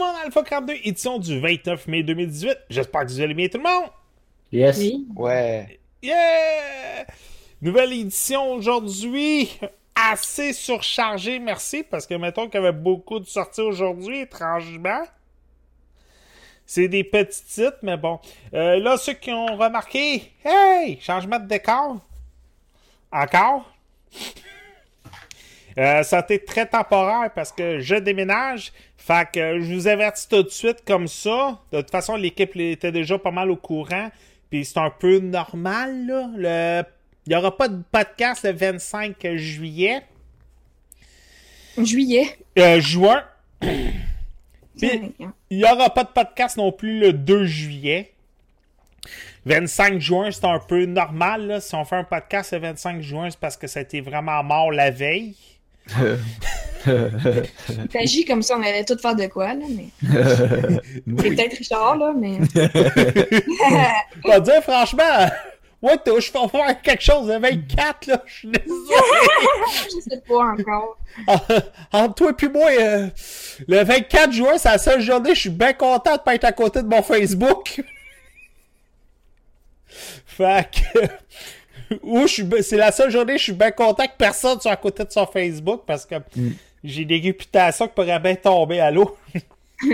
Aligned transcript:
Le 0.00 0.06
monde 0.06 0.16
Alpha 0.24 0.42
42, 0.42 0.72
édition 0.84 1.18
du 1.18 1.38
29 1.40 1.86
mai 1.86 2.02
2018. 2.02 2.56
J'espère 2.70 3.02
que 3.02 3.08
vous 3.08 3.20
allez 3.20 3.34
bien 3.34 3.48
tout 3.48 3.58
le 3.58 3.64
monde. 3.64 3.90
Yes. 4.50 4.78
Oui. 4.78 5.06
Ouais. 5.14 5.78
Yeah! 6.02 7.04
Nouvelle 7.60 7.92
édition 7.92 8.50
aujourd'hui. 8.52 9.50
Assez 9.94 10.54
surchargée, 10.54 11.38
merci, 11.38 11.82
parce 11.82 12.06
que 12.06 12.14
mettons 12.14 12.46
qu'il 12.48 12.62
y 12.62 12.64
avait 12.64 12.72
beaucoup 12.72 13.20
de 13.20 13.26
sorties 13.26 13.60
aujourd'hui, 13.60 14.20
étrangement. 14.20 15.02
C'est 16.64 16.88
des 16.88 17.04
petits 17.04 17.44
titres, 17.44 17.80
mais 17.82 17.98
bon. 17.98 18.20
Euh, 18.54 18.78
là, 18.78 18.96
ceux 18.96 19.12
qui 19.12 19.30
ont 19.32 19.54
remarqué, 19.54 20.32
hey, 20.42 20.98
changement 21.02 21.38
de 21.38 21.46
décor. 21.46 21.98
Encore. 23.12 23.70
Euh, 25.80 26.02
ça 26.02 26.18
a 26.18 26.20
été 26.20 26.44
très 26.44 26.66
temporaire 26.66 27.30
parce 27.34 27.52
que 27.52 27.80
je 27.80 27.94
déménage. 27.94 28.70
Fait 28.98 29.26
que 29.32 29.60
je 29.60 29.74
vous 29.74 29.88
avertis 29.88 30.28
tout 30.28 30.42
de 30.42 30.50
suite 30.50 30.84
comme 30.86 31.08
ça. 31.08 31.58
De 31.72 31.80
toute 31.80 31.90
façon, 31.90 32.16
l'équipe 32.16 32.54
était 32.56 32.92
déjà 32.92 33.18
pas 33.18 33.30
mal 33.30 33.50
au 33.50 33.56
courant. 33.56 34.10
Puis 34.50 34.66
c'est 34.66 34.78
un 34.78 34.90
peu 34.90 35.20
normal, 35.20 36.06
là. 36.06 36.30
Le... 36.36 36.82
Il 37.26 37.30
n'y 37.30 37.36
aura 37.36 37.56
pas 37.56 37.68
de 37.68 37.82
podcast 37.90 38.44
le 38.44 38.52
25 38.52 39.36
juillet. 39.36 40.02
Juillet. 41.78 42.38
Euh, 42.58 42.80
juin. 42.80 43.24
Puis, 43.60 45.14
il 45.50 45.58
n'y 45.58 45.64
aura 45.64 45.90
pas 45.90 46.04
de 46.04 46.10
podcast 46.10 46.56
non 46.56 46.72
plus 46.72 46.98
le 46.98 47.12
2 47.12 47.44
juillet. 47.44 48.12
25 49.46 49.98
juin, 49.98 50.30
c'est 50.30 50.44
un 50.44 50.58
peu 50.58 50.84
normal. 50.84 51.46
Là. 51.46 51.60
Si 51.60 51.74
on 51.74 51.84
fait 51.84 51.96
un 51.96 52.04
podcast 52.04 52.52
le 52.52 52.58
25 52.58 53.00
juin, 53.00 53.30
c'est 53.30 53.40
parce 53.40 53.56
que 53.56 53.66
ça 53.66 53.78
a 53.78 53.82
été 53.82 54.00
vraiment 54.00 54.42
mort 54.42 54.72
la 54.72 54.90
veille. 54.90 55.36
T'agis 57.92 58.24
comme 58.24 58.42
ça, 58.42 58.56
on 58.56 58.62
allait 58.62 58.84
tout 58.84 58.96
faire 58.98 59.14
de 59.14 59.26
quoi, 59.26 59.54
là, 59.54 59.64
mais. 59.68 59.88
C'est 61.18 61.30
peut-être 61.30 61.58
Richard, 61.58 61.96
là, 61.96 62.12
mais. 62.16 62.38
On 64.24 64.28
va 64.28 64.40
dire 64.40 64.62
franchement, 64.62 65.28
ouais, 65.82 65.98
je 66.06 66.32
vais 66.32 66.48
faire 66.48 66.82
quelque 66.82 67.02
chose 67.02 67.28
le 67.28 67.38
24, 67.38 68.06
là. 68.06 68.22
Je 68.26 68.32
suis 68.32 68.48
désolé. 68.48 68.70
Je 69.84 70.00
sais 70.10 70.22
pas 70.26 70.38
encore. 70.38 70.98
Entre 71.92 72.14
toi 72.14 72.30
et 72.30 72.34
puis 72.34 72.48
moi, 72.48 72.70
euh, 72.70 73.08
le 73.68 73.84
24 73.84 74.32
juin, 74.32 74.58
c'est 74.58 74.70
la 74.70 74.78
seule 74.78 75.00
journée, 75.00 75.34
je 75.34 75.40
suis 75.40 75.50
bien 75.50 75.72
content 75.72 76.16
de 76.16 76.22
pas 76.22 76.34
être 76.34 76.44
à 76.44 76.52
côté 76.52 76.82
de 76.82 76.88
mon 76.88 77.02
Facebook. 77.02 77.82
fait 79.88 80.70
que. 80.70 80.98
Ou 82.02 82.22
je 82.22 82.32
suis, 82.32 82.46
c'est 82.62 82.76
la 82.76 82.92
seule 82.92 83.10
journée, 83.10 83.38
je 83.38 83.44
suis 83.44 83.52
bien 83.52 83.70
content 83.70 84.06
que 84.06 84.16
personne 84.16 84.60
soit 84.60 84.72
à 84.72 84.76
côté 84.76 85.04
de 85.04 85.10
son 85.10 85.26
Facebook 85.26 85.82
parce 85.86 86.06
que 86.06 86.14
j'ai 86.84 87.04
des 87.04 87.18
réputations 87.18 87.88
qui 87.88 87.94
pourraient 87.94 88.20
bien 88.20 88.36
tomber 88.36 88.80
à 88.80 88.90
l'eau. 88.90 89.16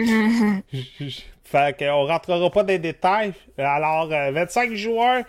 fait 1.46 1.78
qu'on 1.78 2.06
rentrera 2.06 2.50
pas 2.50 2.62
dans 2.62 2.68
les 2.68 2.78
détails. 2.78 3.32
Alors, 3.56 4.12
euh, 4.12 4.32
25 4.32 4.74
juin 4.74 5.22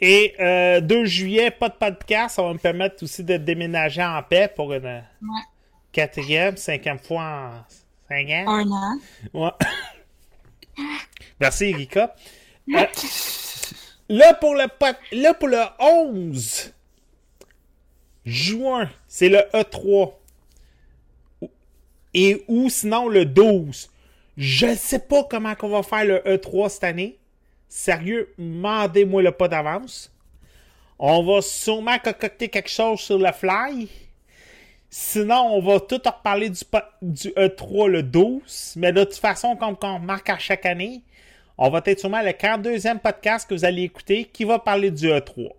et 0.00 0.34
euh, 0.40 0.80
2 0.80 1.04
juillet, 1.04 1.50
pas 1.50 1.68
de 1.68 1.74
podcast. 1.74 2.36
Ça 2.36 2.42
va 2.42 2.52
me 2.52 2.58
permettre 2.58 3.02
aussi 3.02 3.22
de 3.24 3.36
déménager 3.36 4.02
en 4.02 4.22
paix 4.22 4.50
pour 4.54 4.72
une 4.72 5.02
quatrième, 5.92 6.56
cinquième 6.56 6.98
fois 6.98 7.22
en 7.22 7.50
cinq 8.08 8.28
ans. 8.30 8.44
Un 8.48 8.70
an. 8.70 8.98
Ouais. 9.32 9.50
Merci, 11.40 11.66
Erika. 11.66 12.14
Euh, 12.68 12.86
là, 14.10 14.34
pour 14.34 14.54
le, 14.54 14.66
là, 15.12 15.34
pour 15.34 15.48
le 15.48 15.62
11 15.78 16.74
juin, 18.26 18.90
c'est 19.08 19.28
le 19.28 19.38
E3. 19.54 20.12
Et 22.12 22.44
ou 22.48 22.68
sinon 22.68 23.08
le 23.08 23.24
12. 23.24 23.88
Je 24.36 24.74
sais 24.74 24.98
pas 24.98 25.24
comment 25.24 25.54
qu'on 25.54 25.68
va 25.68 25.82
faire 25.82 26.04
le 26.04 26.18
E3 26.18 26.68
cette 26.68 26.84
année. 26.84 27.18
Sérieux, 27.68 28.34
mandez-moi 28.36 29.22
le 29.22 29.30
pas 29.30 29.48
d'avance. 29.48 30.12
On 30.98 31.22
va 31.22 31.40
sûrement 31.40 31.98
concocter 31.98 32.48
quelque 32.48 32.68
chose 32.68 33.00
sur 33.00 33.18
le 33.18 33.30
fly. 33.32 33.88
Sinon, 34.90 35.54
on 35.54 35.62
va 35.62 35.78
tout 35.78 36.00
reparler 36.04 36.50
du, 36.50 36.64
du 37.00 37.28
E3 37.28 37.86
le 37.86 38.02
12. 38.02 38.74
Mais 38.76 38.92
de 38.92 39.04
toute 39.04 39.14
façon, 39.14 39.54
comme 39.54 39.76
on 39.82 39.94
remarque 39.98 40.30
à 40.30 40.38
chaque 40.38 40.66
année, 40.66 41.02
on 41.62 41.68
va 41.70 41.80
être 41.84 42.00
sûrement 42.00 42.22
le 42.22 42.30
42e 42.30 42.98
podcast 42.98 43.48
que 43.48 43.54
vous 43.54 43.64
allez 43.64 43.82
écouter 43.82 44.24
qui 44.24 44.44
va 44.44 44.58
parler 44.58 44.90
du 44.90 45.06
E3. 45.08 45.50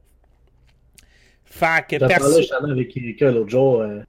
Fait 1.45 1.85
que 1.87 2.05
perso- 2.07 2.37
justement 2.37 2.71
avec 2.71 2.95
Erika 2.97 3.29
l'autre 3.31 3.49
jour. 3.49 3.81
Euh, 3.81 3.99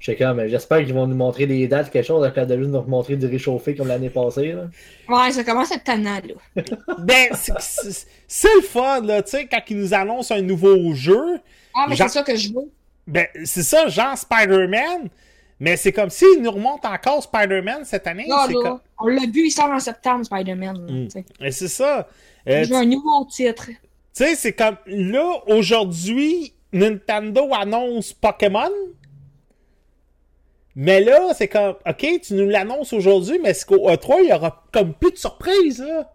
j'espère 0.00 0.78
qu'ils 0.84 0.94
vont 0.94 1.06
nous 1.06 1.16
montrer 1.16 1.46
des 1.46 1.66
dates, 1.66 1.90
quelque 1.90 2.06
chose, 2.06 2.24
après 2.24 2.46
de 2.46 2.56
juste 2.56 2.70
nous 2.70 2.80
remontrer 2.80 3.16
du 3.16 3.26
réchauffé 3.26 3.74
comme 3.74 3.88
l'année 3.88 4.10
passée. 4.10 4.52
Là. 4.52 4.68
Ouais, 5.08 5.32
ça 5.32 5.42
commence 5.44 5.72
à 5.72 5.74
être 5.76 5.84
tannant, 5.84 6.20
là. 6.56 6.62
Ben, 6.98 7.28
c'est- 7.34 8.06
le 8.56 8.62
fun, 8.62 9.00
là, 9.02 9.22
tu 9.22 9.30
sais, 9.32 9.46
quand 9.46 9.60
ils 9.68 9.78
nous 9.78 9.92
annoncent 9.94 10.34
un 10.34 10.42
nouveau 10.42 10.94
jeu. 10.94 11.40
Ah, 11.74 11.86
mais 11.88 11.96
c'est 11.96 12.08
ça 12.08 12.22
que 12.22 12.36
je 12.36 12.52
veux. 12.52 12.70
Ben, 13.06 13.26
c'est 13.44 13.62
ça, 13.62 13.88
genre 13.88 14.16
Spider-Man. 14.16 15.08
Mais 15.60 15.76
c'est 15.76 15.92
comme 15.92 16.10
s'ils 16.10 16.40
nous 16.40 16.50
remontent 16.50 16.88
encore 16.88 17.22
Spider-Man 17.22 17.84
cette 17.84 18.06
année. 18.06 18.28
Comme... 18.28 18.80
on 19.00 19.08
l'a 19.08 19.26
vu, 19.26 19.46
il 19.46 19.50
sort 19.50 19.70
en 19.70 19.80
septembre, 19.80 20.24
Spider-Man. 20.24 21.08
Mm. 21.08 21.44
Et 21.44 21.50
c'est 21.50 21.68
ça. 21.68 22.08
Euh, 22.48 22.64
Je 22.64 22.70
veux 22.70 22.76
un 22.76 22.84
nouveau 22.84 23.24
titre. 23.24 23.66
Tu 23.66 23.76
sais, 24.12 24.34
c'est 24.36 24.52
comme 24.52 24.76
là, 24.86 25.42
aujourd'hui, 25.48 26.52
Nintendo 26.72 27.48
annonce 27.52 28.12
Pokémon. 28.12 28.70
Mais 30.76 31.02
là, 31.02 31.34
c'est 31.36 31.48
comme, 31.48 31.74
OK, 31.86 32.06
tu 32.22 32.34
nous 32.34 32.48
l'annonces 32.48 32.92
aujourd'hui, 32.92 33.40
mais 33.42 33.52
c'est 33.52 33.66
qu'au 33.66 33.90
E3, 33.90 34.18
il 34.22 34.28
y 34.28 34.32
aura 34.32 34.64
comme 34.72 34.94
plus 34.94 35.10
de 35.10 35.16
surprise, 35.16 35.80
là. 35.80 36.12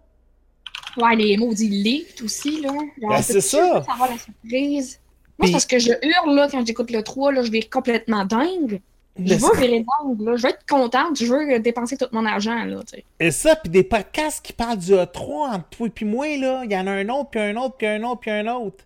Ouais, 0.95 1.15
les 1.17 1.35
maudits 1.35 1.67
leaks 1.67 2.21
aussi, 2.23 2.61
là. 2.61 2.71
Ben, 3.01 3.21
c'est 3.21 3.41
ça. 3.41 3.83
savoir 3.83 4.09
la 4.09 4.17
surprise? 4.17 5.01
Moi, 5.37 5.47
c'est 5.47 5.51
parce 5.51 5.65
que 5.65 5.79
je 5.79 5.89
hurle, 5.89 6.35
là, 6.35 6.47
quand 6.49 6.65
j'écoute 6.65 6.91
le 6.91 7.03
3, 7.03 7.33
là, 7.33 7.41
je 7.43 7.51
vais 7.51 7.63
complètement 7.63 8.23
dingue. 8.23 8.79
Je 9.18 9.35
veux 9.35 9.59
virer 9.59 9.79
là. 9.79 10.35
Je 10.35 10.41
veux 10.41 10.50
être 10.50 10.66
contente, 10.68 11.18
je 11.19 11.25
veux 11.25 11.59
dépenser 11.59 11.97
tout 11.97 12.07
mon 12.12 12.25
argent, 12.25 12.66
là. 12.66 12.79
Et 13.19 13.31
ça, 13.31 13.56
puis 13.56 13.69
des 13.69 13.84
podcasts 13.84 14.44
qui 14.44 14.53
parlent 14.53 14.78
du 14.78 14.91
E3 14.91 15.56
entre 15.56 15.69
toi 15.69 15.88
et 16.01 16.06
moi, 16.06 16.38
là. 16.38 16.62
Il 16.66 16.72
y 16.72 16.78
en 16.78 16.88
a 16.88 16.91
un 16.91 17.07
autre, 17.09 17.29
puis 17.29 17.40
un 17.40 17.56
autre, 17.56 17.75
puis 17.78 17.88
un 17.88 18.03
autre, 18.03 18.19
puis 18.22 18.31
un 18.31 18.47
autre. 18.47 18.84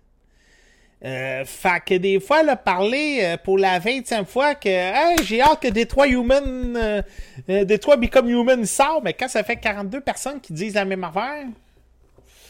Euh, 1.05 1.45
fait 1.45 1.81
que 1.85 1.93
des 1.93 2.19
fois, 2.19 2.41
là, 2.41 2.55
parler 2.55 3.19
euh, 3.21 3.37
pour 3.37 3.57
la 3.57 3.79
20e 3.79 4.25
fois 4.25 4.55
que 4.55 4.67
hey, 4.67 5.15
j'ai 5.23 5.41
hâte 5.41 5.61
que 5.61 5.67
Detroit 5.67 6.07
Human, 6.07 6.75
euh, 6.75 7.01
euh, 7.49 7.65
Detroit 7.65 7.97
Become 7.97 8.29
Human 8.29 8.65
sort, 8.65 9.01
mais 9.03 9.13
quand 9.13 9.27
ça 9.27 9.43
fait 9.43 9.57
42 9.57 10.01
personnes 10.01 10.41
qui 10.41 10.53
disent 10.53 10.73
la 10.73 10.85
même 10.85 11.03
affaire, 11.03 11.45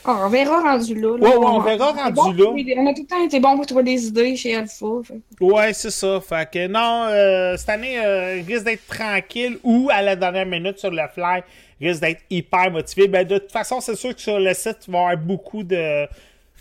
Ah, 0.10 0.22
on 0.26 0.30
verra 0.30 0.62
rendu 0.62 0.96
là. 0.96 1.18
là. 1.18 1.28
Ouais, 1.30 1.36
ouais, 1.36 1.46
on 1.46 1.60
verra 1.60 1.92
rendu 1.92 2.14
bon 2.14 2.32
là. 2.32 2.46
On 2.78 2.88
a 2.88 2.94
tout 2.94 3.02
le 3.02 3.08
temps 3.08 3.24
été 3.26 3.40
bon 3.42 3.56
pour 3.58 3.66
trouver 3.66 3.84
des 3.84 4.08
idées 4.08 4.36
chez 4.38 4.56
Alpha. 4.56 4.86
fait. 5.04 5.20
Ouais, 5.42 5.74
c'est 5.74 5.92
ça. 5.92 6.22
Fait 6.22 6.50
que 6.50 6.66
non, 6.68 7.08
euh, 7.10 7.58
cette 7.58 7.70
année 7.70 8.00
euh, 8.00 8.42
risque 8.48 8.64
d'être 8.64 8.88
tranquille 8.88 9.58
ou 9.64 9.90
à 9.92 10.02
la 10.02 10.16
dernière 10.16 10.46
minute 10.46 10.80
sur 10.80 10.92
le 10.92 11.02
fly, 11.14 11.44
risque 11.82 12.02
d'être 12.02 12.22
hyper 12.30 12.72
motivé. 12.72 13.08
Ben, 13.10 13.28
de 13.28 13.38
toute 13.38 13.52
façon, 13.52 13.82
c'est 13.82 13.96
sûr 13.96 14.16
que 14.16 14.22
sur 14.22 14.40
le 14.40 14.54
site, 14.54 14.78
il 14.88 14.92
va 14.94 14.98
y 14.98 15.02
avoir 15.02 15.18
beaucoup 15.18 15.64
de 15.64 16.08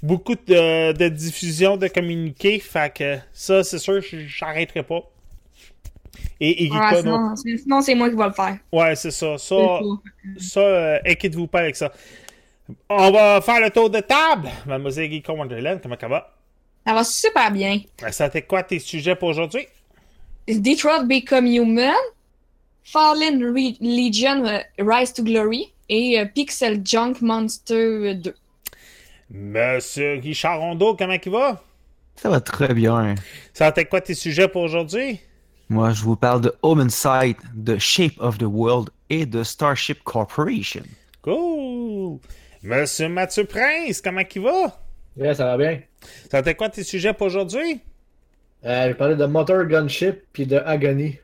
beaucoup 0.03 0.35
de, 0.35 0.93
de 0.93 1.09
diffusion 1.09 1.77
de 1.77 1.87
communiqués. 1.89 2.59
Fait 2.59 2.93
que 2.93 3.17
ça, 3.33 3.63
c'est 3.65 3.79
sûr, 3.79 4.01
je- 4.03 4.27
j'arrêterai 4.27 4.83
pas. 4.83 5.01
Et 6.41 6.69
Ouais, 6.71 6.79
non. 6.79 7.01
sinon, 7.01 7.37
c'est- 7.37 7.57
sinon, 7.59 7.81
c'est 7.81 7.95
moi 7.95 8.11
qui 8.11 8.17
vais 8.17 8.25
le 8.27 8.33
faire. 8.33 8.57
Ouais, 8.73 8.95
c'est 8.95 9.11
ça. 9.11 9.39
Ça, 9.39 9.57
ça 10.39 10.61
euh, 10.61 10.99
inquiétez-vous 11.07 11.47
pas 11.47 11.61
avec 11.61 11.77
ça. 11.77 11.93
On 12.89 13.11
va 13.11 13.41
faire 13.41 13.61
le 13.61 13.71
tour 13.71 13.91
de 13.91 14.01
table. 14.01 14.49
Mademoiselle 14.67 15.05
Erika 15.07 15.33
Wonderland, 15.33 15.81
comment 15.83 15.97
ça 16.01 16.09
va? 16.09 16.33
Ça 16.87 16.95
va 16.95 17.05
super 17.05 17.51
bien. 17.51 17.81
Ça 18.11 18.29
t'est 18.29 18.43
quoi 18.43 18.63
tes 18.63 18.79
sujets 18.79 19.17
pour 19.17 19.29
aujourd'hui? 19.29 19.67
Detroit 20.49 21.05
Become 21.05 21.47
Human, 21.47 21.95
Fallen 22.85 23.43
Re- 23.43 23.77
Legion 23.81 24.45
euh, 24.47 24.61
Rise 24.79 25.13
to 25.13 25.23
Glory 25.25 25.73
et 25.89 26.21
euh, 26.21 26.25
Pixel 26.27 26.81
Junk 26.85 27.15
Monster 27.21 28.15
2. 28.15 28.35
Monsieur 29.31 30.21
Richard 30.23 30.61
Rondeau, 30.61 30.95
comment 30.95 31.17
il 31.25 31.33
va? 31.33 31.63
Ça 32.15 32.31
va 32.31 32.41
très 32.41 32.73
bien. 32.73 33.15
Ça 33.53 33.73
t'est 33.73 33.85
quoi 33.87 34.01
tes 34.01 34.15
sujets 34.15 34.49
pour 34.49 34.63
aujourd'hui? 34.63 35.21
Moi, 35.69 35.91
je 35.93 36.03
vous 36.03 36.15
parle 36.17 36.41
de 36.43 36.55
Home 36.63 36.81
Insight, 36.81 37.37
de 37.55 37.77
Shape 37.77 38.15
of 38.19 38.39
the 38.39 38.45
World 38.47 38.91
et 39.11 39.27
de 39.27 39.43
Starship 39.43 40.03
Corporation. 40.05 40.85
Cool! 41.23 42.21
Monsieur 42.67 43.09
Mathieu 43.09 43.45
Prince, 43.45 44.01
comment 44.01 44.23
il 44.35 44.43
va? 44.43 44.77
Ouais, 45.17 45.33
ça 45.35 45.45
va 45.45 45.57
bien. 45.57 45.83
Ça 46.29 46.43
quoi 46.55 46.69
tes 46.69 46.83
sujets 46.83 47.13
pour 47.13 47.29
aujourd'hui? 47.29 47.81
Euh, 48.65 48.89
je 48.89 48.93
parlais 48.95 49.15
de 49.15 49.25
Motor 49.25 49.67
Gunship 49.67 50.25
puis 50.33 50.47
de 50.47 50.57
Agony. 50.57 51.17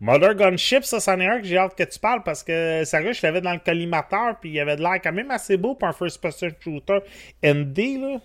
Mother 0.00 0.36
Gunship, 0.36 0.84
ça, 0.84 1.00
c'en 1.00 1.18
est 1.18 1.26
un 1.26 1.40
que 1.40 1.48
j'ai 1.48 1.58
hâte 1.58 1.74
que 1.76 1.82
tu 1.82 1.98
parles 1.98 2.22
parce 2.22 2.44
que, 2.44 2.84
sérieux, 2.84 3.12
je 3.12 3.26
l'avais 3.26 3.40
dans 3.40 3.54
le 3.54 3.58
collimateur 3.58 4.38
puis 4.40 4.50
il 4.50 4.60
avait 4.60 4.76
de 4.76 4.82
l'air 4.82 5.00
quand 5.02 5.10
même 5.10 5.32
assez 5.32 5.56
beau 5.56 5.74
pour 5.74 5.88
un 5.88 5.92
first-person 5.92 6.50
shooter 6.60 7.00
ND, 7.42 7.78
là. 8.00 8.20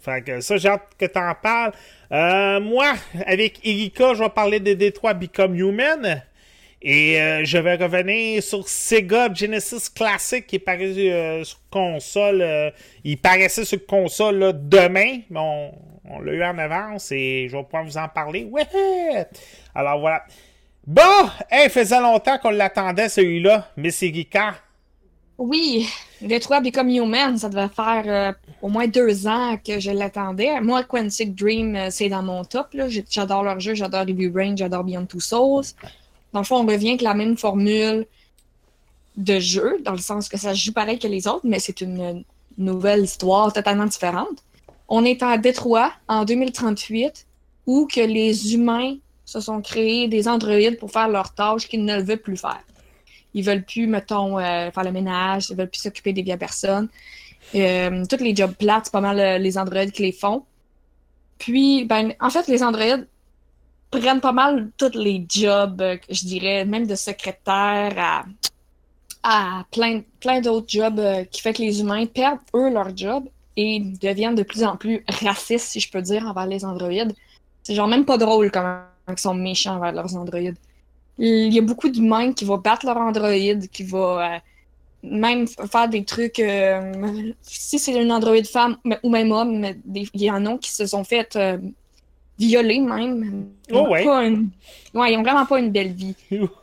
Fait 0.00 0.22
que 0.22 0.40
ça, 0.42 0.58
j'ai 0.58 0.68
hâte 0.68 0.90
que 0.98 1.06
t'en 1.06 1.34
parles. 1.34 1.72
Euh, 2.12 2.60
moi, 2.60 2.92
avec 3.24 3.66
Erika, 3.66 4.12
je 4.12 4.22
vais 4.22 4.28
parler 4.28 4.60
de 4.60 4.74
Détroit 4.74 5.14
Become 5.14 5.54
Human. 5.54 6.22
Et 6.80 7.20
euh, 7.20 7.44
je 7.44 7.58
vais 7.58 7.74
revenir 7.74 8.40
sur 8.42 8.68
Sega 8.68 9.32
Genesis 9.34 9.90
Classic 9.92 10.46
qui 10.46 10.56
est 10.56 10.60
paru 10.60 10.84
euh, 10.84 11.42
sur 11.42 11.58
console. 11.70 12.40
euh, 12.40 12.70
il 13.02 13.18
paraissait 13.18 13.64
sur 13.64 13.84
console 13.84 14.52
demain, 14.62 15.20
mais 15.28 15.40
on, 15.40 16.20
l'a 16.20 16.32
eu 16.32 16.44
en 16.44 16.56
avance 16.56 17.10
et 17.10 17.48
je 17.50 17.56
vais 17.56 17.64
pouvoir 17.64 17.84
vous 17.84 17.98
en 17.98 18.08
parler. 18.08 18.44
Ouais! 18.44 18.66
Alors 19.74 19.98
voilà. 19.98 20.22
Bon, 20.86 21.02
hey, 21.50 21.68
faisait 21.68 22.00
longtemps 22.00 22.38
qu'on 22.38 22.50
l'attendait 22.50 23.08
celui-là, 23.08 23.68
Missy 23.76 24.10
Ricard. 24.10 24.54
Oui, 25.36 25.86
Detroit 26.20 26.60
Become 26.60 26.88
Human, 26.88 27.36
ça 27.36 27.48
devait 27.48 27.68
faire 27.68 28.34
au 28.62 28.68
moins 28.68 28.86
deux 28.88 29.26
ans 29.26 29.56
que 29.56 29.78
je 29.78 29.90
l'attendais. 29.90 30.60
Moi, 30.60 30.82
Quantic 30.84 31.34
Dream, 31.34 31.90
c'est 31.90 32.08
dans 32.08 32.22
mon 32.22 32.44
top. 32.44 32.74
J'adore 33.08 33.44
leur 33.44 33.60
jeu, 33.60 33.74
j'adore 33.74 34.00
Review 34.00 34.32
Brain, 34.32 34.56
j'adore 34.56 34.82
Beyond 34.82 35.06
Two 35.06 35.20
Souls. 35.20 35.74
Dans 36.32 36.40
le 36.40 36.44
fond, 36.44 36.56
on 36.56 36.66
revient 36.66 36.90
avec 36.90 37.02
la 37.02 37.14
même 37.14 37.36
formule 37.36 38.06
de 39.16 39.38
jeu, 39.40 39.78
dans 39.84 39.92
le 39.92 39.98
sens 39.98 40.28
que 40.28 40.38
ça 40.38 40.54
joue 40.54 40.72
pareil 40.72 40.98
que 40.98 41.08
les 41.08 41.26
autres, 41.26 41.44
mais 41.44 41.58
c'est 41.58 41.80
une 41.80 42.24
nouvelle 42.56 43.04
histoire 43.04 43.52
totalement 43.52 43.86
différente. 43.86 44.44
On 44.88 45.04
est 45.04 45.22
à 45.22 45.36
Détroit 45.38 45.92
en 46.06 46.24
2038, 46.24 47.26
où 47.66 47.86
que 47.86 48.00
les 48.00 48.54
humains 48.54 48.96
se 49.24 49.40
sont 49.40 49.60
créés 49.60 50.08
des 50.08 50.26
androïdes 50.26 50.78
pour 50.78 50.90
faire 50.90 51.08
leurs 51.08 51.34
tâches 51.34 51.68
qu'ils 51.68 51.84
ne 51.84 52.00
veulent 52.00 52.18
plus 52.18 52.36
faire. 52.36 52.62
Ils 53.34 53.44
veulent 53.44 53.64
plus, 53.64 53.86
mettons, 53.86 54.38
euh, 54.38 54.70
faire 54.70 54.84
le 54.84 54.92
ménage, 54.92 55.50
ils 55.50 55.56
veulent 55.56 55.68
plus 55.68 55.82
s'occuper 55.82 56.14
des 56.14 56.22
vieilles 56.22 56.38
personnes. 56.38 56.88
Euh, 57.54 58.04
tous 58.06 58.22
les 58.22 58.34
jobs 58.34 58.54
plates, 58.54 58.86
c'est 58.86 58.92
pas 58.92 59.02
mal 59.02 59.20
euh, 59.20 59.38
les 59.38 59.58
androïdes 59.58 59.92
qui 59.92 60.02
les 60.02 60.12
font. 60.12 60.44
Puis, 61.38 61.84
ben, 61.84 62.14
en 62.20 62.30
fait, 62.30 62.48
les 62.48 62.62
androïdes 62.62 63.06
prennent 63.90 64.20
pas 64.20 64.32
mal 64.32 64.70
tous 64.76 64.96
les 64.96 65.24
jobs, 65.28 65.80
euh, 65.80 65.96
je 66.10 66.24
dirais, 66.26 66.64
même 66.64 66.86
de 66.86 66.94
secrétaire 66.94 67.94
à, 67.98 68.24
à 69.22 69.64
plein, 69.70 70.02
plein 70.20 70.40
d'autres 70.40 70.66
jobs 70.68 70.98
euh, 70.98 71.24
qui 71.24 71.40
fait 71.42 71.52
que 71.52 71.62
les 71.62 71.80
humains 71.80 72.06
perdent, 72.06 72.40
eux, 72.54 72.70
leur 72.70 72.96
job 72.96 73.24
et 73.56 73.80
deviennent 73.80 74.34
de 74.36 74.42
plus 74.44 74.62
en 74.64 74.76
plus 74.76 75.04
racistes, 75.22 75.68
si 75.68 75.80
je 75.80 75.90
peux 75.90 76.02
dire, 76.02 76.24
envers 76.26 76.46
les 76.46 76.64
androïdes. 76.64 77.12
C'est 77.62 77.74
genre 77.74 77.88
même 77.88 78.04
pas 78.04 78.16
drôle 78.18 78.50
comment 78.50 78.80
ils 79.08 79.18
sont 79.18 79.34
méchants 79.34 79.76
envers 79.76 79.92
leurs 79.92 80.14
androïdes. 80.16 80.56
Il 81.18 81.52
y 81.52 81.58
a 81.58 81.62
beaucoup 81.62 81.88
d'humains 81.88 82.32
qui 82.32 82.44
vont 82.44 82.58
battre 82.58 82.86
leur 82.86 82.96
androïde, 82.98 83.68
qui 83.70 83.82
vont 83.82 84.18
euh, 84.20 84.36
même 85.02 85.46
faire 85.48 85.88
des 85.88 86.04
trucs. 86.04 86.40
si 87.42 87.78
c'est 87.78 88.00
une 88.00 88.12
androïde 88.12 88.46
femme 88.46 88.76
ou 89.02 89.10
même 89.10 89.32
homme, 89.32 89.58
mais 89.58 89.76
des- 89.84 90.08
il 90.14 90.22
y 90.22 90.30
en 90.30 90.46
a 90.46 90.58
qui 90.58 90.70
se 90.72 90.86
sont 90.86 91.02
fait 91.04 91.36
violer 92.38 92.78
même. 92.80 93.48
Ils 93.68 93.74
Oh 93.76 93.88
ouais. 93.88 94.04
pas 94.04 94.24
une- 94.26 94.50
Ouais, 94.94 95.12
ils 95.12 95.18
ont 95.18 95.22
vraiment 95.22 95.44
pas 95.46 95.58
une 95.58 95.70
belle 95.70 95.92
vie. 95.92 96.14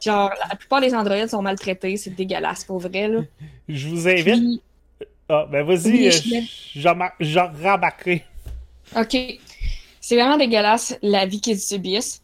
Genre, 0.03 0.31
la 0.49 0.55
plupart 0.55 0.81
des 0.81 0.93
androïdes 0.95 1.29
sont 1.29 1.41
maltraités, 1.41 1.95
c'est 1.97 2.09
dégueulasse 2.15 2.63
pour 2.63 2.79
vrai. 2.79 3.07
Là. 3.07 3.21
Je 3.69 3.87
vous 3.87 4.07
invite. 4.07 4.25
Puis, 4.35 4.61
Ah, 5.29 5.47
ben 5.51 5.63
vas-y, 5.65 6.07
euh, 6.07 6.41
j'en 7.19 7.51
rembarquerai. 7.63 8.23
OK. 8.95 9.17
C'est 9.99 10.15
vraiment 10.15 10.37
dégueulasse 10.37 10.97
la 11.01 11.25
vie 11.25 11.41
qu'ils 11.41 11.59
subissent. 11.59 12.21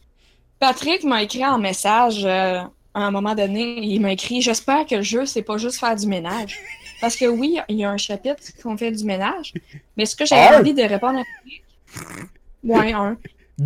Patrick 0.59 1.03
m'a 1.03 1.23
écrit 1.23 1.43
en 1.45 1.57
message 1.57 2.23
euh, 2.25 2.59
à 2.93 2.99
un 2.99 3.09
moment 3.11 3.33
donné. 3.33 3.79
Il 3.81 3.99
m'a 4.01 4.11
écrit 4.11 4.41
J'espère 4.41 4.85
que 4.85 4.95
le 4.95 5.01
jeu, 5.01 5.25
c'est 5.25 5.41
pas 5.41 5.57
juste 5.57 5.79
faire 5.79 5.95
du 5.95 6.05
ménage. 6.05 6.59
Parce 6.99 7.15
que 7.15 7.25
oui, 7.25 7.57
il 7.69 7.77
y 7.77 7.83
a 7.83 7.89
un 7.89 7.97
chapitre 7.97 8.43
qu'on 8.61 8.77
fait 8.77 8.91
du 8.91 9.03
ménage. 9.03 9.53
Mais 9.97 10.05
ce 10.05 10.15
que 10.15 10.25
j'avais 10.25 10.55
envie 10.57 10.75
de 10.75 10.83
répondre 10.83 11.19
à 11.19 11.23
Patrick. 11.23 11.63
Ouais, 12.63 12.93
un. 12.93 13.17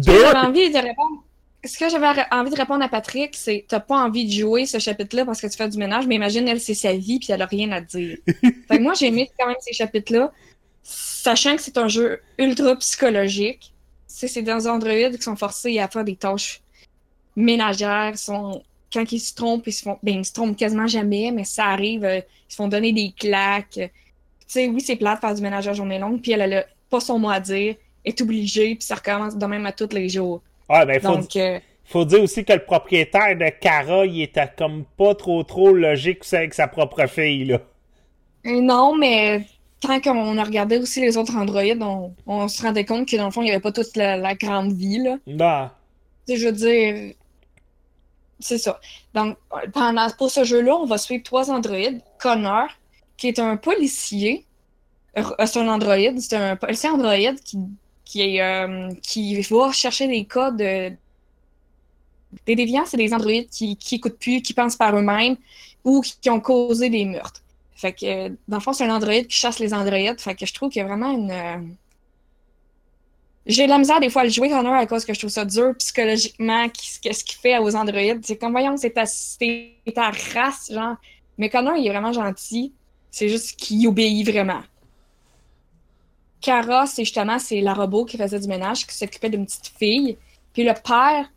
Ce 0.01 0.07
que 0.07 0.11
Deux! 0.11 0.21
j'avais 0.21 0.39
envie 0.39 0.69
de 0.71 0.77
répondre. 0.77 1.23
Ce 1.63 1.79
que 1.79 1.89
j'avais 1.89 2.07
envie 2.31 2.51
de 2.51 2.55
répondre 2.55 2.83
à 2.83 2.89
Patrick, 2.89 3.35
c'est 3.35 3.65
t'as 3.67 3.79
pas 3.79 3.97
envie 3.97 4.25
de 4.25 4.31
jouer 4.31 4.65
ce 4.65 4.77
chapitre-là 4.77 5.25
parce 5.25 5.41
que 5.41 5.47
tu 5.47 5.57
fais 5.57 5.67
du 5.67 5.77
ménage, 5.77 6.05
mais 6.05 6.15
imagine, 6.15 6.47
elle, 6.47 6.59
c'est 6.59 6.75
sa 6.75 6.93
vie 6.93 7.17
puis 7.19 7.31
elle 7.31 7.41
a 7.41 7.47
rien 7.47 7.71
à 7.71 7.81
te 7.81 7.97
dire. 7.97 8.17
fait 8.27 8.77
que 8.77 8.81
moi, 8.81 8.93
j'ai 8.93 9.07
aimé 9.07 9.31
quand 9.37 9.47
même 9.47 9.55
ces 9.59 9.73
chapitres-là, 9.73 10.31
sachant 10.83 11.55
que 11.55 11.61
c'est 11.61 11.77
un 11.77 11.87
jeu 11.87 12.21
ultra 12.37 12.75
psychologique. 12.75 13.73
C'est 14.07 14.41
des 14.41 14.67
androïdes 14.67 15.17
qui 15.17 15.23
sont 15.23 15.35
forcés 15.35 15.79
à 15.79 15.87
faire 15.87 16.03
des 16.03 16.15
tâches 16.15 16.61
ménagères. 17.35 18.17
Sont... 18.17 18.63
Quand 18.93 19.11
ils 19.11 19.19
se 19.19 19.33
trompent, 19.33 19.67
ils 19.67 19.73
se 19.73 19.81
font. 19.83 19.97
Ben, 20.03 20.19
ils 20.19 20.25
se 20.25 20.33
trompent 20.33 20.55
quasiment 20.55 20.87
jamais, 20.87 21.31
mais 21.31 21.43
ça 21.43 21.65
arrive, 21.65 22.05
euh, 22.05 22.19
ils 22.19 22.51
se 22.51 22.55
font 22.55 22.67
donner 22.67 22.93
des 22.93 23.11
claques. 23.11 23.71
Tu 23.73 23.89
sais, 24.47 24.67
oui, 24.67 24.81
c'est 24.81 24.95
plat 24.95 25.15
de 25.15 25.19
faire 25.19 25.33
du 25.33 25.41
ménage 25.41 25.67
à 25.67 25.73
journée 25.73 25.99
longue, 25.99 26.21
puis 26.21 26.31
elle, 26.31 26.41
elle 26.41 26.53
a 26.53 26.65
pas 26.89 26.99
son 26.99 27.17
mot 27.19 27.29
à 27.29 27.39
dire, 27.39 27.75
est 28.05 28.21
obligée, 28.21 28.75
puis 28.75 28.83
ça 28.85 28.95
recommence 28.95 29.35
de 29.37 29.45
même 29.45 29.65
à 29.65 29.71
tous 29.71 29.89
les 29.93 30.09
jours. 30.09 30.41
Ah, 30.69 30.85
ben 30.85 30.99
faut, 30.99 31.17
Donc, 31.17 31.35
euh, 31.35 31.59
faut 31.85 32.05
dire 32.05 32.21
aussi 32.23 32.43
que 32.45 32.53
le 32.53 32.63
propriétaire 32.63 33.35
de 33.37 33.49
Cara, 33.59 34.05
il 34.05 34.21
était 34.21 34.49
comme 34.57 34.85
pas 34.97 35.15
trop 35.15 35.43
trop 35.43 35.71
logique 35.73 36.21
avec 36.33 36.53
sa 36.53 36.67
propre 36.67 37.05
fille, 37.07 37.45
là. 37.45 37.61
euh, 38.45 38.61
non, 38.61 38.95
mais 38.95 39.45
tant 39.81 39.99
qu'on 40.01 40.37
a 40.37 40.43
regardé 40.43 40.77
aussi 40.77 41.01
les 41.01 41.17
autres 41.17 41.35
androïdes, 41.35 41.81
on, 41.83 42.13
on 42.25 42.47
se 42.47 42.61
rendait 42.61 42.85
compte 42.85 43.07
que 43.07 43.15
dans 43.17 43.25
le 43.25 43.31
fond, 43.31 43.41
il 43.41 43.45
n'y 43.45 43.51
avait 43.51 43.59
pas 43.59 43.71
toute 43.71 43.95
la, 43.95 44.17
la 44.17 44.35
grande 44.35 44.73
vie, 44.73 44.99
là. 44.99 45.17
Non. 45.27 45.69
Je 46.27 46.45
veux 46.45 46.51
dire, 46.51 47.13
c'est 48.39 48.57
ça. 48.57 48.79
Donc, 49.13 49.37
pendant, 49.73 50.07
pour 50.17 50.29
ce 50.31 50.43
jeu-là, 50.43 50.75
on 50.75 50.85
va 50.85 50.97
suivre 50.97 51.23
trois 51.23 51.51
androïdes. 51.51 52.01
Connor, 52.19 52.67
qui 53.17 53.27
est 53.27 53.39
un 53.39 53.57
policier. 53.57 54.45
Euh, 55.17 55.23
C'est 55.45 55.59
un 55.59 55.67
androïde. 55.67 56.19
C'est 56.19 56.35
un 56.35 56.55
policier 56.55 56.89
androïde 56.89 57.39
qui, 57.41 57.59
qui, 58.05 58.21
est, 58.21 58.41
euh, 58.41 58.91
qui 59.01 59.41
va 59.41 59.71
chercher 59.71 60.07
des 60.07 60.25
cas 60.25 60.51
de. 60.51 60.91
Des 62.45 62.55
déviants, 62.55 62.85
c'est 62.85 62.97
des 62.97 63.13
androïdes 63.13 63.49
qui, 63.49 63.77
qui 63.77 63.95
écoutent 63.95 64.19
plus, 64.19 64.41
qui 64.41 64.53
pensent 64.53 64.75
par 64.75 64.95
eux-mêmes 64.97 65.37
ou 65.83 66.01
qui, 66.01 66.29
ont 66.29 66.39
causé 66.41 66.89
des 66.89 67.05
meurtres. 67.05 67.41
Fait 67.75 67.93
que, 67.93 68.05
euh, 68.05 68.29
dans 68.47 68.57
le 68.57 68.61
fond, 68.63 68.73
c'est 68.73 68.85
un 68.85 68.95
androïde 68.95 69.27
qui 69.27 69.37
chasse 69.37 69.59
les 69.59 69.73
androïdes. 69.73 70.19
Fait 70.19 70.35
que 70.35 70.45
je 70.45 70.53
trouve 70.53 70.69
qu'il 70.69 70.81
y 70.81 70.85
a 70.85 70.87
vraiment 70.87 71.11
une. 71.11 71.31
euh, 71.31 71.57
j'ai 73.45 73.65
de 73.65 73.69
la 73.69 73.77
misère 73.77 73.99
des 73.99 74.09
fois 74.09 74.23
à 74.23 74.25
le 74.25 74.31
jouer 74.31 74.49
Connor 74.49 74.73
à 74.73 74.85
cause 74.87 75.05
que 75.05 75.13
je 75.13 75.19
trouve 75.19 75.29
ça 75.29 75.45
dur 75.45 75.75
psychologiquement, 75.77 76.67
qu'est-ce 76.69 77.23
qu'il 77.23 77.37
fait 77.39 77.57
aux 77.59 77.75
androïdes. 77.75 78.25
C'est 78.25 78.37
comme, 78.37 78.51
voyons, 78.51 78.75
c'est 78.77 78.91
ta, 78.91 79.05
ta 79.93 80.09
race, 80.33 80.71
genre. 80.73 80.95
Mais 81.37 81.49
Connor, 81.49 81.75
il 81.77 81.85
est 81.85 81.89
vraiment 81.91 82.13
gentil. 82.13 82.73
C'est 83.11 83.29
juste 83.29 83.55
qu'il 83.57 83.87
obéit 83.87 84.27
vraiment. 84.27 84.61
Kara, 86.45 86.85
c'est 86.85 87.03
justement, 87.03 87.39
c'est 87.39 87.59
la 87.59 87.73
robot 87.73 88.05
qui 88.05 88.17
faisait 88.17 88.39
du 88.39 88.47
ménage, 88.47 88.85
qui 88.85 88.95
s'occupait 88.95 89.31
d'une 89.31 89.47
petite 89.47 89.73
fille. 89.79 90.15
Puis 90.53 90.63
le 90.63 90.73
père, 90.73 91.27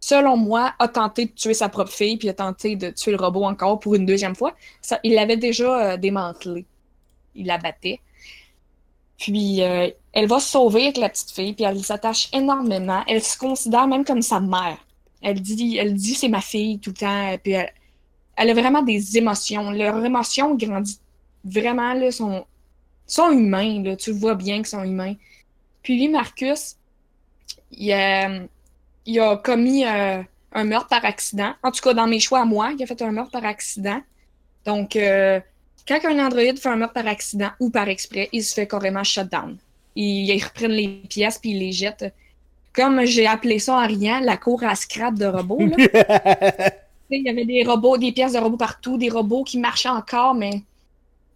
selon 0.00 0.36
moi, 0.36 0.74
a 0.78 0.86
tenté 0.86 1.24
de 1.24 1.30
tuer 1.30 1.54
sa 1.54 1.70
propre 1.70 1.90
fille, 1.90 2.18
puis 2.18 2.28
a 2.28 2.34
tenté 2.34 2.76
de 2.76 2.90
tuer 2.90 3.12
le 3.12 3.16
robot 3.16 3.44
encore 3.44 3.80
pour 3.80 3.94
une 3.94 4.04
deuxième 4.04 4.36
fois. 4.36 4.54
Il 5.02 5.14
l'avait 5.14 5.38
déjà 5.38 5.92
euh, 5.92 5.96
démantelé. 5.96 6.66
Il 7.34 7.46
la 7.46 7.56
battait. 7.56 8.00
Puis 9.16 9.62
euh, 9.62 9.88
elle 10.12 10.26
va 10.26 10.40
se 10.40 10.50
sauver 10.50 10.84
avec 10.84 10.98
la 10.98 11.08
petite 11.08 11.30
fille, 11.30 11.54
puis 11.54 11.64
elle 11.64 11.82
s'attache 11.82 12.28
énormément. 12.34 13.02
Elle 13.08 13.22
se 13.22 13.38
considère 13.38 13.86
même 13.86 14.04
comme 14.04 14.20
sa 14.20 14.40
mère. 14.40 14.76
Elle 15.22 15.40
dit, 15.40 15.78
elle 15.78 15.94
dit 15.94 16.14
c'est 16.14 16.28
ma 16.28 16.42
fille 16.42 16.78
tout 16.80 16.90
le 16.90 16.96
temps. 16.96 17.38
Puis 17.42 17.52
elle, 17.52 18.50
a 18.50 18.54
vraiment 18.54 18.82
des 18.82 19.16
émotions. 19.16 19.70
Leurs 19.70 20.04
émotions 20.04 20.54
grandissent 20.54 21.00
vraiment 21.44 21.94
sont, 22.10 22.44
sont 23.14 23.30
humains. 23.30 23.82
Là. 23.82 23.96
Tu 23.96 24.10
le 24.10 24.16
vois 24.16 24.34
bien 24.34 24.56
qu'ils 24.56 24.66
sont 24.66 24.84
humains. 24.84 25.14
Puis 25.82 25.98
lui, 25.98 26.08
Marcus, 26.08 26.76
il 27.72 27.92
a, 27.92 28.28
il 29.06 29.20
a 29.20 29.36
commis 29.36 29.84
euh, 29.84 30.22
un 30.52 30.64
meurtre 30.64 30.88
par 30.88 31.04
accident. 31.04 31.52
En 31.62 31.70
tout 31.70 31.80
cas, 31.80 31.94
dans 31.94 32.06
mes 32.06 32.20
choix 32.20 32.40
à 32.40 32.44
moi, 32.44 32.72
il 32.76 32.82
a 32.82 32.86
fait 32.86 33.00
un 33.02 33.12
meurtre 33.12 33.30
par 33.30 33.44
accident. 33.44 34.00
Donc, 34.64 34.96
euh, 34.96 35.40
quand 35.88 35.98
un 36.04 36.24
androïde 36.24 36.58
fait 36.58 36.68
un 36.68 36.76
meurtre 36.76 36.94
par 36.94 37.06
accident 37.06 37.50
ou 37.60 37.70
par 37.70 37.88
exprès, 37.88 38.28
il 38.32 38.42
se 38.42 38.54
fait 38.54 38.66
carrément 38.66 39.04
shutdown. 39.04 39.56
Ils, 39.96 40.28
ils 40.28 40.44
reprennent 40.44 40.72
les 40.72 41.02
pièces 41.08 41.38
puis 41.38 41.50
ils 41.50 41.58
les 41.58 41.72
jettent. 41.72 42.12
Comme 42.72 43.04
j'ai 43.04 43.26
appelé 43.26 43.58
ça 43.58 43.74
en 43.74 43.86
riant, 43.86 44.20
la 44.20 44.36
cour 44.36 44.62
à 44.62 44.76
scrap 44.76 45.14
de 45.14 45.26
robots. 45.26 45.66
là. 45.66 46.70
Il 47.12 47.24
y 47.24 47.28
avait 47.28 47.44
des 47.44 47.64
robots, 47.64 47.96
des 47.96 48.12
pièces 48.12 48.34
de 48.34 48.38
robots 48.38 48.56
partout, 48.56 48.96
des 48.96 49.08
robots 49.08 49.42
qui 49.42 49.58
marchaient 49.58 49.88
encore, 49.88 50.34
mais 50.34 50.62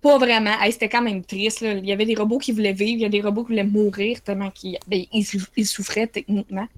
pas 0.05 0.19
vraiment. 0.19 0.55
C'était 0.71 0.89
quand 0.95 1.03
même 1.11 1.23
triste. 1.25 1.63
Il 1.63 1.87
y 1.87 1.93
avait 1.93 2.05
des 2.13 2.15
robots 2.23 2.39
qui 2.45 2.53
voulaient 2.53 2.73
vivre, 2.85 2.99
il 3.01 3.03
y 3.03 3.07
a 3.07 3.15
des 3.19 3.23
robots 3.29 3.45
qui 3.45 3.53
voulaient 3.53 3.65
mourir 3.79 4.21
tellement 4.23 4.51
qu'ils 4.59 4.79
ben, 4.87 5.03
ils 5.13 5.25
sou- 5.25 5.51
ils 5.57 5.67
souffraient 5.67 6.07
techniquement. 6.07 6.69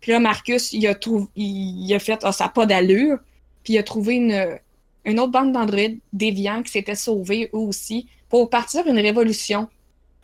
Puis 0.00 0.12
là, 0.12 0.18
Marcus, 0.20 0.72
il 0.72 0.86
a, 0.86 0.94
il, 1.36 1.94
a 1.94 1.98
fait 1.98 2.20
Ah, 2.22 2.32
ça 2.32 2.44
n'a 2.44 2.50
pas 2.50 2.66
d'allure. 2.66 3.18
Puis 3.62 3.74
il 3.74 3.78
a 3.78 3.82
trouvé 3.82 4.14
une, 4.16 4.58
une 5.04 5.20
autre 5.20 5.32
bande 5.32 5.52
d'androïdes 5.52 5.98
déviants 6.12 6.62
qui 6.62 6.70
s'étaient 6.72 6.94
sauvés 7.08 7.50
eux 7.54 7.58
aussi 7.72 8.06
pour 8.30 8.48
partir 8.50 8.86
une 8.86 8.98
révolution. 8.98 9.68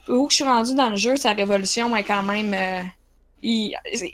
Où 0.09 0.29
je 0.31 0.35
suis 0.37 0.45
rendue 0.45 0.75
dans 0.75 0.91
le 0.91 0.97
jeu, 0.97 1.17
sa 1.17 1.33
révolution 1.33 1.95
est 1.97 2.03
quand 2.05 2.25
même. 2.25 2.55
euh, 2.55 2.83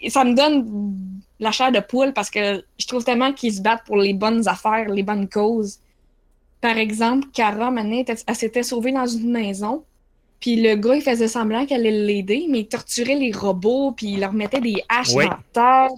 ça 0.09 0.25
me 0.25 0.35
donne 0.35 0.95
la 1.41 1.53
chair 1.53 1.71
de 1.73 1.81
poule 1.81 2.13
parce 2.13 2.31
que 2.31 2.65
je 2.79 2.87
trouve 2.87 3.05
tellement 3.05 3.33
qu'ils 3.33 3.55
se 3.55 3.63
battent 3.63 3.85
pour 3.87 3.97
les 3.97 4.15
bonnes 4.15 4.47
affaires, 4.49 4.89
les 4.89 5.03
bonnes 5.03 5.29
causes. 5.29 5.79
Par 6.61 6.77
exemple, 6.77 7.29
Cara, 7.33 7.71
maintenant, 7.71 8.03
elle 8.27 8.35
s'était 8.35 8.63
sauvée 8.63 8.93
dans 8.93 9.07
une 9.07 9.31
maison. 9.31 9.85
Puis 10.41 10.57
le 10.57 10.77
gars, 10.77 10.95
il 10.95 11.03
faisait 11.03 11.29
semblant 11.29 11.67
qu'elle 11.67 11.81
allait 11.87 11.91
l'aider, 12.07 12.47
mais 12.49 12.61
il 12.61 12.69
torturait 12.69 13.17
les 13.17 13.33
robots, 13.33 13.93
puis 13.93 14.13
il 14.13 14.21
leur 14.21 14.33
mettait 14.33 14.61
des 14.61 14.83
haches 14.89 15.13
dans 15.13 15.19
la 15.21 15.41
terre. 15.53 15.91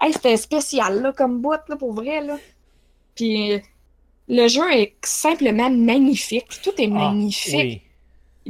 Hey, 0.00 0.12
c'était 0.12 0.36
spécial, 0.36 1.00
là, 1.00 1.12
comme 1.12 1.40
boîte, 1.40 1.68
là, 1.68 1.76
pour 1.76 1.92
vrai, 1.94 2.22
là. 2.22 2.38
Puis 3.14 3.52
le 4.28 4.48
jeu 4.48 4.70
est 4.72 4.94
simplement 5.02 5.70
magnifique. 5.70 6.46
Tout 6.62 6.72
est 6.78 6.84
Ah, 6.86 7.10
magnifique. 7.10 7.54
oui. 7.54 7.82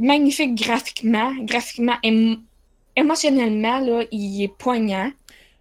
Magnifique 0.05 0.55
graphiquement. 0.55 1.33
Graphiquement, 1.41 1.95
émo- 2.03 2.39
émotionnellement, 2.97 3.79
là, 3.79 4.03
il 4.11 4.43
est 4.43 4.53
poignant. 4.57 5.09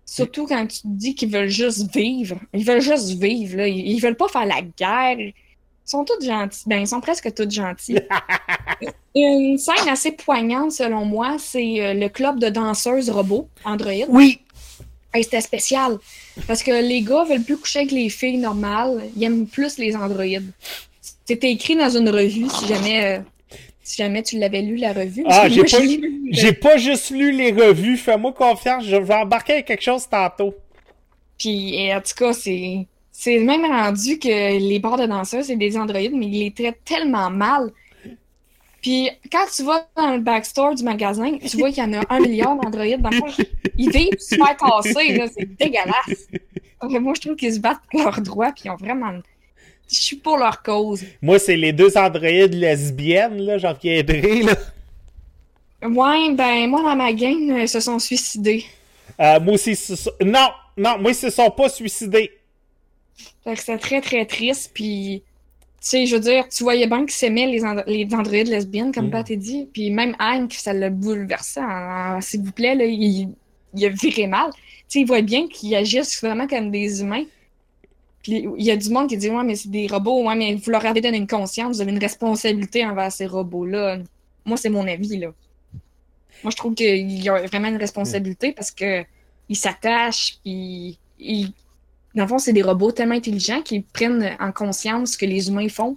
Surtout 0.04 0.46
quand 0.46 0.66
tu 0.66 0.78
te 0.82 0.88
dis 0.88 1.14
qu'ils 1.14 1.30
veulent 1.30 1.49
juste 1.49 1.94
vivre. 1.94 2.37
Ils 2.52 2.64
veulent 2.64 2.80
juste 2.80 3.11
vivre, 3.20 3.58
là. 3.58 3.68
Ils, 3.68 3.87
ils 3.92 4.00
veulent 4.00 4.16
pas 4.16 4.28
faire 4.28 4.46
la 4.46 4.61
guerre. 4.62 5.32
Ils 5.87 5.90
sont 5.90 6.05
tous 6.05 6.25
gentils. 6.25 6.62
Ben, 6.66 6.81
ils 6.81 6.88
sont 6.88 7.00
presque 7.00 7.33
tous 7.33 7.49
gentils. 7.49 7.99
Une 9.14 9.57
scène 9.57 9.88
assez 9.88 10.11
poignante, 10.11 10.73
selon 10.73 11.05
moi, 11.05 11.37
c'est 11.38 11.81
euh, 11.81 11.95
le 11.95 12.09
club 12.09 12.40
de 12.40 12.49
danseuses 12.49 13.09
robots, 13.09 13.49
Android. 13.64 13.93
Oui. 14.09 14.40
Hey, 15.14 15.23
c'était 15.23 15.40
spécial. 15.40 15.99
Parce 16.49 16.64
que 16.64 16.73
les 16.73 17.02
gars 17.02 17.25
veulent 17.25 17.43
plus 17.43 17.57
coucher 17.57 17.81
avec 17.81 17.93
les 17.93 18.09
filles 18.09 18.38
normales. 18.38 19.05
Ils 19.16 19.25
aiment 19.25 19.47
plus 19.47 19.78
les 19.78 19.95
androïdes. 19.95 20.50
C'était 21.25 21.52
écrit 21.52 21.76
dans 21.76 21.88
une 21.88 22.09
revue, 22.09 22.49
si 22.50 22.66
jamais, 22.66 23.19
euh, 23.19 23.21
si 23.83 23.97
jamais 23.97 24.25
tu 24.25 24.38
l'avais 24.38 24.62
lu, 24.62 24.76
la 24.76 24.93
revue. 24.93 25.25
Ah, 25.28 25.49
j'ai 25.49 25.62
pas, 25.62 25.78
j'ai 26.31 26.52
pas 26.52 26.76
juste 26.78 27.11
lu 27.11 27.31
les 27.31 27.52
revues. 27.52 27.97
Fais-moi 27.97 28.33
confiance. 28.33 28.85
Je 28.85 28.97
vais 28.97 29.14
embarquer 29.14 29.55
avec 29.55 29.66
quelque 29.66 29.83
chose 29.83 30.09
tantôt. 30.09 30.55
Puis, 31.38 31.76
et 31.76 31.95
en 31.95 32.00
tout 32.00 32.14
cas, 32.16 32.33
c'est. 32.33 32.87
C'est 33.18 33.38
même 33.38 33.64
rendu 33.64 34.18
que 34.18 34.58
les 34.58 34.78
bars 34.78 34.99
de 34.99 35.06
danseuses, 35.06 35.46
c'est 35.46 35.56
des 35.56 35.78
androïdes, 35.78 36.12
mais 36.14 36.26
ils 36.26 36.44
les 36.44 36.50
traitent 36.50 36.85
tellement 36.85 37.30
mal. 37.30 37.73
Puis, 38.82 39.08
quand 39.32 39.46
tu 39.56 39.64
vas 39.64 39.88
dans 39.96 40.12
le 40.12 40.20
backstore 40.20 40.75
du 40.75 40.85
magasin, 40.85 41.38
tu 41.38 41.56
vois 41.56 41.70
qu'il 41.70 41.82
y 41.82 41.87
en 41.87 41.94
a 41.94 42.02
un 42.11 42.20
milliard 42.20 42.56
d'androïdes. 42.56 43.00
Dans 43.00 43.08
le 43.08 43.16
fond, 43.16 43.44
ils 43.78 43.90
vivent 43.90 44.18
se 44.18 44.35
faire 44.35 44.54
casser, 44.58 45.16
là. 45.16 45.28
C'est 45.35 45.46
dégueulasse. 45.56 46.28
Donc, 46.82 46.92
moi, 47.00 47.14
je 47.16 47.23
trouve 47.23 47.37
qu'ils 47.37 47.54
se 47.54 47.58
battent 47.58 47.80
pour 47.90 48.02
leurs 48.02 48.20
droits, 48.20 48.52
puis 48.52 48.64
ils 48.66 48.70
ont 48.70 48.76
vraiment. 48.76 49.14
Je 49.90 49.96
suis 49.96 50.16
pour 50.16 50.37
leur 50.37 50.62
cause. 50.62 51.02
Moi, 51.23 51.38
c'est 51.38 51.56
les 51.56 51.73
deux 51.73 51.96
androïdes 51.96 52.52
lesbiennes, 52.52 53.38
là. 53.38 53.56
J'en 53.56 53.73
reviendrai, 53.73 54.42
là. 54.42 54.54
Ouais, 55.82 56.35
ben, 56.35 56.68
moi, 56.68 56.82
dans 56.82 56.96
ma 56.96 57.14
gang, 57.14 57.50
euh, 57.50 57.62
ils 57.62 57.68
se 57.68 57.80
sont 57.80 57.99
suicidés. 57.99 58.66
Euh, 59.18 59.40
moi 59.40 59.54
aussi, 59.54 59.75
ce 59.75 59.94
non, 60.23 60.50
non, 60.76 60.99
moi, 60.99 61.12
ils 61.12 61.14
se 61.14 61.30
sont 61.30 61.50
pas 61.50 61.70
suicidés. 61.70 62.30
Fait 63.47 63.55
que 63.55 63.61
c'était 63.61 63.79
très, 63.79 64.00
très 64.00 64.26
triste, 64.26 64.73
puis... 64.75 65.23
Tu 65.81 65.91
sais, 65.91 66.07
je 66.07 66.17
veux 66.17 66.21
dire, 66.21 66.49
tu 66.49 66.65
voyais 66.65 66.88
bien 66.88 67.03
qu'ils 67.03 67.12
s'aimaient, 67.12 67.47
les, 67.47 67.61
les 67.87 68.15
androïdes 68.15 68.49
lesbiennes, 68.49 68.93
comme 68.93 69.07
Mm. 69.07 69.11
Pat 69.11 69.31
a 69.31 69.37
dit. 69.37 69.69
Puis 69.73 69.91
même 69.91 70.17
Hank, 70.19 70.53
ça 70.55 70.73
l'a 70.73 70.91
bouleversé. 70.91 71.61
S'il 72.23 72.43
vous 72.43 72.50
plaît, 72.50 72.75
là, 72.75 72.85
il, 72.85 73.29
il 73.73 73.85
a 73.85 73.88
viré 73.91 74.26
mal. 74.26 74.50
Tu 74.53 74.61
sais, 74.88 75.00
il 75.00 75.07
voit 75.07 75.23
bien 75.23 75.47
qu'ils 75.47 75.76
agissent 75.76 76.21
vraiment 76.21 76.49
comme 76.49 76.73
des 76.73 77.03
humains. 77.03 77.25
Puis 78.23 78.49
il 78.57 78.65
y 78.65 78.73
a 78.73 78.76
du 78.76 78.88
monde 78.88 79.09
qui 79.09 79.17
dit 79.17 79.29
Ouais, 79.31 79.45
mais 79.45 79.55
c'est 79.55 79.71
des 79.71 79.87
robots. 79.87 80.26
Ouais, 80.26 80.35
mais 80.35 80.55
vous 80.57 80.71
leur 80.71 80.85
avez 80.85 81.00
donné 81.00 81.19
une 81.19 81.29
conscience, 81.29 81.76
vous 81.76 81.83
avez 81.83 81.93
une 81.93 82.00
responsabilité 82.00 82.85
envers 82.85 83.12
ces 83.12 83.26
robots-là. 83.26 83.99
Moi, 84.45 84.57
c'est 84.57 84.71
mon 84.71 84.88
avis, 84.88 85.19
là. 85.19 85.29
Moi, 86.43 86.50
je 86.50 86.57
trouve 86.57 86.75
qu'il 86.75 87.23
y 87.23 87.29
a 87.29 87.43
vraiment 87.47 87.69
une 87.69 87.76
responsabilité 87.76 88.53
parce 88.53 88.73
que 88.73 89.05
ils 89.49 89.57
s'attachent, 89.57 90.38
puis 90.43 90.99
ils. 91.21 91.53
Dans 92.16 92.23
le 92.23 92.28
fond, 92.28 92.38
c'est 92.38 92.54
des 92.54 92.62
robots 92.62 92.92
tellement 92.92 93.14
intelligents 93.14 93.61
qu'ils 93.61 93.85
prennent 93.85 94.37
en 94.40 94.50
conscience 94.50 95.12
ce 95.12 95.18
que 95.18 95.26
les 95.26 95.49
humains 95.49 95.68
font. 95.68 95.96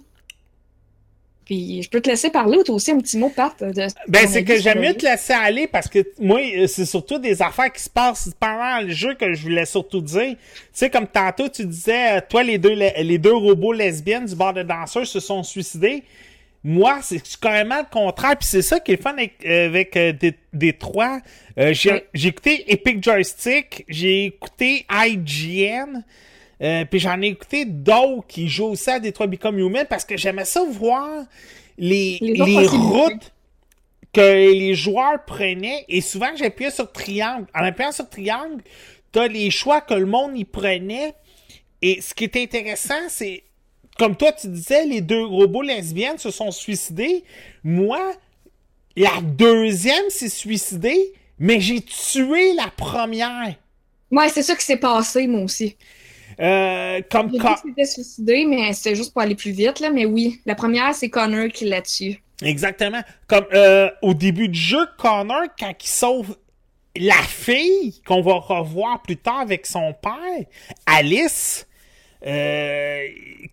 Puis 1.46 1.82
je 1.82 1.90
peux 1.90 2.00
te 2.00 2.08
laisser 2.08 2.30
parler, 2.30 2.58
toi 2.64 2.76
aussi, 2.76 2.92
un 2.92 2.98
petit 2.98 3.18
mot, 3.18 3.28
Pat. 3.28 3.58
De 3.58 3.86
Ben, 4.06 4.28
c'est 4.28 4.44
que 4.44 4.60
j'aime 4.60 4.80
mieux 4.80 4.94
te 4.94 5.04
laisser 5.04 5.32
aller 5.32 5.66
parce 5.66 5.88
que 5.88 5.98
moi, 6.20 6.38
euh, 6.38 6.68
c'est 6.68 6.84
surtout 6.84 7.18
des 7.18 7.42
affaires 7.42 7.72
qui 7.72 7.82
se 7.82 7.90
passent 7.90 8.30
pendant 8.38 8.86
le 8.86 8.92
jeu 8.92 9.14
que 9.14 9.32
je 9.32 9.42
voulais 9.42 9.66
surtout 9.66 10.00
dire. 10.00 10.36
Tu 10.36 10.36
sais, 10.72 10.90
comme 10.90 11.08
tantôt, 11.08 11.48
tu 11.48 11.64
disais, 11.64 12.18
euh, 12.18 12.20
toi, 12.28 12.44
les 12.44 12.58
deux, 12.58 12.74
les 12.74 13.18
deux 13.18 13.34
robots 13.34 13.72
lesbiennes 13.72 14.26
du 14.26 14.36
bar 14.36 14.52
de 14.52 14.62
danseurs 14.62 15.06
se 15.06 15.18
sont 15.18 15.42
suicidés. 15.42 16.04
Moi, 16.62 17.00
c'est 17.02 17.22
carrément 17.38 17.78
le 17.78 17.90
contraire. 17.90 18.36
Puis 18.36 18.48
c'est 18.48 18.62
ça 18.62 18.80
qui 18.80 18.92
est 18.92 18.96
le 18.96 19.02
fun 19.02 19.12
avec, 19.12 19.44
avec 19.44 19.96
euh, 19.96 20.12
des, 20.12 20.34
des 20.52 20.72
trois. 20.74 21.20
Euh, 21.58 21.72
j'ai 21.72 22.04
écouté 22.14 22.70
Epic 22.70 23.02
Joystick, 23.02 23.84
j'ai 23.88 24.26
écouté 24.26 24.84
IGN, 24.90 26.02
euh, 26.62 26.84
puis 26.84 26.98
j'en 26.98 27.20
ai 27.22 27.28
écouté 27.28 27.64
d'autres 27.64 28.26
qui 28.26 28.48
jouent 28.48 28.66
aussi 28.66 28.90
à 28.90 29.00
Detroit 29.00 29.26
Become 29.26 29.58
Human 29.58 29.86
parce 29.88 30.04
que 30.04 30.16
j'aimais 30.16 30.44
ça 30.44 30.62
voir 30.62 31.24
les, 31.78 32.18
Les 32.20 32.34
les, 32.34 32.66
routes 32.66 33.32
que 34.12 34.20
les 34.52 34.74
joueurs 34.74 35.24
prenaient. 35.24 35.84
Et 35.88 36.02
souvent, 36.02 36.30
j'appuyais 36.36 36.70
sur 36.70 36.92
triangle. 36.92 37.46
En 37.54 37.64
appuyant 37.64 37.92
sur 37.92 38.08
triangle, 38.08 38.62
t'as 39.12 39.28
les 39.28 39.50
choix 39.50 39.80
que 39.80 39.94
le 39.94 40.06
monde 40.06 40.36
y 40.36 40.44
prenait. 40.44 41.14
Et 41.80 42.02
ce 42.02 42.12
qui 42.12 42.24
est 42.24 42.36
intéressant, 42.36 43.08
c'est, 43.08 43.44
comme 44.00 44.16
toi 44.16 44.32
tu 44.32 44.48
disais, 44.48 44.86
les 44.86 45.02
deux 45.02 45.22
robots 45.22 45.60
lesbiennes 45.60 46.16
se 46.16 46.30
sont 46.30 46.50
suicidés. 46.50 47.22
Moi, 47.62 48.00
la 48.96 49.20
deuxième 49.20 50.08
s'est 50.08 50.30
suicidée, 50.30 51.12
mais 51.38 51.60
j'ai 51.60 51.82
tué 51.82 52.54
la 52.54 52.68
première. 52.74 53.54
Ouais, 54.10 54.30
c'est 54.30 54.42
ça 54.42 54.56
qui 54.56 54.64
s'est 54.64 54.78
passé, 54.78 55.26
moi 55.26 55.42
aussi. 55.42 55.76
Euh, 56.40 57.02
comme 57.10 57.30
que 57.30 57.46
c'était 57.62 57.84
suicidé, 57.84 58.46
mais 58.46 58.72
c'était 58.72 58.96
juste 58.96 59.12
pour 59.12 59.20
aller 59.20 59.34
plus 59.34 59.50
vite, 59.50 59.80
là. 59.80 59.90
Mais 59.90 60.06
oui, 60.06 60.40
la 60.46 60.54
première, 60.54 60.94
c'est 60.94 61.10
Connor 61.10 61.48
qui 61.48 61.66
l'a 61.66 61.82
tué. 61.82 62.22
Exactement. 62.42 63.02
Comme 63.26 63.44
euh, 63.52 63.90
au 64.00 64.14
début 64.14 64.48
du 64.48 64.58
jeu, 64.58 64.86
Connor, 64.96 65.42
quand 65.58 65.74
il 65.78 65.88
sauve 65.88 66.38
la 66.96 67.20
fille 67.22 68.00
qu'on 68.06 68.22
va 68.22 68.36
revoir 68.36 69.02
plus 69.02 69.18
tard 69.18 69.40
avec 69.40 69.66
son 69.66 69.92
père, 69.92 70.46
Alice, 70.86 71.66
euh, 72.26 73.06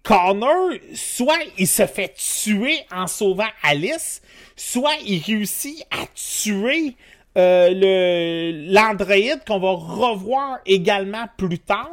Connor, 0.04 0.72
soit 0.94 1.40
il 1.58 1.68
se 1.68 1.86
fait 1.88 2.14
tuer 2.16 2.80
en 2.92 3.08
sauvant 3.08 3.48
Alice, 3.64 4.22
soit 4.56 4.96
il 5.06 5.22
réussit 5.24 5.86
à 5.92 6.06
tuer 6.16 6.96
euh, 7.38 7.70
le 7.74 8.72
l'androïde 8.74 9.42
qu'on 9.48 9.60
va 9.60 9.72
revoir 9.72 10.60
également 10.66 11.26
plus 11.38 11.60
tard. 11.60 11.90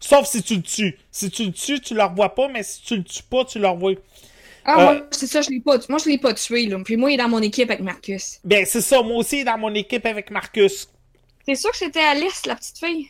Sauf 0.00 0.26
si 0.26 0.42
tu 0.42 0.56
le 0.56 0.62
tues. 0.62 0.98
Si 1.10 1.30
tu 1.30 1.44
le 1.46 1.52
tues, 1.52 1.80
tu 1.80 1.94
le 1.94 2.02
revois 2.02 2.34
pas, 2.34 2.48
mais 2.48 2.62
si 2.64 2.82
tu 2.82 2.96
le 2.96 3.04
tues 3.04 3.22
pas, 3.22 3.44
tu 3.44 3.58
le 3.60 3.68
revois. 3.68 3.94
Ah, 4.64 4.78
Euh, 4.78 4.84
moi, 4.84 5.06
c'est 5.12 5.26
ça, 5.26 5.40
je 5.42 5.50
l'ai 5.50 5.60
pas, 5.60 5.78
moi, 5.88 5.98
je 5.98 6.08
l'ai 6.08 6.18
pas 6.18 6.34
tué, 6.34 6.66
là. 6.66 6.78
Puis 6.84 6.96
moi, 6.96 7.10
il 7.10 7.14
est 7.14 7.16
dans 7.18 7.28
mon 7.28 7.40
équipe 7.42 7.70
avec 7.70 7.82
Marcus. 7.82 8.40
Ben, 8.44 8.64
c'est 8.66 8.80
ça, 8.80 9.02
moi 9.02 9.16
aussi, 9.18 9.44
dans 9.44 9.58
mon 9.58 9.74
équipe 9.74 10.06
avec 10.06 10.30
Marcus. 10.30 10.88
C'est 11.46 11.54
sûr 11.56 11.70
que 11.70 11.76
c'était 11.78 12.00
Alice, 12.00 12.46
la 12.46 12.56
petite 12.56 12.78
fille? 12.78 13.08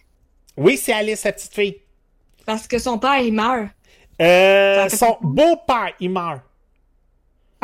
Oui, 0.56 0.76
c'est 0.78 0.92
Alice, 0.92 1.24
la 1.24 1.32
petite 1.32 1.54
fille. 1.54 1.81
Parce 2.46 2.66
que 2.66 2.78
son 2.78 2.98
père, 2.98 3.18
il 3.18 3.32
meurt. 3.32 3.68
Euh, 4.20 4.88
son 4.88 5.16
beau-père, 5.20 5.92
il 6.00 6.10
meurt. 6.10 6.40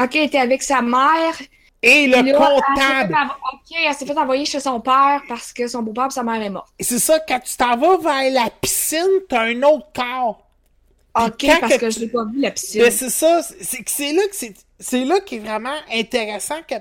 Ok, 0.00 0.16
elle 0.16 0.24
était 0.24 0.38
avec 0.38 0.62
sa 0.62 0.82
mère. 0.82 1.34
Et 1.82 2.06
le 2.06 2.32
là, 2.32 2.32
comptable. 2.32 3.16
Ok, 3.52 3.76
elle 3.86 3.94
s'est 3.94 4.06
fait 4.06 4.18
envoyer 4.18 4.44
chez 4.44 4.60
son 4.60 4.80
père 4.80 5.22
parce 5.28 5.52
que 5.52 5.68
son 5.68 5.82
beau-père 5.82 6.06
et 6.06 6.10
sa 6.10 6.22
mère 6.22 6.42
est 6.42 6.50
mort. 6.50 6.66
Et 6.78 6.84
C'est 6.84 6.98
ça, 6.98 7.20
quand 7.20 7.40
tu 7.40 7.56
t'en 7.56 7.76
vas 7.76 7.96
vers 7.98 8.32
la 8.32 8.50
piscine, 8.50 9.06
t'as 9.28 9.42
un 9.42 9.62
autre 9.62 9.86
corps. 9.94 10.44
Ok, 11.14 11.46
parce 11.60 11.78
que 11.78 11.90
je 11.90 12.00
l'ai 12.00 12.08
pas 12.08 12.24
vu, 12.24 12.40
la 12.40 12.50
piscine. 12.50 12.82
Ben, 12.82 12.90
c'est 12.90 13.10
ça, 13.10 13.42
c'est 13.42 14.12
là 14.12 14.22
que 14.28 14.36
c'est, 14.36 14.54
c'est 14.78 15.04
là 15.04 15.20
qui 15.20 15.36
est 15.36 15.40
vraiment 15.40 15.76
intéressant 15.92 16.60
que 16.68 16.74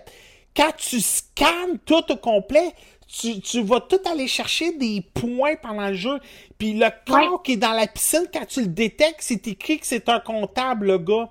quand 0.55 0.71
tu 0.77 0.99
scannes 0.99 1.79
tout 1.85 2.11
au 2.11 2.17
complet, 2.17 2.73
tu, 3.07 3.39
tu 3.39 3.63
vas 3.63 3.79
tout 3.81 3.99
aller 4.11 4.27
chercher 4.27 4.71
des 4.73 5.01
points 5.13 5.55
pendant 5.61 5.87
le 5.87 5.93
jeu. 5.95 6.19
Puis 6.57 6.73
le 6.73 6.87
corps 7.05 7.17
Ouais. 7.33 7.37
qui 7.43 7.53
est 7.53 7.57
dans 7.57 7.71
la 7.73 7.87
piscine, 7.87 8.25
quand 8.33 8.45
tu 8.45 8.61
le 8.61 8.67
détectes, 8.67 9.19
c'est 9.21 9.47
écrit 9.47 9.79
que 9.79 9.87
c'est 9.87 10.09
un 10.09 10.19
comptable, 10.19 10.87
le 10.87 10.97
gars. 10.97 11.29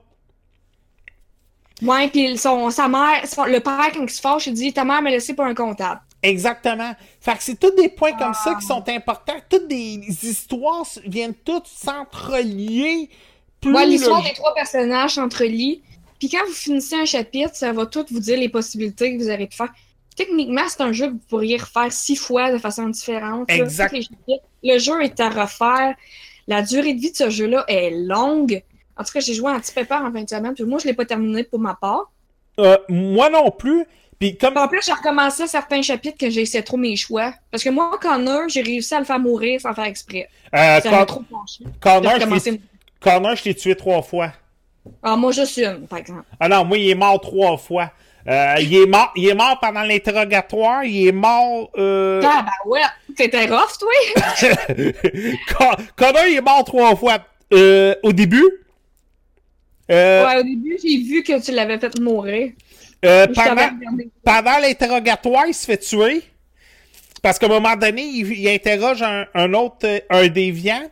Ouais, 1.82 2.08
puis 2.08 2.38
son, 2.38 2.70
sa 2.70 2.88
mère, 2.88 3.26
son- 3.26 3.44
le 3.44 3.60
père, 3.60 3.90
quand 3.92 4.02
il 4.02 4.08
se 4.10 4.20
fâche, 4.20 4.46
il 4.46 4.54
dit 4.54 4.72
Ta 4.72 4.84
mère 4.84 5.02
m'a 5.02 5.10
laissé 5.10 5.34
pour 5.34 5.44
un 5.44 5.54
comptable. 5.54 6.00
Exactement. 6.22 6.92
Fait 7.20 7.34
que 7.36 7.42
c'est 7.42 7.60
tous 7.60 7.70
des 7.72 7.90
points 7.90 8.14
comme 8.14 8.32
ça 8.32 8.54
qui 8.58 8.66
sont 8.66 8.82
importants. 8.88 9.36
Toutes 9.50 9.68
des 9.68 10.00
histoires 10.22 10.86
viennent 11.04 11.34
toutes 11.34 11.66
s'entrelier. 11.66 13.10
Plus 13.60 13.74
Ouais, 13.74 13.86
l'histoire 13.86 14.22
le- 14.22 14.28
des 14.28 14.34
trois 14.34 14.54
personnages 14.54 15.12
s'entrelient. 15.14 15.82
Puis 16.18 16.30
quand 16.30 16.44
vous 16.46 16.52
finissez 16.54 16.94
un 16.96 17.04
chapitre, 17.04 17.54
ça 17.54 17.72
va 17.72 17.84
tout 17.84 18.06
vous 18.10 18.20
dire 18.20 18.38
les 18.38 18.48
possibilités 18.48 19.14
que 19.16 19.22
vous 19.22 19.28
aurez 19.30 19.46
pu 19.46 19.56
faire. 19.56 19.72
Techniquement, 20.16 20.62
c'est 20.68 20.80
un 20.80 20.92
jeu 20.92 21.06
que 21.08 21.12
vous 21.12 21.20
pourriez 21.28 21.58
refaire 21.58 21.92
six 21.92 22.16
fois 22.16 22.50
de 22.50 22.58
façon 22.58 22.88
différente. 22.88 23.50
Exact. 23.50 23.94
Le 24.64 24.78
jeu 24.78 25.02
est 25.02 25.20
à 25.20 25.28
refaire. 25.28 25.94
La 26.48 26.62
durée 26.62 26.94
de 26.94 27.00
vie 27.00 27.10
de 27.12 27.16
ce 27.16 27.28
jeu-là 27.30 27.64
est 27.68 27.90
longue. 27.90 28.62
En 28.96 29.04
tout 29.04 29.12
cas, 29.12 29.20
j'ai 29.20 29.34
joué 29.34 29.50
un 29.52 29.60
petit 29.60 29.72
pépère 29.72 30.02
en 30.02 30.10
fin 30.12 30.22
de 30.22 30.28
semaine, 30.28 30.54
puis 30.54 30.64
moi, 30.64 30.78
je 30.82 30.86
l'ai 30.86 30.94
pas 30.94 31.04
terminé 31.04 31.44
pour 31.44 31.58
ma 31.58 31.74
part. 31.74 32.10
Euh, 32.58 32.78
moi 32.88 33.28
non 33.28 33.50
plus. 33.50 33.84
Puis 34.18 34.38
comme 34.38 34.56
en 34.56 34.66
plus, 34.66 34.80
j'ai 34.82 34.92
recommencé 34.92 35.46
certains 35.46 35.82
chapitres 35.82 36.16
que 36.16 36.30
j'ai 36.30 36.40
essayé 36.40 36.64
trop 36.64 36.78
mes 36.78 36.96
choix. 36.96 37.34
Parce 37.50 37.62
que 37.62 37.68
moi, 37.68 37.98
Connor, 38.00 38.48
j'ai 38.48 38.62
réussi 38.62 38.94
à 38.94 38.98
le 39.00 39.04
faire 39.04 39.18
mourir 39.18 39.60
sans 39.60 39.74
faire 39.74 39.84
exprès. 39.84 40.26
euh, 40.54 40.80
Ça 40.80 40.88
Con- 40.90 41.04
trop 41.04 41.22
penché. 41.30 41.64
Recommencé. 41.84 42.60
Connor, 43.00 43.36
je 43.36 43.44
l'ai 43.44 43.54
tué 43.54 43.76
trois 43.76 44.00
fois. 44.00 44.32
Ah, 45.02 45.16
moi, 45.16 45.32
juste 45.32 45.58
une, 45.58 45.86
par 45.86 45.98
exemple. 45.98 46.22
Ah 46.40 46.48
non, 46.48 46.64
moi, 46.64 46.78
il 46.78 46.88
est 46.88 46.94
mort 46.94 47.20
trois 47.20 47.58
fois. 47.58 47.90
Euh, 48.28 48.54
il, 48.60 48.74
est 48.74 48.86
mort, 48.86 49.12
il 49.16 49.28
est 49.28 49.34
mort 49.34 49.58
pendant 49.60 49.82
l'interrogatoire. 49.82 50.84
Il 50.84 51.08
est 51.08 51.12
mort. 51.12 51.70
Euh... 51.78 52.20
Ah, 52.24 52.44
ben 52.44 52.70
ouais, 52.70 52.80
t'étais 53.16 53.46
rough, 53.46 53.78
toi? 53.78 53.90
Con- 55.56 55.82
Connor, 55.96 56.26
il 56.26 56.36
est 56.36 56.40
mort 56.40 56.64
trois 56.64 56.96
fois. 56.96 57.18
Euh, 57.52 57.94
au 58.02 58.12
début? 58.12 58.44
Ouais, 59.88 60.36
au 60.38 60.42
début, 60.42 60.76
j'ai 60.82 60.98
vu 60.98 61.22
que 61.22 61.40
tu 61.40 61.52
l'avais 61.52 61.78
fait 61.78 61.98
mourir. 62.00 62.50
pendant, 63.00 63.68
pendant 64.24 64.58
l'interrogatoire, 64.60 65.46
il 65.46 65.54
se 65.54 65.64
fait 65.66 65.78
tuer. 65.78 66.22
Parce 67.22 67.38
qu'à 67.38 67.46
un 67.46 67.50
moment 67.50 67.76
donné, 67.76 68.02
il, 68.02 68.32
il 68.32 68.48
interroge 68.48 69.02
un, 69.02 69.26
un 69.34 69.52
autre, 69.54 70.02
un 70.10 70.26
déviant. 70.28 70.82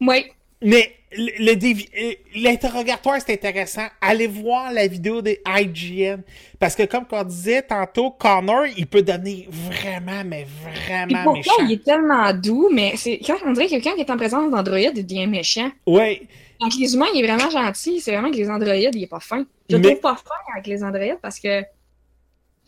Oui. 0.00 0.26
Mais 0.62 0.95
euh, 1.12 2.12
l'interrogatoire, 2.34 3.18
c'est 3.24 3.32
intéressant. 3.34 3.86
Allez 4.00 4.26
voir 4.26 4.72
la 4.72 4.86
vidéo 4.86 5.22
des 5.22 5.40
IGN. 5.46 6.20
Parce 6.58 6.74
que 6.74 6.82
comme 6.84 7.04
on 7.10 7.24
disait 7.24 7.62
tantôt, 7.62 8.10
Connor, 8.10 8.66
il 8.76 8.86
peut 8.86 9.02
donner 9.02 9.48
vraiment, 9.50 10.22
mais 10.24 10.46
vraiment 10.86 11.22
pourtant, 11.24 11.32
méchant. 11.38 11.52
il 11.68 11.72
est 11.72 11.84
tellement 11.84 12.32
doux, 12.32 12.68
mais 12.72 12.94
c'est 12.96 13.18
quand 13.24 13.36
on 13.44 13.52
dirait 13.52 13.66
que 13.66 13.70
quelqu'un 13.72 13.94
qui 13.94 14.00
est 14.00 14.10
en 14.10 14.16
présence 14.16 14.50
d'Android 14.50 14.90
devient 14.92 15.26
méchant. 15.26 15.70
Ouais. 15.86 16.22
Avec 16.60 16.74
les 16.78 16.94
humains, 16.94 17.06
il 17.14 17.22
est 17.24 17.26
vraiment 17.26 17.50
gentil. 17.50 18.00
C'est 18.00 18.12
vraiment 18.12 18.30
que 18.30 18.36
les 18.36 18.48
androïdes, 18.50 18.94
il 18.94 19.02
est 19.04 19.08
pas 19.08 19.20
fin. 19.20 19.44
Je 19.68 19.76
le 19.76 19.82
Mais- 19.82 19.88
trouve 19.90 20.00
pas 20.00 20.16
fin 20.16 20.52
avec 20.54 20.66
les 20.66 20.82
androïdes 20.82 21.18
parce 21.20 21.38
que 21.38 21.62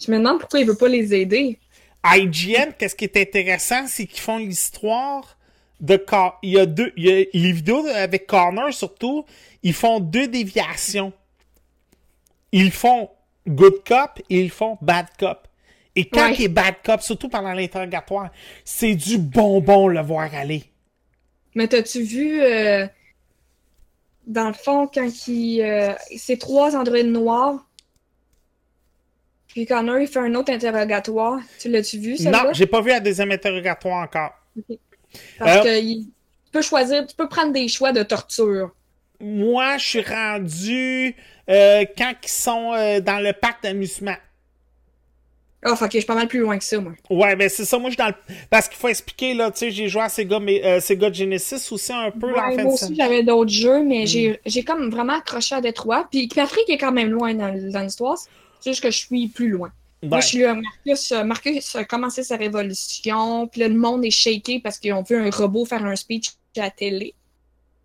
je 0.05 0.11
me 0.13 0.19
demande 0.19 0.39
pourquoi 0.41 0.61
il 0.61 0.67
veut 0.67 0.77
pas 0.77 0.89
les 0.89 1.15
aider. 1.15 1.59
IGN, 2.05 2.73
qu'est-ce 2.79 2.95
qui 2.95 3.05
est 3.07 3.17
intéressant, 3.17 3.87
c'est 3.87 4.07
qu'ils 4.07 4.21
font 4.21 4.39
l'histoire 4.39 5.38
de 5.81 5.97
Cor- 5.97 6.39
il 6.43 6.51
y 6.51 6.59
a 6.59 6.67
deux 6.67 6.93
il 6.97 7.05
y 7.07 7.11
a 7.23 7.25
les 7.33 7.53
vidéos 7.53 7.87
avec 7.87 8.27
Connor 8.27 8.73
surtout, 8.73 9.25
ils 9.63 9.75
font 9.75 10.01
deux 10.01 10.27
déviations. 10.29 11.13
Ils 12.53 12.73
font 12.73 13.11
good 13.47 13.85
cop 13.87 14.19
et 14.31 14.41
ils 14.41 14.51
font 14.51 14.79
bad 14.81 15.07
cop. 15.19 15.47
Et 15.95 16.09
quand 16.09 16.29
Ouais. 16.31 16.35
il 16.39 16.45
est 16.45 16.49
bad 16.49 16.77
cop, 16.85 17.01
surtout 17.03 17.29
pendant 17.29 17.53
l'interrogatoire, 17.53 18.31
c'est 18.65 18.95
du 18.95 19.19
bonbon 19.19 19.89
le 19.89 20.01
voir 20.01 20.35
aller. 20.35 20.65
Mais 21.55 21.67
t'as-tu 21.69 22.03
vu, 22.03 22.41
euh, 22.41 22.87
dans 24.27 24.49
le 24.49 24.55
fond, 24.55 24.87
quand 24.93 25.09
il. 25.29 25.61
euh, 25.63 25.93
c'est 26.17 26.39
trois 26.39 26.77
androïdes 26.77 27.09
noirs? 27.09 27.65
Puis 29.49 29.67
Connor, 29.67 29.99
il 29.99 30.07
fait 30.07 30.21
un 30.21 30.35
autre 30.35 30.53
interrogatoire. 30.53 31.41
Tu 31.59 31.69
l'as-tu 31.69 31.99
vu, 31.99 32.17
ça? 32.17 32.31
Non, 32.31 32.53
j'ai 32.53 32.67
pas 32.67 32.81
vu 32.81 32.91
la 32.91 33.01
deuxième 33.01 33.33
interrogatoire 33.33 34.05
encore. 34.05 34.33
Parce 35.39 35.59
Euh, 35.59 35.63
que 35.63 35.81
il- 35.81 36.05
tu 36.07 36.53
peux 36.53 36.63
choisir, 36.63 37.07
tu 37.07 37.15
peux 37.15 37.29
prendre 37.29 37.53
des 37.53 37.69
choix 37.69 37.93
de 37.93 38.03
torture. 38.03 38.71
Moi, 39.21 39.77
je 39.79 39.85
suis 39.87 40.01
rendu 40.03 41.17
euh, 41.51 41.85
quand 41.97 42.13
ils 42.23 42.29
sont 42.29 42.73
euh, 42.75 43.01
dans 43.01 43.19
le 43.23 43.33
parc 43.33 43.63
d'amusement. 43.63 44.15
Ah, 45.65 45.73
ok, 45.73 45.89
je 45.93 45.99
suis 45.99 46.07
pas 46.07 46.15
mal 46.15 46.29
plus 46.29 46.39
loin 46.39 46.57
que 46.57 46.63
ça, 46.65 46.79
moi. 46.79 46.93
Ouais, 47.11 47.35
ben 47.35 47.49
c'est 47.49 47.65
ça, 47.65 47.79
moi 47.79 47.91
je 47.91 47.95
suis 47.95 47.99
dans 47.99 48.07
le... 48.07 48.15
Parce 48.49 48.69
qu'il 48.69 48.79
faut 48.79 48.87
expliquer, 48.87 49.35
là, 49.35 49.51
tu 49.51 49.59
sais, 49.59 49.71
j'ai 49.73 49.89
joué 49.89 50.03
à 50.03 50.09
Sega, 50.09 50.39
mais, 50.39 50.65
euh, 50.65 50.79
Sega 50.79 51.13
Genesis 51.13 51.73
aussi 51.73 51.93
un 51.93 52.13
peu, 52.13 52.31
là, 52.31 52.47
en 52.49 52.55
fin 52.55 52.63
moi 52.63 52.75
aussi, 52.75 52.95
j'avais 52.95 53.25
d'autres 53.25 53.51
jeux, 53.51 53.81
Mm. 53.83 53.89
mais 53.89 54.07
j'ai 54.07 54.39
j'ai 54.47 54.63
comme 54.63 54.89
vraiment 54.89 55.15
accroché 55.15 55.57
à 55.57 55.61
Détroit. 55.61 56.07
Puis 56.13 56.29
Patrick 56.29 56.71
est 56.71 56.79
quand 56.79 56.93
même 56.93 57.11
loin 57.11 57.35
dans, 57.35 57.53
dans 57.73 57.81
l'histoire. 57.81 58.17
C'est 58.61 58.71
juste 58.71 58.83
que 58.85 58.91
je 58.93 58.99
suis 58.99 59.27
plus 59.29 59.49
loin. 59.51 59.73
Moi, 60.03 60.21
je 60.21 60.27
suis 60.27 60.39
là, 60.39 60.55
Marcus, 60.55 61.13
euh, 61.13 61.25
Marcus 61.25 61.77
a 61.77 61.85
commencé 61.85 62.23
sa 62.23 62.37
révolution, 62.37 63.49
puis 63.49 63.63
le 63.63 63.71
monde 63.71 64.05
est 64.05 64.11
shaké 64.11 64.61
parce 64.61 64.79
qu'ils 64.79 64.93
ont 64.93 65.03
vu 65.03 65.17
un 65.17 65.31
robot 65.31 65.65
faire 65.65 65.85
un 65.85 65.97
speech 65.97 66.31
à 66.57 66.61
la 66.61 66.71
télé. 66.71 67.15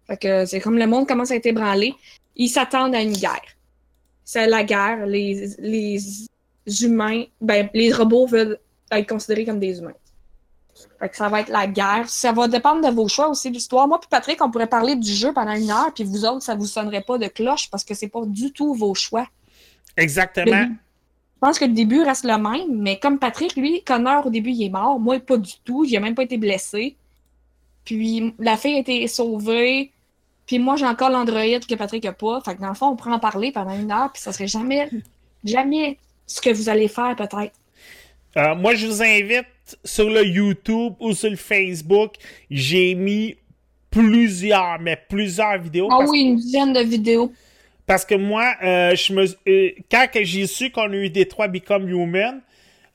Fait 0.05 0.17
que 0.17 0.45
c'est 0.45 0.59
comme 0.59 0.77
le 0.77 0.85
monde 0.85 1.07
commence 1.07 1.31
à 1.31 1.35
être 1.35 1.45
ébranlé. 1.45 1.95
Ils 2.35 2.49
s'attendent 2.49 2.93
à 2.93 3.01
une 3.01 3.13
guerre. 3.13 3.41
C'est 4.23 4.47
la 4.47 4.63
guerre. 4.63 5.05
Les, 5.07 5.55
les 5.59 5.99
humains, 6.81 7.23
ben, 7.41 7.69
les 7.73 7.91
robots 7.91 8.27
veulent 8.27 8.59
être 8.91 9.09
considérés 9.09 9.45
comme 9.45 9.59
des 9.59 9.79
humains. 9.79 9.93
Fait 10.99 11.09
que 11.09 11.15
ça 11.15 11.29
va 11.29 11.41
être 11.41 11.49
la 11.49 11.67
guerre. 11.67 12.07
Ça 12.07 12.31
va 12.31 12.47
dépendre 12.47 12.87
de 12.87 12.93
vos 12.93 13.07
choix 13.07 13.29
aussi 13.29 13.49
de 13.49 13.55
l'histoire. 13.55 13.87
Moi 13.87 13.99
puis 13.99 14.09
Patrick, 14.09 14.41
on 14.43 14.51
pourrait 14.51 14.67
parler 14.67 14.95
du 14.95 15.13
jeu 15.13 15.33
pendant 15.33 15.53
une 15.53 15.71
heure, 15.71 15.93
puis 15.93 16.03
vous 16.03 16.25
autres, 16.25 16.43
ça 16.43 16.55
vous 16.55 16.65
sonnerait 16.65 17.01
pas 17.01 17.17
de 17.17 17.27
cloche 17.27 17.69
parce 17.69 17.83
que 17.83 17.93
c'est 17.93 18.07
pas 18.07 18.25
du 18.25 18.51
tout 18.51 18.73
vos 18.73 18.93
choix. 18.93 19.27
Exactement. 19.97 20.69
Je 21.43 21.47
pense 21.49 21.59
que 21.59 21.65
le 21.65 21.73
début 21.73 22.01
reste 22.01 22.23
le 22.23 22.37
même, 22.37 22.81
mais 22.81 22.97
comme 22.99 23.19
Patrick, 23.19 23.57
lui, 23.57 23.83
Connor, 23.83 24.27
au 24.27 24.29
début, 24.29 24.51
il 24.51 24.63
est 24.63 24.69
mort. 24.69 24.97
Moi, 24.97 25.19
pas 25.19 25.35
du 25.35 25.51
tout. 25.65 25.85
A 25.93 25.99
même 25.99 26.15
pas 26.15 26.23
été 26.23 26.37
blessé. 26.37 26.95
Puis 27.83 28.33
la 28.39 28.55
fille 28.55 28.75
a 28.75 28.79
été 28.79 29.05
sauvée. 29.09 29.91
Puis 30.45 30.57
moi, 30.57 30.77
j'ai 30.77 30.85
encore 30.85 31.09
l'androïde 31.09 31.65
que 31.65 31.75
Patrick 31.75 32.05
a 32.05 32.13
pas. 32.13 32.39
Fait 32.45 32.55
que 32.55 32.61
dans 32.61 32.69
le 32.69 32.75
fond, 32.75 32.87
on 32.87 32.95
pourrait 32.95 33.11
en 33.11 33.19
parler 33.19 33.51
pendant 33.51 33.77
une 33.77 33.91
heure, 33.91 34.09
puis 34.13 34.21
ça 34.21 34.31
serait 34.31 34.47
jamais, 34.47 34.89
jamais 35.43 35.97
ce 36.27 36.39
que 36.39 36.49
vous 36.49 36.69
allez 36.69 36.87
faire, 36.87 37.13
peut-être. 37.17 37.51
Euh, 38.37 38.55
moi, 38.55 38.75
je 38.75 38.87
vous 38.87 39.03
invite 39.03 39.77
sur 39.83 40.09
le 40.09 40.25
YouTube 40.25 40.93
ou 41.01 41.11
sur 41.11 41.29
le 41.29 41.35
Facebook. 41.35 42.13
J'ai 42.49 42.95
mis 42.95 43.35
plusieurs, 43.91 44.79
mais 44.79 44.97
plusieurs 45.09 45.57
vidéos. 45.57 45.89
Ah 45.91 46.05
oui, 46.07 46.21
une 46.21 46.37
dizaine 46.37 46.71
de 46.71 46.83
vidéos. 46.83 47.33
Parce 47.93 48.05
que 48.05 48.15
moi, 48.15 48.55
euh, 48.63 48.95
je 48.95 49.13
me, 49.13 49.23
euh, 49.47 49.69
quand 49.91 50.07
j'ai 50.23 50.47
su 50.47 50.71
qu'on 50.71 50.91
a 50.91 50.95
eu 50.95 51.11
Détroit 51.11 51.47
Become 51.47 51.87
Human, 51.87 52.41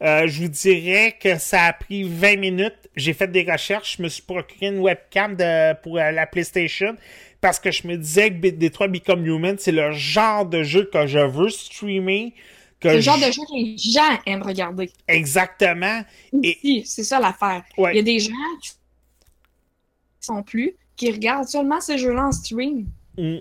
euh, 0.02 0.26
je 0.26 0.42
vous 0.42 0.48
dirais 0.48 1.16
que 1.20 1.38
ça 1.38 1.66
a 1.66 1.72
pris 1.72 2.02
20 2.02 2.34
minutes. 2.36 2.74
J'ai 2.96 3.12
fait 3.12 3.28
des 3.30 3.44
recherches. 3.48 3.96
Je 3.98 4.02
me 4.02 4.08
suis 4.08 4.22
procuré 4.22 4.66
une 4.66 4.80
webcam 4.80 5.36
de, 5.36 5.74
pour 5.82 5.98
la 5.98 6.26
PlayStation 6.26 6.96
parce 7.40 7.60
que 7.60 7.70
je 7.70 7.86
me 7.86 7.96
disais 7.96 8.28
que 8.30 8.48
Détroit 8.48 8.88
Become 8.88 9.24
Human, 9.24 9.54
c'est 9.56 9.70
le 9.70 9.92
genre 9.92 10.44
de 10.44 10.64
jeu 10.64 10.90
que 10.92 11.06
je 11.06 11.20
veux 11.20 11.48
streamer. 11.48 12.34
que 12.80 12.88
C'est 12.88 12.94
le 12.96 13.00
genre 13.00 13.18
je- 13.18 13.26
de 13.26 13.32
jeu 13.32 13.42
que 13.48 13.54
les 13.56 13.76
gens 13.78 14.18
aiment 14.26 14.42
regarder. 14.42 14.90
Exactement. 15.06 16.02
Et- 16.42 16.82
c'est 16.84 17.04
ça 17.04 17.20
l'affaire. 17.20 17.62
Ouais. 17.76 17.92
Il 17.92 17.96
y 17.98 18.00
a 18.00 18.02
des 18.02 18.18
gens 18.18 18.32
qui 18.60 18.70
sont 20.20 20.42
plus, 20.42 20.72
qui 20.96 21.12
regardent 21.12 21.46
seulement 21.48 21.80
ces 21.80 21.98
jeux-là 21.98 22.26
en 22.26 22.32
stream. 22.32 22.86
Mm. 23.16 23.36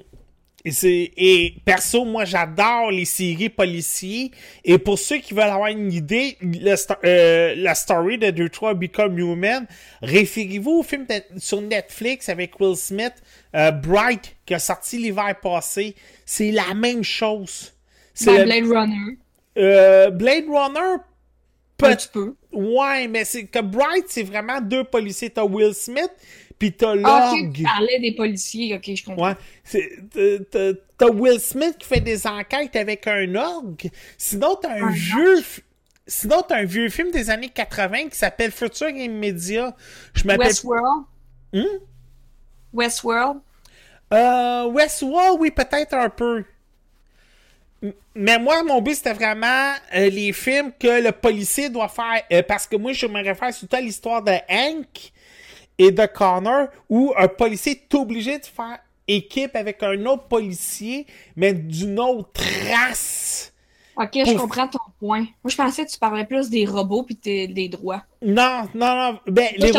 Et, 1.18 1.54
perso, 1.66 2.06
moi, 2.06 2.26
j'adore 2.26 2.92
les 2.92 3.06
séries 3.06 3.50
policiers. 3.50 4.32
Et 4.66 4.78
pour 4.78 5.00
ceux 5.00 5.18
qui 5.18 5.34
veulent 5.34 5.44
avoir 5.44 5.68
une 5.70 5.92
idée, 5.92 6.38
le 6.42 6.76
euh, 7.06 7.56
la 7.58 7.76
story 7.76 8.18
de 8.18 8.30
Detroit 8.32 8.74
Become 8.74 9.18
Human, 9.18 9.66
référez-vous 10.02 10.80
au 10.80 10.84
film 10.84 11.06
de- 11.06 11.40
sur 11.40 11.62
Netflix 11.62 12.30
avec 12.30 12.60
Will 12.60 12.76
Smith, 12.76 13.14
euh, 13.56 13.72
Bright, 13.72 14.36
qui 14.46 14.54
a 14.54 14.60
sorti 14.60 14.98
l'hiver 14.98 15.36
passé. 15.42 15.96
C'est 16.26 16.52
la 16.52 16.74
même 16.74 17.04
chose. 17.04 17.74
C'est 18.14 18.26
Ben, 18.26 18.40
le- 18.40 18.46
Blade 18.68 18.78
Runner, 18.78 19.18
euh, 19.58 20.10
Blade 20.10 20.46
Runner, 20.50 20.98
peut 21.78 21.86
un 21.88 21.96
petit 21.96 22.10
peu. 22.12 22.36
Ouais, 22.52 23.08
mais 23.08 23.24
c'est 23.24 23.46
que 23.46 23.60
Bright, 23.60 24.06
c'est 24.08 24.24
vraiment 24.24 24.60
deux 24.60 24.84
policiers. 24.84 25.30
T'as 25.30 25.44
Will 25.44 25.76
Smith, 25.76 26.10
puis 26.60 26.74
t'as 26.74 26.96
Ah, 27.04 27.34
tu 27.54 27.64
parlais 27.64 28.00
des 28.00 28.14
policiers, 28.14 28.76
ok, 28.76 28.96
je 28.96 29.04
comprends. 29.06 29.30
Ouais. 29.30 30.46
t'as- 30.52 31.08
Will 31.10 31.40
Smith 31.40 31.76
qui 31.78 31.88
fait 31.88 32.00
des 32.02 32.26
enquêtes 32.26 32.76
avec 32.76 33.06
un 33.08 33.36
orgue. 33.36 33.90
Sinon, 34.18 34.58
t'as 34.62 34.72
un 34.80 34.88
Un 34.88 34.92
vieux. 34.92 35.44
Sinon, 36.08 36.42
t'as 36.48 36.58
un 36.58 36.64
vieux 36.66 36.90
film 36.90 37.12
des 37.12 37.30
années 37.30 37.50
80 37.50 38.10
qui 38.10 38.18
s'appelle 38.18 38.52
Future 38.52 38.90
Immédiat. 38.90 39.76
Je 40.14 40.24
m'appelle. 40.26 40.48
Westworld. 40.48 41.04
Hmm? 41.54 41.64
Westworld. 42.74 43.40
Euh, 44.14 44.66
Westworld, 44.68 45.38
oui, 45.40 45.52
peut-être 45.52 45.94
un 45.94 46.10
peu. 46.10 46.44
Mais 48.16 48.40
moi, 48.40 48.64
mon 48.64 48.82
but, 48.82 48.96
c'était 48.96 49.14
vraiment 49.14 49.74
euh, 49.96 50.10
les 50.10 50.34
films 50.34 50.72
que 50.80 51.04
le 51.04 51.12
policier 51.12 51.70
doit 51.70 51.88
faire. 51.90 52.24
Euh, 52.32 52.42
parce 52.42 52.66
que 52.66 52.76
moi, 52.76 52.92
je 52.94 53.06
me 53.06 53.24
réfère 53.24 53.54
surtout 53.54 53.76
à 53.76 53.82
l'histoire 53.82 54.24
de 54.24 54.32
Hank 54.50 55.12
et 55.78 55.92
de 55.92 56.06
Connor, 56.06 56.68
où 56.90 57.14
un 57.18 57.28
policier 57.28 57.74
est 57.74 57.96
obligé 57.96 58.40
de 58.40 58.46
faire 58.46 58.80
équipe 59.08 59.56
avec 59.56 59.82
un 59.84 60.06
autre 60.06 60.24
policier, 60.28 61.06
mais 61.36 61.54
d'une 61.54 62.00
autre 62.00 62.42
race. 62.70 63.54
Ok, 63.96 64.10
je 64.14 64.32
Pour- 64.32 64.42
comprends 64.42 64.68
ton 64.68 64.80
point. 65.00 65.22
Moi, 65.22 65.50
je 65.50 65.56
pensais 65.56 65.86
que 65.86 65.92
tu 65.92 65.98
parlais 65.98 66.26
plus 66.26 66.50
des 66.50 66.66
robots 66.66 67.04
puis 67.04 67.16
des 67.24 67.70
droits. 67.70 68.04
Non, 68.22 68.68
non, 68.76 68.96
non. 69.14 69.20
Ben, 69.28 69.50
les, 69.58 69.72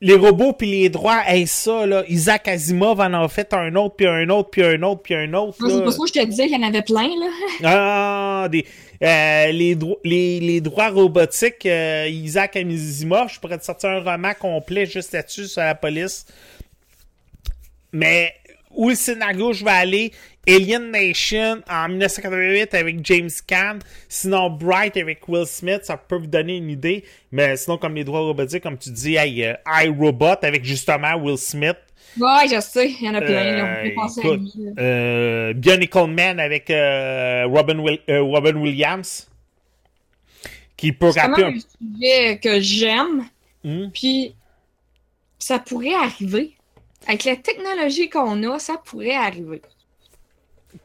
les 0.00 0.14
robots 0.14 0.52
puis 0.52 0.70
les 0.70 0.88
droits, 0.90 1.22
hey, 1.26 1.46
ça, 1.46 1.84
là, 1.86 2.04
Isaac 2.08 2.46
Asimov 2.48 3.00
en 3.00 3.12
a 3.14 3.28
fait 3.28 3.52
un 3.52 3.74
autre, 3.74 3.96
puis 3.96 4.06
un 4.06 4.28
autre, 4.28 4.50
puis 4.50 4.62
un 4.62 4.80
autre, 4.82 5.02
puis 5.02 5.14
un 5.14 5.32
autre. 5.34 5.56
Moi, 5.60 5.70
C'est 5.70 5.82
pour 5.82 5.92
ça 5.92 5.98
que 5.98 6.06
je 6.08 6.12
te 6.12 6.24
disais 6.26 6.46
qu'il 6.46 6.60
y 6.60 6.64
en 6.64 6.68
avait 6.68 6.82
plein, 6.82 7.08
là. 7.08 7.26
Ah, 7.64 8.48
des, 8.48 8.64
euh, 9.02 9.50
les, 9.52 9.74
dro- 9.74 9.98
les, 10.04 10.38
les 10.40 10.60
droits 10.60 10.90
robotiques, 10.90 11.66
euh, 11.66 12.06
Isaac 12.08 12.54
Asimov, 12.56 13.32
je 13.32 13.40
pourrais 13.40 13.58
te 13.58 13.64
sortir 13.64 13.90
un 13.90 14.00
roman 14.00 14.32
complet 14.38 14.86
juste 14.86 15.12
là-dessus 15.12 15.46
sur 15.48 15.62
la 15.62 15.74
police. 15.74 16.26
Mais 17.92 18.32
où 18.70 18.90
le 18.90 18.94
scénario 18.94 19.52
je 19.52 19.64
vais 19.64 19.70
aller, 19.70 20.12
Alien 20.48 20.90
Nation 20.90 21.62
en 21.70 21.88
1988 21.88 22.74
avec 22.74 23.04
James 23.04 23.28
Caan, 23.46 23.78
sinon 24.08 24.50
Bright 24.50 24.96
avec 24.96 25.28
Will 25.28 25.46
Smith, 25.46 25.80
ça 25.84 25.96
peut 25.96 26.16
vous 26.16 26.26
donner 26.26 26.56
une 26.56 26.70
idée. 26.70 27.04
Mais 27.32 27.56
sinon, 27.56 27.76
comme 27.78 27.94
les 27.94 28.04
droits 28.04 28.20
robotiques, 28.20 28.62
comme 28.62 28.78
tu 28.78 28.90
dis, 28.90 29.16
hey, 29.16 29.44
euh, 29.44 29.54
iRobot 29.84 30.36
avec 30.42 30.64
justement 30.64 31.14
Will 31.16 31.36
Smith. 31.38 31.76
Ouais, 32.18 32.48
je 32.50 32.60
sais, 32.60 32.90
il 32.90 33.04
y 33.04 33.08
en 33.10 33.14
a 33.14 33.20
plein. 33.20 33.62
On 33.62 33.66
Euh, 33.66 33.82
peut 33.82 34.00
à 34.00 34.36
écoute, 34.36 34.50
là. 34.56 34.82
Euh, 34.82 35.52
Bionicle 35.52 36.06
Man 36.06 36.40
avec 36.40 36.70
euh, 36.70 37.44
Robin, 37.46 37.78
Will- 37.78 38.00
Robin 38.08 38.56
Williams. 38.56 39.28
Qui 40.76 40.92
peut 40.92 41.10
C'est 41.12 41.20
un 41.20 41.34
sujet 41.34 42.38
que 42.42 42.60
j'aime. 42.60 43.26
Hmm? 43.64 43.88
puis 43.92 44.34
ça 45.38 45.58
pourrait 45.58 45.94
arriver. 45.94 46.52
Avec 47.06 47.24
la 47.24 47.36
technologie 47.36 48.08
qu'on 48.08 48.42
a, 48.50 48.58
ça 48.58 48.76
pourrait 48.84 49.14
arriver. 49.14 49.60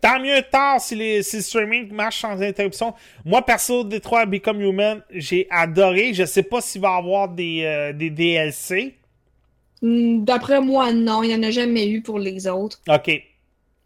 Tant 0.02 0.20
mieux 0.20 0.42
tard 0.50 0.80
si, 0.80 0.96
les, 0.96 1.24
si 1.24 1.38
le 1.38 1.42
streaming 1.42 1.92
marche 1.94 2.22
sans 2.22 2.42
interruption. 2.42 2.94
Moi, 3.26 3.42
perso, 3.46 3.84
Detroit 3.84 4.26
Become 4.28 4.62
Human, 4.62 5.04
j'ai 5.12 5.48
adoré. 5.50 6.14
Je 6.14 6.26
sais 6.26 6.44
pas 6.44 6.62
s'il 6.62 6.82
va 6.82 6.96
y 6.96 6.98
avoir 7.00 7.30
des, 7.30 7.64
euh, 7.66 7.94
des 7.94 8.10
DLC. 8.10 8.96
Hmm, 9.82 10.24
D'après 10.24 10.62
moi, 10.62 10.94
non. 10.94 11.24
Il 11.24 11.30
n'y 11.30 11.36
en 11.36 11.44
a 11.48 11.52
jamais 11.52 11.88
eu 11.90 12.02
pour 12.02 12.20
les 12.20 12.48
autres. 12.48 12.82
OK. 12.88 13.12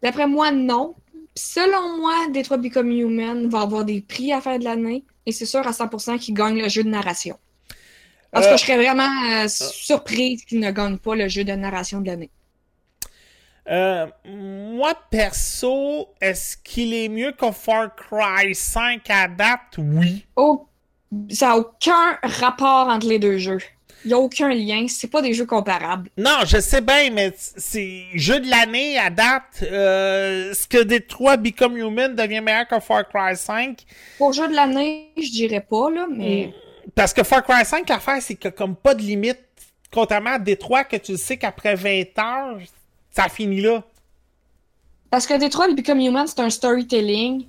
D'après 0.02 0.26
moi, 0.26 0.50
non. 0.52 0.94
Selon 1.34 1.98
moi, 1.98 2.14
Detroit 2.32 2.58
Become 2.58 2.90
Human 2.92 3.48
va 3.48 3.60
avoir 3.62 3.84
des 3.84 4.00
prix 4.00 4.32
à 4.32 4.36
la 4.36 4.40
fin 4.42 4.58
de 4.58 4.64
l'année. 4.64 5.04
Et 5.26 5.32
c'est 5.32 5.46
sûr 5.46 5.66
à 5.66 5.72
100% 5.72 6.18
qu'il 6.18 6.34
gagne 6.34 6.60
le 6.62 6.68
jeu 6.68 6.82
de 6.84 6.88
narration. 6.88 7.38
Parce 8.32 8.46
Euh, 8.46 8.52
que 8.52 8.56
je 8.56 8.62
serais 8.62 8.76
vraiment 8.76 9.08
euh, 9.44 9.48
surprise 9.48 10.44
qu'il 10.44 10.60
ne 10.60 10.70
gagne 10.70 10.98
pas 10.98 11.14
le 11.16 11.28
jeu 11.28 11.44
de 11.44 11.52
narration 11.52 12.00
de 12.00 12.06
l'année. 12.08 12.30
Euh, 13.70 14.06
moi, 14.24 14.94
perso, 15.10 16.08
est-ce 16.20 16.56
qu'il 16.56 16.94
est 16.94 17.08
mieux 17.08 17.32
que 17.32 17.50
Far 17.50 17.94
Cry 17.94 18.54
5 18.54 19.02
à 19.10 19.28
date? 19.28 19.76
Oui. 19.78 20.24
Oh, 20.36 20.66
ça 21.30 21.48
n'a 21.48 21.56
aucun 21.58 22.18
rapport 22.22 22.88
entre 22.88 23.06
les 23.08 23.18
deux 23.18 23.38
jeux. 23.38 23.58
Il 24.04 24.08
n'y 24.08 24.14
a 24.14 24.18
aucun 24.18 24.48
lien. 24.48 24.86
C'est 24.88 25.10
pas 25.10 25.20
des 25.20 25.34
jeux 25.34 25.44
comparables. 25.44 26.08
Non, 26.16 26.38
je 26.46 26.60
sais 26.60 26.80
bien, 26.80 27.10
mais 27.10 27.32
c'est 27.36 28.04
jeu 28.14 28.38
de 28.40 28.48
l'année 28.48 28.96
à 28.96 29.10
date. 29.10 29.62
Euh, 29.64 30.52
Est-ce 30.52 30.68
que 30.68 30.82
Detroit 30.84 31.36
Become 31.36 31.76
Human 31.76 32.14
devient 32.14 32.40
meilleur 32.40 32.66
que 32.68 32.78
Far 32.80 33.06
Cry 33.08 33.36
5? 33.36 33.84
Pour 34.16 34.32
jeu 34.32 34.48
de 34.48 34.54
l'année, 34.54 35.10
je 35.16 35.30
dirais 35.30 35.60
pas, 35.68 35.90
là, 35.90 36.06
mais 36.10 36.54
Parce 36.94 37.12
que 37.12 37.22
Far 37.24 37.42
Cry 37.42 37.64
5, 37.64 37.88
l'affaire, 37.88 38.22
c'est 38.22 38.36
que 38.36 38.48
comme 38.48 38.76
pas 38.76 38.94
de 38.94 39.02
limite, 39.02 39.40
contrairement 39.92 40.34
à 40.34 40.38
Detroit, 40.38 40.84
que 40.84 40.96
tu 40.96 41.16
sais 41.16 41.36
qu'après 41.36 41.74
20 41.74 42.18
heures, 42.18 42.58
ça 43.18 43.28
finit 43.28 43.60
là. 43.60 43.82
parce 45.10 45.26
que 45.26 45.38
Detroit 45.38 45.72
Become 45.74 46.00
Human, 46.00 46.26
c'est 46.26 46.40
un 46.40 46.50
storytelling. 46.50 47.46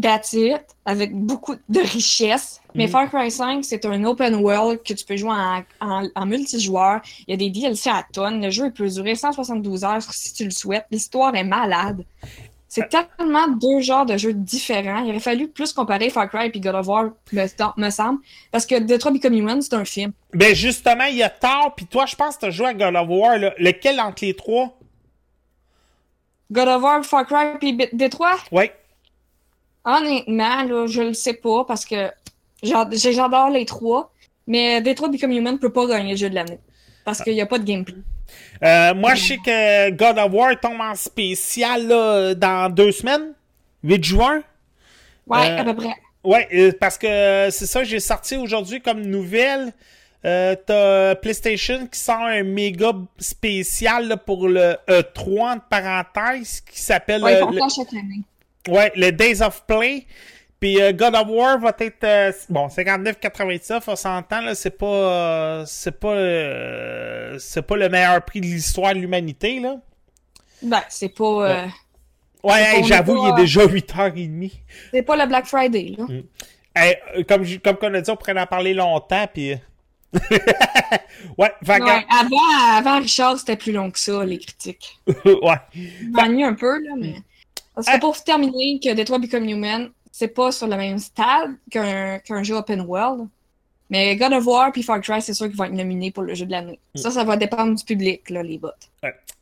That's 0.00 0.34
it, 0.34 0.60
avec 0.84 1.14
beaucoup 1.14 1.54
de 1.68 1.80
richesse. 1.80 2.60
Mais 2.74 2.84
Mhm. 2.84 2.90
Far 2.90 3.08
Cry 3.10 3.30
5, 3.30 3.64
c'est 3.64 3.84
un 3.86 4.04
open 4.04 4.34
world 4.36 4.82
que 4.82 4.92
tu 4.92 5.04
peux 5.06 5.16
jouer 5.16 5.30
en, 5.32 5.62
en- 5.80 6.08
en 6.14 6.26
multijoueur. 6.26 7.00
Il 7.26 7.30
y 7.30 7.34
a 7.34 7.36
des 7.38 7.48
DLC 7.48 7.88
à 7.88 8.04
tonnes. 8.12 8.42
Le 8.42 8.50
jeu 8.50 8.70
peut 8.70 8.88
durer 8.88 9.14
172 9.14 9.82
heures 9.84 10.02
si 10.02 10.34
tu 10.34 10.44
le 10.44 10.50
souhaites. 10.50 10.84
L'histoire 10.90 11.34
est 11.34 11.44
malade. 11.44 12.04
C'est 12.72 12.88
tellement 12.88 13.48
deux 13.48 13.80
genres 13.80 14.06
de 14.06 14.16
jeux 14.16 14.32
différents. 14.32 15.02
Il 15.02 15.10
aurait 15.10 15.18
fallu 15.18 15.48
plus 15.48 15.72
comparer 15.72 16.08
Far 16.08 16.30
Cry 16.30 16.52
et 16.54 16.60
God 16.60 16.76
of 16.76 16.86
War, 16.86 17.06
me, 17.32 17.44
me 17.76 17.90
semble. 17.90 18.20
Parce 18.52 18.64
que 18.64 18.78
Detroit 18.78 19.10
Become 19.10 19.34
Human, 19.34 19.60
c'est 19.60 19.74
un 19.74 19.84
film. 19.84 20.12
Ben 20.32 20.54
justement, 20.54 21.04
il 21.06 21.16
y 21.16 21.22
a 21.24 21.28
tard, 21.28 21.74
puis 21.74 21.86
toi, 21.86 22.06
je 22.06 22.14
pense 22.14 22.36
que 22.36 22.42
t'as 22.42 22.50
joué 22.50 22.68
à 22.68 22.74
God 22.74 22.94
of 22.94 23.08
War, 23.08 23.38
là. 23.38 23.52
lequel 23.58 23.98
entre 23.98 24.24
les 24.24 24.34
trois? 24.34 24.78
God 26.52 26.68
of 26.68 26.82
War, 26.82 27.04
Far 27.04 27.26
Cry 27.26 27.58
puis 27.58 27.76
Detroit, 27.92 28.36
Ouais. 28.52 28.72
honnêtement, 29.84 30.62
là, 30.62 30.86
je 30.86 31.02
le 31.02 31.14
sais 31.14 31.34
pas 31.34 31.64
parce 31.64 31.84
que 31.84 32.10
j'ad- 32.62 32.94
j'adore 32.94 33.50
les 33.50 33.64
trois. 33.66 34.12
Mais 34.46 34.80
Detroit 34.80 35.08
Become 35.08 35.32
Human 35.32 35.58
peut 35.58 35.72
pas 35.72 35.86
gagner 35.86 36.12
le 36.12 36.16
jeu 36.16 36.30
de 36.30 36.34
l'année. 36.36 36.58
Parce 37.04 37.20
qu'il 37.22 37.34
n'y 37.34 37.40
a 37.40 37.46
pas 37.46 37.58
de 37.58 37.64
gameplay. 37.64 37.96
Euh, 38.62 38.94
moi, 38.94 39.14
je 39.14 39.24
sais 39.24 39.36
que 39.38 39.90
God 39.90 40.18
of 40.18 40.32
War 40.32 40.58
tombe 40.60 40.80
en 40.80 40.94
spécial 40.94 41.86
là, 41.86 42.34
dans 42.34 42.72
deux 42.72 42.92
semaines, 42.92 43.32
8 43.84 44.04
juin. 44.04 44.42
Ouais, 45.26 45.50
Euh, 45.50 45.58
à 45.58 45.64
peu 45.64 45.74
près. 45.76 45.94
Ouais, 46.22 46.48
euh, 46.52 46.72
parce 46.78 46.98
que 46.98 47.06
euh, 47.06 47.50
c'est 47.50 47.66
ça, 47.66 47.82
j'ai 47.84 48.00
sorti 48.00 48.36
aujourd'hui 48.36 48.80
comme 48.82 49.00
nouvelle. 49.02 49.72
Euh, 50.26 50.54
T'as 50.66 51.14
PlayStation 51.14 51.86
qui 51.86 51.98
sort 51.98 52.20
un 52.20 52.42
méga 52.42 52.92
spécial 53.18 54.06
là, 54.08 54.18
pour 54.18 54.48
le 54.48 54.76
E3 54.86 55.54
entre 55.54 55.64
parenthèses 55.70 56.60
qui 56.60 56.78
s'appelle 56.78 57.22
Ouais, 57.24 57.32
ils 57.32 57.36
euh, 57.36 57.46
font 57.46 57.50
le, 57.52 57.60
chaque 57.74 57.94
année. 57.94 58.20
ouais, 58.68 58.92
le 58.96 59.10
Days 59.12 59.40
of 59.40 59.64
Play. 59.66 60.06
Puis 60.60 60.80
euh, 60.80 60.92
God 60.92 61.14
of 61.14 61.28
War 61.28 61.58
va 61.58 61.74
être 61.78 62.04
euh, 62.04 62.32
bon 62.50 62.66
59,99 62.66 63.82
on 63.86 63.96
s'entend 63.96 64.42
là, 64.42 64.54
c'est 64.54 64.76
pas 64.76 65.64
c'est 65.66 65.98
pas 65.98 66.12
euh, 66.12 67.38
c'est 67.38 67.62
pas 67.62 67.76
le 67.76 67.88
meilleur 67.88 68.22
prix 68.22 68.42
de 68.42 68.46
l'histoire 68.46 68.92
de 68.92 68.98
l'humanité 68.98 69.58
là. 69.58 69.76
Ben, 70.62 70.82
c'est 70.90 71.08
pas, 71.08 71.66
Ouais, 72.42 72.62
hey, 72.62 72.82
On 72.82 72.86
j'avoue, 72.86 73.16
pas, 73.16 73.28
il 73.28 73.32
est 73.32 73.42
déjà 73.42 73.66
8h30. 73.66 74.52
c'est 74.92 75.02
pas 75.02 75.16
le 75.16 75.26
Black 75.26 75.46
Friday, 75.46 75.94
là. 75.96 76.06
Hey, 76.74 76.96
euh, 77.16 77.24
comme, 77.24 77.44
comme 77.58 77.76
qu'on 77.76 77.94
a 77.94 78.00
dit, 78.00 78.10
on 78.10 78.16
pourrait 78.16 78.38
en 78.40 78.46
parler 78.46 78.74
longtemps, 78.74 79.26
puis... 79.32 79.54
ouais, 81.38 81.52
fait 81.64 81.82
Ouais, 81.82 82.06
avant, 82.08 82.76
avant 82.76 83.00
Richard, 83.00 83.38
c'était 83.38 83.56
plus 83.56 83.72
long 83.72 83.90
que 83.90 83.98
ça, 83.98 84.24
les 84.24 84.38
critiques. 84.38 84.98
ouais. 85.24 85.84
M'ennuie 86.10 86.44
un 86.44 86.54
peu, 86.54 86.82
là, 86.82 86.94
mais. 86.98 87.14
Parce 87.74 87.86
que 87.86 88.00
pour 88.00 88.22
terminer, 88.24 88.80
que 88.82 88.92
Detroit 88.92 89.20
Become 89.20 89.48
Human, 89.48 89.90
c'est 90.10 90.28
pas 90.28 90.52
sur 90.52 90.66
le 90.66 90.76
même 90.76 90.98
stade 90.98 91.52
qu'un 91.70 92.18
qu'un 92.18 92.42
jeu 92.42 92.56
open 92.56 92.80
world. 92.82 93.28
Mais 93.88 94.16
God 94.16 94.32
of 94.32 94.46
War 94.46 94.70
puis 94.70 94.82
Far 94.84 95.00
Cry, 95.00 95.20
c'est 95.20 95.34
sûr 95.34 95.48
qu'ils 95.48 95.56
vont 95.56 95.64
être 95.64 95.72
nominés 95.72 96.12
pour 96.12 96.22
le 96.22 96.34
jeu 96.34 96.46
de 96.46 96.52
l'année. 96.52 96.78
Ça, 96.94 97.10
ça 97.10 97.24
va 97.24 97.36
dépendre 97.36 97.74
du 97.74 97.84
public, 97.84 98.30
là, 98.30 98.42
les 98.42 98.56
bots. 98.56 98.68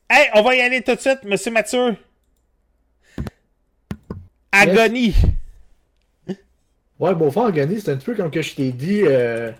Hey, 0.08 0.28
on 0.34 0.42
va 0.42 0.54
y 0.54 0.60
aller 0.60 0.82
tout 0.82 0.94
de 0.94 1.00
suite, 1.00 1.22
Monsieur 1.24 1.50
Mathieu. 1.50 1.96
Agonie. 4.50 5.14
Ouais, 6.98 7.14
bon, 7.14 7.30
Fort 7.30 7.46
Agony, 7.46 7.80
c'est 7.80 7.92
un 7.92 7.96
petit 7.96 8.06
peu 8.06 8.14
comme 8.14 8.30
que 8.30 8.42
je 8.42 8.54
t'ai 8.54 8.72
dit 8.72 9.02
euh, 9.04 9.52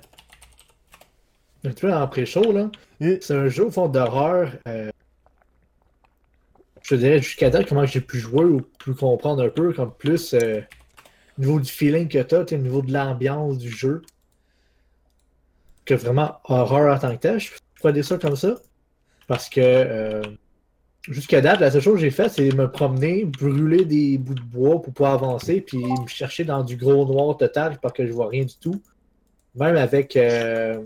un 1.65 1.69
petit 1.69 1.83
peu 1.83 1.93
en 1.93 2.09
pré-show, 2.09 2.51
là. 2.51 2.71
Mm. 3.01 3.17
C'est 3.21 3.35
un 3.35 3.49
jeu, 3.49 3.67
au 3.67 3.71
fond, 3.71 3.89
d'horreur. 3.89 4.53
euh, 4.67 4.91
je 6.83 6.95
te 6.95 6.95
dirais 6.95 7.19
jusqu'à 7.21 7.51
date 7.51 7.69
comment 7.69 7.85
j'ai 7.85 8.01
pu 8.01 8.19
jouer 8.19 8.45
ou 8.45 8.63
pu 8.63 8.95
comprendre 8.95 9.45
un 9.45 9.51
peu, 9.51 9.75
comme 9.75 9.93
plus 9.93 10.33
euh, 10.33 10.63
au 11.39 11.41
niveau 11.41 11.61
du 11.61 11.71
feeling 11.71 12.09
que 12.09 12.19
t'as, 12.19 12.45
t'sais, 12.45 12.57
au 12.57 12.59
niveau 12.59 12.83
de 12.83 12.93
l'ambiance 12.93 13.59
du 13.59 13.71
jeu. 13.71 14.03
Que 15.85 15.95
vraiment 15.95 16.39
horreur 16.45 16.95
en 16.95 16.99
tant 16.99 17.17
que 17.17 17.21
tel. 17.21 17.39
Je 17.41 17.91
dire 17.91 18.05
ça 18.05 18.19
comme 18.19 18.37
ça. 18.37 18.57
Parce 19.27 19.49
que 19.49 19.61
euh, 19.61 20.23
jusqu'à 21.09 21.41
date, 21.41 21.61
la 21.61 21.71
seule 21.71 21.83
chose 21.83 21.95
que 21.95 22.01
j'ai 22.01 22.11
faite, 22.11 22.33
c'est 22.33 22.53
me 22.53 22.71
promener, 22.71 23.25
brûler 23.25 23.85
des 23.85 24.19
bouts 24.19 24.35
de 24.35 24.43
bois 24.43 24.83
pour 24.83 24.93
pouvoir 24.93 25.15
avancer, 25.15 25.61
puis 25.61 25.79
me 25.79 26.07
chercher 26.07 26.45
dans 26.45 26.63
du 26.63 26.77
gros 26.77 27.07
noir 27.07 27.37
total 27.37 27.79
parce 27.81 27.95
que 27.95 28.07
je 28.07 28.13
vois 28.13 28.29
rien 28.29 28.45
du 28.45 28.57
tout. 28.57 28.83
Même 29.55 29.77
avec 29.77 30.17
euh, 30.17 30.83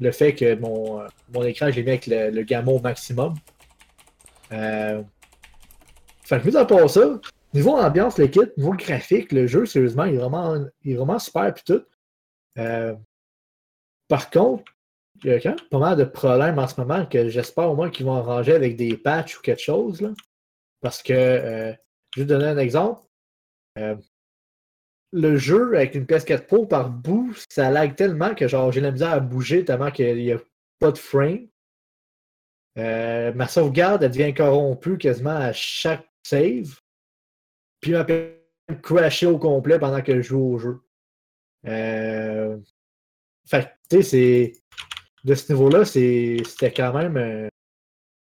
le 0.00 0.10
fait 0.12 0.34
que 0.34 0.54
mon, 0.56 1.02
mon 1.32 1.42
écran, 1.44 1.70
je 1.70 1.76
l'ai 1.76 1.82
mis 1.82 1.90
avec 1.90 2.06
le, 2.06 2.30
le 2.30 2.42
gamma 2.42 2.72
au 2.72 2.80
maximum. 2.80 3.34
Euh... 4.52 5.02
Fait 6.22 6.40
que 6.40 6.48
mis 6.48 6.56
à 6.56 6.64
part 6.64 6.88
ça, 6.88 7.20
niveau 7.54 7.76
ambiance, 7.76 8.16
kit, 8.16 8.40
niveau 8.56 8.72
graphique, 8.72 9.32
le 9.32 9.46
jeu, 9.46 9.64
sérieusement, 9.64 10.04
il 10.04 10.14
est 10.14 10.18
vraiment, 10.18 10.66
il 10.82 10.92
est 10.92 10.96
vraiment 10.96 11.18
super 11.18 11.54
puis 11.54 11.64
tout. 11.64 11.82
Euh, 12.58 12.94
Par 14.08 14.30
contre, 14.30 14.64
il 15.22 15.30
y 15.30 15.34
a 15.34 15.40
quand 15.40 15.50
même 15.50 15.68
pas 15.70 15.78
mal 15.78 15.96
de 15.96 16.04
problèmes 16.04 16.58
en 16.58 16.66
ce 16.66 16.80
moment 16.80 17.06
que 17.06 17.28
j'espère 17.28 17.70
au 17.70 17.76
moins 17.76 17.90
qu'ils 17.90 18.06
vont 18.06 18.16
arranger 18.16 18.52
avec 18.52 18.76
des 18.76 18.96
patchs 18.96 19.38
ou 19.38 19.42
quelque 19.42 19.62
chose. 19.62 20.00
Là. 20.00 20.10
Parce 20.80 21.02
que, 21.02 21.12
euh, 21.12 21.72
je 22.14 22.20
vais 22.20 22.26
te 22.26 22.32
donner 22.32 22.46
un 22.46 22.58
exemple. 22.58 23.02
Euh, 23.78 23.96
le 25.12 25.36
jeu 25.36 25.76
avec 25.76 25.94
une 25.94 26.06
PS4 26.06 26.46
Pro 26.46 26.66
par 26.66 26.90
bout, 26.90 27.32
ça 27.48 27.70
lag 27.70 27.94
tellement 27.94 28.34
que 28.34 28.48
genre 28.48 28.72
j'ai 28.72 28.80
la 28.80 28.90
misère 28.90 29.12
à 29.12 29.20
bouger 29.20 29.64
tellement 29.64 29.92
qu'il 29.92 30.16
n'y 30.16 30.32
a 30.32 30.38
pas 30.80 30.90
de 30.90 30.98
frame. 30.98 31.46
Ma 32.76 33.46
sauvegarde, 33.46 34.02
elle 34.02 34.10
devient 34.10 34.34
corrompue 34.34 34.98
quasiment 34.98 35.36
à 35.36 35.52
chaque 35.52 36.08
save. 36.24 36.80
Puis 37.84 37.92
ma 37.92 38.02
PS4 38.02 38.80
crashait 38.80 39.26
au 39.26 39.38
complet 39.38 39.78
pendant 39.78 40.00
que 40.00 40.16
je 40.16 40.22
joue 40.22 40.54
au 40.54 40.58
jeu. 40.58 40.80
Euh... 41.66 42.56
Fait 43.46 43.76
tu 43.90 43.96
sais, 43.96 44.02
c'est. 44.02 44.52
De 45.22 45.34
ce 45.34 45.52
niveau-là, 45.52 45.84
c'était 45.84 46.72
quand 46.72 46.94
même 46.94 47.18
euh, 47.18 47.48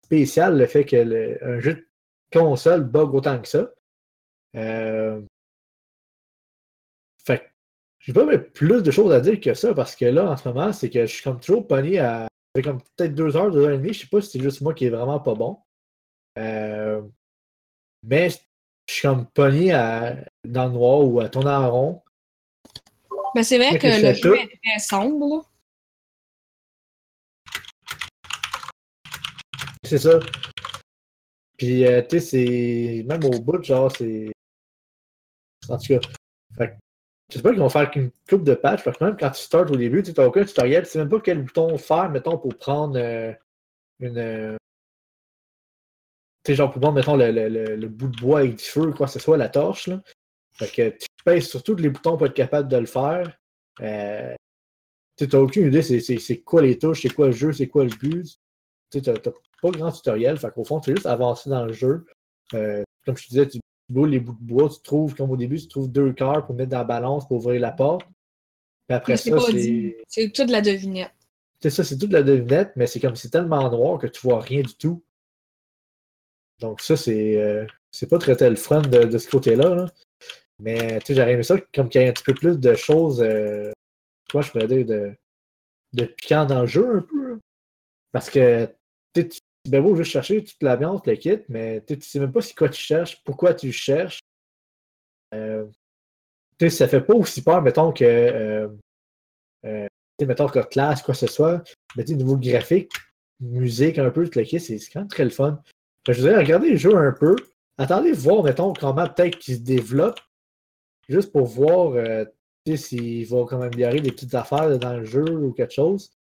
spécial 0.04 0.58
le 0.58 0.66
fait 0.66 0.84
que 0.84 0.96
le- 0.96 1.60
jeu 1.60 1.76
de 1.76 1.88
console 2.34 2.86
bug 2.86 3.14
autant 3.14 3.40
que 3.40 3.48
ça. 3.48 3.70
Euh... 4.56 5.22
Fait 7.24 7.38
que 7.38 7.44
j'ai 8.00 8.14
pas 8.14 8.26
plus 8.40 8.82
de 8.82 8.90
choses 8.90 9.14
à 9.14 9.22
dire 9.22 9.40
que 9.40 9.54
ça 9.54 9.76
parce 9.76 9.96
que 9.96 10.06
là, 10.06 10.32
en 10.32 10.38
ce 10.38 10.48
moment, 10.48 10.74
c'est 10.74 10.90
que 10.90 11.06
je 11.06 11.14
suis 11.14 11.24
comme 11.24 11.40
toujours 11.40 11.68
pogné 11.68 12.00
à. 12.00 12.24
Ça 12.24 12.30
fait 12.56 12.64
comme 12.64 12.82
peut-être 12.96 13.14
deux 13.14 13.38
heures, 13.38 13.52
deux 13.52 13.64
heures 13.64 13.74
et 13.74 13.78
demie. 13.78 13.94
Je 13.94 14.00
sais 14.00 14.08
pas 14.08 14.22
si 14.22 14.32
c'est 14.32 14.44
juste 14.44 14.62
moi 14.62 14.74
qui 14.74 14.86
est 14.86 14.90
vraiment 14.90 15.20
pas 15.20 15.36
bon. 15.36 15.60
Euh, 16.40 17.04
Mais 18.02 18.30
je 18.88 18.94
suis 18.94 19.02
comme 19.08 19.26
pogné 19.28 19.74
à... 19.74 20.16
dans 20.44 20.66
le 20.66 20.72
noir 20.72 21.00
ou 21.02 21.20
à 21.20 21.30
tourner 21.30 21.52
en 21.52 21.72
rond. 21.72 22.02
Ben, 23.34 23.44
c'est 23.44 23.58
vrai 23.58 23.78
que 23.78 23.88
le 23.88 24.14
jeu 24.14 24.38
est 24.38 24.60
très 24.64 24.80
sombre, 24.80 25.28
là. 25.28 25.42
C'est 29.84 29.98
ça. 30.00 30.20
Puis, 31.58 31.86
euh, 31.86 32.02
tu 32.02 32.20
sais, 32.20 32.26
c'est. 32.26 33.06
Même 33.08 33.24
au 33.26 33.40
bout, 33.40 33.64
genre, 33.64 33.92
c'est. 33.92 34.32
En 35.70 35.78
tout 35.78 36.00
cas. 36.00 36.08
Fait 36.58 36.78
je 37.30 37.38
sais 37.38 37.42
pas 37.42 37.50
qu'ils 37.50 37.60
vont 37.60 37.70
faire 37.70 37.90
qu'une 37.90 38.12
coupe 38.30 38.44
de 38.44 38.54
patch, 38.54 38.84
parce 38.84 38.98
que 38.98 39.04
même 39.04 39.18
quand 39.18 39.32
tu 39.32 39.42
starts 39.42 39.72
au 39.72 39.76
début, 39.76 40.04
tu 40.04 40.14
n'as 40.16 40.28
aucun 40.28 40.46
tutoriel, 40.46 40.84
tu 40.84 40.92
sais 40.92 41.00
même 41.00 41.10
pas 41.10 41.20
quel 41.20 41.42
bouton 41.42 41.76
faire, 41.78 42.10
mettons, 42.10 42.38
pour 42.38 42.56
prendre 42.56 43.00
euh, 43.00 43.34
une. 44.00 44.58
Tu 46.46 46.52
sais, 46.52 46.56
genre, 46.56 46.72
pour 46.72 46.80
prendre, 46.80 46.96
mettons, 46.96 47.16
le, 47.16 47.32
le- 47.32 47.50
le- 47.50 47.76
le 47.76 47.88
bout 47.88 48.08
de 48.08 48.18
bois 48.20 48.40
avec 48.42 48.58
du 48.58 48.64
feu, 48.64 48.92
quoi 48.92 49.08
que 49.08 49.14
ce 49.14 49.20
soit, 49.20 49.36
la 49.36 49.50
torche, 49.50 49.88
là. 49.88 50.02
Fait 50.54 50.68
que 50.68 50.90
tu 50.98 51.08
pèses 51.26 51.48
sur 51.50 51.64
tous 51.64 51.76
les 51.76 51.90
boutons 51.90 52.18
pour 52.18 52.28
être 52.28 52.34
capable 52.36 52.70
de 52.70 52.78
le 52.78 52.86
faire. 52.86 53.36
Euh, 53.82 54.34
tu 55.18 55.28
n'as 55.28 55.40
aucune 55.40 55.68
idée, 55.68 55.82
c'est- 55.82 56.38
quoi 56.44 56.62
les 56.62 56.78
touches, 56.78 57.02
c'est 57.02 57.10
quoi 57.14 57.28
le 57.28 57.32
jeu, 57.34 57.52
c'est 57.52 57.68
quoi 57.68 57.84
le 57.84 57.90
but. 57.90 58.38
Tu 58.92 59.02
n'as 59.02 59.14
pas 59.62 59.72
grand 59.72 59.92
tutoriel, 59.92 60.38
fait 60.38 60.52
qu'au 60.54 60.64
fond, 60.64 60.80
tu 60.80 60.92
es 60.92 60.96
juste 60.96 61.08
avancé 61.08 61.50
dans 61.50 61.66
le 61.66 61.74
jeu. 61.74 62.06
Euh, 62.54 62.84
comme 63.06 63.18
je 63.18 63.24
te 63.24 63.30
disais, 63.30 63.48
tu 63.48 63.60
boules 63.90 64.10
les 64.12 64.20
bouts 64.20 64.38
de 64.40 64.46
bois, 64.48 64.70
tu 64.70 64.80
trouves, 64.84 65.16
comme 65.16 65.32
au 65.32 65.38
début, 65.38 65.60
tu 65.60 65.68
trouves 65.68 65.92
deux 65.92 66.14
cœurs 66.14 66.46
pour 66.46 66.54
mettre 66.56 66.70
dans 66.70 66.78
la 66.78 66.84
balance 66.84 67.28
pour 67.28 67.38
ouvrir 67.38 67.60
la 67.60 67.72
porte. 67.72 68.06
Puis 68.88 68.96
après 68.96 69.14
ça, 69.32 69.36
c'est. 69.52 69.98
C'est 70.08 70.32
toute 70.32 70.52
la 70.52 70.62
devinette. 70.62 71.12
C'est 71.60 71.70
ça, 71.72 71.84
c'est 71.84 71.98
toute 71.98 72.12
la 72.14 72.22
devinette, 72.22 72.72
mais 72.76 72.86
c'est 72.86 73.00
comme 73.00 73.16
c'est 73.16 73.30
tellement 73.32 73.68
noir 73.72 73.98
que 73.98 74.06
tu 74.08 74.22
vois 74.22 74.40
rien 74.42 74.62
du 74.62 74.76
tout. 74.76 75.04
Donc 76.60 76.82
ça, 76.82 76.96
c'est 76.96 77.38
euh, 77.38 77.66
pas 78.10 78.18
très, 78.20 78.50
le 78.50 78.56
fun 78.56 78.82
de, 78.82 79.04
de 79.04 79.18
ce 79.18 79.30
côté-là. 79.30 79.76
là. 79.76 79.86
Mais 80.60 81.00
tu 81.00 81.08
sais, 81.08 81.16
j'aurais 81.16 81.42
ça 81.44 81.60
comme 81.74 81.90
qu'il 81.90 82.02
y 82.02 82.04
ait 82.06 82.10
un 82.10 82.14
petit 82.14 82.24
peu 82.24 82.34
plus 82.34 82.60
de 82.60 82.76
choses, 82.76 83.22
euh, 83.22 83.72
quoi, 84.32 84.42
je 84.42 84.52
pourrais 84.52 84.68
dire, 84.68 84.86
de, 84.86 85.14
de 85.94 86.06
piquant 86.06 86.46
dans 86.46 86.62
le 86.62 86.68
jeu 86.68 86.98
un 86.98 87.02
peu. 87.02 87.40
Parce 88.12 88.30
que 88.30 88.70
tu 89.14 89.28
ben 89.68 89.82
beau 89.82 89.96
juste 89.96 90.12
chercher 90.12 90.44
toute 90.44 90.62
l'ambiance, 90.62 91.02
le 91.06 91.16
kit, 91.16 91.40
mais 91.50 91.82
tu 91.86 92.00
sais, 92.00 92.20
même 92.20 92.32
pas 92.32 92.42
c'est 92.42 92.56
quoi 92.56 92.70
tu 92.70 92.80
cherches, 92.82 93.22
pourquoi 93.24 93.54
tu 93.54 93.72
cherches. 93.72 94.20
Euh, 95.34 95.66
tu 96.60 96.70
sais, 96.70 96.78
ça 96.78 96.88
fait 96.88 97.02
pas 97.02 97.16
aussi 97.16 97.44
peur, 97.44 97.62
mettons, 97.62 97.92
que 97.92 98.06
euh, 98.06 98.68
euh, 99.66 99.88
tu 100.18 100.24
sais, 100.24 100.28
mettons 100.28 100.48
que 100.48 100.60
classe, 100.60 101.02
quoi 101.02 101.14
que 101.14 101.20
ce 101.20 101.28
soit. 101.28 101.64
Mais 101.96 102.04
tu 102.04 102.12
sais, 102.12 102.18
niveau 102.18 102.38
graphique, 102.38 102.92
musique 103.40 103.98
un 103.98 104.12
peu, 104.12 104.30
tout 104.30 104.40
le 104.40 104.46
kit, 104.46 104.60
c'est 104.60 104.78
quand 104.94 105.02
même 105.02 105.10
très 105.10 105.24
le 105.24 105.32
fun. 105.32 105.62
Que 106.06 106.14
je 106.14 106.22
vous 106.22 106.28
dirais, 106.28 106.40
regardez 106.40 106.70
le 106.72 106.78
jeu 106.78 106.96
un 106.96 107.12
peu. 107.12 107.36
Attendez 107.78 108.12
voir, 108.12 108.44
mettons, 108.44 108.74
comment 108.74 109.08
peut-être 109.08 109.38
qu'il 109.40 109.56
se 109.56 109.62
développe. 109.62 110.20
Juste 111.10 111.32
pour 111.32 111.46
voir 111.46 111.94
euh, 111.94 112.26
s'il 112.76 113.26
va 113.28 113.46
quand 113.48 113.58
même 113.58 113.68
améliorer 113.68 114.00
des 114.02 114.12
petites 114.12 114.34
affaires 114.34 114.80
dans 114.80 114.98
le 114.98 115.06
jeu 115.06 115.24
ou 115.24 115.52
quelque 115.52 115.74
chose. 115.74 116.12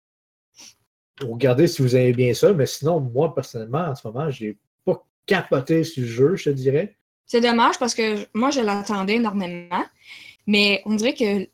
Regardez 1.21 1.67
si 1.67 1.81
vous 1.81 1.95
aimez 1.95 2.13
bien 2.13 2.33
ça, 2.33 2.53
mais 2.53 2.65
sinon, 2.65 2.99
moi, 2.99 3.33
personnellement, 3.33 3.85
en 3.85 3.95
ce 3.95 4.05
moment, 4.07 4.29
j'ai 4.29 4.57
pas 4.83 5.03
capoté 5.25 5.83
sur 5.83 6.01
le 6.01 6.07
jeu, 6.07 6.35
je 6.35 6.49
te 6.49 6.49
dirais. 6.49 6.97
C'est 7.25 7.41
dommage 7.41 7.79
parce 7.79 7.95
que 7.95 8.27
moi, 8.33 8.51
je 8.51 8.61
l'attendais 8.61 9.15
énormément, 9.15 9.85
mais 10.45 10.81
on 10.85 10.95
dirait 10.95 11.13
que. 11.13 11.47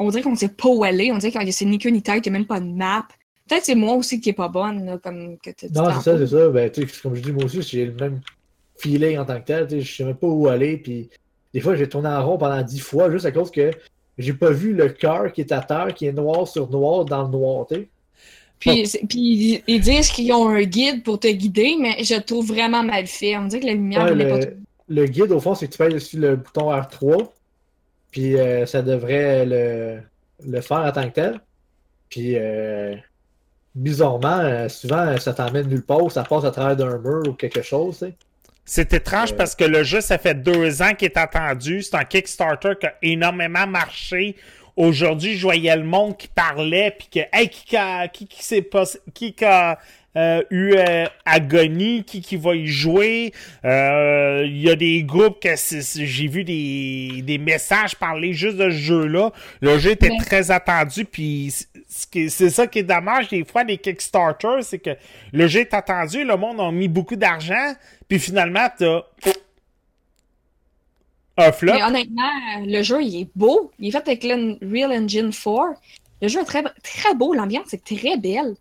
On 0.00 0.10
dirait 0.10 0.22
qu'on 0.22 0.32
ne 0.32 0.36
sait 0.36 0.48
pas 0.48 0.68
où 0.68 0.84
aller. 0.84 1.10
On 1.12 1.18
dirait 1.18 1.32
que 1.44 1.50
c'est 1.50 1.64
ni 1.64 1.78
queue 1.78 1.90
ni 1.90 2.02
tête, 2.02 2.24
il 2.26 2.30
n'y 2.30 2.36
a 2.36 2.38
même 2.38 2.46
pas 2.46 2.60
de 2.60 2.66
map. 2.66 3.06
Peut-être 3.48 3.64
c'est 3.64 3.74
moi 3.74 3.94
aussi 3.94 4.20
qui 4.20 4.30
est 4.30 4.34
pas 4.34 4.48
bonne, 4.48 4.84
là, 4.84 4.98
comme 4.98 5.38
que 5.38 5.50
tu. 5.50 5.66
Non, 5.72 5.86
c'est 5.96 6.10
ça, 6.10 6.18
c'est 6.18 6.26
ça. 6.26 6.48
Ben, 6.50 6.70
comme 7.02 7.14
je 7.14 7.20
dis, 7.22 7.32
moi 7.32 7.44
aussi, 7.44 7.62
j'ai 7.62 7.86
le 7.86 7.94
même 7.94 8.20
feeling 8.78 9.18
en 9.18 9.24
tant 9.24 9.40
que 9.40 9.46
tel. 9.46 9.80
Je 9.80 9.96
sais 9.96 10.04
même 10.04 10.16
pas 10.16 10.26
où 10.26 10.48
aller. 10.48 10.76
Puis 10.76 11.08
des 11.54 11.60
fois, 11.60 11.74
j'ai 11.74 11.88
tourné 11.88 12.08
en 12.08 12.24
rond 12.26 12.38
pendant 12.38 12.60
dix 12.62 12.80
fois 12.80 13.10
juste 13.10 13.24
à 13.26 13.32
cause 13.32 13.50
que 13.50 13.70
j'ai 14.18 14.32
pas 14.34 14.50
vu 14.50 14.74
le 14.74 14.88
cœur 14.88 15.32
qui 15.32 15.40
est 15.42 15.52
à 15.52 15.60
terre, 15.60 15.94
qui 15.94 16.06
est 16.06 16.12
noir 16.12 16.46
sur 16.46 16.68
noir 16.70 17.04
dans 17.04 17.22
le 17.22 17.28
noir. 17.30 17.66
Puis, 18.58 18.84
ils- 19.68 19.80
disent 19.80 20.10
qu'ils 20.10 20.32
ont 20.32 20.48
un 20.48 20.62
guide 20.64 21.04
pour 21.04 21.20
te 21.20 21.28
guider, 21.28 21.76
mais 21.80 22.02
je 22.02 22.16
le 22.16 22.22
trouve 22.22 22.48
vraiment 22.48 22.82
mal 22.82 23.06
fait. 23.06 23.36
On 23.36 23.44
dirait 23.46 23.60
que 23.60 23.66
la 23.66 23.74
lumière 23.74 24.04
Ouais, 24.04 24.14
n'est 24.16 24.28
pas 24.28 24.38
le, 24.38 24.44
trop. 24.46 24.54
le 24.88 25.04
guide, 25.06 25.30
au 25.32 25.38
fond, 25.40 25.54
c'est 25.54 25.68
que 25.68 25.72
tu 25.72 25.78
pèses 25.78 26.02
sur 26.04 26.18
le 26.18 26.36
bouton 26.36 26.70
R3. 26.72 27.28
Puis 28.10 28.36
euh, 28.36 28.66
ça 28.66 28.82
devrait 28.82 29.46
le, 29.46 29.98
le 30.44 30.60
faire 30.60 30.78
en 30.78 30.90
tant 30.92 31.08
que 31.08 31.14
tel. 31.14 31.40
Puis 32.08 32.32
euh, 32.36 32.96
bizarrement, 33.78 34.38
euh, 34.40 34.68
souvent, 34.68 35.16
ça 35.18 35.32
t'emmène 35.32 35.68
nulle 35.68 35.84
part, 35.84 36.10
ça 36.10 36.22
passe 36.24 36.44
à 36.44 36.50
travers 36.50 36.76
d'un 36.76 36.98
mur 36.98 37.22
ou 37.28 37.32
quelque 37.32 37.62
chose. 37.62 37.98
tu 37.98 38.06
sais. 38.06 38.14
C'est 38.64 38.92
étrange 38.92 39.32
Euh. 39.32 39.36
parce 39.36 39.54
que 39.54 39.64
le 39.64 39.82
jeu, 39.82 40.00
ça 40.00 40.18
fait 40.18 40.34
deux 40.34 40.82
ans 40.82 40.92
qu'il 40.94 41.06
est 41.06 41.16
attendu. 41.16 41.82
C'est 41.82 41.94
un 41.96 42.04
Kickstarter 42.04 42.72
qui 42.78 42.86
a 42.86 42.94
énormément 43.02 43.66
marché. 43.66 44.36
Aujourd'hui, 44.76 45.34
je 45.36 45.42
voyais 45.42 45.74
le 45.76 45.84
monde 45.84 46.16
qui 46.16 46.28
parlait, 46.28 46.94
puis 46.96 47.08
que, 47.12 47.20
hey, 47.32 47.48
qui, 47.48 47.76
a- 47.76 48.08
qui, 48.08 48.26
qui, 48.28 48.44
s'est 48.44 48.62
pas, 48.62 48.84
qui 49.14 49.34
a 49.42 49.78
euh, 50.16 50.42
eu 50.50 50.74
euh, 50.74 51.06
Agonie, 51.24 52.02
qui, 52.02 52.20
qui 52.20 52.36
va 52.36 52.54
y 52.54 52.66
jouer. 52.66 53.32
Euh, 53.64 54.42
Il 54.46 54.60
y 54.60 54.70
a 54.70 54.74
des 54.74 55.02
groupes 55.02 55.40
que 55.40 55.50
j'ai 55.56 56.26
vu 56.26 56.44
des, 56.44 57.22
des 57.22 57.38
messages 57.38 57.94
parler 57.94 58.32
juste 58.32 58.56
de 58.56 58.70
ce 58.70 58.76
jeu-là. 58.76 59.32
Le 59.60 59.78
jeu 59.78 59.92
était 59.92 60.16
très 60.18 60.50
attendu, 60.50 61.04
puis 61.04 61.54
c'est 61.88 62.50
ça 62.50 62.66
qui 62.66 62.80
est 62.80 62.84
dommage 62.84 63.28
des 63.28 63.44
fois 63.44 63.64
des 63.64 63.76
Kickstarter, 63.76 64.62
c'est 64.62 64.78
que 64.78 64.96
le 65.32 65.46
jeu 65.46 65.60
est 65.60 65.74
attendu, 65.74 66.24
le 66.24 66.36
monde 66.36 66.60
a 66.60 66.70
mis 66.70 66.88
beaucoup 66.88 67.16
d'argent, 67.16 67.74
puis 68.08 68.18
finalement, 68.18 68.66
t'as 68.76 69.02
un 71.36 71.52
flop. 71.52 71.74
Mais 71.74 71.82
honnêtement, 71.82 72.30
le 72.64 72.82
jeu, 72.82 73.02
il 73.02 73.22
est 73.22 73.28
beau. 73.36 73.70
Il 73.78 73.88
est 73.88 73.90
fait 73.92 73.98
avec 73.98 74.24
le 74.24 74.58
Real 74.62 74.92
Engine 74.92 75.30
4. 75.30 75.80
Le 76.20 76.28
jeu 76.28 76.40
est 76.40 76.44
très, 76.44 76.64
très 76.82 77.14
beau. 77.14 77.34
L'ambiance 77.34 77.72
est 77.74 77.84
très 77.84 78.16
belle. 78.16 78.54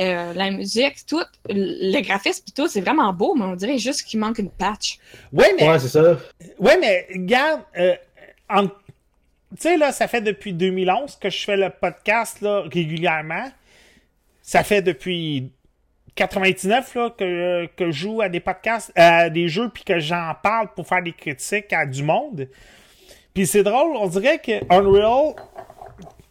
Euh, 0.00 0.32
la 0.32 0.50
musique, 0.50 1.04
tout, 1.06 1.22
le 1.50 2.00
graphisme 2.00 2.44
et 2.48 2.52
tout, 2.52 2.66
c'est 2.66 2.80
vraiment 2.80 3.12
beau, 3.12 3.34
mais 3.34 3.44
on 3.44 3.54
dirait 3.54 3.76
juste 3.78 4.04
qu'il 4.04 4.18
manque 4.20 4.38
une 4.38 4.50
patch. 4.50 4.98
Ouais, 5.32 5.52
mais, 5.58 5.68
Ouais, 5.68 5.78
c'est 5.78 5.88
ça. 5.88 6.16
ouais, 6.58 6.78
mais 6.80 7.06
regarde, 7.12 7.60
euh, 7.76 7.94
en- 8.48 8.68
tu 8.68 8.72
sais, 9.58 9.76
là, 9.76 9.92
ça 9.92 10.08
fait 10.08 10.22
depuis 10.22 10.54
2011 10.54 11.16
que 11.16 11.28
je 11.28 11.44
fais 11.44 11.58
le 11.58 11.68
podcast 11.68 12.40
là, 12.40 12.62
régulièrement. 12.72 13.50
Ça 14.40 14.64
fait 14.64 14.80
depuis 14.80 15.52
99 16.14 16.94
là, 16.94 17.10
que, 17.10 17.66
que 17.76 17.90
je 17.90 17.98
joue 18.06 18.22
à 18.22 18.30
des 18.30 18.40
podcasts, 18.40 18.92
à 18.96 19.28
des 19.28 19.48
jeux, 19.48 19.68
puis 19.68 19.84
que 19.84 19.98
j'en 19.98 20.32
parle 20.42 20.68
pour 20.74 20.86
faire 20.86 21.02
des 21.02 21.12
critiques 21.12 21.70
à 21.72 21.84
du 21.84 22.02
monde. 22.02 22.48
Puis 23.34 23.46
c'est 23.46 23.62
drôle, 23.62 23.94
on 23.96 24.06
dirait 24.08 24.38
que 24.38 24.52
Unreal, 24.72 25.34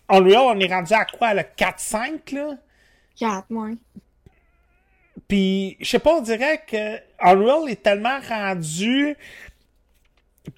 Unreal, 0.09 0.55
on 0.55 0.59
est 0.59 0.67
rendu 0.73 0.93
à 0.93 1.05
quoi, 1.05 1.33
le 1.35 1.43
4-5, 1.55 2.31
là? 2.33 2.55
4, 3.21 3.45
moins. 3.51 3.75
Puis, 5.27 5.77
je 5.79 5.85
sais 5.89 5.99
pas, 5.99 6.17
on 6.17 6.21
dirait 6.21 6.61
que 6.67 6.97
Unreal 7.19 7.69
est 7.69 7.81
tellement 7.83 8.19
rendu 8.27 9.15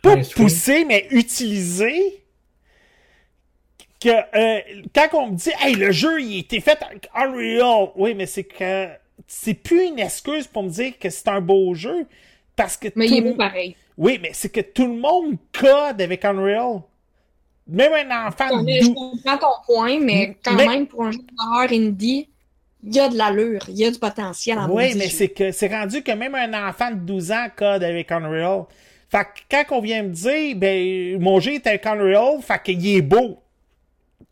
pas 0.01 0.15
poussé, 0.35 0.85
mais 0.85 1.07
utilisé 1.11 2.23
que 3.99 4.09
euh, 4.09 4.61
quand 4.95 5.07
on 5.13 5.27
me 5.31 5.35
dit 5.35 5.51
Hey, 5.59 5.75
le 5.75 5.91
jeu 5.91 6.21
il 6.21 6.35
a 6.35 6.39
été 6.39 6.61
fait 6.61 6.81
avec 6.81 7.09
Unreal, 7.13 7.89
oui, 7.95 8.13
mais 8.15 8.25
c'est 8.25 8.43
que 8.45 8.87
c'est 9.27 9.53
plus 9.53 9.87
une 9.87 9.99
excuse 9.99 10.47
pour 10.47 10.63
me 10.63 10.69
dire 10.69 10.97
que 10.99 11.09
c'est 11.09 11.27
un 11.27 11.41
beau 11.41 11.73
jeu. 11.73 12.05
Parce 12.55 12.77
que 12.77 12.87
Mais 12.95 13.07
tout 13.07 13.13
il 13.13 13.17
est 13.17 13.29
beau 13.31 13.35
pareil. 13.35 13.75
Oui, 13.97 14.19
mais 14.21 14.31
c'est 14.33 14.49
que 14.49 14.61
tout 14.61 14.87
le 14.87 14.99
monde 14.99 15.37
code 15.51 16.01
avec 16.01 16.23
Unreal. 16.23 16.81
Même 17.67 17.93
un 18.09 18.27
enfant 18.27 18.47
je 18.49 18.93
comprends 18.93 19.37
ton 19.37 19.63
point, 19.65 19.99
mais 19.99 20.37
quand 20.43 20.55
Mais- 20.55 20.67
même, 20.67 20.87
pour 20.87 21.03
un 21.05 21.11
jeu 21.11 21.19
d'horreur 21.19 21.71
indie, 21.71 22.29
il 22.85 22.95
y 22.95 22.99
a 22.99 23.09
de 23.09 23.17
l'allure, 23.17 23.61
il 23.69 23.77
y 23.77 23.85
a 23.85 23.91
du 23.91 23.99
potentiel 23.99 24.57
en 24.59 24.69
Oui, 24.69 24.93
mais 24.95 25.07
c'est 25.09 25.29
que 25.29 25.51
c'est 25.51 25.67
rendu 25.67 26.03
que 26.03 26.11
même 26.11 26.35
un 26.35 26.67
enfant 26.69 26.91
de 26.91 26.95
12 26.97 27.31
ans 27.31 27.47
code 27.55 27.83
avec 27.83 28.11
Unreal. 28.11 28.63
Fait 29.09 29.23
que 29.25 29.41
quand 29.49 29.77
on 29.77 29.81
vient 29.81 30.03
me 30.03 30.09
dire, 30.09 30.55
ben, 30.55 31.19
mon 31.21 31.39
jeu 31.39 31.53
est 31.53 31.67
avec 31.67 31.85
Unreal, 31.85 32.41
fait 32.41 32.61
qu'il 32.63 32.87
est 32.97 33.01
beau. 33.01 33.39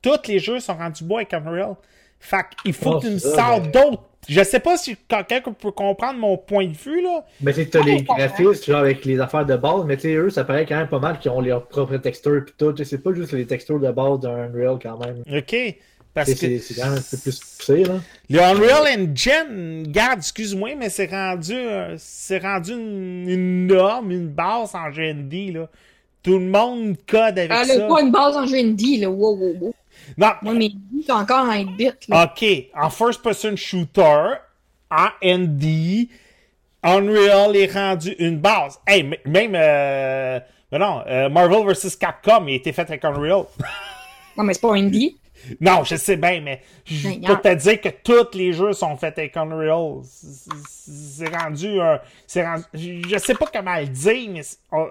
Tous 0.02 0.18
les 0.28 0.40
jeux 0.40 0.60
sont 0.60 0.74
rendus 0.74 1.04
beaux 1.04 1.18
avec 1.18 1.34
Unreal. 1.34 1.76
Fait 2.20 2.46
qu'il 2.64 2.74
faut 2.74 2.94
Oh, 2.96 3.00
que 3.00 3.08
tu 3.08 3.14
me 3.14 3.18
sortes 3.20 3.66
mais- 3.66 3.72
d'autres. 3.72 4.04
Je 4.30 4.44
sais 4.44 4.60
pas 4.60 4.78
si 4.78 4.96
quelqu'un 5.08 5.42
peut 5.52 5.72
comprendre 5.72 6.20
mon 6.20 6.38
point 6.38 6.68
de 6.68 6.78
vue, 6.78 7.02
là. 7.02 7.26
Mais 7.42 7.54
tu 7.54 7.64
sais, 7.64 7.70
t'as 7.70 7.80
Ouais, 7.80 7.96
les 7.96 8.04
graphismes, 8.04 8.64
genre 8.72 8.82
avec 8.82 9.04
les 9.04 9.20
affaires 9.20 9.48
de 9.48 9.56
base, 9.56 9.84
mais 9.86 9.96
tu 9.96 10.04
sais, 10.04 10.14
eux, 10.14 10.30
ça 10.30 10.44
paraît 10.44 10.68
quand 10.68 10.78
même 10.78 10.88
pas 10.90 11.00
mal 11.00 11.18
qu'ils 11.18 11.32
ont 11.32 11.42
leurs 11.42 11.66
propres 11.68 11.98
textures 11.98 12.46
pis 12.46 12.54
tout. 12.56 12.76
C'est 12.84 13.00
pas 13.02 13.14
juste 13.14 13.34
les 13.34 13.48
textures 13.48 13.80
de 13.80 13.92
base 13.92 14.20
d'un 14.20 14.36
Unreal 14.54 14.78
quand 14.80 15.00
même. 15.00 15.24
OK? 15.36 15.56
Parce 16.14 16.34
que 16.34 16.60
C'est 16.60 16.74
quand 16.76 16.90
même 16.90 16.98
un 16.98 17.02
peu 17.10 17.18
plus 17.18 17.40
poussé, 17.40 17.84
là. 17.86 17.94
le 18.30 18.40
Unreal 18.42 19.00
Engine, 19.00 19.84
garde, 19.88 20.20
excuse-moi, 20.20 20.76
mais 20.78 20.90
c'est 20.90 21.06
rendu, 21.10 21.54
euh, 21.56 21.96
c'est 21.98 22.40
rendu 22.40 22.74
une, 22.74 23.30
une 23.30 23.68
norme, 23.68 24.12
une 24.12 24.28
base 24.28 24.76
en 24.76 24.90
GND, 24.90 25.54
là. 25.54 25.70
Tout 26.22 26.38
le 26.38 26.46
monde 26.46 26.98
code 27.08 27.40
avec 27.40 27.50
Ah, 27.52 27.64
ça. 27.66 27.78
là, 27.78 27.88
pas 27.88 28.02
une 28.02 28.12
base 28.12 28.36
en 28.36 28.44
indie, 28.54 28.98
là? 28.98 29.10
Wow, 29.10 29.36
wow, 29.38 29.56
wow. 29.60 29.76
Non, 30.18 30.32
Moi, 30.42 30.54
mes 30.54 30.66
indie, 30.66 31.04
c'est 31.06 31.12
encore 31.14 31.46
en 31.48 31.54
8-bit, 31.56 32.08
là. 32.10 32.26
OK, 32.26 32.46
en 32.76 32.90
first-person 32.90 33.56
shooter, 33.56 34.34
en 34.92 35.08
ND, 35.24 36.10
Unreal 36.84 37.56
est 37.56 37.72
rendu 37.74 38.16
une 38.20 38.38
base. 38.40 38.80
Hey, 38.86 39.04
même, 39.26 39.54
euh, 39.56 40.40
mais 40.72 40.80
non, 40.80 41.04
euh, 41.08 41.30
Marvel 41.30 41.66
vs. 41.74 41.96
Capcom, 41.98 42.46
il 42.48 42.54
a 42.54 42.56
été 42.56 42.74
fait 42.74 42.82
avec 42.82 43.06
Unreal. 43.06 43.44
Non, 44.38 44.46
mais 44.46 44.54
c'est 44.54 44.62
pas 44.62 44.70
un 44.72 44.76
indie. 44.86 45.18
Non, 45.62 45.84
je 45.84 45.96
sais 45.96 46.18
bien, 46.18 46.42
mais 46.42 46.62
je 46.86 47.10
Ben, 47.10 47.22
peux 47.36 47.42
te 47.42 47.56
dire 47.56 47.82
que 47.82 47.90
tous 47.90 48.38
les 48.38 48.54
jeux 48.54 48.74
sont 48.74 48.96
faits 48.98 49.18
avec 49.18 49.36
Unreal. 49.38 50.02
C'est- 50.04 51.28
rendu 51.36 51.80
un. 51.80 52.00
C'est 52.28 52.46
rendu. 52.46 53.02
Je 53.08 53.18
sais 53.18 53.36
pas 53.36 53.48
comment 53.54 53.76
le 53.78 53.88
dire, 53.88 54.30
mais. 54.32 54.42
on- 54.72 54.90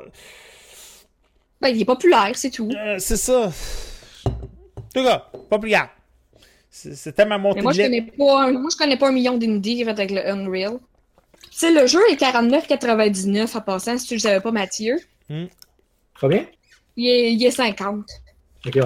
Ben, 1.60 1.68
il 1.68 1.82
est 1.82 1.84
populaire, 1.84 2.30
c'est 2.34 2.50
tout. 2.50 2.70
euh, 2.74 2.96
c'est 2.98 3.16
ça. 3.16 3.50
En 4.26 4.82
tout 4.94 5.04
cas, 5.04 5.26
pas 5.48 5.58
plus 5.58 5.70
grave. 5.70 5.88
C'est- 6.70 6.94
C'était 6.94 7.26
ma 7.26 7.36
montée 7.38 7.56
Mais 7.56 7.62
moi, 7.62 7.72
de 7.72 7.76
je 7.78 7.82
connais 7.82 8.02
pas, 8.02 8.42
un- 8.44 8.52
moi, 8.52 8.70
je 8.72 8.76
connais 8.76 8.96
pas 8.96 9.08
un 9.08 9.12
million 9.12 9.36
d'indies 9.36 9.84
faits 9.84 9.98
avec 9.98 10.10
le 10.10 10.26
Unreal. 10.28 10.78
Tu 11.50 11.58
sais, 11.58 11.72
le 11.72 11.86
jeu 11.86 12.00
est 12.10 12.16
49,99 12.16 13.56
en 13.56 13.60
passant, 13.60 13.98
si 13.98 14.06
tu 14.06 14.14
le 14.14 14.20
savais 14.20 14.40
pas, 14.40 14.52
Mathieu. 14.52 14.96
Combien? 16.20 16.44
Il 16.96 17.06
est, 17.08 17.32
il 17.32 17.44
est 17.44 17.50
50. 17.50 18.04
Ok, 18.66 18.74
ouais. 18.76 18.82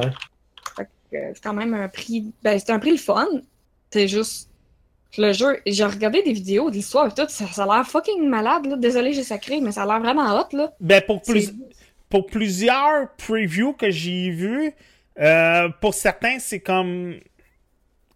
Euh, 1.15 1.31
C'est 1.35 1.43
quand 1.43 1.55
même 1.55 1.75
un 1.75 1.89
prix. 1.89 2.33
Ben, 2.43 2.59
c'est 2.59 2.71
un 2.71 2.79
prix 2.79 2.93
le 2.93 2.97
fun. 2.97 3.27
C'est 3.91 4.09
juste. 4.09 4.51
Le 5.17 5.33
jeu, 5.33 5.61
j'ai 5.65 5.85
regardé 5.85 6.23
des 6.23 6.33
vidéos 6.33 6.71
de 6.71 6.75
l'histoire 6.75 7.07
et 7.07 7.11
tout, 7.11 7.29
ça, 7.29 7.47
ça 7.47 7.63
a 7.63 7.77
l'air 7.77 7.87
fucking 7.87 8.29
malade, 8.29 8.67
là. 8.67 8.77
Désolé, 8.77 9.13
j'ai 9.13 9.23
sacré, 9.23 9.61
mais 9.61 9.71
ça 9.71 9.85
a 9.85 9.87
l'air 9.87 10.01
vraiment 10.01 10.41
hot, 10.41 10.57
là. 10.57 10.73
Ben, 10.81 11.01
pour, 11.07 11.23
plus, 11.23 11.53
pour 12.09 12.27
plusieurs 12.27 13.15
previews 13.17 13.75
que 13.75 13.91
j'ai 13.91 14.31
vus, 14.31 14.73
euh, 15.21 15.69
pour 15.81 15.95
certains, 15.95 16.39
c'est 16.41 16.61
comme. 16.61 17.15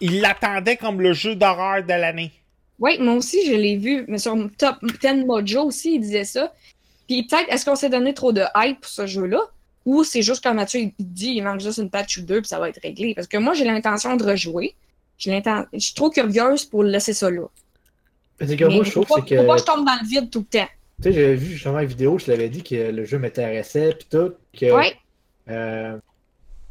Ils 0.00 0.20
l'attendaient 0.20 0.76
comme 0.76 1.00
le 1.00 1.12
jeu 1.12 1.34
d'horreur 1.36 1.82
de 1.82 1.92
l'année. 1.92 2.32
Oui, 2.78 2.98
moi 3.00 3.14
aussi, 3.14 3.44
je 3.46 3.54
l'ai 3.54 3.76
vu, 3.76 4.04
mais 4.06 4.18
sur 4.18 4.36
Top 4.56 4.76
10 4.82 5.24
Mojo 5.24 5.64
aussi, 5.64 5.94
il 5.94 6.00
disait 6.00 6.24
ça. 6.24 6.52
Puis 7.08 7.26
peut-être, 7.26 7.52
est-ce 7.52 7.64
qu'on 7.64 7.74
s'est 7.74 7.88
donné 7.88 8.14
trop 8.14 8.32
de 8.32 8.42
hype 8.56 8.80
pour 8.80 8.90
ce 8.90 9.06
jeu-là? 9.06 9.40
Ou 9.84 10.04
c'est 10.04 10.22
juste 10.22 10.42
comme 10.42 10.56
Mathieu 10.56 10.80
il 10.80 10.92
dit, 10.98 11.30
il 11.36 11.42
manque 11.42 11.60
juste 11.60 11.78
une 11.78 11.88
patch 11.90 12.18
ou 12.18 12.22
deux, 12.22 12.40
puis 12.40 12.48
ça 12.48 12.58
va 12.58 12.68
être 12.68 12.80
réglé. 12.82 13.14
Parce 13.14 13.26
que 13.26 13.38
moi, 13.38 13.54
j'ai 13.54 13.64
l'intention 13.64 14.16
de 14.16 14.24
rejouer. 14.24 14.74
Je 15.18 15.30
suis 15.78 15.94
trop 15.94 16.10
curieuse 16.10 16.64
pour 16.64 16.82
laisser 16.84 17.12
ça 17.14 17.30
là. 17.30 17.46
C'est 18.40 18.56
que 18.56 18.64
moi, 18.66 18.84
je 18.84 18.90
trouve 18.92 19.06
que 19.06 19.20
que. 19.22 19.34
je 19.34 19.64
tombe 19.64 19.84
dans 19.84 19.98
le 20.00 20.06
vide 20.06 20.30
tout 20.30 20.40
le 20.40 20.58
temps? 20.58 20.68
Tu 21.02 21.04
sais, 21.04 21.12
j'avais 21.12 21.34
vu 21.34 21.46
justement 21.54 21.80
une 21.80 21.86
vidéo, 21.88 22.18
je 22.18 22.30
l'avais 22.30 22.48
dit 22.48 22.62
que 22.62 22.74
le 22.90 23.04
jeu 23.04 23.18
m'intéressait, 23.18 23.94
puis 23.98 24.06
tout. 24.10 24.34
Que, 24.52 24.72
Ouais. 24.72 24.96
euh, 25.48 25.96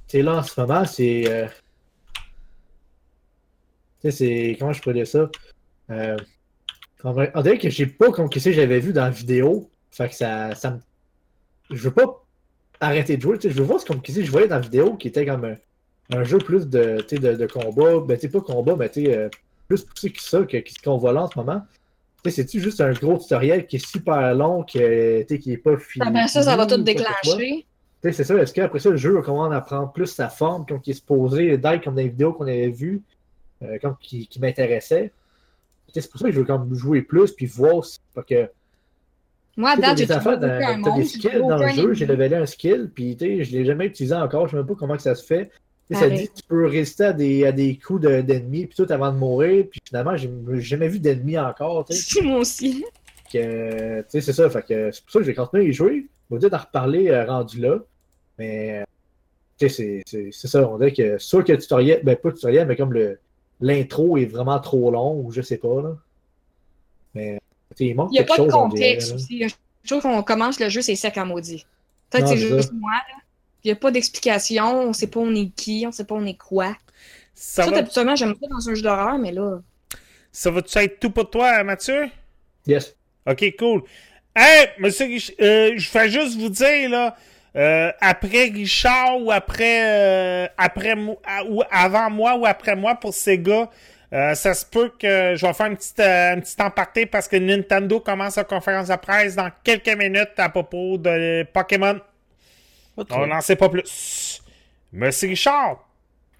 tu 0.08 0.18
sais, 0.18 0.22
là, 0.22 0.36
en 0.38 0.44
ce 0.44 0.60
moment, 0.60 0.86
c'est. 0.86 1.24
euh, 1.28 1.48
tu 4.02 4.12
sais, 4.12 4.12
c'est. 4.12 4.56
Comment 4.60 4.74
je 4.74 4.82
pourrais 4.82 4.96
dire 4.96 5.08
ça? 5.08 5.30
Euh, 5.90 6.18
on 7.04 7.14
dirait- 7.14 7.32
on 7.36 7.42
dirait 7.42 7.58
que 7.58 7.70
j'ai 7.70 7.86
pas 7.88 8.12
comme 8.12 8.30
que 8.30 8.40
j'avais 8.40 8.80
vu 8.80 8.94
dans 8.94 9.04
la 9.06 9.10
vidéo. 9.10 9.70
Fait 9.92 10.10
que 10.10 10.16
ça, 10.16 10.54
ça 10.56 10.72
me. 10.72 10.80
Je 11.70 11.82
veux 11.84 11.92
pas 11.94 12.24
arrêter 12.80 13.18
de 13.18 13.22
jouer. 13.22 13.38
Je 13.42 13.50
veux 13.50 13.64
voir 13.64 13.80
ce 13.80 13.86
comme 13.86 14.02
que 14.02 14.12
je 14.12 14.32
voyais 14.32 14.48
dans 14.48 14.56
la 14.56 14.62
vidéo 14.62 14.96
qui 14.96 15.08
était 15.08 15.26
comme 15.26 15.46
un, 15.46 15.58
un 16.18 16.24
jeu 16.24 16.38
plus 16.38 16.68
de, 16.68 17.06
de, 17.12 17.36
de 17.36 17.46
combat. 17.48 18.00
Ben, 18.00 18.16
tu 18.16 18.22
sais, 18.22 18.30
pas 18.30 18.42
combat, 18.42 18.76
mais 18.76 18.90
tu 18.90 19.06
sais, 19.06 19.18
euh, 19.18 19.30
plus 19.68 19.84
poussé 19.84 20.12
que 20.12 20.22
ça, 20.22 20.44
que, 20.44 20.58
qu'on 20.84 20.98
voit 20.98 21.14
là 21.14 21.24
en 21.24 21.30
ce 21.30 21.38
moment. 21.38 21.62
C'est-tu 22.26 22.60
juste 22.60 22.82
un 22.82 22.92
gros 22.92 23.18
tutoriel 23.18 23.68
qui 23.68 23.78
est 23.78 23.86
super 23.86 24.34
long, 24.36 24.64
tu 24.64 24.80
sais, 24.80 25.40
qui 25.40 25.54
est 25.54 25.58
pas 25.58 25.78
fini? 25.78 26.06
Ah 26.06 26.12
ben 26.12 26.28
ça, 26.28 26.44
ça 26.44 26.58
va 26.58 26.66
tout 26.66 26.82
déclencher. 26.82 27.66
C'est 28.04 28.24
ça. 28.24 28.36
Est-ce 28.36 28.54
qu'après 28.54 28.80
ça, 28.80 28.90
le 28.90 28.98
jeu 28.98 29.14
va 29.14 29.22
commencer 29.22 29.56
à 29.56 29.62
prendre 29.62 29.92
plus 29.92 30.08
sa 30.08 30.28
forme, 30.28 30.66
comme 30.66 30.82
qui 30.82 30.92
est 30.92 30.96
supposé 30.96 31.58
d'être 31.58 31.84
comme 31.84 31.96
dans 31.96 32.02
les 32.02 32.10
vidéos 32.10 32.34
qu'on 32.34 32.48
avait 32.48 32.70
vues, 32.70 33.02
euh, 33.64 33.78
comme 33.82 33.96
qui, 34.00 34.28
qui 34.28 34.40
m'intéressait? 34.40 35.12
C'est 35.94 36.10
pour 36.12 36.20
ça 36.20 36.28
que 36.28 36.34
je 36.34 36.40
veux 36.40 36.46
comme 36.46 36.74
jouer 36.76 37.02
plus, 37.02 37.32
puis 37.32 37.46
voir 37.46 37.86
si. 37.86 38.00
Parce 38.14 38.28
que 38.28 38.50
Moi, 39.58 39.72
à 39.72 39.76
date, 39.76 39.98
j'ai 39.98 40.12
affaires, 40.12 40.40
dans- 40.40 40.48
monde. 40.92 41.00
des 41.00 41.06
skills 41.06 41.40
dans 41.50 41.58
le 41.58 41.68
jeu, 41.82 41.94
j'ai 41.94 42.06
levelé 42.06 42.36
un 42.36 42.46
skill, 42.46 42.92
puis 42.94 43.18
tu 43.18 43.26
sais, 43.26 43.44
je 43.44 43.52
l'ai 43.58 43.66
jamais 43.66 43.88
utilisé 43.88 44.14
encore, 44.16 44.46
je 44.48 44.52
sais 44.52 44.58
même 44.58 44.68
pas 44.68 44.76
comment 44.76 44.96
que 44.96 45.02
ça 45.02 45.16
se 45.16 45.26
fait. 45.26 45.50
Ça 45.92 46.10
dit 46.18 46.28
que 46.28 46.34
tu 46.36 46.44
peux 46.48 46.68
résister 46.68 47.06
à 47.06 47.14
des, 47.14 47.46
à 47.46 47.52
des 47.52 47.78
coups 47.80 48.02
de- 48.02 48.22
d'ennemis, 48.22 48.68
puis 48.68 48.76
tout 48.76 48.92
avant 48.94 49.12
de 49.12 49.18
mourir, 49.18 49.66
puis 49.72 49.80
finalement, 49.86 50.16
j'ai 50.18 50.30
jamais 50.60 50.88
vu 50.90 51.00
d'ennemis 51.00 51.38
encore, 51.40 51.86
tu 51.86 51.96
sais. 51.96 52.22
Moi 52.22 52.40
aussi. 52.40 52.86
que, 53.34 54.00
tu 54.02 54.06
sais, 54.10 54.22
c'est 54.22 54.34
ça, 54.34 54.50
fait 54.50 54.62
que 54.62 54.92
c'est 54.92 55.02
pour 55.04 55.12
ça 55.12 55.20
que 55.20 55.26
j'ai 55.26 55.34
continué 55.34 55.64
à 55.64 55.68
y 55.68 55.74
jouer. 55.74 56.08
On 56.30 56.36
va 56.36 56.40
peut-être 56.42 56.54
en 56.54 56.58
reparler 56.60 57.10
euh, 57.10 57.26
rendu 57.26 57.60
là, 57.60 57.80
mais, 58.38 58.84
tu 59.60 59.68
sais, 59.70 60.02
c'est- 60.06 60.32
ça, 60.32 60.70
on 60.70 60.78
dirait 60.78 60.94
que, 60.94 61.18
soit 61.18 61.44
que 61.44 61.52
le 61.54 61.58
tutoriel, 61.58 62.02
ben 62.04 62.16
pas 62.16 62.30
le 62.30 62.36
tutoriel, 62.36 62.68
mais 62.68 62.76
comme 62.76 62.94
l'intro 63.60 64.18
est 64.18 64.26
vraiment 64.26 64.60
trop 64.60 64.92
long, 64.92 65.20
ou 65.26 65.32
je 65.32 65.42
sais 65.42 65.58
pas, 65.58 65.82
là. 65.82 65.96
Mais, 67.16 67.40
il 67.80 67.96
manque 67.96 68.12
n'y 68.12 68.20
a 68.20 68.24
pas 68.24 68.38
de 68.38 68.50
contexte 68.50 69.14
aussi. 69.14 69.44
Je 69.84 69.90
trouve 69.90 70.02
qu'on 70.02 70.24
commence 70.24 70.60
le 70.60 70.70
jeu, 70.70 70.82
c'est 70.82 70.96
sec 70.96 71.18
à 71.18 71.26
maudit. 71.26 71.66
Peut-être 72.10 72.28
c'est 72.30 72.38
juste 72.38 72.70
ça. 72.70 72.74
moi. 72.74 72.92
là. 72.92 73.16
Il 73.64 73.68
n'y 73.68 73.72
a 73.72 73.76
pas 73.76 73.92
d'explication, 73.92 74.82
on 74.82 74.94
sait 74.94 75.08
pas 75.08 75.20
on 75.20 75.34
est 75.36 75.50
qui, 75.56 75.86
on 75.88 75.92
sait 75.92 76.06
pas 76.06 76.16
on 76.16 76.26
est 76.26 76.38
quoi. 76.38 76.76
Ça 77.34 77.64
Ça, 77.64 77.72
va, 77.72 77.78
habituellement, 77.78 78.16
j'aime 78.16 78.36
ça 78.42 78.48
dans 78.50 78.70
un 78.70 78.74
jeu 78.76 78.82
d'horreur, 78.82 79.18
mais 79.18 79.32
là. 79.32 79.60
ça 80.32 80.50
va-tu 80.52 80.78
être 80.78 81.00
tout 81.00 81.10
pour 81.12 81.30
toi, 81.30 81.64
Mathieu? 81.64 82.10
Yes. 82.66 82.96
Ok, 83.30 83.44
cool. 83.60 83.84
Hey, 84.36 84.68
monsieur 84.80 85.06
Rich- 85.08 85.34
euh, 85.42 85.74
je 85.76 85.90
fais 85.90 86.10
juste 86.10 86.38
vous 86.38 86.50
dire, 86.50 86.90
là, 86.90 87.16
euh, 87.56 87.92
après 88.00 88.46
Richard 88.46 89.22
ou 89.22 89.32
après, 89.32 90.46
euh, 90.46 90.48
après 90.58 90.94
ou 91.50 91.64
avant 91.72 92.10
moi 92.10 92.36
ou 92.36 92.46
après 92.46 92.76
moi 92.76 92.96
pour 92.96 93.14
Sega, 93.14 93.70
euh, 94.14 94.36
ça 94.36 94.54
se 94.54 94.66
peut 94.66 94.92
que 94.98 95.36
je 95.36 95.46
vais 95.46 95.54
faire 95.54 95.66
une 95.68 95.78
petite, 95.78 96.00
euh, 96.00 96.34
un 96.34 96.40
petit 96.40 96.56
temps 96.56 96.72
parté 96.72 97.06
parce 97.06 97.28
que 97.28 97.36
Nintendo 97.36 98.00
commence 98.00 98.36
sa 98.36 98.44
conférence 98.44 98.88
de 98.88 98.96
presse 98.96 99.36
dans 99.36 99.50
quelques 99.64 99.96
minutes 99.98 100.34
à 100.38 100.50
propos 100.50 100.98
de 100.98 101.46
Pokémon. 101.54 102.00
On 103.10 103.28
n'en 103.28 103.42
sait 103.42 103.56
pas 103.56 103.70
plus. 103.70 104.42
Monsieur 104.92 105.30
Richard. 105.30 105.88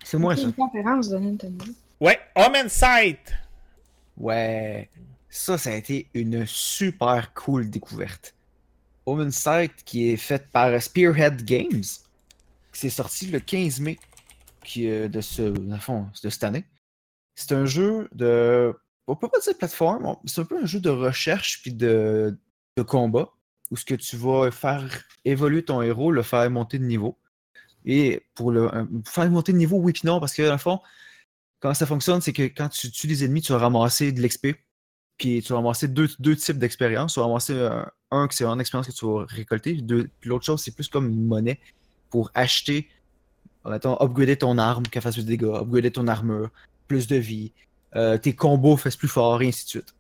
C'est 0.04 0.18
moi, 0.18 0.36
ça. 0.36 0.44
une 0.44 0.54
conférence 0.54 1.10
de 1.10 1.18
Nintendo. 1.18 1.66
Ouais, 2.00 2.20
Home 2.36 2.56
Insight. 2.56 3.34
Ouais. 4.18 4.90
Ça, 5.30 5.58
ça 5.58 5.72
a 5.72 5.74
été 5.74 6.08
une 6.14 6.46
super 6.48 7.34
cool 7.34 7.70
découverte. 7.70 8.34
Omen 9.06 9.32
Sight, 9.32 9.72
qui 9.86 10.10
est 10.10 10.18
faite 10.18 10.48
par 10.52 10.82
Spearhead 10.82 11.44
Games, 11.46 11.84
c'est 12.74 12.90
sorti 12.90 13.28
le 13.28 13.40
15 13.40 13.80
mai 13.80 13.98
qui, 14.64 14.90
euh, 14.90 15.08
de, 15.08 15.22
ce, 15.22 15.54
fond, 15.80 16.08
de 16.24 16.30
cette 16.30 16.44
année. 16.44 16.66
C'est 17.38 17.52
un 17.54 17.66
jeu 17.66 18.10
de. 18.14 18.74
On 19.06 19.16
peut 19.16 19.30
pas 19.30 19.40
dire 19.40 19.56
plateforme, 19.58 20.16
c'est 20.26 20.42
un 20.42 20.46
peu 20.46 20.62
un 20.62 20.66
jeu 20.66 20.80
de 20.82 20.90
recherche 20.90 21.62
puis 21.62 21.72
de, 21.72 22.38
de 22.76 22.82
combat 22.84 23.30
où 23.72 23.78
ce 23.78 23.86
que 23.86 23.96
tu 23.96 24.18
vas 24.18 24.50
faire 24.52 24.84
évoluer 25.24 25.64
ton 25.64 25.82
héros, 25.82 26.12
le 26.12 26.24
faire 26.24 26.50
monter 26.50 26.80
de 26.80 26.84
niveau. 26.84 27.18
Et 27.86 28.24
pour 28.36 28.52
le 28.52 28.74
un- 28.76 28.88
faire 29.06 29.30
monter 29.30 29.54
de 29.54 29.58
niveau, 29.58 29.78
oui 29.78 29.94
puis 29.94 30.02
non, 30.06 30.20
parce 30.20 30.34
que 30.34 30.42
dans 30.42 30.52
le 30.54 30.58
fond, 30.58 30.80
comment 31.60 31.74
ça 31.76 31.86
fonctionne, 31.86 32.20
c'est 32.22 32.34
que 32.34 32.44
quand 32.44 32.70
tu 32.70 32.92
tues 32.92 33.08
des 33.08 33.24
ennemis, 33.24 33.42
tu 33.42 33.54
vas 33.54 33.60
ramasser 33.60 34.12
de 34.12 34.22
l'XP. 34.22 34.48
Puis 35.18 35.42
tu 35.42 35.50
vas 35.54 35.58
ramasser 35.60 35.88
deux, 35.88 36.10
deux 36.20 36.36
types 36.36 36.58
d'expérience. 36.58 37.14
Tu 37.14 37.20
vas 37.20 37.28
ramasser 37.28 37.54
euh, 37.54 37.84
un, 38.12 38.28
que 38.28 38.34
c'est 38.36 38.46
une 38.46 38.60
expérience 38.60 38.88
que 38.88 38.92
tu 38.94 39.06
vas 39.06 39.26
récolter. 39.28 39.76
Deux- 39.76 40.10
Puis 40.20 40.30
l'autre 40.30 40.46
chose, 40.46 40.62
c'est 40.62 40.76
plus 40.76 40.88
comme 40.90 41.08
une 41.08 41.26
monnaie 41.26 41.60
pour 42.10 42.30
acheter, 42.34 42.90
mettons, 43.66 43.96
upgrader 44.02 44.38
ton 44.38 44.58
arme, 44.58 44.84
qu'elle 44.88 45.02
fasse 45.02 45.16
plus 45.16 45.24
de 45.24 45.30
dégâts, 45.30 45.46
upgrader 45.56 45.92
ton 45.92 46.08
armure, 46.08 46.50
plus 46.88 47.08
de 47.08 47.16
vie, 47.16 47.52
euh, 47.96 48.18
tes 48.18 48.34
combos 48.34 48.78
fassent 48.78 48.96
plus 48.96 49.08
fort, 49.08 49.42
et 49.42 49.48
ainsi 49.48 49.66
de 49.66 49.70
suite. 49.70 49.96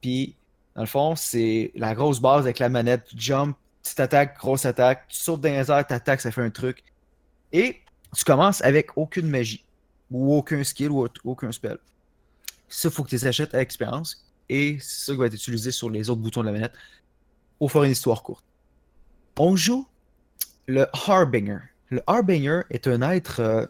Puis, 0.00 0.36
dans 0.74 0.82
le 0.82 0.86
fond, 0.86 1.16
c'est 1.16 1.72
la 1.74 1.94
grosse 1.94 2.20
base 2.20 2.44
avec 2.44 2.58
la 2.58 2.68
manette. 2.68 3.04
Tu 3.06 3.16
jump, 3.18 3.56
petite 3.82 4.00
attaque, 4.00 4.36
grosse 4.38 4.66
attaque, 4.66 5.06
tu 5.08 5.16
sautes 5.16 5.40
dans 5.40 5.48
les 5.48 5.70
airs, 5.70 5.86
t'attaques, 5.86 6.20
ça 6.20 6.30
fait 6.30 6.42
un 6.42 6.50
truc. 6.50 6.84
Et 7.52 7.80
tu 8.14 8.24
commences 8.24 8.62
avec 8.62 8.96
aucune 8.96 9.28
magie, 9.28 9.64
ou 10.10 10.34
aucun 10.34 10.62
skill, 10.64 10.90
ou 10.90 11.08
aucun 11.24 11.52
spell. 11.52 11.78
Ça, 12.68 12.88
il 12.88 12.92
faut 12.92 13.04
que 13.04 13.10
tu 13.10 13.14
les 13.14 13.26
achètes 13.26 13.54
à 13.54 13.60
expérience. 13.60 14.24
Et 14.48 14.78
c'est 14.80 15.06
ça 15.06 15.12
qui 15.12 15.18
va 15.18 15.26
être 15.26 15.34
utilisé 15.34 15.70
sur 15.70 15.90
les 15.90 16.10
autres 16.10 16.20
boutons 16.20 16.40
de 16.42 16.46
la 16.46 16.52
manette 16.52 16.72
pour 17.58 17.72
faire 17.72 17.84
une 17.84 17.92
histoire 17.92 18.22
courte. 18.22 18.44
On 19.38 19.56
joue 19.56 19.86
le 20.66 20.86
Harbinger. 20.92 21.58
Le 21.90 22.02
Harbinger 22.06 22.62
est 22.70 22.86
un 22.86 23.02
être 23.02 23.40
euh, 23.40 23.66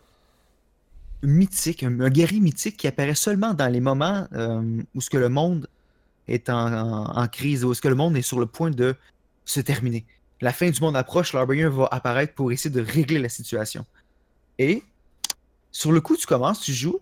mythique, 1.26 1.82
un, 1.82 2.08
guerrier 2.08 2.40
mythique 2.40 2.76
qui 2.76 2.86
apparaît 2.86 3.14
seulement 3.14 3.52
dans 3.52 3.68
les 3.68 3.80
moments 3.80 4.26
euh, 4.32 4.82
où 4.94 5.00
ce 5.00 5.10
que 5.10 5.18
le 5.18 5.28
monde 5.28 5.68
est 6.28 6.48
en, 6.48 7.26
crise, 7.28 7.64
où 7.64 7.74
ce 7.74 7.80
que 7.80 7.88
le 7.88 7.94
monde 7.94 8.16
est 8.16 8.22
sur 8.22 8.40
le 8.40 8.46
point 8.46 8.70
de 8.70 8.94
se 9.44 9.60
terminer. 9.60 10.04
La 10.40 10.52
fin 10.52 10.70
du 10.70 10.80
monde 10.80 10.96
approche, 10.96 11.34
Harbinger 11.34 11.68
va 11.68 11.88
apparaître 11.90 12.34
pour 12.34 12.52
essayer 12.52 12.70
de 12.70 12.80
régler 12.80 13.18
la 13.18 13.28
situation. 13.28 13.86
Et 14.58 14.82
sur 15.70 15.92
le 15.92 16.00
coup, 16.00 16.16
tu 16.16 16.26
commences, 16.26 16.60
tu 16.60 16.72
joues, 16.72 17.00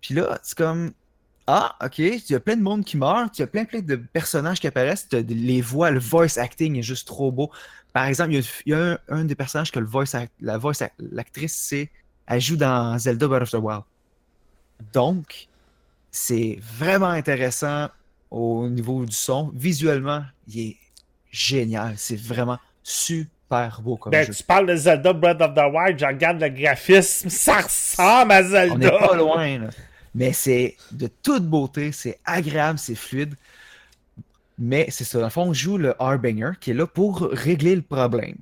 puis 0.00 0.14
là, 0.14 0.38
c'est 0.42 0.56
comme 0.56 0.92
ah, 1.50 1.76
ok, 1.82 1.98
il 1.98 2.22
y 2.28 2.34
a 2.34 2.40
plein 2.40 2.56
de 2.56 2.62
monde 2.62 2.84
qui 2.84 2.98
meurt, 2.98 3.38
il 3.38 3.40
y 3.40 3.44
a 3.44 3.46
plein, 3.46 3.64
plein 3.64 3.80
de 3.80 3.96
personnages 3.96 4.60
qui 4.60 4.66
apparaissent, 4.66 5.08
les 5.10 5.62
voix, 5.62 5.90
le 5.90 5.98
voice 5.98 6.36
acting 6.36 6.76
est 6.76 6.82
juste 6.82 7.08
trop 7.08 7.32
beau. 7.32 7.50
Par 7.94 8.04
exemple, 8.04 8.34
il 8.34 8.44
y 8.66 8.74
a, 8.74 9.00
un, 9.08 9.24
des 9.24 9.34
personnages 9.34 9.72
que 9.72 9.78
le 9.78 9.86
voice 9.86 10.14
la 10.42 10.58
voice 10.58 10.82
act- 10.82 10.94
l'actrice, 10.98 11.54
c'est, 11.54 11.90
elle 12.28 12.40
joue 12.40 12.56
dans 12.56 12.98
Zelda 12.98 13.26
Breath 13.26 13.42
of 13.42 13.50
the 13.50 13.54
Wild. 13.54 13.82
Donc, 14.92 15.48
c'est 16.10 16.58
vraiment 16.78 17.08
intéressant 17.08 17.88
au 18.30 18.68
niveau 18.68 19.04
du 19.04 19.14
son. 19.16 19.50
Visuellement, 19.54 20.22
il 20.46 20.60
est 20.68 20.76
génial. 21.30 21.94
C'est 21.96 22.20
vraiment 22.20 22.58
super 22.82 23.80
beau 23.80 23.96
comme 23.96 24.12
Ben, 24.12 24.26
jeu. 24.26 24.34
tu 24.34 24.42
parles 24.42 24.66
de 24.66 24.76
Zelda 24.76 25.12
Breath 25.12 25.40
of 25.40 25.54
the 25.54 25.72
Wild, 25.72 25.98
je 25.98 26.04
regarde 26.04 26.40
le 26.40 26.50
graphisme, 26.50 27.30
ça 27.30 27.62
ressemble 27.62 28.32
à 28.32 28.42
Zelda. 28.42 28.74
On 28.74 28.78
n'est 28.78 28.90
pas 28.90 29.16
loin, 29.16 29.58
là. 29.58 29.68
Mais 30.14 30.32
c'est 30.32 30.76
de 30.92 31.08
toute 31.22 31.46
beauté, 31.46 31.92
c'est 31.92 32.18
agréable, 32.24 32.78
c'est 32.78 32.94
fluide. 32.94 33.34
Mais 34.58 34.86
c'est 34.90 35.04
ça, 35.04 35.18
dans 35.18 35.26
le 35.26 35.30
fond, 35.30 35.42
on 35.48 35.52
joue 35.52 35.78
le 35.78 35.94
Harbinger 36.02 36.52
qui 36.60 36.72
est 36.72 36.74
là 36.74 36.86
pour 36.86 37.20
régler 37.30 37.76
le 37.76 37.82
problème. 37.82 38.36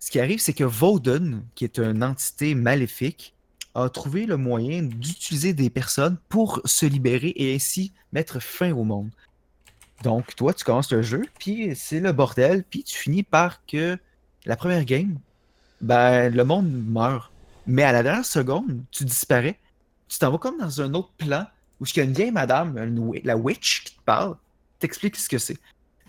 Ce 0.00 0.10
qui 0.10 0.18
arrive, 0.18 0.40
c'est 0.40 0.54
que 0.54 0.64
Voden, 0.64 1.44
qui 1.54 1.64
est 1.64 1.78
une 1.78 2.02
entité 2.02 2.54
maléfique, 2.54 3.34
a 3.74 3.88
trouvé 3.88 4.26
le 4.26 4.36
moyen 4.36 4.82
d'utiliser 4.82 5.52
des 5.52 5.70
personnes 5.70 6.16
pour 6.28 6.60
se 6.64 6.86
libérer 6.86 7.32
et 7.36 7.54
ainsi 7.54 7.92
mettre 8.12 8.40
fin 8.40 8.72
au 8.72 8.82
monde. 8.82 9.10
Donc, 10.02 10.34
toi, 10.34 10.54
tu 10.54 10.64
commences 10.64 10.90
le 10.90 11.02
jeu, 11.02 11.22
puis 11.38 11.76
c'est 11.76 12.00
le 12.00 12.12
bordel, 12.12 12.64
puis 12.64 12.82
tu 12.82 12.96
finis 12.96 13.22
par 13.22 13.64
que 13.66 13.98
la 14.46 14.56
première 14.56 14.84
game, 14.84 15.18
ben, 15.82 16.34
le 16.34 16.44
monde 16.44 16.70
meurt. 16.70 17.30
Mais 17.66 17.82
à 17.82 17.92
la 17.92 18.02
dernière 18.02 18.24
seconde, 18.24 18.82
tu 18.90 19.04
disparais. 19.04 19.58
Tu 20.08 20.18
t'en 20.18 20.30
vas 20.30 20.38
comme 20.38 20.58
dans 20.58 20.80
un 20.80 20.94
autre 20.94 21.12
plan 21.18 21.46
où 21.78 21.84
il 21.84 21.96
y 21.96 22.00
a 22.00 22.04
une 22.04 22.12
vieille 22.14 22.32
madame, 22.32 22.74
la 23.22 23.36
witch, 23.36 23.84
qui 23.84 23.94
te 23.94 24.02
parle, 24.04 24.36
t'explique 24.78 25.16
ce 25.16 25.28
que 25.28 25.38
c'est. 25.38 25.58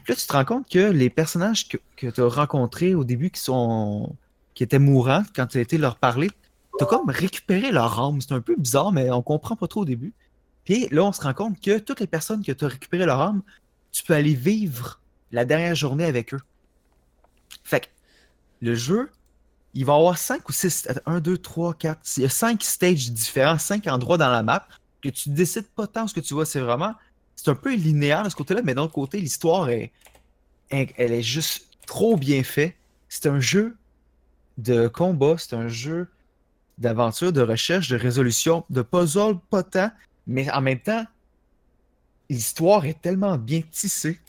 Puis 0.04 0.14
là, 0.14 0.16
tu 0.16 0.28
te 0.28 0.34
rends 0.34 0.46
compte 0.46 0.70
que 0.70 0.80
les 0.80 1.10
personnages 1.10 1.68
que, 1.68 1.78
que 1.96 2.08
tu 2.08 2.22
as 2.22 2.28
rencontrés 2.28 2.96
au 2.96 3.04
début 3.04 3.30
qui 3.30 3.42
sont 3.42 4.16
qui 4.54 4.64
étaient 4.64 4.80
mourants, 4.80 5.24
quand 5.36 5.48
tu 5.48 5.58
as 5.58 5.62
été 5.62 5.78
leur 5.78 5.96
parler, 5.96 6.30
tu 6.78 6.84
as 6.84 6.88
comme 6.88 7.10
récupéré 7.10 7.72
leur 7.72 8.00
âme. 8.00 8.20
C'est 8.22 8.34
un 8.34 8.42
peu 8.42 8.56
bizarre, 8.58 8.92
mais 8.92 9.10
on 9.12 9.22
comprend 9.22 9.56
pas 9.56 9.68
trop 9.68 9.82
au 9.82 9.86
début. 9.86 10.14
Puis 10.66 10.88
là, 10.92 11.04
on 11.04 11.12
se 11.12 11.22
rend 11.22 11.34
compte 11.34 11.60
que 11.60 11.80
toutes 11.80 12.00
les 12.00 12.08
personnes 12.08 12.44
que 12.44 12.52
tu 12.52 12.66
as 12.66 12.68
récupéré 12.68 13.06
leur 13.06 13.20
âme, 13.20 13.42
tu 13.92 14.04
peux 14.04 14.14
aller 14.14 14.36
vivre 14.36 15.00
la 15.32 15.46
dernière 15.46 15.76
journée 15.76 16.06
avec 16.06 16.34
eux. 16.34 16.42
Fait 17.64 17.82
que 17.82 17.88
le 18.62 18.76
jeu, 18.76 19.10
il 19.74 19.86
va 19.86 19.94
y 19.94 19.96
avoir 19.96 20.18
5 20.18 20.48
ou 20.48 20.52
6, 20.52 20.90
1, 21.06 21.20
2, 21.20 21.38
3, 21.38 21.74
4, 21.76 22.02
il 22.18 22.24
y 22.24 22.26
a 22.26 22.30
5 22.30 22.62
stages 22.62 23.12
différents, 23.12 23.58
5 23.58 23.88
endroits 23.88 24.18
dans 24.18 24.30
la 24.30 24.44
map, 24.44 24.68
que 25.02 25.10
tu 25.10 25.30
décides 25.30 25.68
pas 25.68 25.88
tant 25.88 26.08
ce 26.08 26.14
que 26.14 26.20
tu 26.20 26.34
vois, 26.34 26.46
c'est 26.46 26.60
vraiment, 26.60 26.94
c'est 27.44 27.50
un 27.50 27.56
peu 27.56 27.74
linéaire 27.74 28.24
de 28.24 28.30
ce 28.30 28.36
côté-là, 28.36 28.62
mais 28.64 28.76
d'un 28.76 28.88
côté, 28.88 29.20
l'histoire 29.20 29.70
est, 29.70 29.92
elle 30.70 31.12
est 31.12 31.24
juste 31.24 31.70
trop 31.88 32.16
bien 32.16 32.44
faite. 32.44 32.76
C'est 33.10 33.26
un 33.28 33.40
jeu 33.40 33.76
de 34.60 34.88
combat, 34.88 35.36
c'est 35.40 35.56
un 35.56 35.68
jeu 35.68 36.08
d'aventure, 36.78 37.34
de 37.34 37.42
recherche, 37.42 37.90
de 37.90 37.98
résolution, 37.98 38.64
de 38.70 38.84
puzzle, 38.84 39.40
pas 39.50 39.64
tant, 39.64 39.90
mais 40.28 40.52
en 40.52 40.62
même 40.62 40.80
temps, 40.80 41.04
l'histoire 42.30 42.86
est 42.86 43.02
tellement 43.02 43.40
bien 43.40 43.62
tissée, 43.72 44.20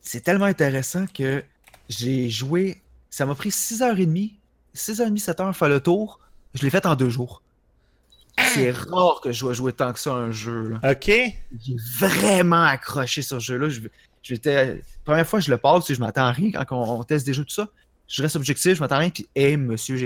c'est 0.00 0.20
tellement 0.20 0.44
intéressant 0.46 1.06
que 1.06 1.42
j'ai 1.88 2.30
joué, 2.30 2.80
ça 3.10 3.26
m'a 3.26 3.34
pris 3.34 3.48
6h30, 3.48 4.34
6h30, 4.76 5.24
7h 5.24 5.52
faire 5.52 5.68
le 5.68 5.80
tour, 5.80 6.20
je 6.54 6.62
l'ai 6.62 6.70
fait 6.70 6.86
en 6.86 6.94
deux 6.94 7.10
jours. 7.10 7.42
C'est 8.54 8.70
rare 8.70 9.20
que 9.22 9.32
je 9.32 9.40
dois 9.40 9.52
jouer 9.52 9.72
tant 9.72 9.92
que 9.92 9.98
ça 9.98 10.10
à 10.12 10.14
un 10.16 10.30
jeu. 10.30 10.68
là. 10.80 10.92
OK. 10.92 11.06
J'ai 11.06 11.76
vraiment 11.98 12.64
accroché 12.64 13.22
sur 13.22 13.40
ce 13.40 13.44
jeu-là. 13.46 13.68
Je- 13.68 13.80
J'étais. 14.22 14.82
Première 15.04 15.26
fois 15.26 15.38
que 15.38 15.46
je 15.46 15.50
le 15.50 15.56
passe, 15.58 15.90
je 15.90 15.98
m'attends 15.98 16.24
à 16.26 16.32
rien 16.32 16.50
quand 16.52 16.76
on, 16.76 17.00
on 17.00 17.04
teste 17.04 17.24
des 17.26 17.32
jeux, 17.34 17.44
tout 17.44 17.54
ça. 17.54 17.68
Je 18.06 18.22
reste 18.22 18.36
objectif, 18.36 18.74
je 18.74 18.80
m'attends 18.80 18.96
à 18.96 18.98
rien, 18.98 19.10
puis, 19.10 19.28
hé, 19.34 19.56
monsieur, 19.56 19.96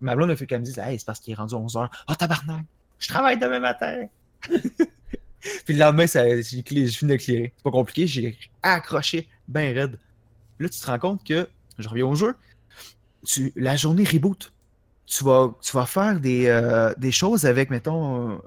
ma 0.00 0.14
blonde 0.14 0.30
a 0.30 0.36
fait 0.36 0.46
qu'elle 0.46 0.60
me 0.60 0.64
dise, 0.64 0.78
hey, 0.78 0.98
c'est 0.98 1.04
parce 1.06 1.18
qu'il 1.18 1.32
est 1.32 1.36
rendu 1.36 1.54
11h. 1.54 1.88
Ah, 2.06 2.14
tabarnak, 2.14 2.64
je 2.98 3.08
travaille 3.08 3.38
demain 3.38 3.58
matin. 3.58 4.06
puis 5.64 5.74
le 5.74 5.78
lendemain, 5.78 6.06
ça, 6.06 6.24
j'ai 6.28 6.42
finis 6.42 6.62
de 6.62 7.16
clearer. 7.16 7.52
C'est 7.56 7.62
pas 7.64 7.70
compliqué, 7.70 8.06
j'ai 8.06 8.38
accroché 8.62 9.28
ben 9.48 9.74
raide. 9.76 9.98
Là, 10.58 10.68
tu 10.68 10.78
te 10.78 10.86
rends 10.86 10.98
compte 10.98 11.24
que, 11.26 11.48
je 11.78 11.88
reviens 11.88 12.06
au 12.06 12.14
jeu, 12.14 12.34
tu, 13.26 13.52
la 13.56 13.76
journée 13.76 14.04
reboot. 14.04 14.52
Tu 15.06 15.22
vas, 15.24 15.54
tu 15.60 15.72
vas 15.76 15.86
faire 15.86 16.18
des, 16.18 16.46
euh, 16.46 16.92
des 16.96 17.12
choses 17.12 17.44
avec, 17.44 17.70
mettons, 17.70 18.40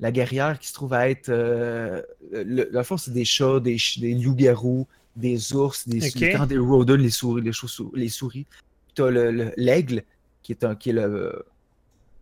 la 0.00 0.10
guerrière 0.10 0.58
qui 0.58 0.68
se 0.68 0.74
trouve 0.74 0.92
à 0.92 1.08
être. 1.08 1.28
Euh, 1.28 2.02
le, 2.32 2.68
le 2.70 2.82
fond, 2.82 2.96
c'est 2.96 3.12
des 3.12 3.24
chats, 3.24 3.60
des, 3.60 3.76
loups-garous, 4.00 4.86
des 5.14 5.54
ours, 5.54 5.86
des, 5.88 6.06
Ok. 6.08 6.22
quand 6.36 6.46
des 6.46 6.58
rodents, 6.58 6.96
les 6.96 7.10
souris, 7.10 7.42
les, 7.42 7.52
chauves- 7.52 7.90
les 7.94 8.08
souris. 8.08 8.46
Tu 8.94 9.02
as 9.02 9.10
l'aigle, 9.56 10.02
qui 10.42 10.52
est, 10.52 10.64
un, 10.64 10.74
qui 10.74 10.90
est 10.90 10.94
le. 10.94 11.44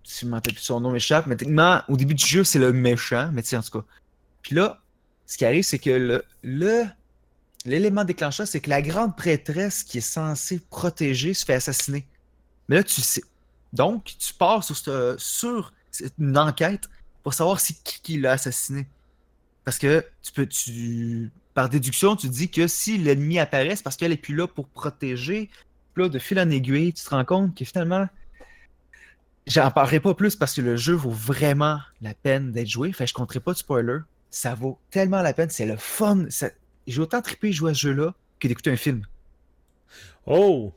Si 0.05 0.27
plus 0.27 0.57
son 0.59 0.81
nom 0.81 0.91
m'échappe, 0.91 1.27
mais 1.27 1.37
techniquement, 1.37 1.81
au 1.89 1.97
début 1.97 2.15
du 2.15 2.27
jeu, 2.27 2.45
c'est 2.45 2.59
le 2.59 2.73
méchant, 2.73 3.31
mais 3.33 3.43
sais, 3.43 3.57
en 3.57 3.63
tout 3.63 3.79
cas. 3.81 3.85
Puis 4.43 4.57
là, 4.57 4.81
ce 5.27 5.39
qui 5.39 5.45
arrive, 5.45 5.65
c'est 5.65 5.79
que 5.79 5.91
le. 5.91 6.25
le 6.43 6.85
L'élément 7.65 8.05
déclencheur, 8.05 8.49
c'est 8.49 8.59
que 8.59 8.69
la 8.71 8.83
grande 8.83 9.17
prêtresse 9.17 9.85
qui 9.85 9.99
est 9.99 10.01
censée 10.01 10.61
protéger 10.69 11.33
se 11.33 11.45
fait 11.45 11.55
assassiner. 11.55 12.05
Mais 12.69 12.75
là, 12.75 12.83
tu 12.83 13.01
sais. 13.01 13.23
Donc, 13.73 14.15
tu 14.19 14.35
pars 14.35 14.63
sur, 14.65 14.77
ce- 14.77 15.15
sur 15.19 15.73
c'est 15.91 16.13
une 16.19 16.37
enquête 16.39 16.89
pour 17.23 17.35
savoir 17.35 17.61
c'est 17.61 17.75
qui 17.83 18.01
qui 18.03 18.21
l'a 18.21 18.33
assassiné. 18.33 18.87
Parce 19.65 19.79
que 19.79 20.05
tu 20.23 20.33
peux, 20.33 20.47
tu, 20.47 21.31
par 21.55 21.69
déduction, 21.69 22.17
tu 22.17 22.29
dis 22.29 22.51
que 22.51 22.67
si 22.67 22.99
l'ennemi 22.99 23.39
apparaît, 23.39 23.77
c'est 23.77 23.83
parce 23.83 23.97
qu'elle 23.97 24.13
est 24.13 24.17
plus 24.17 24.35
là 24.35 24.47
pour 24.49 24.69
protéger. 24.69 25.49
Puis 25.95 26.03
là, 26.03 26.09
de 26.09 26.19
fil 26.19 26.39
en 26.41 26.51
aiguille, 26.51 26.93
tu 26.93 27.05
te 27.05 27.11
rends 27.11 27.25
compte 27.25 27.55
que 27.57 27.65
finalement, 27.65 28.09
j'en 29.47 29.71
parlerai 29.71 30.01
pas 30.01 30.15
plus 30.15 30.37
parce 30.37 30.55
que 30.55 30.61
le 30.61 30.77
jeu 30.77 30.95
vaut 30.95 31.11
vraiment 31.11 31.79
la 32.01 32.15
peine 32.15 32.53
d'être 32.53 32.69
joué. 32.69 32.93
Fait 32.93 33.05
que 33.05 33.09
je 33.11 33.15
compterai 33.15 33.41
pas 33.41 33.53
de 33.53 33.59
spoiler. 33.59 33.99
Ça 34.31 34.55
vaut 34.55 34.79
tellement 34.91 35.23
la 35.23 35.33
peine. 35.33 35.51
C'est 35.51 35.67
le 35.67 35.77
fun. 35.77 36.27
Ça- 36.31 36.51
J'ai 36.87 37.01
autant 37.01 37.23
trippé 37.23 37.53
jouer 37.53 37.71
à 37.71 37.75
ce 37.75 37.81
jeu-là 37.81 38.15
que 38.41 38.49
d'écouter 38.49 38.71
un 38.73 38.77
film. 38.77 39.07
Oh. 40.27 40.73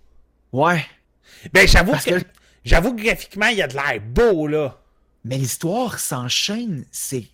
Ouais. 0.51 0.85
Ben, 1.53 1.67
j'avoue 1.67 1.91
Parce 1.91 2.05
que, 2.05 2.19
que- 2.19 2.25
j'avoue 2.65 2.95
que 2.95 3.01
graphiquement, 3.03 3.47
il 3.47 3.57
y 3.57 3.61
a 3.61 3.67
de 3.67 3.73
l'air 3.73 4.01
beau, 4.01 4.47
là. 4.47 4.81
Mais 5.23 5.37
l'histoire 5.37 5.99
s'enchaîne, 5.99 6.85
c'est 6.91 7.27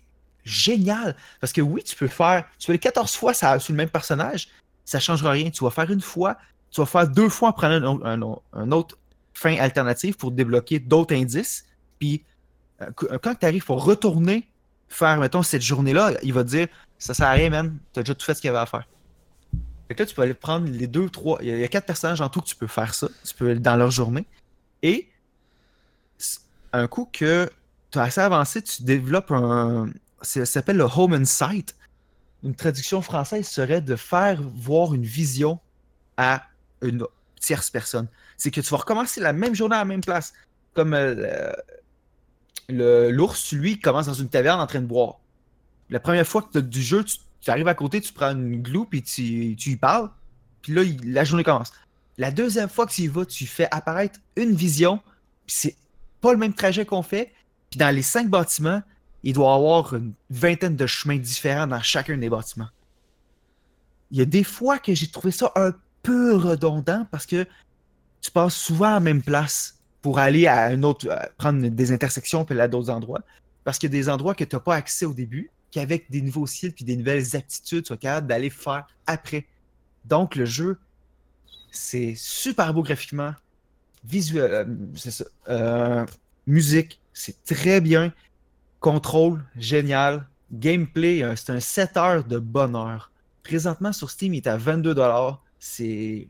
génial. 0.44 1.16
Parce 1.40 1.52
que 1.52 1.60
oui, 1.60 1.82
tu 1.82 1.96
peux 1.96 2.08
faire, 2.08 2.44
tu 2.58 2.66
fais 2.66 2.72
les 2.72 2.78
14 2.78 3.14
fois 3.14 3.34
ça, 3.34 3.58
sur 3.58 3.72
le 3.72 3.76
même 3.76 3.90
personnage, 3.90 4.48
ça 4.84 4.98
ne 4.98 5.02
changera 5.02 5.32
rien. 5.32 5.50
Tu 5.50 5.62
vas 5.64 5.70
faire 5.70 5.90
une 5.90 6.00
fois, 6.00 6.38
tu 6.70 6.80
vas 6.80 6.86
faire 6.86 7.08
deux 7.08 7.28
fois 7.28 7.50
en 7.50 7.52
prenant 7.52 8.00
un, 8.04 8.72
autre 8.72 8.96
fin 9.34 9.56
alternative 9.58 10.16
pour 10.16 10.30
débloquer 10.30 10.78
d'autres 10.78 11.14
indices. 11.14 11.66
Puis 11.98 12.24
euh, 12.80 12.86
qu- 12.96 13.06
quand 13.22 13.34
tu 13.34 13.46
arrives 13.46 13.64
pour 13.64 13.84
retourner 13.84 14.48
faire, 14.88 15.18
mettons, 15.18 15.42
cette 15.42 15.62
journée-là, 15.62 16.12
il 16.22 16.32
va 16.32 16.44
te 16.44 16.48
dire 16.48 16.68
ça 16.98 17.14
sert 17.14 17.26
à 17.26 17.32
rien, 17.32 17.50
man, 17.50 17.78
tu 17.92 18.00
as 18.00 18.02
déjà 18.02 18.14
tout 18.14 18.24
fait 18.24 18.34
ce 18.34 18.40
qu'il 18.40 18.48
y 18.48 18.50
avait 18.50 18.58
à 18.58 18.66
faire. 18.66 18.86
Fait 19.88 19.94
que 19.94 20.02
là, 20.02 20.06
tu 20.06 20.14
peux 20.14 20.22
aller 20.22 20.34
prendre 20.34 20.68
les 20.68 20.86
deux, 20.86 21.10
trois. 21.10 21.38
Il 21.42 21.48
y 21.48 21.64
a, 21.64 21.68
quatre 21.68 21.86
personnages 21.86 22.20
en 22.20 22.28
tout 22.28 22.40
que 22.40 22.46
tu 22.46 22.56
peux 22.56 22.66
faire 22.66 22.94
ça. 22.94 23.08
Tu 23.26 23.34
peux 23.34 23.54
dans 23.56 23.76
leur 23.76 23.90
journée. 23.90 24.24
Et 24.82 25.08
un 26.72 26.86
coup 26.88 27.08
que 27.12 27.50
tu 27.90 27.98
as 27.98 28.02
assez 28.02 28.20
avancé, 28.20 28.62
tu 28.62 28.82
développes 28.82 29.30
un. 29.30 29.90
Ça 30.22 30.46
s'appelle 30.46 30.76
le 30.76 30.84
Home 30.84 31.14
Insight. 31.14 31.76
Une 32.42 32.54
traduction 32.54 33.02
française 33.02 33.46
serait 33.46 33.80
de 33.80 33.96
faire 33.96 34.40
voir 34.42 34.94
une 34.94 35.04
vision 35.04 35.60
à 36.16 36.44
une 36.80 37.04
tierce 37.40 37.70
personne. 37.70 38.08
C'est 38.36 38.50
que 38.50 38.60
tu 38.60 38.68
vas 38.70 38.78
recommencer 38.78 39.20
la 39.20 39.32
même 39.32 39.54
journée 39.54 39.76
à 39.76 39.80
la 39.80 39.84
même 39.84 40.00
place. 40.00 40.32
Comme 40.74 40.94
euh, 40.94 41.52
l'ours, 42.68 43.52
lui, 43.52 43.78
commence 43.78 44.06
dans 44.06 44.14
une 44.14 44.28
taverne 44.28 44.60
en 44.60 44.66
train 44.66 44.80
de 44.80 44.86
boire. 44.86 45.20
La 45.90 46.00
première 46.00 46.26
fois 46.26 46.42
que 46.42 46.52
tu 46.52 46.58
as 46.58 46.62
du 46.62 46.82
jeu, 46.82 47.04
tu, 47.04 47.50
arrives 47.50 47.68
à 47.68 47.74
côté, 47.74 48.00
tu 48.00 48.12
prends 48.12 48.30
une 48.30 48.62
glou, 48.62 48.86
puis 48.86 49.02
tu, 49.02 49.54
tu 49.56 49.70
y 49.70 49.76
parles. 49.76 50.10
Puis 50.62 50.72
là, 50.72 50.82
la 51.04 51.24
journée 51.24 51.44
commence. 51.44 51.72
La 52.18 52.30
deuxième 52.30 52.68
fois 52.68 52.86
que 52.86 52.92
tu 52.92 53.02
y 53.02 53.08
vas, 53.08 53.26
tu 53.26 53.46
fais 53.46 53.68
apparaître 53.70 54.18
une 54.36 54.54
vision, 54.54 55.00
c'est 55.46 55.76
pas 56.22 56.32
le 56.32 56.38
même 56.38 56.54
trajet 56.54 56.86
qu'on 56.86 57.02
fait. 57.02 57.34
Puis 57.70 57.78
dans 57.78 57.94
les 57.94 58.02
cinq 58.02 58.30
bâtiments, 58.30 58.82
il 59.22 59.34
doit 59.34 59.52
y 59.52 59.54
avoir 59.54 59.94
une 59.94 60.14
vingtaine 60.30 60.76
de 60.76 60.86
chemins 60.86 61.18
différents 61.18 61.66
dans 61.66 61.82
chacun 61.82 62.16
des 62.16 62.30
bâtiments. 62.30 62.68
Il 64.10 64.18
y 64.18 64.22
a 64.22 64.24
des 64.24 64.44
fois 64.44 64.78
que 64.78 64.94
j'ai 64.94 65.08
trouvé 65.08 65.30
ça 65.30 65.52
un 65.56 65.72
peu 66.02 66.34
redondant 66.34 67.06
parce 67.10 67.26
que 67.26 67.46
tu 68.20 68.30
passes 68.30 68.54
souvent 68.54 68.88
à 68.88 68.94
la 68.94 69.00
même 69.00 69.22
place 69.22 69.78
pour 70.00 70.18
aller 70.18 70.46
à 70.46 70.64
un 70.66 70.82
autre, 70.82 71.10
à 71.10 71.28
prendre 71.36 71.66
des 71.68 71.92
intersections 71.92 72.44
puis 72.44 72.54
aller 72.54 72.62
à 72.62 72.68
d'autres 72.68 72.90
endroits. 72.90 73.22
Parce 73.64 73.78
qu'il 73.78 73.92
y 73.92 73.92
a 73.92 73.98
des 73.98 74.08
endroits 74.08 74.34
que 74.34 74.44
tu 74.44 74.56
n'as 74.56 74.60
pas 74.60 74.74
accès 74.74 75.04
au 75.06 75.14
début, 75.14 75.50
qu'avec 75.70 76.10
des 76.10 76.20
nouveaux 76.20 76.46
skills 76.46 76.72
puis 76.72 76.84
des 76.84 76.96
nouvelles 76.96 77.36
aptitudes, 77.36 77.84
tu 77.84 77.92
es 77.92 77.96
capable 77.96 78.26
d'aller 78.26 78.50
faire 78.50 78.86
après. 79.06 79.46
Donc 80.04 80.34
le 80.34 80.44
jeu, 80.44 80.78
c'est 81.70 82.14
super 82.16 82.74
beau 82.74 82.82
graphiquement. 82.82 83.32
Visuel, 84.04 84.52
euh, 84.52 84.64
c'est 84.96 85.10
ça. 85.10 85.24
Euh, 85.48 86.04
musique, 86.46 87.00
c'est 87.12 87.42
très 87.44 87.80
bien. 87.80 88.12
Contrôle, 88.80 89.44
génial. 89.56 90.26
Gameplay, 90.52 91.22
euh, 91.22 91.36
c'est 91.36 91.50
un 91.50 91.60
7 91.60 91.96
heures 91.96 92.24
de 92.24 92.38
bonheur. 92.38 93.10
Présentement 93.42 93.92
sur 93.92 94.10
Steam, 94.10 94.34
il 94.34 94.38
est 94.38 94.46
à 94.48 94.56
22$. 94.56 95.40
C'est 95.58 96.28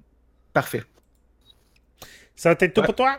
parfait. 0.52 0.82
Ça 2.36 2.50
va 2.50 2.56
être 2.60 2.74
tout 2.74 2.80
Ouais. 2.80 2.86
pour 2.86 2.94
toi? 2.96 3.18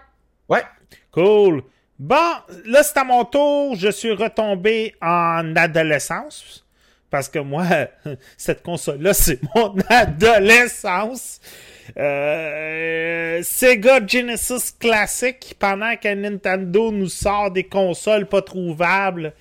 Ouais. 0.50 0.64
Cool. 1.12 1.64
Bon, 2.00 2.34
là, 2.66 2.84
c'est 2.84 2.98
à 2.98 3.04
mon 3.04 3.24
tour. 3.26 3.76
Je 3.76 3.90
suis 3.90 4.12
retombé 4.12 4.96
en 5.02 5.56
adolescence. 5.56 6.66
Parce 7.14 7.30
que 7.30 7.38
moi, 7.38 7.68
cette 8.38 8.64
console-là, 8.64 9.14
c'est 9.14 9.40
mon 9.56 9.76
adolescence. 9.88 11.40
Euh, 11.96 13.40
Sega 13.44 14.00
Genesis 14.04 14.72
Classic, 14.80 15.56
pendant 15.60 15.96
que 15.96 16.12
Nintendo 16.12 16.92
nous 16.92 17.10
sort 17.10 17.52
des 17.52 17.66
consoles 17.66 18.26
pas 18.26 18.42
trouvables 18.42 19.32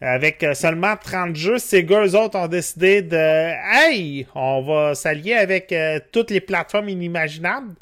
avec 0.00 0.42
euh, 0.42 0.54
seulement 0.54 0.96
30 0.96 1.36
jeux, 1.36 1.58
Sega, 1.58 2.06
eux 2.06 2.16
autres, 2.16 2.38
ont 2.38 2.48
décidé 2.48 3.02
de 3.02 3.18
Hey, 3.18 4.26
on 4.34 4.62
va 4.62 4.94
s'allier 4.94 5.34
avec 5.34 5.72
euh, 5.72 6.00
toutes 6.12 6.30
les 6.30 6.40
plateformes 6.40 6.88
inimaginables. 6.88 7.74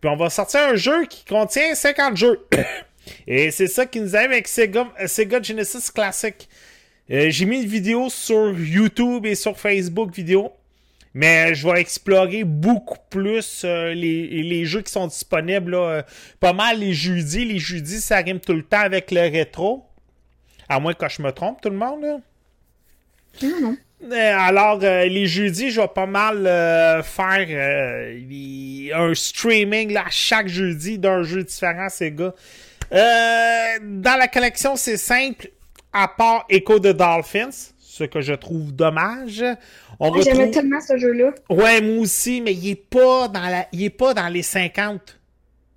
Puis 0.00 0.08
on 0.08 0.16
va 0.16 0.30
sortir 0.30 0.60
un 0.60 0.76
jeu 0.76 1.04
qui 1.04 1.26
contient 1.26 1.74
50 1.74 2.16
jeux. 2.16 2.40
Et 3.26 3.50
c'est 3.50 3.66
ça 3.66 3.84
qui 3.84 4.00
nous 4.00 4.16
arrive 4.16 4.32
avec 4.32 4.48
Sega, 4.48 4.86
euh, 4.98 5.06
Sega 5.06 5.42
Genesis 5.42 5.92
Classic. 5.94 6.48
Euh, 7.10 7.30
J'ai 7.30 7.44
mis 7.46 7.62
une 7.62 7.68
vidéo 7.68 8.08
sur 8.10 8.58
YouTube 8.58 9.26
et 9.26 9.34
sur 9.34 9.58
Facebook 9.58 10.14
vidéo. 10.14 10.52
Mais 11.14 11.54
je 11.54 11.66
vais 11.66 11.80
explorer 11.80 12.44
beaucoup 12.44 12.98
plus 13.10 13.62
euh, 13.64 13.94
les, 13.94 14.42
les 14.42 14.64
jeux 14.66 14.82
qui 14.82 14.92
sont 14.92 15.06
disponibles. 15.06 15.72
là, 15.72 15.78
euh, 15.78 16.02
pas 16.38 16.52
mal 16.52 16.78
les 16.80 16.92
jeudis. 16.92 17.44
Les 17.46 17.58
jeudis, 17.58 18.00
ça 18.00 18.18
rime 18.18 18.40
tout 18.40 18.52
le 18.52 18.62
temps 18.62 18.80
avec 18.80 19.10
le 19.10 19.22
rétro. 19.22 19.84
À 20.68 20.78
moins 20.80 20.92
que 20.92 21.08
je 21.08 21.22
me 21.22 21.32
trompe, 21.32 21.60
tout 21.62 21.70
le 21.70 21.76
monde. 21.76 22.02
Là. 22.02 22.18
Non, 23.42 23.60
non. 23.60 23.76
Alors, 24.12 24.78
euh, 24.82 25.06
les 25.06 25.26
jeudis, 25.26 25.70
je 25.70 25.80
vais 25.80 25.88
pas 25.88 26.06
mal 26.06 26.46
euh, 26.46 27.02
faire 27.02 27.46
euh, 27.48 28.12
les- 28.28 28.92
un 28.94 29.12
streaming 29.14 29.92
là, 29.92 30.04
chaque 30.10 30.46
jeudi 30.48 30.98
d'un 30.98 31.22
jeu 31.22 31.42
différent, 31.42 31.88
ces 31.88 32.12
gars. 32.12 32.34
Dans 32.92 34.16
la 34.18 34.28
collection, 34.28 34.76
c'est 34.76 34.96
simple, 34.98 35.50
à 35.92 36.08
part 36.08 36.44
Echo 36.48 36.78
the 36.78 36.88
Dolphins, 36.88 37.72
ce 37.78 38.04
que 38.04 38.20
je 38.20 38.34
trouve 38.34 38.72
dommage. 38.74 39.44
On 39.98 40.20
J'aimais 40.20 40.50
tellement 40.50 40.80
ce 40.80 40.96
jeu-là. 40.96 41.32
Ouais, 41.50 41.80
moi 41.80 41.98
aussi, 42.02 42.40
mais 42.40 42.54
il 42.54 42.70
est 42.70 42.74
pas 42.76 43.28
dans 43.28 43.48
la, 43.48 43.66
il 43.72 43.84
est 43.84 43.90
pas 43.90 44.14
dans 44.14 44.28
les 44.28 44.42
50. 44.42 45.18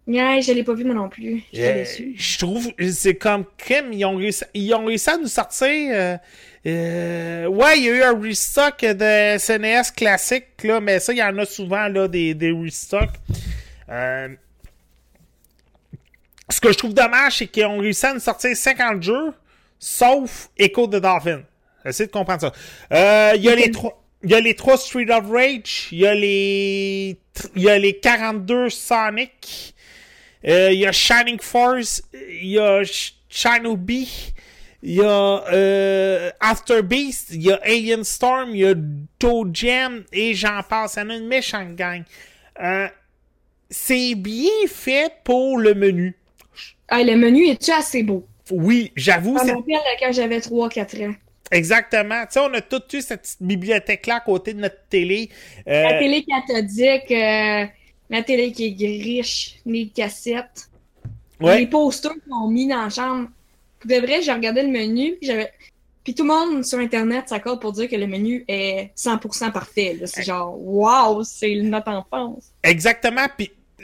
Ouais, 0.07 0.41
je 0.41 0.51
l'ai 0.51 0.63
pas 0.63 0.73
vu 0.73 0.83
moi 0.83 0.95
non 0.95 1.09
plus. 1.09 1.43
Euh, 1.55 1.85
je 2.15 2.37
trouve, 2.39 2.71
c'est 2.91 3.15
comme 3.15 3.45
crème, 3.57 3.93
ils 3.93 4.03
ont 4.03 4.17
réussi, 4.17 4.43
ils 4.53 4.73
ont 4.73 4.85
réussi 4.85 5.09
à 5.09 5.17
nous 5.17 5.27
sortir. 5.27 5.67
euh, 5.67 6.17
euh, 6.65 7.45
ouais, 7.47 7.77
il 7.79 7.85
y 7.85 7.89
a 7.89 7.95
eu 7.95 8.03
un 8.03 8.19
restock 8.19 8.81
de 8.81 9.37
SNES 9.37 9.93
classique, 9.95 10.63
là, 10.63 10.79
mais 10.79 10.99
ça, 10.99 11.13
il 11.13 11.17
y 11.19 11.23
en 11.23 11.37
a 11.37 11.45
souvent, 11.45 11.87
là, 11.87 12.07
des, 12.07 12.33
des 12.33 12.51
restocks. 12.51 13.09
Euh, 13.89 14.27
ce 16.49 16.59
que 16.59 16.71
je 16.71 16.77
trouve 16.77 16.93
dommage, 16.93 17.37
c'est 17.37 17.47
qu'ils 17.47 17.65
ont 17.65 17.77
réussi 17.79 18.05
à 18.05 18.13
nous 18.13 18.19
sortir 18.19 18.55
50 18.55 19.01
jeux, 19.01 19.33
sauf 19.81 20.49
Echo 20.57 20.85
the 20.87 20.97
Dolphin. 21.01 21.41
Essayez 21.83 22.05
de 22.07 22.11
comprendre 22.11 22.41
ça. 22.41 22.53
Euh, 22.93 23.33
Il 23.35 23.41
y 23.43 23.49
a 23.49 23.55
les 23.55 23.71
trois. 23.71 23.97
Il 24.23 24.29
y 24.29 24.35
a 24.35 24.39
les 24.39 24.53
trois 24.53 24.77
Street 24.77 25.09
of 25.09 25.31
Rage, 25.31 25.87
il 25.91 25.97
y 25.97 26.05
a 26.05 26.13
les 26.13 27.17
il 27.55 27.61
y 27.63 27.69
a 27.69 27.79
les 27.79 27.93
42 27.97 28.69
Sonic, 28.69 29.73
euh, 30.47 30.69
il 30.71 30.77
y 30.79 30.85
a 30.85 30.91
Shining 30.91 31.39
Force, 31.41 32.03
il 32.13 32.49
y 32.49 32.59
a 32.59 32.83
Sh- 32.83 33.13
Shinobi, 33.29 34.31
il 34.83 34.93
y 34.93 35.01
a 35.01 35.43
euh, 35.51 36.29
After 36.39 36.83
Beast, 36.83 37.29
il 37.31 37.41
y 37.41 37.51
a 37.51 37.59
Alien 37.63 38.03
Storm, 38.03 38.51
il 38.51 38.57
y 38.61 38.65
a 38.67 38.75
Toe 39.17 39.49
Jam 39.51 40.03
et 40.13 40.35
j'en 40.35 40.61
passe. 40.69 40.97
Il 40.97 40.99
y 40.99 41.01
en 41.07 41.09
a 41.09 41.15
une 41.15 41.27
méchante 41.27 41.75
gang. 41.75 42.03
Euh, 42.61 42.87
c'est 43.71 44.13
bien 44.13 44.51
fait 44.67 45.11
pour 45.23 45.57
le 45.57 45.73
menu. 45.73 46.15
Ah, 46.89 47.01
le 47.01 47.15
menu 47.15 47.47
est-tu 47.47 47.71
assez 47.71 48.03
beau? 48.03 48.27
Oui, 48.51 48.91
j'avoue, 48.95 49.37
Ça 49.37 49.45
me 49.45 49.53
rappelle 49.53 49.77
quand 49.99 50.11
j'avais 50.11 50.39
3-4 50.39 51.07
ans. 51.09 51.13
exactement. 51.51 52.21
Tu 52.25 52.33
sais, 52.33 52.39
on 52.39 52.53
a 52.53 52.61
tout 52.61 52.81
eu 52.93 53.01
cette 53.01 53.21
petite 53.21 53.41
bibliothèque-là 53.41 54.15
à 54.17 54.19
côté 54.19 54.53
de 54.53 54.59
notre 54.59 54.79
télé. 54.89 55.29
Euh, 55.67 55.83
La 55.83 55.99
télé 55.99 56.23
cathodique, 56.23 57.11
euh, 57.11 57.65
la 58.09 58.23
télé 58.23 58.51
qui 58.51 58.65
est 58.65 58.71
griche, 58.71 59.55
les 59.65 59.87
cassettes, 59.87 60.69
les 61.41 61.67
posters 61.67 62.13
qu'ils 62.13 62.33
ont 62.33 62.47
mis 62.47 62.67
dans 62.67 62.83
la 62.83 62.89
chambre. 62.89 63.29
Pour 63.79 63.89
de 63.89 63.95
vrai, 63.95 64.21
j'ai 64.21 64.31
regardé 64.31 64.61
le 64.61 64.69
menu, 64.69 65.15
puis 65.17 65.27
j'avais... 65.27 65.51
Puis 66.03 66.15
tout 66.15 66.23
le 66.23 66.29
monde 66.29 66.65
sur 66.65 66.79
Internet 66.79 67.29
s'accorde 67.29 67.61
pour 67.61 67.73
dire 67.73 67.87
que 67.87 67.95
le 67.95 68.07
menu 68.07 68.43
est 68.47 68.89
100% 68.97 69.51
parfait. 69.51 69.99
C'est 70.05 70.23
genre, 70.23 70.55
wow, 70.59 71.23
c'est 71.23 71.55
notre 71.61 71.89
enfance. 71.89 72.51
Exactement. 72.63 73.25
Puis, 73.37 73.51
euh, 73.81 73.83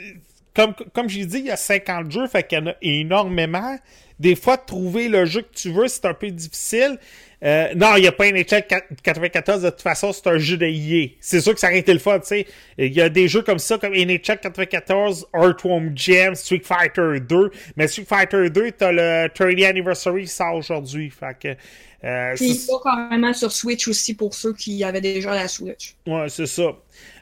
comme, 0.54 0.74
comme 0.92 1.08
j'ai 1.08 1.24
dit, 1.26 1.38
il 1.38 1.46
y 1.46 1.50
a 1.52 1.56
50 1.56 2.10
jeux, 2.10 2.26
fait 2.26 2.44
qu'il 2.46 2.58
y 2.58 2.62
en 2.62 2.66
a 2.66 2.74
énormément. 2.82 3.78
Des 4.18 4.34
fois, 4.36 4.56
trouver 4.56 5.08
le 5.08 5.24
jeu 5.24 5.42
que 5.42 5.54
tu 5.54 5.70
veux, 5.70 5.88
c'est 5.88 6.04
un 6.04 6.14
peu 6.14 6.30
difficile. 6.30 6.98
Euh, 7.44 7.72
non, 7.76 7.94
il 7.96 8.02
n'y 8.02 8.08
a 8.08 8.12
pas 8.12 8.30
NHL 8.30 8.64
94, 9.02 9.62
de 9.62 9.70
toute 9.70 9.82
façon, 9.82 10.12
c'est 10.12 10.26
un 10.26 10.38
jeu 10.38 10.56
de 10.56 10.66
EA. 10.66 11.10
C'est 11.20 11.40
sûr 11.40 11.54
que 11.54 11.60
ça 11.60 11.68
aurait 11.68 11.78
été 11.78 11.92
le 11.92 12.00
fun, 12.00 12.18
tu 12.18 12.26
sais. 12.26 12.46
Il 12.78 12.92
y 12.92 13.00
a 13.00 13.08
des 13.08 13.28
jeux 13.28 13.42
comme 13.42 13.60
ça, 13.60 13.78
comme 13.78 13.92
NHL 13.94 14.40
94, 14.40 15.28
Earthworm 15.34 15.92
Jam, 15.94 16.34
Street 16.34 16.62
Fighter 16.64 17.20
2. 17.20 17.50
Mais 17.76 17.86
Street 17.86 18.06
Fighter 18.08 18.50
2, 18.50 18.72
t'as 18.72 18.90
le 18.90 19.28
30th 19.28 19.66
Anniversary 19.66 20.22
qui 20.22 20.28
sort 20.28 20.54
aujourd'hui. 20.54 21.10
Fait 21.10 21.36
que... 21.38 21.56
Euh, 22.04 22.34
Puis 22.36 22.60
carrément 22.82 23.32
sur 23.32 23.50
Switch 23.50 23.88
aussi 23.88 24.14
pour 24.14 24.32
ceux 24.34 24.52
qui 24.52 24.84
avaient 24.84 25.00
déjà 25.00 25.34
la 25.34 25.48
Switch. 25.48 25.96
Ouais, 26.06 26.28
c'est 26.28 26.46
ça. 26.46 26.76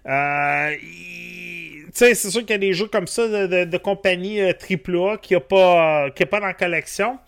Euh, 0.06 0.76
il- 0.82 1.84
Tu 1.86 2.04
sais, 2.04 2.14
c'est 2.14 2.30
sûr 2.30 2.40
qu'il 2.42 2.50
y 2.50 2.54
a 2.54 2.58
des 2.58 2.74
jeux 2.74 2.88
comme 2.88 3.06
ça 3.06 3.26
de, 3.26 3.76
compagnie 3.78 4.40
euh, 4.40 4.52
AAA 4.52 5.16
qui 5.18 5.34
a 5.34 5.40
pas, 5.40 6.06
a 6.06 6.10
pas 6.26 6.40
dans 6.40 6.46
la 6.46 6.52
collection. 6.54 7.18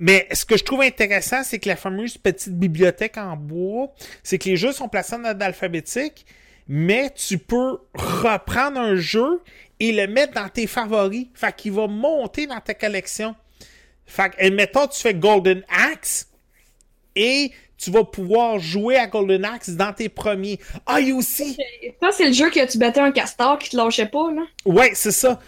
Mais 0.00 0.26
ce 0.32 0.44
que 0.46 0.56
je 0.56 0.64
trouve 0.64 0.80
intéressant, 0.80 1.42
c'est 1.42 1.58
que 1.58 1.68
la 1.68 1.76
fameuse 1.76 2.16
petite 2.16 2.54
bibliothèque 2.54 3.18
en 3.18 3.36
bois, 3.36 3.92
c'est 4.22 4.38
que 4.38 4.48
les 4.48 4.56
jeux 4.56 4.72
sont 4.72 4.88
placés 4.88 5.16
en 5.16 5.24
ordre 5.24 5.44
alphabétique, 5.44 6.24
mais 6.68 7.10
tu 7.10 7.36
peux 7.36 7.78
reprendre 7.94 8.78
un 8.80 8.96
jeu 8.96 9.42
et 9.80 9.92
le 9.92 10.06
mettre 10.06 10.32
dans 10.34 10.48
tes 10.48 10.66
favoris. 10.66 11.26
Fait 11.34 11.54
qu'il 11.54 11.72
va 11.72 11.86
monter 11.86 12.46
dans 12.46 12.60
ta 12.60 12.72
collection. 12.74 13.34
Fait 14.06 14.30
que, 14.30 14.42
admettons, 14.42 14.86
tu 14.86 15.00
fais 15.00 15.12
Golden 15.14 15.62
Axe, 15.68 16.28
et 17.14 17.50
tu 17.78 17.90
vas 17.92 18.04
pouvoir 18.04 18.58
jouer 18.58 18.96
à 18.96 19.06
Golden 19.06 19.44
Axe 19.44 19.70
dans 19.70 19.92
tes 19.92 20.08
premiers. 20.08 20.58
Ah, 20.84 21.00
il 21.00 21.12
aussi. 21.12 21.56
Ça, 22.02 22.10
c'est 22.12 22.26
le 22.26 22.32
jeu 22.32 22.50
que 22.50 22.66
tu 22.70 22.76
battais 22.78 23.00
un 23.00 23.12
castor 23.12 23.58
qui 23.58 23.70
te 23.70 23.76
lâchait 23.76 24.06
pas, 24.06 24.30
là. 24.32 24.42
Ouais, 24.64 24.90
c'est 24.94 25.12
ça. 25.12 25.38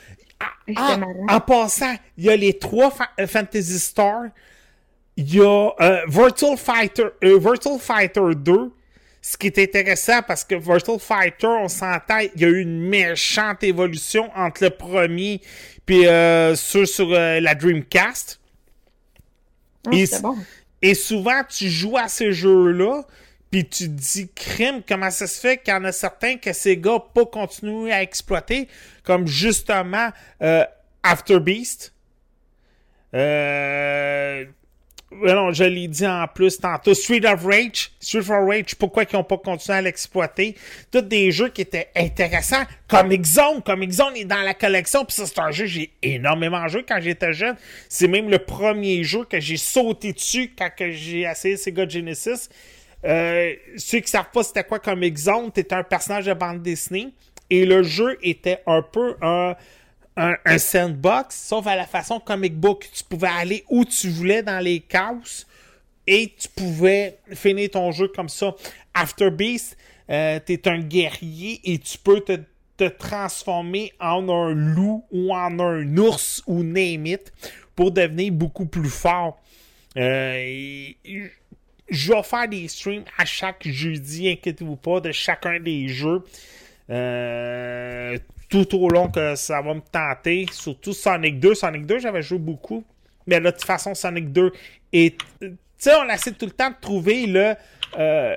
Ah, 0.77 0.97
en 1.29 1.41
passant, 1.41 1.95
il 2.17 2.25
y 2.25 2.31
a 2.31 2.37
les 2.37 2.57
trois 2.59 2.91
fa- 2.91 3.11
euh, 3.21 3.27
Fantasy 3.27 3.79
Star. 3.79 4.23
Il 5.17 5.35
y 5.35 5.41
a 5.41 5.71
euh, 5.81 6.01
Virtual 6.07 6.57
Fighter, 6.57 7.07
euh, 7.25 7.39
Virtual 7.39 7.79
Fighter 7.79 8.23
2. 8.37 8.73
Ce 9.23 9.37
qui 9.37 9.49
est 9.49 9.59
intéressant 9.59 10.23
parce 10.27 10.45
que 10.45 10.55
Virtual 10.55 10.99
Fighter, 10.99 11.47
on 11.49 11.69
s'entend, 11.69 12.21
il 12.35 12.41
y 12.41 12.45
a 12.47 12.49
eu 12.49 12.61
une 12.63 12.81
méchante 12.89 13.63
évolution 13.65 14.31
entre 14.35 14.65
le 14.65 14.71
premier 14.71 15.43
puis 15.85 16.07
euh, 16.07 16.55
ceux 16.55 16.87
sur 16.87 17.09
la 17.11 17.55
Dreamcast. 17.55 18.41
Ah, 19.87 19.91
et 19.93 20.07
c'était 20.07 20.17
c- 20.17 20.23
bon. 20.23 20.37
Et 20.83 20.95
souvent, 20.95 21.43
tu 21.49 21.69
joues 21.69 21.97
à 21.97 22.09
ces 22.09 22.33
jeux-là, 22.33 23.03
puis 23.51 23.69
tu 23.69 23.89
dis, 23.89 24.31
crime, 24.35 24.83
comment 24.87 25.11
ça 25.11 25.27
se 25.27 25.41
fait 25.41 25.59
qu'il 25.59 25.75
y 25.75 25.77
en 25.77 25.85
a 25.85 25.93
certains 25.93 26.37
que 26.37 26.53
ces 26.53 26.77
gars 26.77 27.03
pas 27.15 27.27
continué 27.27 27.93
à 27.93 28.03
exploiter, 28.03 28.69
comme 29.05 29.27
justement 29.27 30.11
euh, 30.43 30.65
After 31.03 31.41
Beast? 31.41 31.93
Euh... 33.15 34.45
Non, 35.13 35.53
je 35.53 35.65
l'ai 35.65 35.89
dit 35.89 36.07
en 36.07 36.27
plus 36.29 36.59
tantôt. 36.59 36.95
Street 36.95 37.27
of 37.27 37.45
Rage. 37.45 37.91
Street 37.99 38.21
of 38.21 38.29
Rage, 38.29 38.77
pourquoi 38.77 39.03
ils 39.03 39.17
n'ont 39.17 39.25
pas 39.25 39.39
continué 39.39 39.79
à 39.79 39.83
l'exploiter? 39.83 40.55
Tous 40.93 41.01
des 41.01 41.33
jeux 41.33 41.49
qui 41.49 41.63
étaient 41.63 41.89
intéressants. 41.97 42.63
Comic 42.87 43.25
Zone. 43.25 43.61
Comic 43.63 43.91
Zone 43.91 44.17
est 44.17 44.25
dans 44.25 44.43
la 44.43 44.55
collection. 44.55 45.05
Puis 45.05 45.17
ça, 45.17 45.27
c'est 45.27 45.41
un 45.41 45.51
jeu 45.51 45.65
que 45.65 45.71
j'ai 45.71 45.93
énormément 46.01 46.67
joué 46.69 46.85
quand 46.87 47.01
j'étais 47.01 47.33
jeune. 47.33 47.57
C'est 47.89 48.07
même 48.07 48.31
le 48.31 48.39
premier 48.39 49.03
jeu 49.03 49.25
que 49.25 49.41
j'ai 49.41 49.57
sauté 49.57 50.13
dessus 50.13 50.53
quand 50.57 50.71
j'ai 50.79 51.23
essayé 51.23 51.57
Sega 51.57 51.89
Genesis. 51.89 52.49
Euh, 53.05 53.55
ceux 53.77 53.99
qui 53.99 54.11
savent 54.11 54.31
pas 54.33 54.43
c'était 54.43 54.63
quoi 54.63 54.79
Comic 54.79 55.17
Zone, 55.17 55.51
t'étais 55.51 55.75
un 55.75 55.83
personnage 55.83 56.27
de 56.27 56.35
bande 56.35 56.63
dessinée. 56.63 57.09
Et 57.49 57.67
le 57.67 57.83
jeu 57.83 58.17
était 58.23 58.63
un 58.67 58.83
peu 58.83 59.17
un 59.23 59.57
un, 60.17 60.59
sandbox, 60.59 61.37
sauf 61.37 61.67
à 61.67 61.77
la 61.77 61.87
façon 61.87 62.21
comic 62.21 62.55
book. 62.55 62.89
Tu 62.93 63.05
pouvais 63.05 63.29
aller 63.29 63.65
où 63.69 63.85
tu 63.85 64.09
voulais 64.09 64.43
dans 64.43 64.63
les 64.63 64.81
cases 64.81 65.47
et 66.07 66.35
tu 66.39 66.49
pouvais 66.49 67.19
finir 67.33 67.71
ton 67.71 67.93
jeu 67.93 68.09
comme 68.09 68.29
ça. 68.29 68.55
After 68.95 69.31
Beast, 69.31 69.77
euh, 70.11 70.41
t'es 70.45 70.69
un 70.69 70.81
guerrier 70.81 71.61
et 71.65 71.79
tu 71.79 71.97
peux 71.99 72.21
te, 72.21 72.39
te 72.77 72.85
transformer 72.85 73.93
en 74.01 74.29
un 74.29 74.53
loup 74.53 75.05
ou 75.11 75.35
en 75.35 75.59
un 75.59 75.97
ours 75.97 76.43
ou 76.47 76.63
name 76.63 77.07
it 77.07 77.33
pour 77.77 77.93
devenir 77.93 78.33
beaucoup 78.33 78.67
plus 78.67 78.91
fort. 78.91 79.41
Euh, 79.97 80.93
je 81.89 82.13
vais 82.13 82.23
faire 82.23 82.49
des 82.49 82.69
streams 82.69 83.05
à 83.19 83.25
chaque 83.25 83.67
jeudi, 83.67 84.29
inquiétez-vous 84.29 84.77
pas, 84.77 85.01
de 85.01 85.13
chacun 85.13 85.59
des 85.59 85.89
jeux. 85.89 86.23
Euh, 86.91 88.19
tout 88.51 88.77
au 88.77 88.89
long 88.91 89.09
que 89.09 89.35
ça 89.37 89.63
va 89.63 89.73
me 89.75 89.81
tenter. 89.81 90.47
Surtout 90.53 90.93
Sonic 90.93 91.41
2. 91.41 91.55
Sonic 91.55 91.87
2, 91.87 92.01
j'avais 92.01 92.23
joué 92.23 92.39
beaucoup. 92.39 92.85
Mais 93.27 93.39
là, 93.41 93.51
de 93.53 93.57
toute 93.57 93.65
façon, 93.65 93.95
Sonic 93.95 94.33
2 94.33 94.53
est. 94.93 95.17
Tu 95.41 95.49
sais, 95.79 95.93
on 95.95 96.09
essaie 96.13 96.33
tout 96.33 96.47
le 96.47 96.53
temps 96.53 96.71
de 96.71 96.75
trouver 96.81 97.27
le. 97.27 97.55
euh, 97.99 98.37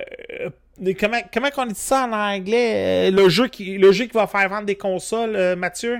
comment, 0.98 1.20
comment 1.32 1.48
on 1.58 1.66
dit 1.66 1.74
ça 1.74 2.06
en 2.06 2.12
anglais? 2.12 3.08
Euh, 3.08 3.10
le, 3.10 3.28
jeu 3.28 3.48
qui, 3.48 3.76
le 3.76 3.92
jeu 3.92 4.06
qui 4.06 4.12
va 4.14 4.26
faire 4.26 4.48
vendre 4.48 4.64
des 4.66 4.76
consoles, 4.76 5.36
euh, 5.36 5.56
Mathieu? 5.56 5.98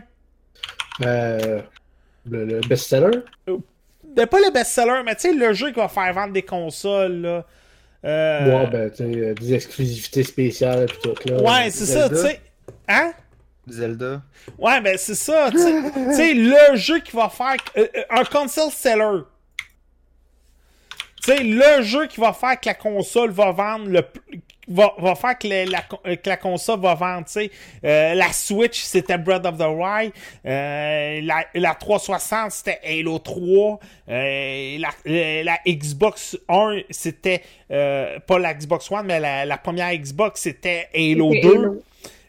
Euh, 1.04 1.60
le, 2.30 2.44
le 2.44 2.60
best-seller? 2.60 3.18
Ben, 4.16 4.26
pas 4.26 4.38
le 4.38 4.52
best-seller, 4.52 5.02
mais 5.04 5.14
tu 5.16 5.22
sais, 5.22 5.34
le 5.34 5.52
jeu 5.52 5.70
qui 5.70 5.76
va 5.80 5.88
faire 5.88 6.12
vendre 6.14 6.32
des 6.32 6.42
consoles, 6.42 7.20
là. 7.22 7.44
Euh, 8.04 8.58
Ouais, 8.60 8.66
ben, 8.70 8.90
tu 8.90 8.96
sais, 8.98 9.04
euh, 9.04 9.34
des 9.34 9.54
exclusivités 9.54 10.22
spéciales 10.22 10.84
et 10.84 10.86
tout, 11.02 11.14
là. 11.28 11.42
ouais, 11.42 11.70
c'est 11.70 11.86
ça, 11.86 12.08
tu 12.08 12.16
sais. 12.16 12.40
Hein? 12.88 13.12
Zelda. 13.68 14.22
Ouais, 14.58 14.80
ben 14.80 14.96
c'est 14.98 15.14
ça, 15.14 15.50
tu 15.50 15.58
sais. 15.58 15.82
Tu 15.94 16.14
sais, 16.14 16.34
le 16.34 16.76
jeu 16.76 17.00
qui 17.00 17.16
va 17.16 17.28
faire. 17.28 17.56
euh, 17.76 17.86
euh, 17.96 18.02
un 18.10 18.24
console 18.24 18.70
seller. 18.70 19.20
Tu 21.22 21.32
sais, 21.32 21.42
le 21.42 21.82
jeu 21.82 22.06
qui 22.06 22.20
va 22.20 22.32
faire 22.34 22.60
que 22.60 22.66
la 22.68 22.74
console 22.74 23.30
va 23.30 23.50
vendre 23.52 23.88
le. 23.88 24.02
Va, 24.66 24.94
va 24.98 25.14
faire 25.14 25.38
que, 25.38 25.46
le- 25.46 25.70
la, 25.70 25.82
euh, 26.06 26.16
que 26.16 26.26
la 26.28 26.38
console 26.38 26.80
va 26.80 26.94
vendre, 26.94 27.26
tu 27.26 27.32
sais. 27.32 27.50
Euh, 27.84 28.14
la 28.14 28.32
Switch, 28.32 28.80
c'était 28.82 29.18
Breath 29.18 29.44
of 29.44 29.58
the 29.58 29.66
Wild. 29.68 30.12
Euh, 30.46 31.20
la, 31.22 31.44
la 31.54 31.74
360, 31.74 32.50
c'était 32.50 32.80
Halo 32.82 33.18
3. 33.18 33.78
Euh, 34.08 34.78
la, 34.78 34.88
la 35.42 35.58
Xbox 35.66 36.38
1, 36.48 36.80
c'était... 36.88 37.42
euh, 37.70 38.18
pas 38.20 38.38
la 38.38 38.54
Xbox 38.54 38.90
One, 38.90 39.04
mais 39.06 39.20
la, 39.20 39.44
la 39.44 39.58
première 39.58 39.92
Xbox, 39.94 40.40
c'était 40.40 40.88
Halo 40.94 41.30
C'était 41.34 41.46
2. 41.48 41.54
Halo. 41.54 41.82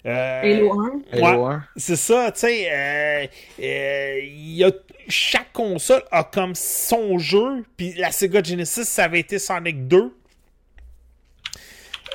Euh, 0.06 0.42
Halo 0.44 0.80
1. 0.80 1.02
Halo 1.14 1.46
Ouais. 1.48 1.54
1. 1.56 1.64
c'est 1.78 1.96
ça, 1.96 2.32
tu 2.32 2.40
sais, 2.42 2.72
euh, 2.72 3.26
euh, 3.60 4.20
il 4.24 4.54
y 4.56 4.64
a, 4.64 4.72
chaque 5.08 5.52
console 5.52 6.04
a 6.12 6.24
comme 6.24 6.54
son 6.54 7.18
jeu, 7.18 7.66
puis 7.76 7.94
la 7.94 8.12
Sega 8.12 8.44
Genesis, 8.44 8.86
ça 8.86 9.06
avait 9.06 9.22
été 9.22 9.40
Sonic 9.40 9.88
2. 9.88 10.16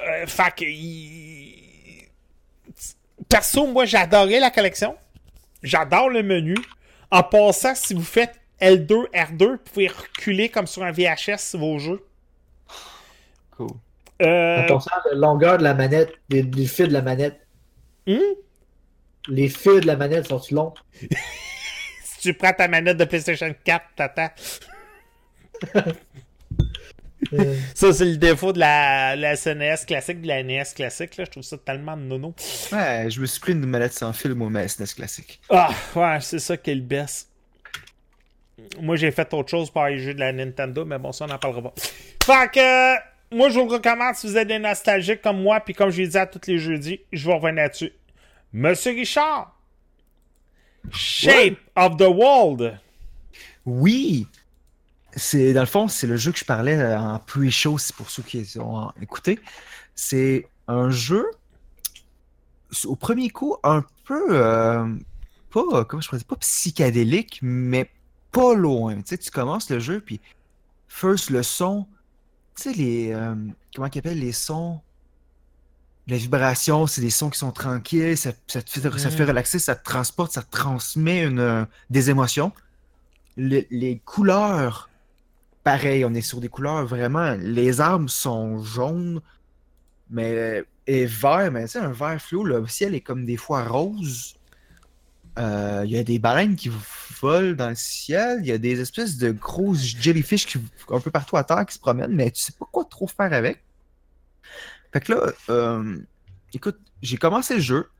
Euh, 0.06 0.26
fait 0.26 0.54
que, 0.56 0.64
il- 0.64 2.08
perso, 3.28 3.66
moi, 3.66 3.84
j'adorais 3.84 4.40
la 4.40 4.50
collection. 4.50 4.96
J'adore 5.62 6.08
le 6.08 6.22
menu. 6.22 6.56
En 7.10 7.22
passant, 7.22 7.74
si 7.74 7.92
vous 7.94 8.02
faites 8.04 8.34
L2, 8.60 9.08
R2, 9.12 9.50
vous 9.52 9.56
pouvez 9.58 9.88
reculer 9.88 10.48
comme 10.48 10.66
sur 10.66 10.82
un 10.84 10.92
VHS 10.92 11.56
vos 11.56 11.78
jeux. 11.78 12.04
Cool. 13.56 13.68
Euh, 14.22 14.62
En 14.62 14.66
pensant 14.66 14.90
à 14.94 15.08
la 15.10 15.14
longueur 15.16 15.58
de 15.58 15.64
la 15.64 15.74
manette, 15.74 16.12
les 16.30 16.42
fils 16.66 16.88
de 16.88 16.92
la 16.92 17.02
manette. 17.02 17.40
Hmm? 18.10 18.34
Les 19.28 19.48
fils 19.48 19.80
de 19.80 19.86
la 19.86 19.96
manette 19.96 20.26
sont-ils 20.26 20.54
longs? 20.54 20.74
si 22.04 22.20
tu 22.20 22.34
prends 22.34 22.52
ta 22.52 22.66
manette 22.66 22.96
de 22.96 23.04
PlayStation 23.04 23.54
4, 23.64 23.84
t'attends. 23.94 24.30
Ça, 27.74 27.92
c'est 27.92 28.06
le 28.06 28.16
défaut 28.16 28.52
de 28.52 28.58
la, 28.58 29.14
la 29.14 29.36
SNES 29.36 29.84
classique, 29.86 30.22
de 30.22 30.26
la 30.26 30.42
NES 30.42 30.64
classique. 30.74 31.16
Là. 31.16 31.24
Je 31.24 31.30
trouve 31.30 31.42
ça 31.44 31.58
tellement 31.58 31.96
nono. 31.96 32.34
Ouais, 32.72 33.06
je 33.08 33.20
me 33.20 33.26
suis 33.26 33.38
pris 33.38 33.52
une 33.52 33.64
manette 33.66 33.92
sans 33.92 34.12
fil, 34.12 34.34
moi, 34.34 34.50
ma 34.50 34.66
SNES 34.66 34.94
classique. 34.96 35.40
Ah, 35.48 35.70
ouais, 35.94 36.18
c'est 36.20 36.40
ça 36.40 36.56
qui 36.56 36.70
est 36.70 36.74
le 36.74 36.80
best. 36.80 37.28
Moi, 38.80 38.96
j'ai 38.96 39.12
fait 39.12 39.32
autre 39.32 39.50
chose 39.50 39.70
par 39.70 39.88
les 39.88 39.98
jeux 39.98 40.14
de 40.14 40.20
la 40.20 40.32
Nintendo, 40.32 40.84
mais 40.84 40.98
bon, 40.98 41.12
ça, 41.12 41.26
on 41.26 41.28
n'en 41.28 41.38
parlera 41.38 41.62
pas. 41.62 41.74
Fait 42.24 42.50
que, 42.52 42.96
euh, 42.96 42.98
moi, 43.30 43.48
je 43.48 43.60
vous 43.60 43.66
le 43.68 43.74
recommande 43.74 44.16
si 44.16 44.26
vous 44.26 44.36
êtes 44.36 44.48
des 44.48 44.58
nostalgiques 44.58 45.22
comme 45.22 45.40
moi, 45.40 45.60
puis 45.60 45.74
comme 45.74 45.90
je 45.90 46.02
l'ai 46.02 46.08
dit 46.08 46.18
à 46.18 46.26
tous 46.26 46.48
les 46.48 46.58
jeudis, 46.58 47.00
je 47.12 47.26
vais 47.28 47.34
revenir 47.34 47.62
là-dessus. 47.62 47.92
Monsieur 48.52 48.92
Richard, 48.92 49.54
Shape 50.90 51.58
of 51.76 51.96
the 51.96 52.08
World. 52.08 52.78
Oui! 53.64 54.26
C'est, 55.14 55.52
dans 55.52 55.60
le 55.60 55.66
fond, 55.66 55.88
c'est 55.88 56.06
le 56.06 56.16
jeu 56.16 56.32
que 56.32 56.38
je 56.38 56.44
parlais 56.44 56.76
euh, 56.76 56.98
en 56.98 57.18
pre-show, 57.18 57.78
c'est 57.78 57.94
pour 57.94 58.10
ceux 58.10 58.22
qui 58.22 58.46
ont 58.58 58.92
écouté. 59.00 59.38
C'est 59.94 60.48
un 60.66 60.90
jeu, 60.90 61.26
au 62.84 62.96
premier 62.96 63.30
coup, 63.30 63.56
un 63.62 63.84
peu, 64.04 64.28
euh, 64.30 64.86
pas, 65.50 65.84
comment 65.84 66.00
je 66.00 66.08
pourrais 66.08 66.18
dire, 66.18 66.26
pas 66.26 66.36
psychédélique, 66.36 67.40
mais 67.42 67.90
pas 68.32 68.54
loin. 68.54 68.96
Tu 68.96 69.02
sais, 69.06 69.18
tu 69.18 69.30
commences 69.30 69.70
le 69.70 69.78
jeu, 69.80 70.00
puis 70.00 70.20
first, 70.88 71.30
le 71.30 71.42
son, 71.42 71.86
tu 72.56 72.62
sais, 72.62 72.72
les, 72.72 73.12
euh, 73.12 73.34
comment 73.74 73.88
ils 73.92 73.98
appellent 73.98 74.20
les 74.20 74.32
sons? 74.32 74.80
Les 76.10 76.18
vibrations, 76.18 76.86
c'est 76.86 77.00
des 77.00 77.10
sons 77.10 77.30
qui 77.30 77.38
sont 77.38 77.52
tranquilles, 77.52 78.16
ça, 78.18 78.32
ça 78.48 78.60
te 78.62 78.68
fait, 78.70 78.80
ça 78.98 79.10
fait 79.10 79.24
relaxer, 79.24 79.58
ça 79.58 79.76
te 79.76 79.84
transporte, 79.84 80.32
ça 80.32 80.42
te 80.42 80.50
transmet 80.50 81.22
une, 81.24 81.38
euh, 81.38 81.64
des 81.88 82.10
émotions. 82.10 82.52
Le- 83.36 83.64
les 83.70 84.00
couleurs, 84.04 84.90
pareil, 85.62 86.04
on 86.04 86.12
est 86.14 86.20
sur 86.20 86.40
des 86.40 86.48
couleurs 86.48 86.84
vraiment. 86.84 87.36
Les 87.40 87.80
arbres 87.80 88.10
sont 88.10 88.62
jaunes, 88.62 89.20
mais 90.10 90.64
et 90.86 91.06
vert, 91.06 91.52
mais 91.52 91.64
tu 91.66 91.72
sais, 91.72 91.78
un 91.78 91.92
vert 91.92 92.20
fluo, 92.20 92.42
le 92.42 92.66
ciel 92.66 92.94
est 92.96 93.00
comme 93.00 93.24
des 93.24 93.36
fois 93.36 93.62
rose. 93.64 94.34
Euh, 95.38 95.82
Il 95.86 95.92
y 95.92 95.98
a 95.98 96.02
des 96.02 96.18
baleines 96.18 96.56
qui 96.56 96.70
volent 97.20 97.54
dans 97.54 97.68
le 97.68 97.76
ciel, 97.76 98.38
il 98.40 98.46
y 98.48 98.52
a 98.52 98.58
des 98.58 98.80
espèces 98.80 99.16
de 99.16 99.30
grosses 99.30 99.84
jellyfish 99.84 100.46
qui, 100.46 100.58
un 100.90 100.98
peu 101.00 101.12
partout 101.12 101.36
à 101.36 101.44
terre 101.44 101.64
qui 101.64 101.74
se 101.74 101.78
promènent, 101.78 102.12
mais 102.14 102.32
tu 102.32 102.42
sais 102.42 102.52
pas 102.58 102.66
quoi 102.72 102.84
trop 102.84 103.06
faire 103.06 103.32
avec. 103.32 103.62
Fait 104.92 105.00
que 105.00 105.12
là, 105.12 105.32
euh, 105.50 105.96
écoute, 106.52 106.78
j'ai 107.02 107.16
commencé 107.16 107.54
le 107.54 107.60
jeu, 107.60 107.90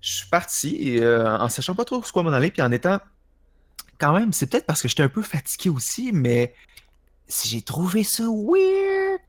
je 0.00 0.12
suis 0.12 0.28
parti 0.28 0.76
et, 0.76 1.02
euh, 1.02 1.38
en 1.38 1.48
sachant 1.48 1.74
pas 1.74 1.84
trop 1.84 2.02
sur 2.02 2.12
quoi 2.12 2.22
m'en 2.22 2.32
aller, 2.32 2.50
puis 2.50 2.62
en 2.62 2.72
étant 2.72 3.00
quand 3.98 4.12
même, 4.12 4.32
c'est 4.32 4.46
peut-être 4.46 4.66
parce 4.66 4.82
que 4.82 4.88
j'étais 4.88 5.02
un 5.02 5.08
peu 5.08 5.22
fatigué 5.22 5.70
aussi, 5.70 6.12
mais 6.12 6.54
si 7.26 7.48
j'ai 7.48 7.62
trouvé 7.62 8.04
ça 8.04 8.24
weird 8.24 9.20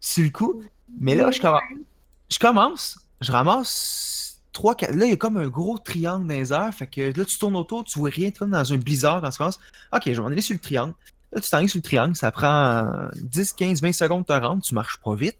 sur 0.00 0.24
le 0.24 0.30
coup. 0.30 0.62
Mais 1.00 1.14
là, 1.14 1.30
je 1.30 2.38
commence, 2.38 2.98
je 3.20 3.32
ramasse 3.32 4.42
trois, 4.52 4.74
quatre. 4.74 4.94
Là, 4.94 5.06
il 5.06 5.10
y 5.10 5.14
a 5.14 5.16
comme 5.16 5.36
un 5.36 5.48
gros 5.48 5.78
triangle 5.78 6.28
dans 6.28 6.34
les 6.34 6.52
airs. 6.52 6.72
Fait 6.72 6.86
que 6.86 7.00
là, 7.18 7.24
tu 7.24 7.38
tournes 7.38 7.56
autour, 7.56 7.84
tu 7.84 7.98
vois 7.98 8.10
rien, 8.10 8.30
tu 8.30 8.38
comme 8.38 8.50
dans 8.50 8.72
un 8.72 8.76
blizzard 8.76 9.20
dans 9.20 9.30
ce 9.30 9.38
sens. 9.38 9.58
Ok, 9.92 10.02
je 10.06 10.12
vais 10.12 10.20
m'en 10.20 10.26
aller 10.26 10.40
sur 10.40 10.54
le 10.54 10.60
triangle. 10.60 10.94
Là, 11.32 11.40
tu 11.40 11.50
t'en 11.50 11.66
sur 11.66 11.78
le 11.78 11.82
triangle, 11.82 12.14
ça 12.14 12.30
prend 12.30 13.08
10, 13.16 13.54
15, 13.54 13.82
20 13.82 13.92
secondes 13.92 14.20
de 14.20 14.26
te 14.26 14.32
rendre, 14.32 14.62
tu 14.62 14.74
marches 14.74 14.98
pas 14.98 15.14
vite. 15.16 15.38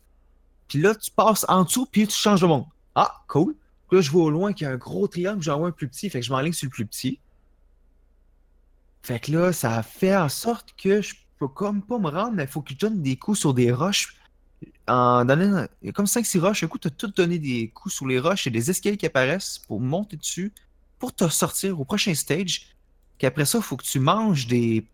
Puis 0.69 0.81
là, 0.81 0.95
tu 0.95 1.11
passes 1.11 1.45
en 1.49 1.65
dessous, 1.65 1.87
puis 1.87 2.07
tu 2.07 2.17
changes 2.17 2.41
de 2.41 2.47
monde. 2.47 2.67
Ah, 2.95 3.23
cool. 3.29 3.55
Là, 3.91 4.01
je 4.01 4.11
vois 4.11 4.25
au 4.25 4.31
loin 4.31 4.53
qu'il 4.53 4.67
y 4.67 4.71
a 4.71 4.73
un 4.73 4.77
gros 4.77 5.07
triangle, 5.07 5.43
j'en 5.43 5.59
vois 5.59 5.69
un 5.69 5.73
plus 5.73 5.89
petit, 5.89 6.11
fait 6.11 6.19
que 6.19 6.27
je 6.27 6.33
m'enligne 6.33 6.53
sur 6.53 6.67
le 6.67 6.71
plus 6.71 6.87
petit. 6.87 7.21
Fait 9.03 9.21
que 9.21 9.31
là, 9.31 9.53
ça 9.53 9.83
fait 9.83 10.17
en 10.17 10.29
sorte 10.29 10.75
que 10.77 11.01
je 11.01 11.15
peux 11.39 11.47
comme 11.47 11.83
pas 11.83 11.99
me 11.99 12.09
rendre, 12.09 12.33
mais 12.33 12.45
il 12.45 12.49
faut 12.49 12.63
que 12.63 12.73
je 12.73 12.79
donne 12.79 13.03
des 13.03 13.17
coups 13.17 13.39
sur 13.39 13.55
des 13.55 13.71
roches. 13.71 14.17
En 14.89 15.25
donnant, 15.25 15.67
il 15.83 15.87
y 15.87 15.89
a 15.91 15.93
comme 15.93 16.07
5-6 16.07 16.41
roches, 16.41 16.65
un 16.65 16.67
coup, 16.67 16.79
tu 16.79 16.89
as 16.89 16.91
tout 16.91 17.09
donné 17.09 17.39
des 17.39 17.69
coups 17.69 17.95
sur 17.95 18.07
les 18.07 18.19
roches 18.19 18.47
et 18.47 18.51
des 18.51 18.71
escaliers 18.71 18.97
qui 18.97 19.07
apparaissent 19.07 19.59
pour 19.59 19.81
monter 19.81 20.17
dessus, 20.17 20.53
pour 20.99 21.15
te 21.15 21.29
sortir 21.29 21.79
au 21.79 21.85
prochain 21.85 22.15
stage. 22.15 22.75
Qu'après 23.19 23.45
ça, 23.45 23.59
il 23.59 23.65
faut 23.65 23.77
que 23.77 23.85
tu 23.85 24.01
manges 24.01 24.47
des, 24.47 24.87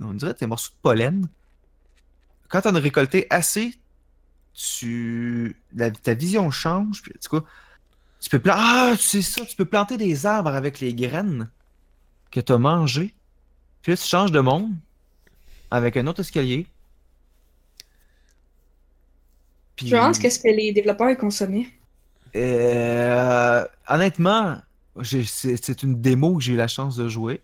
on 0.00 0.14
dirait 0.14 0.34
des 0.34 0.46
morceaux 0.46 0.70
de 0.70 0.80
pollen. 0.82 1.28
Quand 2.48 2.60
tu 2.60 2.68
en 2.68 2.74
as 2.74 2.80
récolté 2.80 3.26
assez, 3.30 3.74
tu, 4.56 5.56
la- 5.74 5.90
ta 5.90 6.14
vision 6.14 6.50
change. 6.50 7.02
Puis, 7.02 7.12
en 7.14 7.18
tout 7.28 7.40
cas, 7.40 7.46
tu 8.20 8.30
peux 8.30 8.38
pla- 8.38 8.56
ah, 8.58 8.94
c'est 8.98 9.22
ça, 9.22 9.44
tu 9.44 9.54
peux 9.54 9.66
planter 9.66 9.96
des 9.98 10.24
arbres 10.26 10.50
avec 10.54 10.80
les 10.80 10.94
graines 10.94 11.50
que 12.30 12.40
tu 12.40 12.52
as 12.52 12.58
mangées. 12.58 13.14
Puis 13.82 13.92
là, 13.92 13.96
tu 13.96 14.04
changes 14.08 14.32
de 14.32 14.40
monde 14.40 14.74
avec 15.70 15.96
un 15.96 16.06
autre 16.06 16.20
escalier. 16.20 16.66
Puis, 19.76 19.88
Je 19.88 19.94
demande 19.96 20.18
qu'est-ce 20.18 20.38
que 20.38 20.48
les 20.48 20.72
développeurs 20.72 21.10
ils 21.10 21.16
consommaient. 21.16 21.66
euh, 22.34 23.64
honnêtement, 23.88 24.58
c'est 25.02 25.82
une 25.82 26.00
démo 26.00 26.36
que 26.36 26.42
j'ai 26.42 26.54
eu 26.54 26.56
la 26.56 26.68
chance 26.68 26.96
de 26.96 27.08
jouer. 27.08 27.40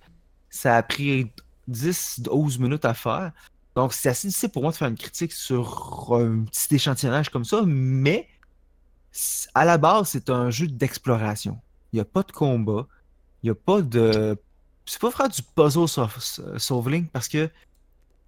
Ça 0.50 0.76
a 0.76 0.82
pris 0.82 1.30
10-12 1.70 2.58
minutes 2.58 2.84
à 2.84 2.94
faire. 2.94 3.32
Donc, 3.74 3.92
c'est 3.92 4.10
assez 4.10 4.28
difficile 4.28 4.50
pour 4.50 4.62
moi 4.62 4.72
de 4.72 4.76
faire 4.76 4.88
une 4.88 4.96
critique 4.98 5.32
sur 5.32 6.12
un 6.14 6.44
petit 6.44 6.74
échantillonnage 6.74 7.30
comme 7.30 7.44
ça, 7.44 7.62
mais 7.66 8.28
à 9.54 9.64
la 9.64 9.78
base, 9.78 10.08
c'est 10.10 10.30
un 10.30 10.50
jeu 10.50 10.66
d'exploration. 10.66 11.58
Il 11.92 11.96
n'y 11.96 12.00
a 12.00 12.04
pas 12.04 12.22
de 12.22 12.32
combat. 12.32 12.86
Il 13.42 13.46
n'y 13.46 13.50
a 13.50 13.54
pas 13.54 13.82
de. 13.82 14.36
C'est 14.86 15.00
pas 15.00 15.10
faire 15.10 15.28
du 15.28 15.42
puzzle 15.42 15.88
sau- 15.88 16.08
sauveling 16.58 17.06
parce 17.08 17.28
que 17.28 17.50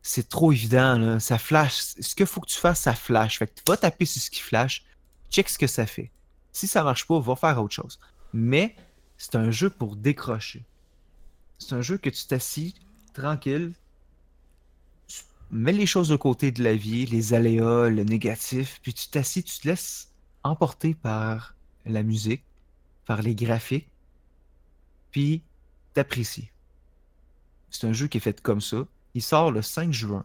c'est 0.03 0.29
trop 0.29 0.53
évident. 0.53 0.99
Là. 0.99 1.21
Ça 1.21 1.39
flash. 1.39 1.75
Ce 2.01 2.15
qu'il 2.15 2.27
faut 2.27 2.41
que 2.41 2.47
tu 2.47 2.59
fasses, 2.59 2.81
ça 2.81 2.95
flash. 2.95 3.39
Fait 3.39 3.47
que 3.47 3.55
tu 3.55 3.63
vas 3.67 3.77
taper 3.77 4.05
sur 4.05 4.21
ce 4.21 4.31
qui 4.31 4.41
flash, 4.41 4.85
check 5.31 5.49
ce 5.49 5.59
que 5.59 5.67
ça 5.67 5.87
fait. 5.87 6.11
Si 6.53 6.67
ça 6.67 6.85
marche 6.85 7.07
pas, 7.07 7.19
va 7.19 7.37
faire 7.37 7.63
autre 7.63 7.75
chose. 7.75 7.99
Mais 8.33 8.77
c'est 9.17 9.35
un 9.37 9.51
jeu 9.51 9.71
pour 9.71 9.97
décrocher. 9.97 10.65
C'est 11.59 11.75
un 11.75 11.81
jeu 11.81 11.99
que 11.99 12.11
tu 12.11 12.27
t'assis 12.27 12.75
tranquille, 13.15 13.73
mets 15.51 15.73
les 15.73 15.87
choses 15.87 16.09
de 16.09 16.17
côté 16.17 16.51
de 16.51 16.63
la 16.63 16.75
vie, 16.75 17.07
les 17.07 17.35
aléas, 17.35 17.89
le 17.89 18.05
négatif, 18.05 18.81
puis 18.83 18.95
tu 18.95 19.09
t'assis, 19.09 19.43
tu 19.43 19.59
te 19.59 19.69
laisses 19.69 20.13
emporter 20.43 20.95
par 20.95 21.55
la 21.85 22.03
musique, 22.03 22.45
par 23.07 23.23
les 23.23 23.35
graphiques, 23.35 23.89
puis 25.11 25.43
t'apprécies. 25.93 26.51
C'est 27.71 27.87
un 27.87 27.93
jeu 27.93 28.07
qui 28.09 28.19
est 28.19 28.21
fait 28.21 28.41
comme 28.41 28.61
ça. 28.61 28.87
Il 29.15 29.23
sort 29.23 29.51
le 29.51 29.63
5 29.63 29.93
juin. 29.93 30.25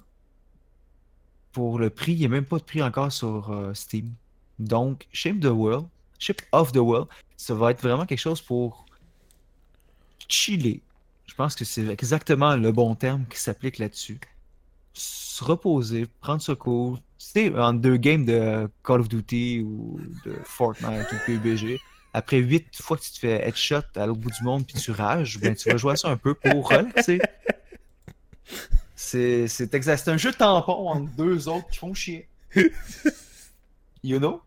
Pour 1.51 1.79
le 1.79 1.89
prix, 1.89 2.13
il 2.13 2.19
n'y 2.19 2.25
a 2.25 2.29
même 2.29 2.45
pas 2.45 2.59
de 2.59 2.63
prix 2.63 2.81
encore 2.81 3.11
sur 3.11 3.51
euh, 3.51 3.73
Steam. 3.73 4.13
Donc, 4.59 5.07
Shape 5.11 5.39
the 5.39 5.45
World, 5.45 5.87
Shape 6.19 6.41
of 6.51 6.71
the 6.71 6.77
World, 6.77 7.07
ça 7.37 7.55
va 7.55 7.71
être 7.71 7.81
vraiment 7.81 8.05
quelque 8.05 8.19
chose 8.19 8.41
pour 8.41 8.85
chiller. 10.27 10.81
Je 11.25 11.33
pense 11.33 11.55
que 11.55 11.65
c'est 11.65 11.87
exactement 11.87 12.55
le 12.55 12.71
bon 12.71 12.95
terme 12.95 13.25
qui 13.27 13.39
s'applique 13.39 13.77
là-dessus. 13.77 14.19
Se 14.93 15.43
reposer, 15.43 16.07
prendre 16.21 16.41
ce 16.41 16.51
cours. 16.51 16.99
C'est 17.17 17.53
en 17.57 17.73
deux 17.73 17.97
games 17.97 18.25
de 18.25 18.69
Call 18.83 19.01
of 19.01 19.09
Duty 19.09 19.61
ou 19.61 19.99
de 20.25 20.33
Fortnite 20.43 21.07
ou 21.11 21.15
PUBG. 21.25 21.79
Après 22.13 22.37
huit 22.37 22.65
fois 22.81 22.97
que 22.97 23.03
tu 23.03 23.11
te 23.11 23.19
fais 23.19 23.47
headshot 23.47 23.81
à 23.95 24.07
l'autre 24.07 24.19
bout 24.19 24.31
du 24.31 24.43
monde 24.43 24.65
puis 24.65 24.75
tu 24.77 24.91
rages, 24.91 25.39
ben 25.39 25.53
tu 25.53 25.69
vas 25.69 25.77
jouer 25.77 25.93
à 25.93 25.95
ça 25.95 26.09
un 26.09 26.17
peu 26.17 26.33
pour 26.33 26.67
relaxer. 26.67 27.19
C'est 28.95 29.47
c'est 29.47 29.73
exact. 29.75 30.03
C'est 30.03 30.11
un 30.11 30.17
jeu 30.17 30.31
tampon 30.33 30.89
entre 30.89 31.11
deux 31.15 31.47
autres 31.47 31.67
qui 31.69 31.77
font 31.77 31.93
chier. 31.93 32.27
You 34.03 34.17
know? 34.17 34.41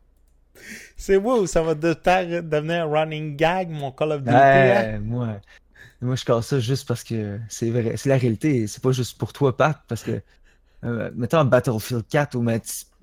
C'est 0.97 1.17
où 1.17 1.47
ça 1.47 1.63
va 1.63 1.75
de 1.75 1.95
devenir 2.41 2.85
un 2.85 2.87
running 2.87 3.37
gag, 3.37 3.71
mon 3.71 3.93
Call 3.93 4.13
of 4.13 4.23
Duty. 4.23 4.35
hein? 4.35 4.83
Ouais, 4.93 4.99
moi, 4.99 5.41
moi, 6.03 6.17
je 6.17 6.25
casse 6.25 6.47
ça 6.49 6.61
juste 6.61 6.87
parce 6.89 7.05
que 7.05 7.39
c'est 7.49 7.71
vrai, 7.71 7.95
c'est 7.97 8.09
la 8.09 8.17
réalité. 8.17 8.67
C'est 8.67 8.83
pas 8.83 8.93
juste 8.93 9.17
pour 9.19 9.33
toi, 9.33 9.57
Pat, 9.57 9.81
parce 9.89 10.03
que, 10.03 10.21
euh, 10.85 11.11
mettons 11.15 11.45
Battlefield 11.45 12.05
4 12.09 12.35
ou 12.37 12.45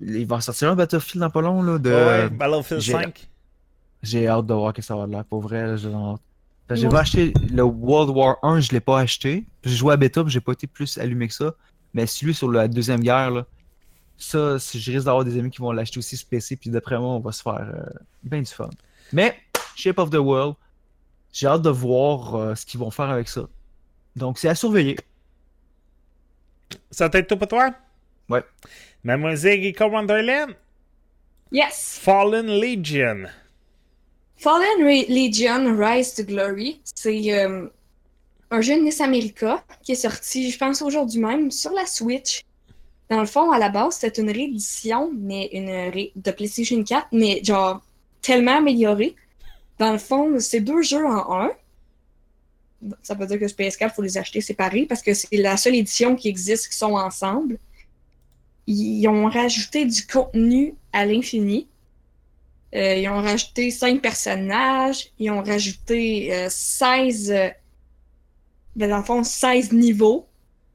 il 0.00 0.26
va 0.26 0.40
sortir 0.40 0.70
un 0.70 0.76
Battlefield 0.76 1.20
dans 1.20 1.30
pas 1.30 1.40
long, 1.40 1.62
là, 1.62 1.78
de... 1.78 1.90
Ouais, 1.90 2.28
Battlefield 2.30 2.80
j'ai- 2.82 2.92
5. 2.92 3.28
J'ai 4.02 4.28
hâte 4.28 4.46
de 4.46 4.54
voir 4.54 4.72
que 4.72 4.80
ça 4.82 4.96
va 4.96 5.06
de 5.06 5.12
l'air. 5.12 5.24
Pour 5.24 5.40
vrai, 5.42 5.76
j'ai 5.76 5.92
hâte. 5.92 6.20
J'ai 6.72 6.84
Ouais. 6.86 6.92
pas 6.92 7.00
acheté 7.00 7.32
le 7.52 7.62
World 7.64 8.16
War 8.16 8.36
1, 8.42 8.60
je 8.60 8.70
l'ai 8.72 8.80
pas 8.80 9.00
acheté. 9.00 9.44
J'ai 9.64 9.74
joué 9.74 9.92
à 9.92 9.96
bêta, 9.96 10.22
mais 10.22 10.30
j'ai 10.30 10.40
pas 10.40 10.52
été 10.52 10.66
plus 10.66 10.98
allumé 10.98 11.26
que 11.28 11.34
ça. 11.34 11.54
Mais 11.94 12.06
celui 12.06 12.32
sur 12.32 12.50
la 12.50 12.68
deuxième 12.68 13.00
guerre, 13.00 13.30
là, 13.32 13.46
ça, 14.16 14.56
je 14.58 14.92
risque 14.92 15.06
d'avoir 15.06 15.24
des 15.24 15.36
amis 15.38 15.50
qui 15.50 15.58
vont 15.60 15.72
l'acheter 15.72 15.98
aussi 15.98 16.16
sur 16.16 16.28
PC, 16.28 16.56
puis 16.56 16.70
d'après 16.70 16.98
moi, 16.98 17.08
on 17.08 17.20
va 17.20 17.32
se 17.32 17.42
faire 17.42 17.54
euh, 17.74 17.82
bien 18.22 18.40
du 18.40 18.50
fun. 18.50 18.70
Mais, 19.12 19.36
Shape 19.74 19.98
of 19.98 20.10
the 20.10 20.14
World, 20.16 20.54
j'ai 21.32 21.46
hâte 21.46 21.62
de 21.62 21.70
voir 21.70 22.34
euh, 22.34 22.54
ce 22.54 22.66
qu'ils 22.66 22.80
vont 22.80 22.90
faire 22.90 23.10
avec 23.10 23.28
ça. 23.28 23.48
Donc, 24.16 24.38
c'est 24.38 24.48
à 24.48 24.54
surveiller. 24.54 24.96
Ça 26.90 27.08
t'aide 27.08 27.26
tout 27.26 27.36
pour 27.36 27.48
toi? 27.48 27.70
Ouais. 28.28 28.44
Mademoiselle 29.02 29.60
Rico 29.60 29.84
Wonderland, 29.86 30.54
Yes! 31.52 31.98
Fallen 32.00 32.46
Legion. 32.46 33.24
Fallen 34.36 34.84
Re- 34.86 35.08
Legion 35.08 35.76
Rise 35.76 36.14
to 36.14 36.22
Glory, 36.22 36.80
c'est 36.84 37.32
euh, 37.32 37.66
un 38.52 38.60
jeu 38.60 38.76
de 38.76 38.82
Nice 38.82 39.00
America 39.00 39.64
qui 39.82 39.92
est 39.92 39.96
sorti, 39.96 40.50
je 40.50 40.58
pense, 40.58 40.80
aujourd'hui 40.82 41.20
même 41.20 41.50
sur 41.50 41.72
la 41.72 41.86
Switch. 41.86 42.42
Dans 43.10 43.20
le 43.20 43.26
fond, 43.26 43.50
à 43.50 43.58
la 43.58 43.68
base, 43.68 43.96
c'était 43.96 44.20
une 44.22 44.30
réédition 44.30 45.10
mais 45.18 45.46
une 45.52 45.70
ré- 45.92 46.12
de 46.14 46.30
PlayStation 46.30 46.82
4, 46.84 47.08
mais 47.12 47.40
genre 47.42 47.82
tellement 48.22 48.58
améliorée. 48.58 49.16
Dans 49.80 49.92
le 49.92 49.98
fond, 49.98 50.38
c'est 50.40 50.60
deux 50.60 50.82
jeux 50.82 51.06
en 51.06 51.40
un. 51.40 51.52
Ça 53.02 53.14
veut 53.14 53.26
dire 53.26 53.40
que 53.40 53.48
sur 53.48 53.56
PS4, 53.56 53.76
il 53.80 53.90
faut 53.90 54.02
les 54.02 54.18
acheter 54.18 54.42
séparés 54.42 54.84
parce 54.84 55.00
que 55.00 55.14
c'est 55.14 55.34
la 55.38 55.56
seule 55.56 55.74
édition 55.74 56.16
qui 56.16 56.28
existe 56.28 56.68
qui 56.68 56.76
sont 56.76 56.92
ensemble. 56.92 57.56
Ils 58.66 59.08
ont 59.08 59.24
rajouté 59.30 59.86
du 59.86 60.06
contenu 60.06 60.74
à 60.92 61.06
l'infini. 61.06 61.66
Euh, 62.74 62.96
ils 62.96 63.08
ont 63.08 63.22
rajouté 63.22 63.70
5 63.70 64.02
personnages. 64.02 65.12
Ils 65.18 65.30
ont 65.30 65.42
rajouté 65.42 66.34
euh, 66.34 66.48
16. 66.50 67.30
euh, 67.30 67.48
ben, 68.76 68.90
dans 68.90 68.98
le 68.98 69.02
fond, 69.02 69.24
16 69.24 69.72
niveaux. 69.72 70.26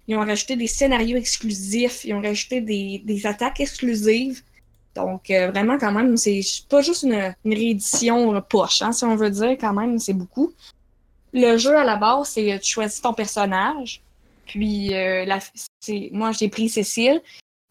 Ils 0.08 0.16
ont 0.16 0.26
rajouté 0.26 0.56
des 0.56 0.68
scénarios 0.68 1.18
exclusifs. 1.18 2.06
Ils 2.06 2.16
ont 2.16 2.22
rajouté 2.22 2.60
des, 2.60 3.04
des 3.06 3.28
attaques 3.28 3.60
exclusives. 3.60 4.42
Donc, 4.96 5.30
euh, 5.30 5.52
vraiment, 5.52 5.78
quand 5.78 5.92
même, 5.92 6.16
c'est 6.16 6.42
pas 6.70 6.82
juste 6.82 7.04
une, 7.04 7.36
réédition 7.46 8.42
poche, 8.42 8.82
hein, 8.82 8.94
si 8.94 9.04
on 9.04 9.16
veut 9.16 9.30
dire, 9.30 9.58
quand 9.60 9.74
même, 9.74 10.00
c'est 10.00 10.14
beaucoup. 10.14 10.54
Le 11.34 11.58
jeu, 11.58 11.76
à 11.76 11.84
la 11.84 11.98
base, 11.98 12.30
c'est 12.30 12.54
euh, 12.54 12.60
tu 12.60 12.72
choisis 12.72 13.02
ton 13.02 13.14
personnage. 13.14 14.02
Puis, 14.46 14.96
euh, 14.96 15.26
moi, 16.14 16.32
j'ai 16.32 16.48
pris 16.48 16.70
Cécile. 16.70 17.22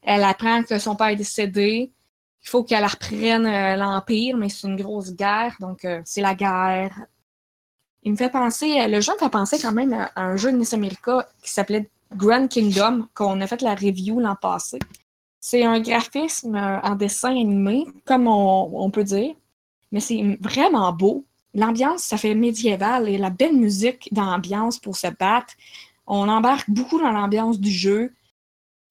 Elle 0.02 0.22
apprend 0.22 0.62
que 0.64 0.78
son 0.78 0.96
père 0.96 1.08
est 1.08 1.16
décédé. 1.16 1.90
Il 2.42 2.48
faut 2.50 2.62
qu'elle 2.62 2.84
reprenne 2.84 3.46
euh, 3.46 3.76
l'Empire, 3.76 4.36
mais 4.36 4.50
c'est 4.50 4.68
une 4.68 4.76
grosse 4.76 5.14
guerre, 5.14 5.56
donc 5.60 5.86
c'est 6.04 6.20
la 6.20 6.34
guerre. 6.34 7.06
Il 8.02 8.12
me 8.12 8.16
fait 8.18 8.28
penser, 8.28 8.86
le 8.86 9.00
jeu 9.00 9.14
me 9.14 9.18
fait 9.18 9.30
penser 9.30 9.58
quand 9.58 9.72
même 9.72 9.94
à, 9.94 10.10
à 10.14 10.24
un 10.24 10.36
jeu 10.36 10.52
de 10.52 10.58
Nice 10.58 10.74
America 10.74 11.26
qui 11.42 11.50
s'appelait 11.50 11.88
Grand 12.14 12.46
Kingdom, 12.48 13.08
qu'on 13.14 13.40
a 13.40 13.46
fait 13.46 13.62
la 13.62 13.74
review 13.74 14.20
l'an 14.20 14.36
passé. 14.36 14.78
C'est 15.46 15.62
un 15.62 15.78
graphisme 15.78 16.54
euh, 16.54 16.80
en 16.80 16.94
dessin 16.94 17.32
animé, 17.32 17.84
comme 18.06 18.26
on, 18.28 18.90
peut 18.90 19.04
dire, 19.04 19.34
mais 19.92 20.00
c'est 20.00 20.38
vraiment 20.40 20.90
beau. 20.90 21.26
L'ambiance, 21.52 22.02
ça 22.02 22.16
fait 22.16 22.34
médiéval 22.34 23.10
et 23.10 23.18
la 23.18 23.28
belle 23.28 23.54
musique 23.54 24.08
d'ambiance 24.10 24.78
pour 24.78 24.96
se 24.96 25.08
battre. 25.08 25.52
On 26.06 26.30
embarque 26.30 26.70
beaucoup 26.70 26.98
dans 26.98 27.10
l'ambiance 27.10 27.60
du 27.60 27.70
jeu. 27.70 28.14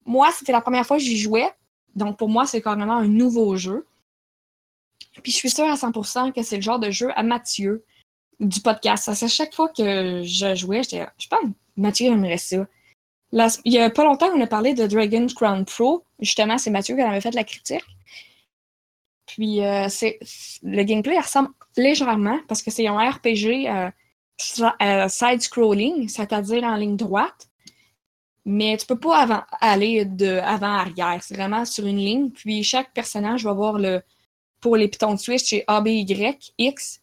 Moi, 0.06 0.28
c'était 0.30 0.52
la 0.52 0.60
première 0.60 0.86
fois 0.86 0.98
que 0.98 1.02
j'y 1.02 1.16
jouais. 1.16 1.50
Donc, 1.96 2.18
pour 2.18 2.28
moi, 2.28 2.46
c'est 2.46 2.62
carrément 2.62 2.98
un 2.98 3.08
nouveau 3.08 3.56
jeu. 3.56 3.84
Puis, 5.24 5.32
je 5.32 5.36
suis 5.38 5.50
sûre 5.50 5.64
à 5.64 5.74
100% 5.74 6.32
que 6.32 6.44
c'est 6.44 6.56
le 6.56 6.62
genre 6.62 6.78
de 6.78 6.92
jeu 6.92 7.10
à 7.16 7.24
Mathieu 7.24 7.84
du 8.38 8.60
podcast. 8.60 9.06
Ça, 9.06 9.16
c'est 9.16 9.26
chaque 9.26 9.56
fois 9.56 9.70
que 9.70 10.22
je 10.22 10.54
jouais, 10.54 10.84
j'étais, 10.84 11.04
je 11.18 11.26
pense, 11.26 11.50
Mathieu 11.76 12.12
aimerait 12.12 12.38
ça. 12.38 12.64
Il 13.64 13.72
y 13.72 13.78
a 13.78 13.90
pas 13.90 14.04
longtemps, 14.04 14.30
on 14.34 14.40
a 14.40 14.46
parlé 14.46 14.74
de 14.74 14.86
Dragon's 14.86 15.34
Crown 15.34 15.64
Pro. 15.64 16.04
Justement, 16.20 16.56
c'est 16.56 16.70
Mathieu 16.70 16.94
qui 16.96 17.02
en 17.02 17.10
avait 17.10 17.20
fait 17.20 17.34
la 17.34 17.44
critique. 17.44 17.84
Puis, 19.26 19.64
euh, 19.64 19.88
c'est, 19.88 20.18
le 20.62 20.82
gameplay 20.84 21.18
ressemble 21.18 21.50
légèrement 21.76 22.38
parce 22.46 22.62
que 22.62 22.70
c'est 22.70 22.86
un 22.86 22.96
RPG 23.10 23.68
euh, 23.68 23.90
euh, 24.82 25.08
side-scrolling, 25.08 26.08
c'est-à-dire 26.08 26.62
en 26.62 26.76
ligne 26.76 26.96
droite. 26.96 27.48
Mais 28.44 28.76
tu 28.76 28.86
peux 28.86 28.98
pas 28.98 29.46
aller 29.60 30.04
de 30.04 30.38
avant-arrière. 30.38 31.20
C'est 31.22 31.34
vraiment 31.34 31.64
sur 31.64 31.86
une 31.86 31.96
ligne. 31.96 32.30
Puis 32.30 32.62
chaque 32.62 32.92
personnage 32.92 33.44
va 33.44 33.50
avoir 33.50 33.78
le. 33.78 34.02
Pour 34.60 34.76
les 34.76 34.88
pitons 34.88 35.14
de 35.14 35.18
Switch, 35.18 35.44
c'est 35.44 35.64
A, 35.66 35.80
B, 35.80 35.88
Y, 35.88 36.54
X. 36.58 37.02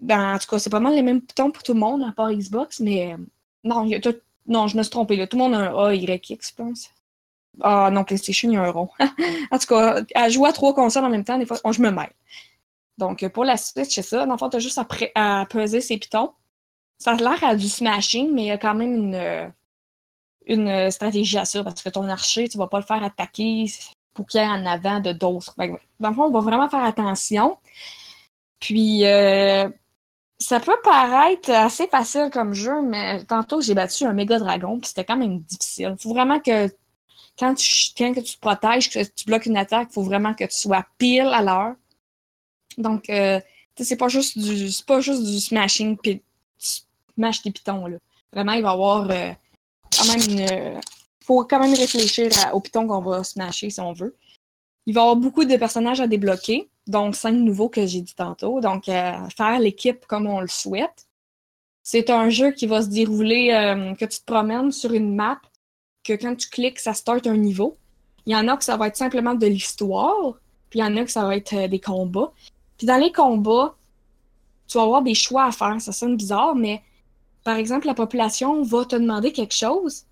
Ben, 0.00 0.34
en 0.34 0.38
tout 0.38 0.46
cas, 0.48 0.58
c'est 0.58 0.70
pas 0.70 0.80
mal 0.80 0.94
les 0.94 1.02
mêmes 1.02 1.20
pitons 1.20 1.50
pour 1.50 1.62
tout 1.62 1.74
le 1.74 1.80
monde, 1.80 2.02
à 2.02 2.12
part 2.12 2.32
Xbox, 2.32 2.80
mais. 2.80 3.16
Non, 3.64 3.84
il 3.84 3.90
y 3.90 3.94
a 3.96 4.00
tout- 4.00 4.20
non 4.46 4.66
je 4.68 4.76
me 4.76 4.82
suis 4.82 4.90
trompée. 4.90 5.16
Là. 5.16 5.26
Tout 5.26 5.36
le 5.36 5.44
monde 5.44 5.54
a 5.54 5.58
un 5.58 5.86
A, 5.86 5.94
Y, 5.94 6.30
X, 6.30 6.50
je 6.50 6.54
pense. 6.54 6.90
Ah 7.60 7.90
non, 7.92 8.04
PlayStation, 8.04 8.50
il 8.50 8.54
y 8.54 8.56
a 8.56 8.62
un 8.62 8.70
rond. 8.70 8.88
en 9.50 9.58
tout 9.58 9.66
cas, 9.66 10.02
à 10.14 10.28
jouer 10.28 10.48
à 10.48 10.52
trois 10.52 10.74
consoles 10.74 11.04
en 11.04 11.10
même 11.10 11.24
temps, 11.24 11.38
des 11.38 11.46
fois, 11.46 11.58
je 11.70 11.80
me 11.80 11.90
mêle. 11.90 12.10
Donc, 12.98 13.26
pour 13.28 13.44
la 13.44 13.56
Switch, 13.56 13.94
c'est 13.94 14.02
ça. 14.02 14.26
Dans 14.26 14.32
le 14.32 14.38
fond, 14.38 14.48
t'as 14.48 14.58
juste 14.58 14.80
à, 15.14 15.46
peser 15.48 15.80
ses 15.80 15.98
pitons. 15.98 16.32
Ça 16.98 17.12
a 17.12 17.16
l'air 17.16 17.42
à 17.44 17.54
du 17.56 17.68
smashing, 17.68 18.32
mais 18.32 18.42
il 18.42 18.46
y 18.46 18.50
a 18.50 18.58
quand 18.58 18.74
même 18.74 19.14
une. 20.46 20.90
stratégie 20.90 21.38
à 21.38 21.44
ça 21.44 21.62
parce 21.64 21.82
que 21.82 21.90
ton 21.90 22.08
archer, 22.08 22.48
tu 22.48 22.58
vas 22.58 22.68
pas 22.68 22.78
le 22.78 22.84
faire 22.84 23.02
attaquer 23.02 23.66
pour 24.14 24.26
qu'il 24.26 24.40
y 24.40 24.44
ait 24.44 24.46
en 24.46 24.64
avant 24.66 25.00
de 25.00 25.12
d'autres. 25.12 25.54
Dans 26.00 26.08
le 26.08 26.14
fond, 26.14 26.24
on 26.24 26.30
va 26.30 26.40
vraiment 26.40 26.68
faire 26.68 26.84
attention. 26.84 27.58
Puis, 28.60 29.04
euh, 29.04 29.68
ça 30.38 30.60
peut 30.60 30.76
paraître 30.82 31.50
assez 31.50 31.86
facile 31.86 32.28
comme 32.32 32.54
jeu, 32.54 32.82
mais 32.82 33.24
tantôt, 33.24 33.60
j'ai 33.60 33.74
battu 33.74 34.04
un 34.04 34.12
méga 34.12 34.38
dragon, 34.38 34.78
puis 34.80 34.88
c'était 34.88 35.04
quand 35.04 35.16
même 35.16 35.40
difficile. 35.40 35.96
faut 35.98 36.10
vraiment 36.10 36.40
que 36.40 36.68
quand 37.38 37.54
tu, 37.54 37.92
quand 37.96 38.12
tu 38.14 38.22
te 38.36 38.40
protèges, 38.40 38.90
que 38.90 39.02
tu 39.02 39.24
bloques 39.26 39.46
une 39.46 39.56
attaque, 39.56 39.90
faut 39.92 40.02
vraiment 40.02 40.34
que 40.34 40.44
tu 40.44 40.56
sois 40.56 40.84
pile 40.98 41.30
à 41.32 41.42
l'heure. 41.42 41.74
Donc, 42.78 43.08
euh, 43.10 43.40
c'est 43.78 43.96
pas 43.96 44.08
juste 44.08 44.38
du 44.38 44.70
c'est 44.70 44.86
pas 44.86 45.00
juste 45.00 45.22
du 45.24 45.40
smashing, 45.40 45.96
puis 45.96 46.22
tu 46.58 46.80
smashes 47.16 47.42
tes 47.42 47.50
pitons. 47.50 47.86
Là. 47.86 47.98
Vraiment, 48.32 48.52
il 48.52 48.62
va 48.62 48.70
y 48.70 48.72
avoir 48.72 49.10
euh, 49.10 49.32
quand 49.96 50.04
même 50.06 50.20
une. 50.30 50.80
faut 51.24 51.44
quand 51.44 51.60
même 51.60 51.74
réfléchir 51.74 52.30
à- 52.44 52.54
au 52.54 52.60
piton 52.60 52.86
qu'on 52.86 53.00
va 53.00 53.24
smasher 53.24 53.70
si 53.70 53.80
on 53.80 53.92
veut. 53.92 54.16
Il 54.86 54.94
va 54.94 55.00
y 55.00 55.02
avoir 55.02 55.16
beaucoup 55.16 55.44
de 55.44 55.56
personnages 55.56 56.00
à 56.00 56.06
débloquer, 56.06 56.68
donc 56.86 57.14
cinq 57.14 57.32
nouveaux 57.32 57.68
que 57.68 57.86
j'ai 57.86 58.00
dit 58.00 58.14
tantôt. 58.14 58.60
Donc, 58.60 58.88
euh, 58.88 59.12
faire 59.36 59.58
l'équipe 59.58 60.06
comme 60.06 60.26
on 60.26 60.40
le 60.40 60.48
souhaite. 60.48 61.06
C'est 61.82 62.10
un 62.10 62.28
jeu 62.30 62.50
qui 62.52 62.66
va 62.66 62.82
se 62.82 62.88
dérouler, 62.88 63.52
euh, 63.52 63.94
que 63.94 64.04
tu 64.04 64.18
te 64.20 64.24
promènes 64.24 64.72
sur 64.72 64.92
une 64.92 65.14
map, 65.14 65.40
que 66.02 66.12
quand 66.12 66.34
tu 66.36 66.48
cliques, 66.48 66.78
ça 66.78 66.94
start 66.94 67.26
un 67.26 67.36
niveau. 67.36 67.76
Il 68.26 68.32
y 68.32 68.36
en 68.36 68.48
a 68.48 68.56
que 68.56 68.64
ça 68.64 68.76
va 68.76 68.88
être 68.88 68.96
simplement 68.96 69.34
de 69.34 69.46
l'histoire, 69.46 70.34
puis 70.70 70.80
il 70.80 70.82
y 70.82 70.84
en 70.84 70.96
a 70.96 71.04
que 71.04 71.10
ça 71.10 71.24
va 71.24 71.36
être 71.36 71.54
euh, 71.54 71.68
des 71.68 71.80
combats. 71.80 72.32
Puis 72.78 72.86
dans 72.86 72.96
les 72.96 73.12
combats, 73.12 73.74
tu 74.66 74.78
vas 74.78 74.84
avoir 74.84 75.02
des 75.02 75.14
choix 75.14 75.44
à 75.44 75.52
faire. 75.52 75.80
Ça 75.80 75.92
sonne 75.92 76.16
bizarre, 76.16 76.54
mais 76.54 76.82
par 77.44 77.56
exemple, 77.56 77.86
la 77.86 77.94
population 77.94 78.62
va 78.62 78.84
te 78.84 78.96
demander 78.96 79.32
quelque 79.32 79.54
chose. 79.54 80.04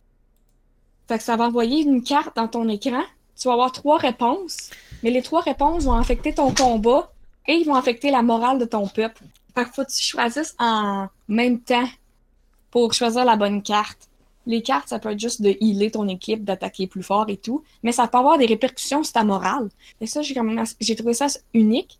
Fait 1.09 1.19
que 1.19 1.25
ça 1.25 1.37
va 1.37 1.47
envoyer 1.47 1.83
une 1.83 2.03
carte 2.03 2.37
dans 2.37 2.49
ton 2.49 2.69
écran. 2.69 3.03
Tu 3.43 3.49
vas 3.49 3.55
avoir 3.55 3.73
trois 3.73 3.99
réponses, 3.99 4.71
mais 5.03 5.11
les 5.11 5.21
trois 5.21 5.41
réponses 5.41 5.83
vont 5.83 5.95
affecter 5.95 6.33
ton 6.33 6.55
combat 6.55 7.11
et 7.49 7.55
ils 7.55 7.67
vont 7.67 7.75
affecter 7.75 8.13
la 8.13 8.23
morale 8.23 8.61
de 8.61 8.65
ton 8.65 8.87
peuple. 8.87 9.25
Que 9.57 9.85
tu 9.85 10.01
choisisses 10.01 10.55
en 10.61 11.09
même 11.27 11.59
temps 11.59 11.89
pour 12.71 12.93
choisir 12.93 13.25
la 13.25 13.35
bonne 13.35 13.61
carte. 13.61 14.09
les 14.47 14.63
cartes, 14.63 14.89
ça 14.89 15.01
peut 15.01 15.11
être 15.11 15.19
juste 15.19 15.43
de 15.43 15.57
healer 15.61 15.91
ton 15.91 16.07
équipe, 16.07 16.45
d'attaquer 16.45 16.87
plus 16.87 17.03
fort 17.03 17.25
et 17.31 17.37
tout, 17.37 17.65
mais 17.83 17.91
ça 17.91 18.07
peut 18.07 18.19
avoir 18.19 18.39
des 18.39 18.47
répercussions 18.47 19.03
sur 19.03 19.13
ta 19.13 19.25
morale. 19.25 19.71
Et 20.01 20.07
ça, 20.07 20.21
j'ai 20.23 20.95
trouvé 20.95 21.13
ça 21.13 21.27
unique. 21.53 21.99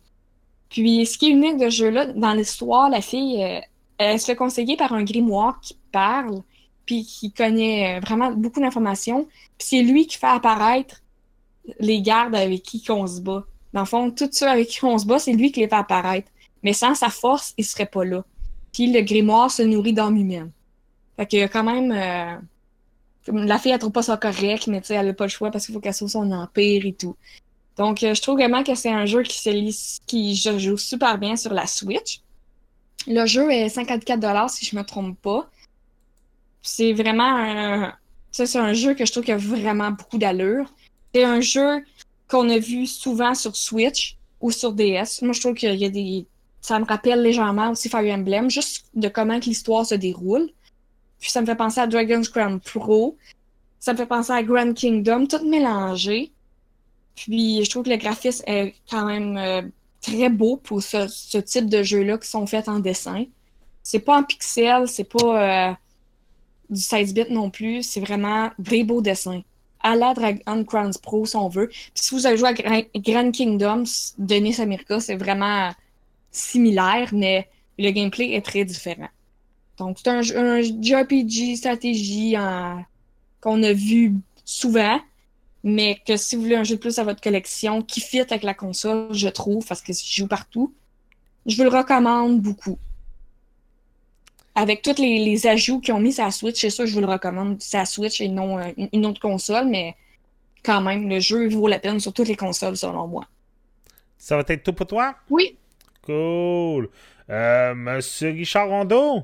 Puis, 0.69 1.05
ce 1.05 1.17
qui 1.17 1.27
est 1.27 1.31
unique 1.31 1.57
de 1.57 1.69
ce 1.69 1.75
jeu-là, 1.75 2.05
dans 2.05 2.33
l'histoire, 2.33 2.89
la 2.89 3.01
fille, 3.01 3.43
euh, 3.43 3.59
elle 3.97 4.17
se 4.17 4.27
fait 4.27 4.37
conseiller 4.37 4.77
par 4.77 4.93
un 4.93 5.03
grimoire 5.03 5.59
qui 5.59 5.77
parle, 5.91 6.41
puis 6.85 7.03
qui 7.03 7.33
connaît 7.33 7.97
euh, 7.97 7.99
vraiment 7.99 8.31
beaucoup 8.31 8.61
d'informations. 8.61 9.25
Puis 9.57 9.67
c'est 9.67 9.81
lui 9.81 10.07
qui 10.07 10.17
fait 10.17 10.27
apparaître 10.27 11.02
les 11.79 12.01
gardes 12.01 12.35
avec 12.35 12.63
qui 12.63 12.83
on 12.89 13.07
se 13.07 13.21
bat. 13.21 13.45
Dans 13.73 13.81
le 13.81 13.85
fond, 13.85 14.11
tous 14.11 14.29
ceux 14.31 14.47
avec 14.47 14.67
qui 14.67 14.83
on 14.85 14.97
se 14.97 15.05
bat, 15.05 15.19
c'est 15.19 15.33
lui 15.33 15.51
qui 15.51 15.61
les 15.61 15.67
fait 15.67 15.75
apparaître. 15.75 16.29
Mais 16.61 16.73
sans 16.73 16.95
sa 16.95 17.09
force, 17.09 17.53
il 17.57 17.65
serait 17.65 17.85
pas 17.85 18.05
là. 18.05 18.23
Puis 18.71 18.91
le 18.91 19.01
grimoire 19.01 19.51
se 19.51 19.61
nourrit 19.61 19.93
d'âme 19.93 20.17
humaine. 20.17 20.51
Fait 21.17 21.25
qu'il 21.25 21.49
quand 21.49 21.63
même. 21.63 21.91
Euh, 21.91 22.37
la 23.31 23.57
fille, 23.57 23.71
elle 23.71 23.79
trouve 23.79 23.91
pas 23.91 24.03
ça 24.03 24.17
correct, 24.17 24.67
mais 24.67 24.81
elle 24.89 25.09
a 25.09 25.13
pas 25.13 25.25
le 25.25 25.29
choix 25.29 25.49
parce 25.49 25.65
qu'il 25.65 25.73
faut 25.73 25.79
qu'elle 25.79 25.93
sauve 25.93 26.09
son 26.09 26.31
empire 26.31 26.85
et 26.85 26.93
tout. 26.93 27.15
Donc, 27.77 28.03
euh, 28.03 28.13
je 28.13 28.21
trouve 28.21 28.35
vraiment 28.35 28.63
que 28.63 28.75
c'est 28.75 28.91
un 28.91 29.05
jeu 29.05 29.23
qui 29.23 29.39
se 29.39 29.99
qui 30.05 30.35
joue 30.35 30.77
super 30.77 31.17
bien 31.17 31.35
sur 31.35 31.53
la 31.53 31.65
Switch. 31.65 32.21
Le 33.07 33.25
jeu 33.25 33.49
est 33.51 33.75
54$ 33.75 34.49
si 34.49 34.65
je 34.65 34.75
me 34.75 34.83
trompe 34.83 35.19
pas. 35.21 35.49
C'est 36.61 36.93
vraiment 36.93 37.35
un. 37.37 37.93
C'est 38.31 38.55
un 38.57 38.73
jeu 38.73 38.93
que 38.95 39.05
je 39.05 39.11
trouve 39.11 39.23
qui 39.23 39.31
a 39.31 39.37
vraiment 39.37 39.91
beaucoup 39.91 40.17
d'allure. 40.17 40.73
C'est 41.13 41.23
un 41.23 41.41
jeu 41.41 41.83
qu'on 42.27 42.49
a 42.49 42.57
vu 42.57 42.87
souvent 42.87 43.35
sur 43.35 43.55
Switch 43.55 44.17
ou 44.41 44.51
sur 44.51 44.73
DS. 44.73 45.21
Moi, 45.21 45.33
je 45.33 45.39
trouve 45.39 45.53
qu'il 45.53 45.75
y 45.75 45.85
a 45.85 45.89
des. 45.89 46.25
Ça 46.61 46.79
me 46.79 46.85
rappelle 46.85 47.21
légèrement 47.21 47.71
aussi 47.71 47.89
Fire 47.89 48.13
Emblem, 48.13 48.49
juste 48.49 48.85
de 48.93 49.09
comment 49.09 49.37
l'histoire 49.37 49.85
se 49.85 49.95
déroule. 49.95 50.49
Puis 51.19 51.29
ça 51.29 51.41
me 51.41 51.45
fait 51.45 51.55
penser 51.55 51.79
à 51.81 51.87
Dragon's 51.87 52.29
Crown 52.29 52.59
Pro. 52.59 53.17
Ça 53.79 53.93
me 53.93 53.97
fait 53.97 54.05
penser 54.05 54.31
à 54.31 54.43
Grand 54.43 54.73
Kingdom, 54.73 55.27
tout 55.27 55.45
mélangé. 55.47 56.31
Puis 57.15 57.63
je 57.63 57.69
trouve 57.69 57.83
que 57.83 57.89
le 57.89 57.97
graphisme 57.97 58.43
est 58.47 58.75
quand 58.89 59.05
même 59.05 59.37
euh, 59.37 59.61
très 60.01 60.29
beau 60.29 60.57
pour 60.57 60.81
ce, 60.81 61.37
type 61.39 61.69
de 61.69 61.83
jeux-là 61.83 62.17
qui 62.17 62.27
sont 62.27 62.47
faits 62.47 62.67
en 62.67 62.79
dessin. 62.79 63.25
C'est 63.83 63.99
pas 63.99 64.17
en 64.17 64.23
pixel, 64.23 64.87
c'est 64.87 65.03
pas 65.03 65.69
euh, 65.69 65.73
du 66.69 66.79
16-bit 66.79 67.29
non 67.29 67.49
plus, 67.49 67.83
c'est 67.83 67.99
vraiment 67.99 68.51
des 68.57 68.83
beaux 68.83 69.01
dessins. 69.01 69.41
À 69.83 69.95
la 69.95 70.13
Dragon 70.13 70.63
Crowns 70.63 70.93
Pro, 71.01 71.25
si 71.25 71.35
on 71.35 71.49
veut. 71.49 71.67
Puis 71.67 71.91
si 71.95 72.15
vous 72.15 72.25
avez 72.25 72.37
joué 72.37 72.49
à 72.49 72.81
Grand 72.97 73.31
Kingdom, 73.31 73.83
Denis 74.17 74.61
America, 74.61 74.99
c'est 74.99 75.15
vraiment 75.15 75.71
similaire, 76.31 77.09
mais 77.11 77.47
le 77.77 77.91
gameplay 77.91 78.33
est 78.33 78.45
très 78.45 78.65
différent. 78.65 79.09
Donc, 79.77 79.97
c'est 79.99 80.09
un, 80.09 80.21
un 80.37 80.61
JRPG 80.61 81.57
stratégie 81.57 82.35
qu'on 83.41 83.63
a 83.63 83.73
vu 83.73 84.15
souvent, 84.45 84.99
mais 85.63 85.99
que 86.05 86.17
si 86.17 86.35
vous 86.35 86.43
voulez 86.43 86.55
un 86.55 86.63
jeu 86.63 86.75
de 86.75 86.79
plus 86.79 86.99
à 86.99 87.03
votre 87.03 87.21
collection 87.21 87.81
qui 87.81 88.01
fit 88.01 88.19
avec 88.19 88.43
la 88.43 88.53
console, 88.53 89.07
je 89.11 89.29
trouve, 89.29 89.65
parce 89.65 89.81
que 89.81 89.93
je 89.93 90.15
joue 90.15 90.27
partout, 90.27 90.73
je 91.45 91.55
vous 91.57 91.63
le 91.63 91.69
recommande 91.69 92.41
beaucoup. 92.41 92.77
Avec 94.55 94.83
tous 94.83 94.99
les, 94.99 95.47
ajouts 95.47 95.79
qu'ils 95.79 95.93
ont 95.93 95.99
mis 95.99 96.13
sur 96.13 96.23
la 96.23 96.31
Switch, 96.31 96.61
c'est 96.61 96.69
ça, 96.69 96.85
je 96.85 96.93
vous 96.93 96.99
le 96.99 97.07
recommande. 97.07 97.57
C'est 97.59 97.77
la 97.77 97.85
Switch 97.85 98.21
et 98.21 98.27
non 98.27 98.59
euh, 98.59 98.71
une 98.91 99.05
autre 99.05 99.19
console, 99.19 99.67
mais 99.67 99.95
quand 100.63 100.81
même, 100.81 101.09
le 101.09 101.19
jeu 101.19 101.49
vaut 101.49 101.67
la 101.67 101.79
peine 101.79 101.99
sur 101.99 102.13
toutes 102.13 102.27
les 102.27 102.35
consoles, 102.35 102.77
selon 102.77 103.07
moi. 103.07 103.25
Ça 104.17 104.37
va 104.37 104.43
être 104.47 104.63
tout 104.63 104.73
pour 104.73 104.87
toi? 104.87 105.15
Oui. 105.29 105.57
Cool. 106.03 106.89
Euh, 107.29 107.73
Monsieur 107.73 108.29
Richard 108.29 108.69
Rondeau? 108.69 109.23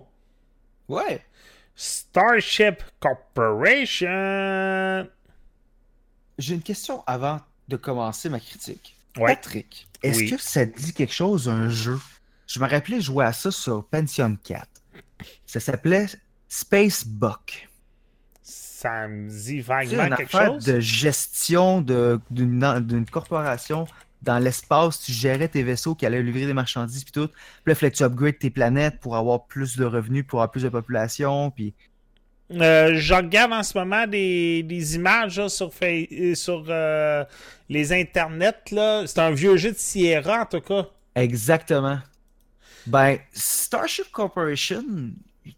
Ouais. 0.87 1.23
Starship 1.75 2.83
Corporation. 2.99 5.07
J'ai 6.37 6.55
une 6.55 6.61
question 6.61 7.03
avant 7.05 7.39
de 7.67 7.77
commencer 7.77 8.29
ma 8.29 8.39
critique. 8.39 8.95
Ouais. 9.17 9.35
Patrick, 9.35 9.87
est-ce 10.03 10.31
que 10.31 10.41
ça 10.41 10.65
dit 10.65 10.93
quelque 10.93 11.13
chose 11.13 11.47
un 11.47 11.69
jeu? 11.69 11.99
Je 12.47 12.59
me 12.59 12.67
rappelais 12.67 12.99
jouer 12.99 13.25
à 13.25 13.33
ça 13.33 13.51
sur 13.51 13.85
Pentium 13.85 14.37
4. 14.37 14.67
Ça 15.49 15.59
s'appelait 15.59 16.05
Space 16.47 17.07
Buck. 17.07 17.67
Ça 18.43 19.07
me 19.07 19.27
dit 19.27 19.61
vaguement 19.61 20.03
une 20.03 20.15
quelque 20.15 20.35
affaire 20.35 20.53
chose. 20.53 20.63
de 20.63 20.79
gestion 20.79 21.81
d'une 21.81 23.05
corporation 23.11 23.87
dans 24.21 24.37
l'espace, 24.37 25.01
tu 25.01 25.11
gérais 25.11 25.47
tes 25.47 25.63
vaisseaux 25.63 25.95
qui 25.95 26.05
allaient 26.05 26.21
livrer 26.21 26.45
des 26.45 26.53
marchandises 26.53 27.03
puis 27.03 27.11
tout. 27.11 27.29
Puis 27.29 27.63
là, 27.65 27.73
il 27.73 27.75
fallait 27.75 27.91
que 27.91 27.97
tu 27.97 28.03
upgrades 28.03 28.37
tes 28.37 28.51
planètes 28.51 28.99
pour 28.99 29.15
avoir 29.15 29.47
plus 29.47 29.75
de 29.75 29.85
revenus, 29.85 30.23
pour 30.27 30.39
avoir 30.39 30.51
plus 30.51 30.61
de 30.61 30.69
population. 30.69 31.49
Puis... 31.49 31.73
Euh, 32.51 32.93
je 32.97 33.15
regarde 33.15 33.51
en 33.51 33.63
ce 33.63 33.75
moment 33.75 34.05
des, 34.05 34.61
des 34.61 34.95
images 34.97 35.39
là, 35.39 35.49
sur, 35.49 35.71
euh, 35.81 36.35
sur 36.35 36.63
euh, 36.69 37.25
les 37.69 37.91
internets. 37.91 38.53
C'est 39.07 39.19
un 39.19 39.31
vieux 39.31 39.57
jeu 39.57 39.71
de 39.71 39.77
Sierra, 39.77 40.41
en 40.41 40.45
tout 40.45 40.61
cas. 40.61 40.85
Exactement. 41.15 41.97
Ben, 42.85 43.17
Starship 43.33 44.11
Corporation, 44.11 44.83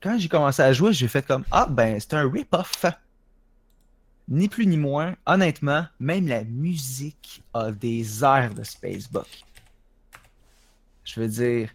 quand 0.02 0.18
j'ai 0.18 0.30
commencé 0.30 0.62
à 0.62 0.74
jouer, 0.74 0.94
j'ai 0.94 1.08
fait 1.08 1.26
comme 1.26 1.44
Ah, 1.52 1.68
ben, 1.70 2.00
c'est 2.00 2.14
un 2.14 2.30
rip-off 2.30 2.86
ni 4.32 4.48
plus 4.48 4.66
ni 4.66 4.78
moins, 4.78 5.16
honnêtement, 5.26 5.86
même 6.00 6.26
la 6.28 6.46
musique 6.46 7.44
a 7.54 7.72
des 7.72 8.24
airs 8.24 8.54
de 8.54 8.64
Spacebook. 8.64 9.28
Je 11.04 11.20
veux 11.20 11.28
dire, 11.28 11.70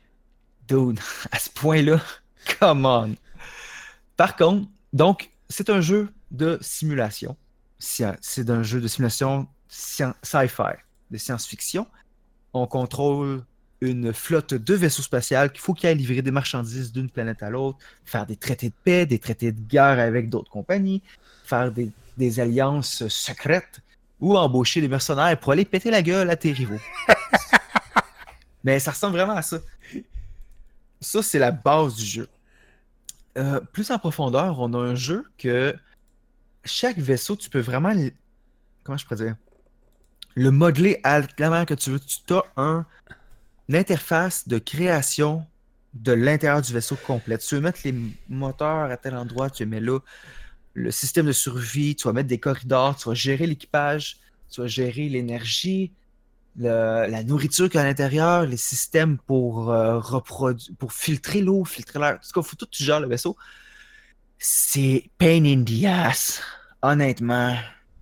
dude, 0.66 0.98
à 1.32 1.38
ce 1.38 1.50
point-là, 1.50 2.00
come 2.58 2.86
on. 2.86 3.14
Par 4.16 4.36
contre, 4.36 4.68
donc, 4.94 5.30
c'est 5.50 5.68
un 5.68 5.82
jeu 5.82 6.10
de 6.30 6.58
simulation. 6.62 7.36
C'est 7.78 8.48
un 8.48 8.62
jeu 8.62 8.80
de 8.80 8.88
simulation 8.88 9.46
sci-fi, 9.68 10.78
de 11.10 11.18
science-fiction. 11.18 11.86
On 12.54 12.66
contrôle 12.66 13.44
une 13.80 14.12
flotte 14.12 14.54
de 14.54 14.74
vaisseaux 14.74 15.02
spatials 15.02 15.52
qu'il 15.52 15.60
faut 15.60 15.74
qu'il 15.74 15.88
aille 15.88 15.96
livrer 15.96 16.22
des 16.22 16.30
marchandises 16.30 16.92
d'une 16.92 17.10
planète 17.10 17.42
à 17.42 17.50
l'autre, 17.50 17.78
faire 18.04 18.26
des 18.26 18.36
traités 18.36 18.68
de 18.68 18.74
paix, 18.84 19.06
des 19.06 19.18
traités 19.18 19.52
de 19.52 19.60
guerre 19.60 19.98
avec 19.98 20.30
d'autres 20.30 20.50
compagnies, 20.50 21.02
faire 21.44 21.70
des 21.70 21.90
des 22.16 22.40
alliances 22.40 23.06
secrètes 23.08 23.80
ou 24.20 24.36
embaucher 24.36 24.80
des 24.80 24.88
mercenaires 24.88 25.38
pour 25.38 25.52
aller 25.52 25.64
péter 25.64 25.90
la 25.90 26.02
gueule 26.02 26.30
à 26.30 26.36
tes 26.36 26.52
rivaux. 26.52 26.80
Mais 28.64 28.78
ça 28.78 28.90
ressemble 28.90 29.16
vraiment 29.16 29.36
à 29.36 29.42
ça. 29.42 29.58
Ça, 31.00 31.22
c'est 31.22 31.38
la 31.38 31.52
base 31.52 31.94
du 31.96 32.04
jeu. 32.04 32.28
Euh, 33.36 33.60
plus 33.60 33.90
en 33.90 33.98
profondeur, 33.98 34.58
on 34.60 34.72
a 34.72 34.78
un 34.78 34.94
jeu 34.94 35.26
que 35.36 35.76
chaque 36.64 36.98
vaisseau, 36.98 37.36
tu 37.36 37.50
peux 37.50 37.60
vraiment. 37.60 37.92
Comment 38.82 38.96
je 38.96 39.04
pourrais 39.04 39.24
dire 39.24 39.36
Le 40.34 40.50
modeler 40.50 41.00
à 41.04 41.20
la 41.38 41.50
manière 41.50 41.66
que 41.66 41.74
tu 41.74 41.90
veux. 41.90 42.00
Tu 42.00 42.32
as 42.32 42.42
un, 42.56 42.86
une 43.68 43.76
interface 43.76 44.48
de 44.48 44.58
création 44.58 45.44
de 45.94 46.12
l'intérieur 46.12 46.62
du 46.62 46.72
vaisseau 46.72 46.96
complète. 46.96 47.40
Tu 47.40 47.54
veux 47.54 47.60
mettre 47.60 47.80
les 47.84 47.94
moteurs 48.28 48.90
à 48.90 48.96
tel 48.96 49.16
endroit, 49.16 49.50
tu 49.50 49.64
mets 49.66 49.80
là 49.80 49.98
le 50.74 50.90
système 50.90 51.26
de 51.26 51.32
survie, 51.32 51.96
tu 51.96 52.06
vas 52.06 52.12
mettre 52.12 52.28
des 52.28 52.38
corridors, 52.38 52.96
tu 52.96 53.08
vas 53.08 53.14
gérer 53.14 53.46
l'équipage, 53.46 54.18
tu 54.50 54.60
vas 54.60 54.66
gérer 54.66 55.08
l'énergie, 55.08 55.90
la 56.58 57.24
nourriture 57.24 57.68
qu'il 57.70 57.76
y 57.76 57.78
a 57.78 57.82
à 57.82 57.86
l'intérieur, 57.86 58.44
les 58.44 58.58
systèmes 58.58 59.16
pour, 59.16 59.70
euh, 59.70 60.00
pour 60.78 60.92
filtrer 60.92 61.40
l'eau, 61.40 61.64
filtrer 61.64 61.98
l'air. 61.98 62.20
Tout 62.20 62.40
cas, 62.40 62.46
faut 62.46 62.56
tout 62.56 62.66
tu 62.66 62.84
gères 62.84 63.00
le 63.00 63.08
vaisseau. 63.08 63.36
C'est 64.38 65.08
pain 65.16 65.44
in 65.44 65.64
the 65.64 65.84
ass. 65.86 66.42
Honnêtement, 66.82 67.56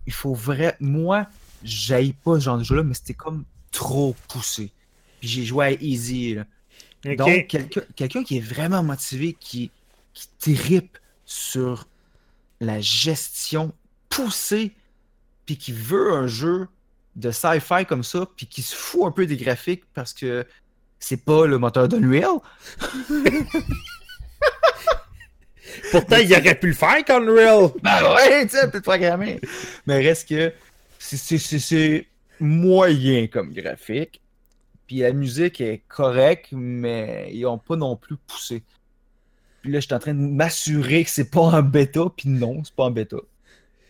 il 0.07 0.13
faut 0.13 0.35
vraiment. 0.35 0.75
Moi, 0.81 1.27
j'aille 1.63 2.13
pas 2.13 2.41
ce 2.41 2.45
genre 2.45 2.59
de 2.59 2.65
jeu-là, 2.65 2.83
mais 2.83 2.95
c'était 2.95 3.15
comme 3.15 3.45
trop 3.71 4.17
poussé. 4.29 4.73
Puis 5.25 5.33
j'ai 5.33 5.45
joué 5.47 5.65
à 5.65 5.71
easy. 5.81 6.37
Donc, 7.03 7.47
quelqu'un 7.97 8.25
qui 8.25 8.37
est 8.37 8.47
vraiment 8.47 8.83
motivé, 8.83 9.35
qui, 9.41 9.71
qui 10.13 10.29
tripe 10.39 10.99
sur 11.25 11.89
la 12.61 12.79
gestion 12.83 13.73
poussée, 14.11 14.73
puis 15.47 15.57
qui 15.57 15.73
veut 15.73 16.13
un 16.13 16.27
jeu 16.27 16.69
de 17.17 17.31
sci-fi 17.31 17.87
comme 17.89 18.05
ça, 18.05 18.27
puis 18.37 18.47
qui 18.47 18.61
se 18.61 18.77
fout 18.77 19.05
un 19.07 19.13
peu 19.13 19.25
des 19.25 19.39
graphiques 19.39 19.85
parce 19.95 20.13
que 20.13 20.47
c'est 20.99 21.25
pas 21.25 21.47
le 21.47 21.57
moteur 21.57 21.89
d'Unreal. 21.89 22.41
Pourtant, 25.91 26.19
il 26.19 26.31
aurait 26.35 26.59
pu 26.61 26.67
le 26.67 26.75
faire 26.75 27.03
qu'Unreal. 27.03 27.71
Ben 27.83 28.15
ouais, 28.15 28.47
tu 28.47 28.59
sais, 28.59 28.71
peut 28.71 28.83
programmer. 28.83 29.41
Mais 29.87 30.03
reste 30.03 30.29
que 30.29 30.53
c'est 30.99 32.09
moyen 32.39 33.27
comme 33.27 33.55
graphique. 33.55 34.21
Puis 34.87 34.99
la 34.99 35.13
musique 35.13 35.61
est 35.61 35.83
correcte, 35.89 36.49
mais 36.53 37.31
ils 37.33 37.47
ont 37.47 37.59
pas 37.59 37.77
non 37.77 37.97
plus 37.97 38.17
poussé. 38.17 38.63
Puis 39.63 39.73
là, 39.73 39.81
je 39.81 39.87
suis 39.87 39.95
en 39.95 39.99
train 39.99 40.13
de 40.15 40.21
m'assurer 40.21 41.05
que 41.05 41.11
c'est 41.11 41.31
pas 41.31 41.47
un 41.53 41.63
bêta, 41.63 42.03
puis 42.15 42.29
non, 42.29 42.63
c'est 42.65 42.75
pas 42.75 42.85
un 42.85 42.91
bêta. 42.91 43.17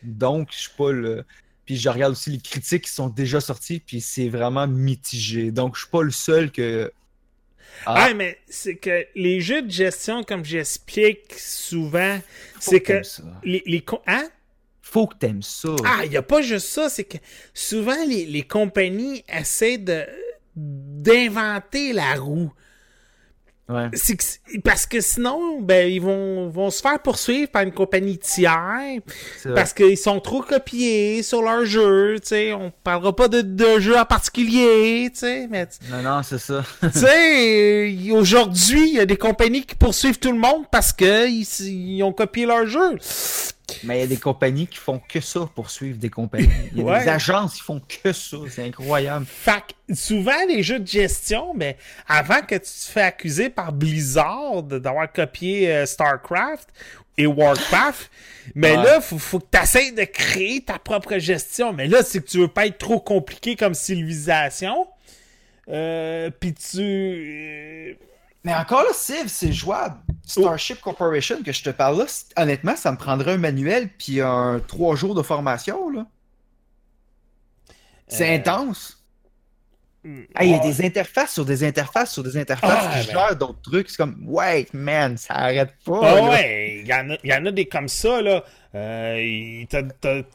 Donc, 0.02 0.48
je 0.52 0.58
suis 0.58 0.72
pas 0.76 0.92
le. 0.92 1.24
Puis 1.66 1.76
je 1.76 1.88
regarde 1.88 2.12
aussi 2.12 2.30
les 2.30 2.38
critiques 2.38 2.84
qui 2.84 2.90
sont 2.92 3.08
déjà 3.08 3.40
sorties, 3.40 3.80
puis 3.80 4.00
c'est 4.00 4.28
vraiment 4.28 4.68
mitigé. 4.68 5.50
Donc, 5.50 5.74
je 5.74 5.80
suis 5.80 5.90
pas 5.90 6.02
le 6.02 6.10
seul 6.10 6.52
que 6.52 6.92
Ah, 7.86 8.12
mais 8.14 8.38
c'est 8.46 8.76
que 8.76 9.06
les 9.16 9.40
jeux 9.40 9.62
de 9.62 9.70
gestion, 9.70 10.22
comme 10.22 10.44
j'explique 10.44 11.34
souvent, 11.36 12.20
c'est 12.60 12.80
que 12.80 13.02
ça. 13.02 13.22
les, 13.42 13.62
les 13.66 13.84
hein? 14.06 14.28
Faut 14.82 15.06
que 15.08 15.16
t'aimes 15.16 15.42
ça. 15.42 15.74
Ah, 15.84 16.02
il 16.04 16.10
n'y 16.10 16.16
a 16.16 16.22
pas 16.22 16.42
juste 16.42 16.68
ça, 16.68 16.88
c'est 16.88 17.04
que 17.04 17.16
souvent 17.52 18.04
les, 18.06 18.26
les 18.26 18.42
compagnies 18.42 19.24
essaient 19.28 19.78
de 19.78 20.04
d'inventer 20.56 21.92
la 21.92 22.14
roue. 22.14 22.50
Ouais. 23.66 23.88
Que- 23.90 24.60
parce 24.60 24.84
que 24.84 25.00
sinon, 25.00 25.62
ben, 25.62 25.90
ils 25.90 26.00
vont, 26.00 26.50
vont 26.50 26.70
se 26.70 26.82
faire 26.82 26.98
poursuivre 27.00 27.50
par 27.50 27.62
une 27.62 27.72
compagnie 27.72 28.18
tiers 28.18 29.00
parce 29.54 29.72
qu'ils 29.72 29.96
sont 29.96 30.20
trop 30.20 30.42
copiés 30.42 31.22
sur 31.22 31.40
leur 31.40 31.64
jeu, 31.64 32.16
tu 32.20 32.28
sais. 32.28 32.52
On 32.52 32.70
parlera 32.82 33.16
pas 33.16 33.28
de, 33.28 33.40
de 33.40 33.80
jeu 33.80 33.96
en 33.96 34.04
particulier, 34.04 35.08
tu 35.14 35.20
sais, 35.20 35.46
mais 35.50 35.66
Non, 35.90 36.02
non, 36.02 36.22
c'est 36.22 36.36
ça. 36.38 36.62
sais, 36.92 37.88
euh, 38.10 38.12
aujourd'hui, 38.14 38.86
il 38.90 38.94
y 38.96 39.00
a 39.00 39.06
des 39.06 39.16
compagnies 39.16 39.64
qui 39.64 39.76
poursuivent 39.76 40.18
tout 40.18 40.32
le 40.32 40.38
monde 40.38 40.64
parce 40.70 40.92
que 40.92 41.26
ils, 41.26 41.46
ils 41.66 42.02
ont 42.02 42.12
copié 42.12 42.44
leur 42.44 42.66
jeu. 42.66 42.98
Mais 43.82 43.98
il 43.98 44.00
y 44.00 44.04
a 44.04 44.06
des 44.06 44.16
compagnies 44.18 44.66
qui 44.66 44.76
font 44.76 45.00
que 45.08 45.20
ça 45.20 45.48
pour 45.54 45.70
suivre 45.70 45.98
des 45.98 46.10
compagnies. 46.10 46.48
Il 46.72 46.78
y 46.78 46.80
a 46.82 46.84
Ouais. 46.84 47.02
des 47.04 47.08
agences 47.08 47.54
qui 47.54 47.62
font 47.62 47.80
que 47.80 48.12
ça. 48.12 48.36
C'est 48.50 48.64
incroyable. 48.66 49.24
Fait 49.26 49.62
que 49.88 49.94
souvent, 49.94 50.44
les 50.48 50.62
jeux 50.62 50.80
de 50.80 50.86
gestion, 50.86 51.54
ben, 51.54 51.74
avant 52.06 52.42
que 52.42 52.54
tu 52.56 52.60
te 52.60 52.90
fais 52.92 53.00
accuser 53.02 53.48
par 53.48 53.72
Blizzard 53.72 54.62
d'avoir 54.64 55.10
copié 55.10 55.72
euh, 55.72 55.86
StarCraft 55.86 56.68
et 57.16 57.26
Warcraft, 57.26 58.10
mais 58.54 58.76
Ouais. 58.76 58.84
là, 58.84 59.00
faut, 59.00 59.18
faut 59.18 59.38
que 59.38 59.46
tu 59.50 59.62
essaies 59.62 59.92
de 59.92 60.04
créer 60.04 60.60
ta 60.60 60.78
propre 60.78 61.16
gestion. 61.18 61.72
Mais 61.72 61.86
là, 61.86 62.02
c'est 62.02 62.20
que 62.22 62.28
tu 62.28 62.38
veux 62.38 62.48
pas 62.48 62.66
être 62.66 62.78
trop 62.78 63.00
compliqué 63.00 63.56
comme 63.56 63.72
civilisation. 63.74 64.86
Euh, 65.70 66.28
Puis 66.38 66.52
tu... 66.52 67.96
Mais 68.44 68.54
encore 68.54 68.82
là, 68.82 68.90
Civ, 68.92 69.28
c'est 69.28 69.52
jouable. 69.52 69.96
Starship 70.26 70.80
Corporation 70.80 71.42
que 71.42 71.52
je 71.52 71.62
te 71.62 71.70
parle 71.70 71.98
là, 71.98 72.04
honnêtement, 72.36 72.76
ça 72.76 72.92
me 72.92 72.96
prendrait 72.96 73.32
un 73.32 73.38
manuel 73.38 73.88
puis 73.98 74.20
un 74.20 74.60
trois 74.66 74.96
jours 74.96 75.14
de 75.14 75.22
formation 75.22 75.90
là. 75.90 76.06
C'est 78.08 78.30
Euh, 78.30 78.36
intense. 78.36 79.00
Hey, 80.04 80.26
Il 80.42 80.50
y 80.50 80.54
a 80.54 80.58
des 80.58 80.84
interfaces 80.84 81.32
sur 81.32 81.46
des 81.46 81.64
interfaces 81.64 82.12
sur 82.12 82.22
des 82.22 82.36
interfaces 82.36 82.70
Ah, 82.90 83.00
qui 83.00 83.06
ben. 83.06 83.12
gèrent 83.14 83.36
d'autres 83.36 83.62
trucs. 83.62 83.88
C'est 83.88 83.96
comme, 83.96 84.16
wait, 84.26 84.66
man, 84.74 85.16
ça 85.16 85.32
arrête 85.34 85.72
pas. 85.82 86.00
Ah 86.02 86.14
là. 86.16 86.28
ouais, 86.28 86.80
il 86.82 86.86
y, 86.86 86.92
en 86.92 87.08
a- 87.10 87.16
il 87.24 87.30
y 87.30 87.34
en 87.34 87.46
a 87.46 87.50
des 87.50 87.64
comme 87.64 87.88
ça, 87.88 88.20
là. 88.20 88.44
Euh, 88.74 89.64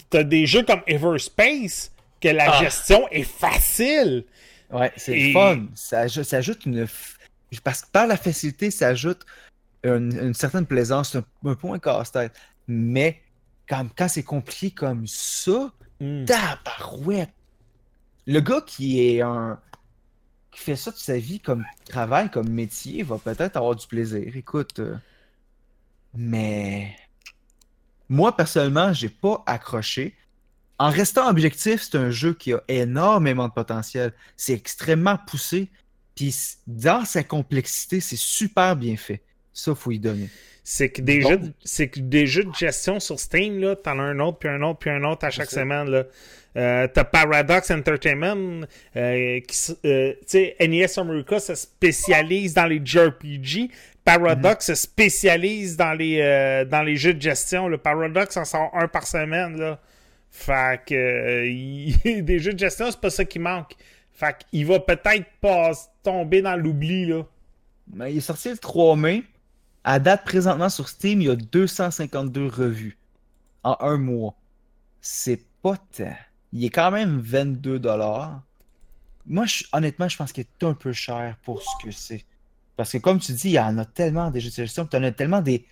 t'as, 0.10 0.24
des 0.24 0.47
jeux 0.47 0.64
comme 0.64 0.82
Everspace 0.88 1.91
que 2.20 2.30
la 2.30 2.51
Ah. 2.51 2.64
gestion 2.64 3.07
est 3.12 3.22
facile. 3.24 4.26
Ouais, 4.72 4.91
c'est 4.97 5.20
Et- 5.20 5.34
fun. 5.34 5.66
Ça, 5.76 6.07
ça 6.07 6.38
ajoute 6.38 6.66
une. 6.66 6.88
Parce 7.64 7.82
que 7.82 7.89
par 7.91 8.08
la 8.08 8.18
facilité, 8.18 8.72
ça 8.72 8.89
ajoute 8.89 9.26
une, 9.84 10.18
une 10.22 10.34
certaine 10.34 10.66
plaisance, 10.66 11.16
un, 11.16 11.24
un 11.45 11.56
point 11.56 11.80
casse-tête. 11.80 12.34
Mais 12.68 13.22
quand, 13.68 13.88
quand 13.97 14.08
c'est 14.08 14.24
compliqué 14.24 14.72
comme 14.72 15.08
ça, 15.08 15.72
tabarouette! 16.26 17.32
Le 18.28 18.39
gars 18.41 18.62
qui 18.62 19.00
est 19.02 19.22
un. 19.22 19.60
qui 20.52 20.60
fait 20.62 20.76
ça 20.76 20.91
de 20.91 20.97
sa 20.97 21.18
vie 21.18 21.39
comme 21.39 21.66
travail, 21.89 22.30
comme 22.30 22.50
métier, 22.50 23.02
va 23.04 23.18
peut-être 23.18 23.58
avoir 23.58 23.76
du 23.76 23.88
plaisir. 23.88 24.36
Écoute. 24.36 24.80
euh, 24.80 24.95
Mais. 26.14 26.95
Moi, 28.10 28.36
personnellement, 28.36 28.93
j'ai 28.93 29.10
pas 29.10 29.43
accroché. 29.45 30.16
En 30.80 30.89
restant 30.89 31.30
objectif, 31.30 31.82
c'est 31.84 31.97
un 31.97 32.10
jeu 32.10 32.34
qui 32.34 32.54
a 32.54 32.62
énormément 32.68 33.47
de 33.47 33.54
potentiel. 33.54 34.14
C'est 34.38 34.54
extrêmement 34.54 35.18
poussé. 35.18 35.72
Puis 36.20 36.36
dans 36.67 37.05
sa 37.05 37.24
complexité, 37.24 38.01
c'est 38.01 38.17
super 38.17 38.76
bien 38.76 38.97
fait. 38.97 39.22
Ça, 39.53 39.74
faut 39.74 39.91
y 39.91 39.99
donner. 39.99 40.28
C'est 40.65 40.89
que 40.89 41.01
des 41.01 41.22
jeux, 41.22 41.38
de- 41.38 41.53
c'est 41.63 41.88
que 41.88 42.01
des 42.01 42.28
jeux 42.28 42.43
de 42.43 42.53
gestion 42.53 42.99
sur 42.99 43.17
Steam, 43.17 43.59
là, 43.61 43.78
t'en 43.78 43.97
as 43.99 44.03
un 44.03 44.20
autre, 44.20 44.38
puis 44.38 44.49
un 44.49 44.61
autre, 44.61 44.80
puis 44.80 44.89
un 44.89 45.03
autre 45.05 45.26
à 45.26 45.30
chaque 45.32 45.49
semaine, 45.49 45.89
là. 45.89 46.03
Euh, 46.57 46.88
t'as 46.93 47.05
Paradox 47.05 47.72
Entertainment, 47.72 48.65
euh, 48.97 49.39
qui, 49.39 49.55
s- 49.55 49.76
euh, 49.86 50.11
tu 50.22 50.26
sais, 50.28 50.55
NES 50.59 50.88
America 50.97 51.39
se 51.39 51.55
spécialise 51.55 52.53
dans 52.53 52.65
les 52.65 52.82
JRPG. 52.84 53.70
Paradox 54.03 54.65
se 54.65 54.76
spécialise 54.76 55.78
dans 55.78 55.93
les, 55.93 56.20
euh, 56.22 56.65
dans 56.65 56.84
les 56.84 56.97
jeux 56.97 57.13
de 57.13 57.22
gestion. 57.22 57.70
Le 57.70 57.78
Paradox 57.78 58.36
en 58.36 58.43
sort 58.45 58.72
un 58.74 58.89
par 58.89 59.07
semaine, 59.07 59.57
là. 59.57 59.80
Fait 60.32 60.82
que, 60.86 60.93
euh, 60.95 62.22
des 62.22 62.39
jeux 62.39 62.53
de 62.53 62.59
gestion, 62.59 62.91
c'est 62.91 62.99
pas 62.99 63.09
ça 63.09 63.24
qui 63.24 63.39
manque. 63.39 63.72
Fait 64.20 64.36
qu'il 64.51 64.65
va 64.65 64.82
peut-être 64.82 65.28
pas 65.39 65.72
tomber 66.03 66.41
dans 66.41 66.57
l'oubli, 66.57 67.05
là. 67.05 67.24
Mais 67.93 68.13
il 68.13 68.17
est 68.17 68.22
sorti 68.22 68.49
le 68.49 68.57
3 68.57 68.97
mai. 68.97 69.24
À 69.86 69.97
date, 69.97 70.26
présentement 70.26 70.67
sur 70.67 70.89
Steam, 70.89 71.22
il 71.22 71.28
y 71.28 71.30
a 71.30 71.38
252 71.38 72.47
revues 72.47 72.97
en 73.63 73.78
un 73.80 73.97
mois. 73.97 74.36
C'est 74.99 75.41
pas 75.61 75.78
tant. 75.78 76.13
Il 76.51 76.65
est 76.65 76.70
quand 76.70 76.91
même 76.91 77.20
22 77.20 77.80
dollars. 77.80 78.41
Moi, 79.26 79.45
honnêtement, 79.72 80.09
je 80.09 80.17
pense 80.17 80.34
qu'il 80.34 80.43
est 80.43 80.65
un 80.65 80.74
peu 80.74 80.91
cher 80.91 81.38
pour 81.43 81.61
ce 81.61 81.86
que 81.86 81.91
c'est. 81.91 82.26
Parce 82.76 82.91
que 82.91 82.97
comme 82.97 83.20
tu 83.20 83.32
dis, 83.32 83.49
il 83.49 83.53
y 83.53 83.59
en 83.59 83.78
a 83.78 83.86
tellement 83.86 84.32
des 84.32 84.41
jeux 84.41 84.49
de 84.49 84.55
gestion, 84.55 84.86
tu 84.86 84.97
en 84.97 85.03
as 85.03 85.13
tellement 85.13 85.41
des 85.41 85.65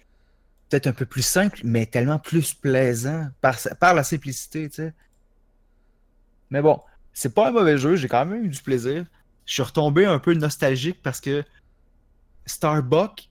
peut-être 0.69 0.87
un 0.87 0.93
peu 0.93 1.05
plus 1.05 1.21
simples, 1.21 1.59
mais 1.65 1.85
tellement 1.85 2.19
plus 2.19 2.53
plaisants 2.53 3.27
par, 3.41 3.57
par 3.77 3.93
la 3.93 4.05
simplicité, 4.05 4.69
tu 4.69 4.75
sais. 4.75 4.93
Mais 6.49 6.61
bon, 6.61 6.81
c'est 7.17 7.33
pas 7.33 7.47
un 7.47 7.51
mauvais 7.51 7.79
jeu, 7.79 7.95
j'ai 7.95 8.07
quand 8.07 8.23
même 8.27 8.45
eu 8.45 8.47
du 8.47 8.61
plaisir. 8.61 9.03
Je 9.47 9.53
suis 9.53 9.63
retombé 9.63 10.05
un 10.05 10.19
peu 10.19 10.35
nostalgique 10.35 11.01
parce 11.01 11.19
que 11.19 11.43
Starbuck, 12.45 13.27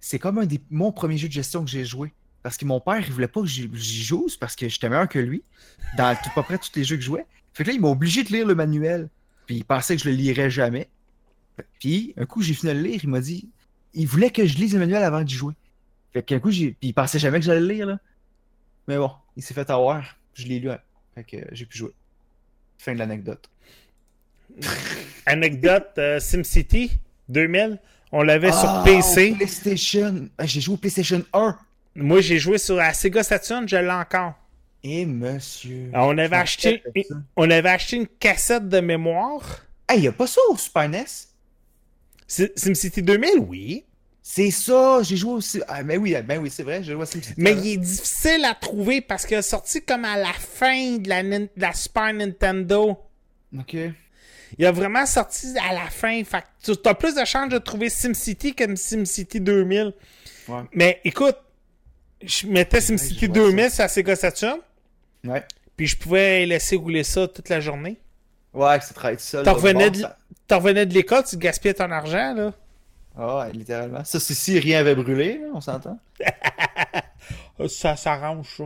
c'est 0.00 0.18
comme 0.18 0.38
un 0.38 0.46
des 0.46 0.60
mon 0.68 0.90
premier 0.90 1.16
jeu 1.16 1.28
de 1.28 1.32
gestion 1.32 1.64
que 1.64 1.70
j'ai 1.70 1.84
joué. 1.84 2.12
Parce 2.42 2.56
que 2.56 2.64
mon 2.64 2.80
père, 2.80 2.98
il 2.98 3.12
voulait 3.12 3.28
pas 3.28 3.40
que 3.42 3.46
j'y 3.46 4.02
joue, 4.02 4.26
parce 4.40 4.56
que 4.56 4.68
j'étais 4.68 4.88
meilleur 4.88 5.08
que 5.08 5.20
lui 5.20 5.44
dans 5.96 6.12
tout, 6.16 6.28
à 6.30 6.34
peu 6.34 6.42
près 6.42 6.58
tous 6.58 6.72
les 6.74 6.82
jeux 6.82 6.96
que 6.96 7.02
je 7.02 7.06
jouais. 7.06 7.24
Fait 7.54 7.62
que 7.62 7.68
là, 7.68 7.74
il 7.76 7.80
m'a 7.80 7.86
obligé 7.86 8.24
de 8.24 8.30
lire 8.30 8.48
le 8.48 8.56
manuel. 8.56 9.08
Puis 9.46 9.58
il 9.58 9.64
pensait 9.64 9.94
que 9.94 10.02
je 10.02 10.08
le 10.08 10.16
lirais 10.16 10.50
jamais. 10.50 10.88
Puis 11.78 12.14
un 12.16 12.26
coup, 12.26 12.42
j'ai 12.42 12.54
fini 12.54 12.72
de 12.72 12.78
le 12.78 12.82
lire, 12.82 13.00
il 13.00 13.10
m'a 13.10 13.20
dit. 13.20 13.48
Il 13.94 14.08
voulait 14.08 14.32
que 14.32 14.44
je 14.44 14.56
lise 14.56 14.72
le 14.72 14.80
manuel 14.80 15.04
avant 15.04 15.22
d'y 15.22 15.34
jouer. 15.34 15.54
Fait 16.12 16.24
qu'un 16.24 16.40
coup. 16.40 16.48
Puis 16.48 16.76
il 16.82 16.94
pensait 16.94 17.20
jamais 17.20 17.38
que 17.38 17.46
j'allais 17.46 17.60
le 17.60 17.68
lire, 17.68 17.86
là. 17.86 18.00
Mais 18.88 18.96
bon, 18.96 19.12
il 19.36 19.42
s'est 19.44 19.54
fait 19.54 19.70
avoir. 19.70 20.16
Je 20.34 20.48
l'ai 20.48 20.58
lu. 20.58 20.68
hein. 20.68 20.80
Fait 21.14 21.22
que 21.22 21.36
j'ai 21.52 21.64
pu 21.64 21.78
jouer. 21.78 21.92
Fin 22.80 22.94
de 22.94 22.98
l'anecdote. 22.98 23.48
Anecdote 25.26 25.90
euh, 25.98 26.18
SimCity 26.18 26.92
2000, 27.28 27.78
on 28.12 28.22
l'avait 28.22 28.50
sur 28.52 28.64
Ah, 28.68 28.82
PC. 28.84 29.32
PlayStation. 29.36 30.28
Ah, 30.38 30.46
J'ai 30.46 30.60
joué 30.62 30.74
au 30.74 30.78
PlayStation 30.78 31.22
1. 31.32 31.58
Moi, 31.96 32.20
j'ai 32.22 32.38
joué 32.38 32.56
sur 32.58 32.76
la 32.76 32.94
Sega 32.94 33.22
Saturn, 33.22 33.68
je 33.68 33.76
l'ai 33.76 33.90
encore. 33.90 34.34
Et 34.82 35.04
monsieur. 35.04 35.90
Alors, 35.92 36.08
on 36.08 36.16
avait 36.18 36.36
acheté, 36.36 36.82
on 37.36 37.50
avait 37.50 37.68
acheté 37.68 37.96
une 37.96 38.06
cassette 38.06 38.68
de 38.68 38.80
mémoire. 38.80 39.60
Hey, 39.88 40.00
y 40.02 40.08
a 40.08 40.12
pas 40.12 40.26
ça 40.26 40.40
au 40.48 40.56
Super 40.56 40.88
NES? 40.88 41.04
Si- 42.26 42.50
SimCity 42.56 43.02
2000, 43.02 43.30
oui. 43.40 43.84
C'est 44.32 44.52
ça, 44.52 45.00
j'ai 45.02 45.16
joué 45.16 45.32
aussi. 45.32 45.60
Ah, 45.66 45.82
mais 45.82 45.96
oui, 45.96 46.14
ben 46.24 46.38
oui, 46.40 46.50
c'est 46.50 46.62
vrai, 46.62 46.84
j'ai 46.84 46.92
joué 46.92 47.02
à 47.02 47.06
SimCity. 47.06 47.34
Mais 47.36 47.50
il 47.52 47.66
est 47.72 47.76
difficile 47.78 48.44
à 48.44 48.54
trouver 48.54 49.00
parce 49.00 49.26
qu'il 49.26 49.36
est 49.36 49.42
sorti 49.42 49.82
comme 49.82 50.04
à 50.04 50.16
la 50.16 50.32
fin 50.32 50.98
de 50.98 51.08
la, 51.08 51.24
de 51.24 51.48
la 51.56 51.72
Super 51.72 52.12
Nintendo. 52.12 52.96
Ok. 53.58 53.76
Il 54.56 54.64
a 54.66 54.70
vraiment 54.70 55.04
sorti 55.04 55.48
à 55.68 55.74
la 55.74 55.90
fin. 55.90 56.22
Fait 56.22 56.44
que 56.64 56.72
tu 56.72 56.88
as 56.88 56.94
plus 56.94 57.16
de 57.16 57.24
chances 57.24 57.48
de 57.48 57.58
trouver 57.58 57.88
SimCity 57.90 58.54
que 58.54 58.76
SimCity 58.76 59.40
2000. 59.40 59.94
Ouais. 60.46 60.60
Mais 60.74 61.00
écoute, 61.04 61.36
je 62.22 62.46
mettais 62.46 62.80
SimCity 62.80 63.26
vois 63.26 63.34
2000 63.34 63.68
sur 63.70 63.82
la 63.82 63.88
Sega 63.88 64.14
Saturn, 64.14 64.58
Ouais. 65.26 65.42
puis 65.76 65.88
je 65.88 65.96
pouvais 65.96 66.46
laisser 66.46 66.76
rouler 66.76 67.02
ça 67.02 67.26
toute 67.26 67.48
la 67.48 67.58
journée. 67.58 67.98
Ouais, 68.54 68.78
travaille 68.78 69.16
tout 69.16 69.22
seul. 69.24 69.44
T'en 69.44 69.54
revenais, 69.54 69.90
de... 69.90 69.96
ça- 70.02 70.16
t'en 70.46 70.58
revenais 70.58 70.86
de 70.86 70.94
l'école, 70.94 71.24
tu 71.24 71.36
gaspillais 71.36 71.74
ton 71.74 71.90
argent, 71.90 72.32
là. 72.34 72.52
Ah, 73.22 73.38
ouais, 73.40 73.52
littéralement. 73.52 74.02
Ça, 74.04 74.18
c'est 74.18 74.32
si 74.32 74.58
rien 74.58 74.80
avait 74.80 74.94
brûlé, 74.94 75.42
on 75.52 75.60
s'entend? 75.60 75.98
Ça 77.68 77.94
s'arrange, 77.94 78.46
ça. 78.56 78.64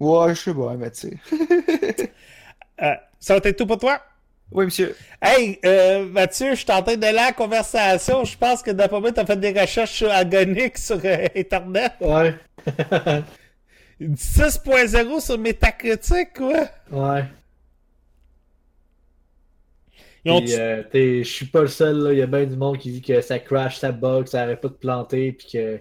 Ouais, 0.00 0.34
je 0.34 0.40
sais 0.40 0.54
pas, 0.54 0.74
mais 0.74 0.90
tu 0.90 1.10
sais. 1.10 2.12
Euh, 2.82 2.94
ça 3.18 3.34
va 3.38 3.46
être 3.46 3.58
tout 3.58 3.66
pour 3.66 3.76
toi? 3.76 4.00
Oui, 4.50 4.64
monsieur. 4.64 4.96
Hey, 5.20 5.58
euh, 5.66 6.06
Mathieu, 6.06 6.52
je 6.52 6.60
suis 6.60 6.72
en 6.72 6.82
train 6.82 6.96
de 6.96 7.14
la 7.14 7.30
conversation. 7.34 8.24
Je 8.24 8.38
pense 8.38 8.62
que 8.62 8.70
d'après 8.70 8.98
moi, 9.00 9.12
t'as 9.12 9.26
fait 9.26 9.36
des 9.36 9.52
recherches 9.52 9.92
sur 9.92 10.10
Agonic 10.10 10.78
sur 10.78 10.98
euh, 11.04 11.26
Internet. 11.36 11.92
Ouais. 12.00 12.34
6.0 14.00 15.20
sur 15.20 15.38
Metacritic, 15.38 16.32
quoi. 16.34 16.70
Ouais. 16.90 17.24
Euh, 20.26 20.82
t'es- 20.90 21.24
je 21.24 21.28
suis 21.30 21.46
pas 21.46 21.62
le 21.62 21.68
seul, 21.68 21.96
là. 21.98 22.12
Il 22.12 22.18
y 22.18 22.22
a 22.22 22.26
bien 22.26 22.44
du 22.44 22.56
monde 22.56 22.78
qui 22.78 22.92
dit 22.92 23.02
que 23.02 23.20
ça 23.20 23.38
crash, 23.38 23.78
ça 23.78 23.90
bug, 23.92 24.26
ça 24.26 24.42
arrête 24.42 24.60
pas 24.60 24.68
de 24.68 24.74
planter, 24.74 25.32
puis 25.32 25.46
que. 25.52 25.80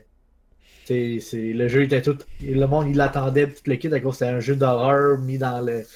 c'est 0.86 1.20
le 1.34 1.68
jeu 1.68 1.84
était 1.84 2.02
tout. 2.02 2.18
Le 2.42 2.66
monde, 2.66 2.88
il 2.90 2.96
l'attendait, 2.98 3.48
tout 3.48 3.62
le 3.68 3.76
kit, 3.76 3.94
à 3.94 4.00
cause 4.00 4.16
c'était 4.18 4.32
un 4.32 4.40
jeu 4.40 4.56
d'horreur 4.56 5.18
mis 5.20 5.38
dans 5.38 5.60
le. 5.64 5.82
tu 5.84 5.88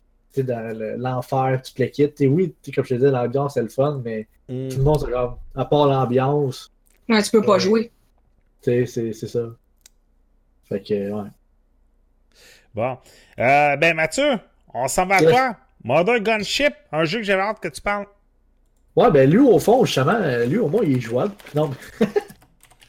sais, 0.42 0.44
dans 0.44 0.78
le- 0.78 0.96
l'enfer, 0.98 1.62
tu 1.64 1.74
te 1.74 1.82
le 1.82 1.88
quittes. 1.90 2.20
Et 2.22 2.28
oui, 2.28 2.50
tu 2.62 2.70
sais, 2.70 2.72
comme 2.74 2.84
je 2.86 2.90
te 2.90 2.94
disais, 2.96 3.12
l'ambiance, 3.12 3.54
c'est 3.56 3.62
le 3.62 3.70
fun, 3.70 4.02
mais 4.04 4.28
Mm. 4.50 4.68
tout 4.70 4.78
le 4.78 4.84
monde, 4.84 5.10
comme, 5.10 5.36
à 5.56 5.66
part 5.66 5.86
l'ambiance, 5.88 6.72
Ouais, 7.10 7.22
tu 7.24 7.32
peux 7.32 7.42
pas 7.42 7.54
Ouais. 7.54 7.60
jouer. 7.60 7.92
tu 8.62 8.72
sais, 8.72 8.86
c'est 8.86 9.14
c'est 9.14 9.28
ça. 9.28 9.46
Fait 10.70 10.82
que, 10.82 11.12
ouais. 11.12 11.30
Bon. 12.74 12.98
Euh, 13.40 13.76
ben, 13.78 13.96
Mathieu, 13.96 14.40
on 14.74 14.88
s'en 14.88 15.06
va 15.06 15.16
à 15.16 15.22
toi. 15.22 15.58
Mother 15.84 16.20
Gunship, 16.22 16.74
un 16.92 17.04
jeu 17.06 17.20
que 17.20 17.24
j'avais 17.26 17.42
hâte 17.44 17.60
que 17.60 17.68
tu 17.68 17.82
parles. 17.82 18.06
Ouais, 18.96 19.10
ben 19.12 19.30
lui, 19.30 19.40
au 19.40 19.58
fond, 19.60 19.86
justement, 19.86 20.12
euh, 20.14 20.46
lui, 20.46 20.58
au 20.58 20.68
moins, 20.68 20.84
il 20.84 20.98
est 20.98 21.02
jouable. 21.02 21.34
Non, 21.56 21.72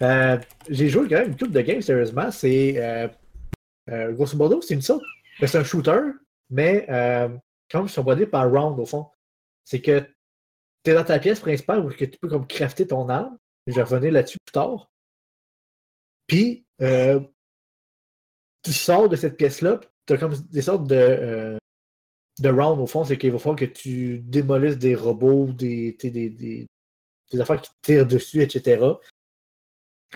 Euh, 0.02 0.38
j'ai 0.68 0.88
joué 0.88 1.08
quand 1.08 1.16
même 1.18 1.28
une 1.28 1.36
couple 1.36 1.52
de 1.52 1.60
games, 1.60 1.80
sérieusement. 1.80 2.30
C'est. 2.30 2.74
Euh, 2.78 3.08
euh, 3.90 4.12
grosso 4.12 4.36
modo, 4.36 4.60
c'est 4.60 4.74
une 4.74 4.82
sorte. 4.82 5.02
ben, 5.40 5.46
C'est 5.46 5.56
un 5.58 5.64
shooter, 5.64 6.00
mais 6.50 6.84
euh, 6.90 7.28
comme 7.70 7.86
ils 7.86 7.88
sont 7.88 8.02
bodés 8.02 8.26
par 8.26 8.50
round, 8.50 8.78
au 8.80 8.86
fond. 8.86 9.06
C'est 9.64 9.80
que 9.80 10.00
tu 10.82 10.90
es 10.90 10.94
dans 10.94 11.04
ta 11.04 11.18
pièce 11.20 11.40
principale 11.40 11.80
où 11.86 11.92
tu 11.92 12.08
peux 12.20 12.28
comme 12.28 12.46
crafter 12.46 12.86
ton 12.88 13.08
arme. 13.08 13.38
Je 13.68 13.74
vais 13.74 13.82
revenir 13.82 14.12
là-dessus 14.12 14.38
plus 14.44 14.52
tard. 14.52 14.90
Puis, 16.26 16.66
euh, 16.82 17.20
tu 18.62 18.72
sors 18.72 19.08
de 19.08 19.16
cette 19.16 19.36
pièce-là, 19.36 19.80
tu 20.06 20.14
as 20.14 20.18
comme 20.18 20.34
des 20.50 20.62
sortes 20.62 20.86
de, 20.88 20.96
euh, 20.96 21.56
de 22.40 22.48
round 22.48 22.80
au 22.80 22.86
fond, 22.86 23.04
c'est 23.04 23.16
qu'il 23.16 23.32
va 23.32 23.38
falloir 23.38 23.58
que 23.58 23.64
tu 23.64 24.18
démolisses 24.18 24.78
des 24.78 24.94
robots, 24.94 25.46
des, 25.52 25.96
des, 26.00 26.10
des, 26.10 26.66
des 27.30 27.40
affaires 27.40 27.60
qui 27.60 27.70
tirent 27.82 28.06
dessus, 28.06 28.42
etc. 28.42 28.84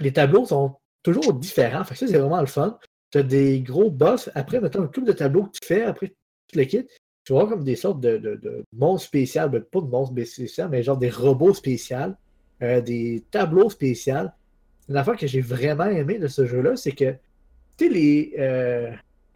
Les 0.00 0.12
tableaux 0.12 0.46
sont 0.46 0.76
toujours 1.02 1.34
différents. 1.34 1.84
Fait 1.84 1.94
ça, 1.94 2.06
c'est 2.06 2.18
vraiment 2.18 2.40
le 2.40 2.46
fun. 2.46 2.78
Tu 3.10 3.18
as 3.18 3.22
des 3.22 3.60
gros 3.60 3.90
boss. 3.90 4.30
Après, 4.34 4.60
mettons, 4.60 4.82
un 4.82 4.86
couple 4.86 5.06
de 5.06 5.12
tableaux 5.12 5.44
que 5.44 5.58
tu 5.60 5.66
fais, 5.66 5.82
après, 5.82 6.14
tu 6.48 6.58
le 6.58 6.64
quittes. 6.64 6.90
Tu 7.24 7.32
vas 7.32 7.46
comme 7.46 7.64
des 7.64 7.76
sortes 7.76 8.00
de, 8.00 8.16
de, 8.16 8.36
de 8.36 8.64
monstres 8.72 9.08
spéciaux, 9.08 9.48
ben, 9.48 9.62
pas 9.62 9.80
de 9.80 9.86
monstres 9.86 10.14
spéciaux, 10.24 10.68
mais 10.68 10.82
genre 10.82 10.96
des 10.96 11.10
robots 11.10 11.54
spéciaux, 11.54 12.14
euh, 12.62 12.80
des 12.80 13.24
tableaux 13.30 13.70
spéciaux. 13.70 14.28
Une 14.88 14.96
affaire 14.96 15.16
que 15.16 15.26
j'ai 15.26 15.42
vraiment 15.42 15.84
aimé 15.84 16.18
de 16.18 16.26
ce 16.26 16.46
jeu-là, 16.46 16.76
c'est 16.76 16.92
que, 16.92 17.14
tu 17.76 17.86
sais, 17.86 17.88
les, 17.90 18.34
euh, 18.38 18.90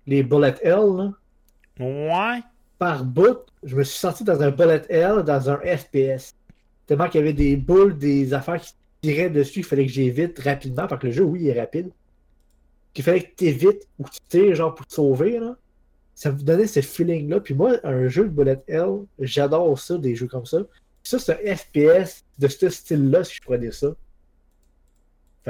les 0.06 0.22
Bullet 0.22 0.54
Hell, 0.62 1.12
Ouais. 1.80 2.40
Par 2.82 3.04
bout, 3.04 3.38
je 3.62 3.76
me 3.76 3.84
suis 3.84 3.96
senti 3.96 4.24
dans 4.24 4.42
un 4.42 4.50
bullet 4.50 4.82
hell, 4.88 5.22
dans 5.24 5.48
un 5.48 5.58
FPS. 5.58 6.34
Tellement 6.84 7.08
qu'il 7.08 7.20
y 7.20 7.22
avait 7.22 7.32
des 7.32 7.54
boules, 7.54 7.96
des 7.96 8.34
affaires 8.34 8.60
qui 8.60 8.72
tiraient 9.02 9.30
dessus, 9.30 9.60
il 9.60 9.64
fallait 9.64 9.86
que 9.86 9.92
j'évite 9.92 10.36
rapidement, 10.40 10.88
parce 10.88 11.00
que 11.00 11.06
le 11.06 11.12
jeu, 11.12 11.22
oui, 11.22 11.42
il 11.42 11.48
est 11.50 11.60
rapide. 11.60 11.92
Qu'il 12.92 13.04
fallait 13.04 13.22
que 13.22 13.36
tu 13.36 13.44
évites 13.44 13.86
ou 14.00 14.02
que 14.02 14.10
tu 14.10 14.18
tires, 14.28 14.56
genre, 14.56 14.74
pour 14.74 14.84
te 14.84 14.94
sauver, 14.94 15.38
là. 15.38 15.56
Ça 16.16 16.32
me 16.32 16.38
donnait 16.38 16.66
ce 16.66 16.80
feeling-là. 16.80 17.38
Puis 17.38 17.54
moi, 17.54 17.76
un 17.84 18.08
jeu 18.08 18.24
de 18.24 18.30
bullet 18.30 18.60
hell, 18.66 19.04
j'adore 19.20 19.78
ça, 19.78 19.96
des 19.96 20.16
jeux 20.16 20.26
comme 20.26 20.46
ça. 20.46 20.58
Ça, 21.04 21.20
c'est 21.20 21.34
un 21.34 21.54
FPS 21.54 22.24
de 22.40 22.48
ce 22.48 22.68
style-là, 22.68 23.22
si 23.22 23.36
je 23.36 23.42
pourrais 23.42 23.60
dire 23.60 23.74
ça. 23.74 23.94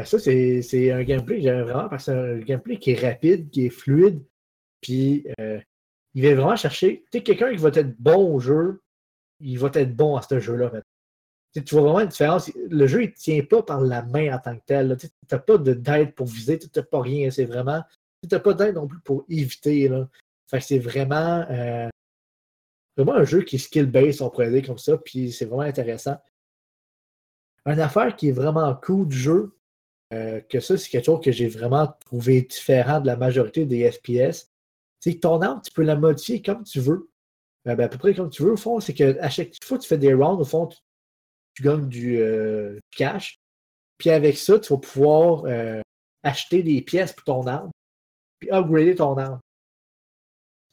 Ça, 0.05 0.19
c'est 0.19 0.61
c'est 0.61 0.93
un 0.93 1.03
gameplay 1.03 1.37
que 1.37 1.45
j'aime 1.45 1.63
vraiment, 1.63 1.89
parce 1.89 2.05
que 2.05 2.13
c'est 2.13 2.19
un 2.19 2.39
gameplay 2.41 2.77
qui 2.77 2.91
est 2.91 3.01
rapide, 3.01 3.49
qui 3.49 3.65
est 3.65 3.71
fluide, 3.71 4.21
puis 4.83 5.27
euh, 5.41 5.59
il 6.15 6.23
va 6.23 6.35
vraiment 6.35 6.57
chercher. 6.57 7.05
Tu 7.11 7.19
sais, 7.19 7.23
quelqu'un 7.23 7.51
qui 7.51 7.57
va 7.57 7.69
être 7.71 7.97
bon 7.99 8.35
au 8.35 8.41
jeu, 8.41 8.83
il 9.41 9.59
va 9.59 9.71
être 9.75 9.95
bon 9.97 10.17
à 10.17 10.23
ce 10.23 10.39
jeu-là. 10.41 10.71
Tu 11.55 11.63
vois 11.75 11.83
vraiment 11.83 12.01
une 12.01 12.09
différence. 12.09 12.51
Le 12.55 12.87
jeu, 12.87 13.03
il 13.05 13.09
ne 13.11 13.15
tient 13.15 13.43
pas 13.45 13.63
par 13.63 13.81
la 13.81 14.03
main 14.03 14.35
en 14.35 14.39
tant 14.39 14.57
que 14.57 14.63
tel. 14.65 14.97
Tu 14.99 15.09
n'as 15.31 15.39
pas 15.39 15.59
de- 15.59 15.75
d'aide 15.75 16.15
pour 16.15 16.27
viser, 16.27 16.59
tu 16.59 16.69
n'as 16.75 16.83
pas 16.83 17.01
rien. 17.03 17.31
C'est 17.31 17.45
vraiment. 17.45 17.83
Tu 18.23 18.29
n'as 18.31 18.41
pas 18.41 18.55
d'aide 18.55 18.77
non 18.77 18.87
plus 18.87 19.01
pour 19.01 19.25
éviter. 19.29 19.89
Là. 19.89 20.09
C'est 20.61 20.79
vraiment, 20.79 21.45
euh, 21.51 21.89
vraiment 22.97 23.15
un 23.15 23.25
jeu 23.25 23.43
qui 23.43 23.57
est 23.57 23.59
skill-based, 23.59 24.23
on 24.23 24.31
pourrait 24.31 24.51
dire 24.51 24.67
comme 24.67 24.79
ça, 24.79 24.97
puis 24.99 25.33
c'est 25.33 25.45
vraiment 25.47 25.63
intéressant. 25.63 26.17
Une 27.67 27.81
affaire 27.81 28.15
qui 28.17 28.29
est 28.29 28.33
vraiment 28.33 28.75
cool 28.75 29.09
du 29.09 29.17
jeu, 29.17 29.57
euh, 30.13 30.41
que 30.43 30.61
ça, 30.61 30.77
c'est 30.77 30.91
quelque 30.91 31.07
chose 31.07 31.21
que 31.23 31.33
j'ai 31.33 31.49
vraiment 31.49 31.87
trouvé 32.07 32.43
différent 32.43 33.01
de 33.01 33.07
la 33.07 33.17
majorité 33.17 33.65
des 33.65 33.91
FPS. 33.91 34.52
C'est 35.03 35.15
que 35.15 35.21
ton 35.21 35.43
arme, 35.43 35.61
tu 35.65 35.73
peux 35.73 35.83
la 35.83 35.97
modifier 35.97 36.41
comme 36.41 36.63
tu 36.63 36.79
veux. 36.79 37.11
Euh, 37.67 37.75
ben, 37.75 37.85
à 37.85 37.89
peu 37.89 37.99
près 37.99 38.15
comme 38.15 38.31
tu 38.31 38.45
veux. 38.45 38.53
Au 38.53 38.57
fond, 38.57 38.79
c'est 38.79 38.95
que 38.95 39.19
à 39.21 39.29
chaque 39.29 39.53
fois 39.63 39.77
que 39.77 39.83
tu 39.83 39.89
fais 39.89 39.99
des 39.99 40.15
rounds, 40.15 40.41
au 40.41 40.45
fond, 40.45 40.69
tu, 40.69 40.79
tu 41.55 41.63
gagnes 41.65 41.89
du 41.89 42.19
euh, 42.19 42.79
cash. 42.93 43.41
Puis 43.99 44.11
avec 44.11 44.39
ça, 44.39 44.61
tu 44.61 44.73
vas 44.73 44.79
pouvoir 44.79 45.45
euh, 45.47 45.81
acheter 46.23 46.63
des 46.63 46.83
pièces 46.83 47.13
pour 47.13 47.25
ton 47.25 47.47
arme. 47.49 47.71
Puis 48.39 48.51
upgrader 48.53 48.95
ton 48.95 49.17
arme. 49.19 49.41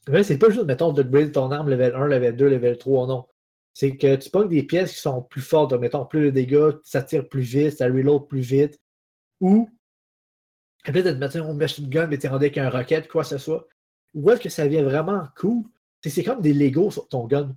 Mais 0.08 0.22
c'est 0.22 0.38
pas 0.38 0.50
juste, 0.50 0.64
mettons, 0.64 0.92
d'upgrader 0.92 1.32
ton 1.32 1.50
arme 1.50 1.68
level 1.68 1.94
1, 1.94 2.06
level 2.06 2.36
2, 2.36 2.48
level 2.48 2.78
3, 2.78 3.06
non. 3.08 3.26
C'est 3.74 3.96
que 3.96 4.16
tu 4.16 4.30
pognes 4.30 4.48
des 4.48 4.62
pièces 4.62 4.94
qui 4.94 5.00
sont 5.00 5.22
plus 5.22 5.42
fortes. 5.42 5.70
Donc, 5.70 5.80
mettons, 5.80 6.06
plus 6.06 6.26
de 6.26 6.30
dégâts, 6.30 6.70
ça 6.84 7.02
tire 7.02 7.28
plus 7.28 7.42
vite, 7.42 7.78
ça 7.78 7.86
reload 7.86 8.28
plus 8.28 8.40
vite. 8.40 8.80
Ou, 9.40 9.68
de 10.86 10.92
te 10.92 11.08
mettre 11.08 11.36
une 11.36 11.52
machine 11.54 11.88
gun, 11.88 12.06
mais 12.06 12.18
t'es 12.18 12.28
rendu 12.28 12.44
avec 12.44 12.58
un 12.58 12.70
rocket, 12.70 13.08
quoi 13.08 13.22
que 13.22 13.28
ce 13.28 13.38
soit. 13.38 13.68
Où 14.14 14.30
est-ce 14.30 14.40
que 14.40 14.48
ça 14.48 14.66
vient 14.66 14.82
vraiment 14.82 15.24
cool? 15.36 15.64
C'est 16.02 16.24
comme 16.24 16.40
des 16.40 16.54
Legos 16.54 16.92
sur 16.92 17.08
ton 17.08 17.26
gun. 17.26 17.54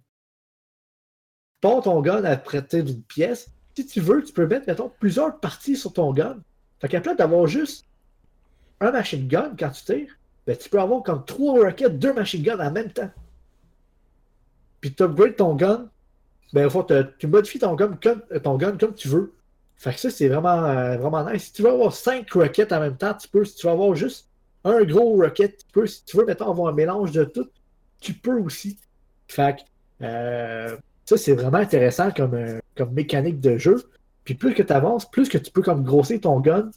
Pars 1.62 1.82
ton 1.82 2.02
gun 2.02 2.24
à 2.24 2.36
prêter 2.36 2.84
d'une 2.84 3.04
pièce. 3.04 3.50
Si 3.76 3.86
tu 3.86 4.02
veux, 4.02 4.24
tu 4.24 4.34
peux 4.34 4.46
mettre, 4.46 4.68
mettons, 4.68 4.92
plusieurs 5.00 5.40
parties 5.40 5.78
sur 5.78 5.94
ton 5.94 6.14
gun. 6.14 6.40
Fait 6.80 6.90
qu'à 6.90 7.02
place 7.02 7.16
d'avoir 7.16 7.48
juste 7.48 7.86
un 8.82 8.92
machine 8.92 9.28
gun 9.28 9.54
quand 9.58 9.70
tu 9.70 9.86
tires, 9.86 10.20
ben, 10.46 10.58
tu 10.58 10.70
peux 10.70 10.80
avoir 10.80 11.02
comme 11.04 11.24
trois 11.26 11.54
rockets, 11.54 11.98
deux 11.98 12.14
machine 12.14 12.44
guns 12.44 12.60
en 12.60 12.72
même 12.72 12.92
temps. 12.92 13.10
Puis 14.82 14.94
tu 14.94 15.04
upgrades 15.04 15.38
ton 15.38 15.56
gun, 15.56 15.90
ben, 16.52 16.70
tu 17.18 17.28
modifies 17.28 17.60
ton 17.60 17.76
gun, 17.76 17.98
comme, 18.02 18.22
euh, 18.32 18.40
ton 18.40 18.58
gun 18.58 18.78
comme 18.78 18.94
tu 18.94 19.08
veux. 19.08 19.34
Fait 19.78 19.94
que 19.94 20.00
ça, 20.00 20.10
c'est 20.10 20.28
vraiment, 20.28 20.64
euh, 20.66 20.98
vraiment 20.98 21.30
nice. 21.30 21.46
Si 21.46 21.54
tu 21.54 21.62
veux 21.62 21.70
avoir 21.70 21.94
cinq 21.94 22.30
rockets 22.32 22.72
en 22.74 22.80
même 22.80 22.98
temps, 22.98 23.14
tu 23.14 23.28
peux. 23.28 23.46
Si 23.46 23.56
tu 23.56 23.66
veux 23.66 23.72
avoir 23.72 23.96
juste 23.96 24.30
un 24.64 24.84
gros 24.84 25.22
rocket, 25.22 25.58
tu 25.58 25.66
peux. 25.72 25.88
Si 25.88 26.04
tu 26.06 26.18
veux, 26.18 26.26
mettons, 26.26 26.50
avoir 26.50 26.72
un 26.72 26.76
mélange 26.76 27.12
de 27.12 27.24
tout, 27.24 27.48
tu 28.00 28.14
peux 28.14 28.40
aussi. 28.40 28.78
Fait 29.28 29.58
que, 29.58 30.06
euh, 30.06 30.78
ça, 31.06 31.18
c'est 31.18 31.34
vraiment 31.34 31.58
intéressant 31.58 32.12
comme, 32.12 32.34
euh, 32.34 32.60
comme 32.76 32.94
mécanique 32.94 33.40
de 33.40 33.58
jeu. 33.58 33.84
Puis 34.24 34.36
plus 34.36 34.54
que 34.54 34.64
tu 34.64 34.74
avances, 34.74 35.10
plus 35.10 35.28
que 35.28 35.38
tu 35.38 35.52
peux 35.52 35.62
comme 35.62 35.84
grosser 35.84 36.20
ton 36.20 36.40
gun, 36.40 36.70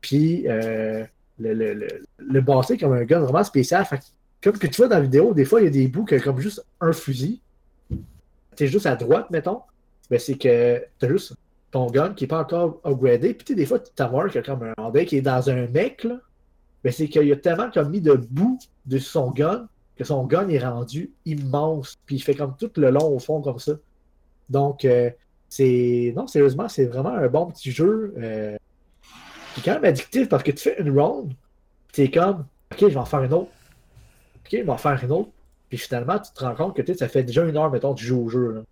puis 0.00 0.46
euh, 0.48 1.04
le, 1.38 1.54
le, 1.54 1.74
le, 1.74 1.88
le 2.18 2.40
bosser 2.40 2.76
comme 2.76 2.92
un 2.92 3.04
gun 3.04 3.20
vraiment 3.20 3.44
spécial. 3.44 3.84
Fait 3.86 3.98
que, 3.98 4.04
comme 4.42 4.58
que 4.58 4.66
tu 4.66 4.76
vois 4.76 4.88
dans 4.88 4.96
la 4.96 5.02
vidéo, 5.02 5.32
des 5.32 5.44
fois, 5.44 5.60
il 5.60 5.64
y 5.64 5.68
a 5.68 5.70
des 5.70 5.88
bouts 5.88 6.06
ont 6.10 6.20
comme 6.20 6.40
juste 6.40 6.64
un 6.80 6.92
fusil. 6.92 7.40
T'es 8.56 8.66
juste 8.66 8.86
à 8.86 8.96
droite, 8.96 9.30
mettons. 9.30 9.60
Ben, 10.10 10.18
c'est 10.18 10.36
que 10.36 10.82
t'as 10.98 11.08
juste 11.08 11.34
ton 11.70 11.86
gun 11.86 12.14
qui 12.14 12.24
n'est 12.24 12.28
pas 12.28 12.40
encore 12.40 12.80
upgradé. 12.84 13.32
Puis 13.32 13.44
tu 13.44 13.54
des 13.54 13.64
fois, 13.64 13.78
tu 13.78 13.90
t'as 13.94 14.28
qui 14.28 14.38
a 14.38 14.42
comme 14.42 14.62
un 14.64 14.74
Honda 14.76 15.04
qui 15.04 15.16
est 15.16 15.22
dans 15.22 15.48
un 15.48 15.66
mec, 15.68 16.04
là. 16.04 16.20
Ben, 16.82 16.92
c'est 16.92 17.08
qu'il 17.08 17.30
a 17.30 17.36
tellement 17.36 17.70
comme 17.70 17.90
mis 17.90 18.00
de 18.00 18.14
bout 18.14 18.58
de 18.86 18.98
son 18.98 19.30
gun 19.30 19.68
que 20.00 20.04
son 20.04 20.24
gun 20.24 20.48
est 20.48 20.58
rendu 20.58 21.10
immense. 21.26 21.98
Puis 22.06 22.16
il 22.16 22.20
fait 22.20 22.34
comme 22.34 22.56
tout 22.56 22.70
le 22.76 22.90
long 22.90 23.14
au 23.14 23.18
fond 23.18 23.42
comme 23.42 23.58
ça. 23.58 23.72
Donc, 24.48 24.86
euh, 24.86 25.10
c'est. 25.50 26.14
Non, 26.16 26.26
sérieusement, 26.26 26.68
c'est 26.68 26.86
vraiment 26.86 27.10
un 27.10 27.28
bon 27.28 27.46
petit 27.46 27.70
jeu. 27.70 28.14
Euh... 28.16 28.56
qui 29.54 29.60
est 29.60 29.62
quand 29.62 29.74
même 29.74 29.84
addictif 29.84 30.28
parce 30.30 30.42
que 30.42 30.52
tu 30.52 30.70
fais 30.70 30.80
une 30.80 30.98
round, 30.98 31.34
t'es 31.92 32.10
comme, 32.10 32.46
ok, 32.72 32.78
je 32.80 32.86
vais 32.86 32.96
en 32.96 33.04
faire 33.04 33.22
une 33.22 33.34
autre. 33.34 33.50
Ok, 34.36 34.48
je 34.52 34.56
vais 34.56 34.70
en 34.70 34.78
faire 34.78 34.98
une 35.04 35.12
autre. 35.12 35.30
Puis 35.68 35.76
finalement, 35.76 36.18
tu 36.18 36.32
te 36.32 36.42
rends 36.42 36.54
compte 36.54 36.82
que 36.82 36.94
ça 36.94 37.06
fait 37.06 37.22
déjà 37.22 37.44
une 37.44 37.56
heure, 37.56 37.70
mettons, 37.70 37.92
tu 37.92 38.06
joues 38.06 38.24
au 38.24 38.28
jeu. 38.30 38.64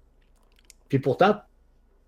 Puis 0.88 0.98
pourtant, 0.98 1.36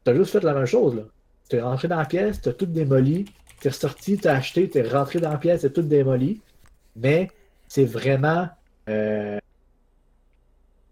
t'as 0.02 0.14
juste 0.14 0.32
fait 0.32 0.42
la 0.42 0.54
même 0.54 0.66
chose. 0.66 0.96
là. 0.96 1.02
T'es 1.50 1.60
rentré 1.60 1.88
dans 1.88 1.96
la 1.96 2.06
pièce, 2.06 2.40
t'as 2.40 2.52
tout 2.52 2.66
démoli. 2.66 3.26
T'es 3.60 3.68
ressorti, 3.68 4.16
t'as 4.18 4.34
acheté, 4.34 4.68
t'es 4.68 4.82
rentré 4.82 5.20
dans 5.20 5.30
la 5.30 5.38
pièce, 5.38 5.62
t'as 5.62 5.68
tout 5.68 5.82
démoli. 5.82 6.40
Mais 6.96 7.30
c'est 7.68 7.84
vraiment. 7.84 8.48
euh, 8.88 9.38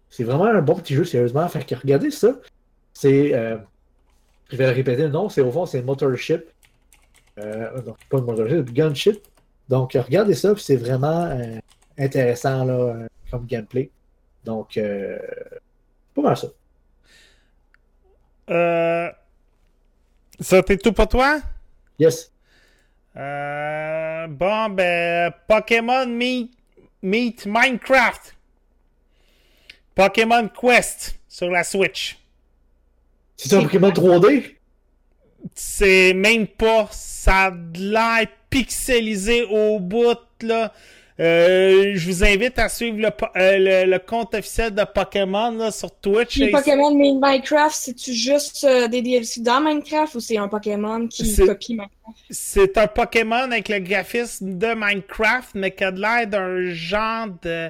C'est 0.09 0.23
vraiment 0.23 0.45
un 0.45 0.61
bon 0.61 0.75
petit 0.75 0.95
jeu, 0.95 1.03
sérieusement. 1.05 1.47
Fait 1.49 1.65
que 1.65 1.75
regardez 1.75 2.11
ça. 2.11 2.35
C'est. 2.93 3.33
euh, 3.33 3.57
Je 4.51 4.55
vais 4.57 4.65
le 4.67 4.71
répéter 4.73 5.03
le 5.03 5.09
nom, 5.09 5.29
c'est 5.29 5.41
au 5.41 5.51
fond, 5.51 5.65
c'est 5.65 5.81
Motorship. 5.81 6.43
Euh, 7.39 7.81
non, 7.83 7.95
pas 8.09 8.21
Motorship, 8.21 8.71
Gunship. 8.73 9.21
Donc 9.69 9.93
regardez 9.93 10.33
ça, 10.33 10.53
puis 10.53 10.63
c'est 10.63 10.75
vraiment 10.77 11.25
euh, 11.25 11.59
intéressant 11.97 12.65
là, 12.65 13.07
comme 13.29 13.45
gameplay. 13.45 13.91
Donc, 14.45 14.79
pas 16.15 16.21
mal 16.21 16.35
ça. 16.37 16.47
Euh... 18.49 19.09
Ça, 20.39 20.63
t'es 20.63 20.77
tout 20.77 20.93
pour 20.93 21.07
toi? 21.07 21.39
Yes. 21.99 22.31
Euh, 23.17 24.27
bon, 24.27 24.69
ben, 24.69 25.33
Pokémon 25.47 26.05
Meet, 26.05 26.51
Meet 27.01 27.45
Minecraft. 27.45 28.35
Pokémon 29.95 30.47
Quest 30.47 31.19
sur 31.27 31.49
la 31.49 31.63
Switch. 31.63 32.17
C'est 33.35 33.53
un 33.53 33.63
Pokémon 33.63 33.89
3D? 33.89 34.55
C'est 35.55 36.13
même 36.13 36.47
pas. 36.47 36.87
Ça 36.91 37.45
a 37.45 37.51
de 37.51 37.93
l'air 37.93 38.27
pixelisé 38.49 39.43
au 39.43 39.79
bout, 39.79 40.19
là. 40.41 40.73
Euh, 41.19 41.91
je 41.95 42.05
vous 42.07 42.23
invite 42.23 42.57
à 42.59 42.69
suivre 42.69 42.97
le, 42.97 43.07
euh, 43.07 43.83
le, 43.85 43.91
le 43.91 43.99
compte 43.99 44.33
officiel 44.35 44.73
de 44.73 44.83
Pokémon 44.85 45.51
là, 45.51 45.69
sur 45.69 45.91
Twitch. 45.99 46.37
Les 46.37 46.49
Pokémon 46.49 46.95
made 46.95 47.19
Minecraft, 47.21 47.75
c'est-tu 47.75 48.13
juste 48.13 48.63
euh, 48.63 48.87
des 48.87 49.01
DLC 49.01 49.41
dans 49.41 49.59
Minecraft 49.59 50.15
ou 50.15 50.21
c'est 50.21 50.37
un 50.37 50.47
Pokémon 50.47 51.07
qui 51.07 51.35
copie 51.35 51.73
Minecraft? 51.73 52.17
C'est 52.29 52.77
un 52.77 52.87
Pokémon 52.87 53.51
avec 53.51 53.67
le 53.67 53.79
graphisme 53.79 54.57
de 54.57 54.73
Minecraft, 54.73 55.55
mais 55.55 55.71
qui 55.71 55.83
a 55.83 55.91
de 55.91 55.99
l'air 55.99 56.25
d'un 56.25 56.71
genre 56.71 57.27
de. 57.41 57.69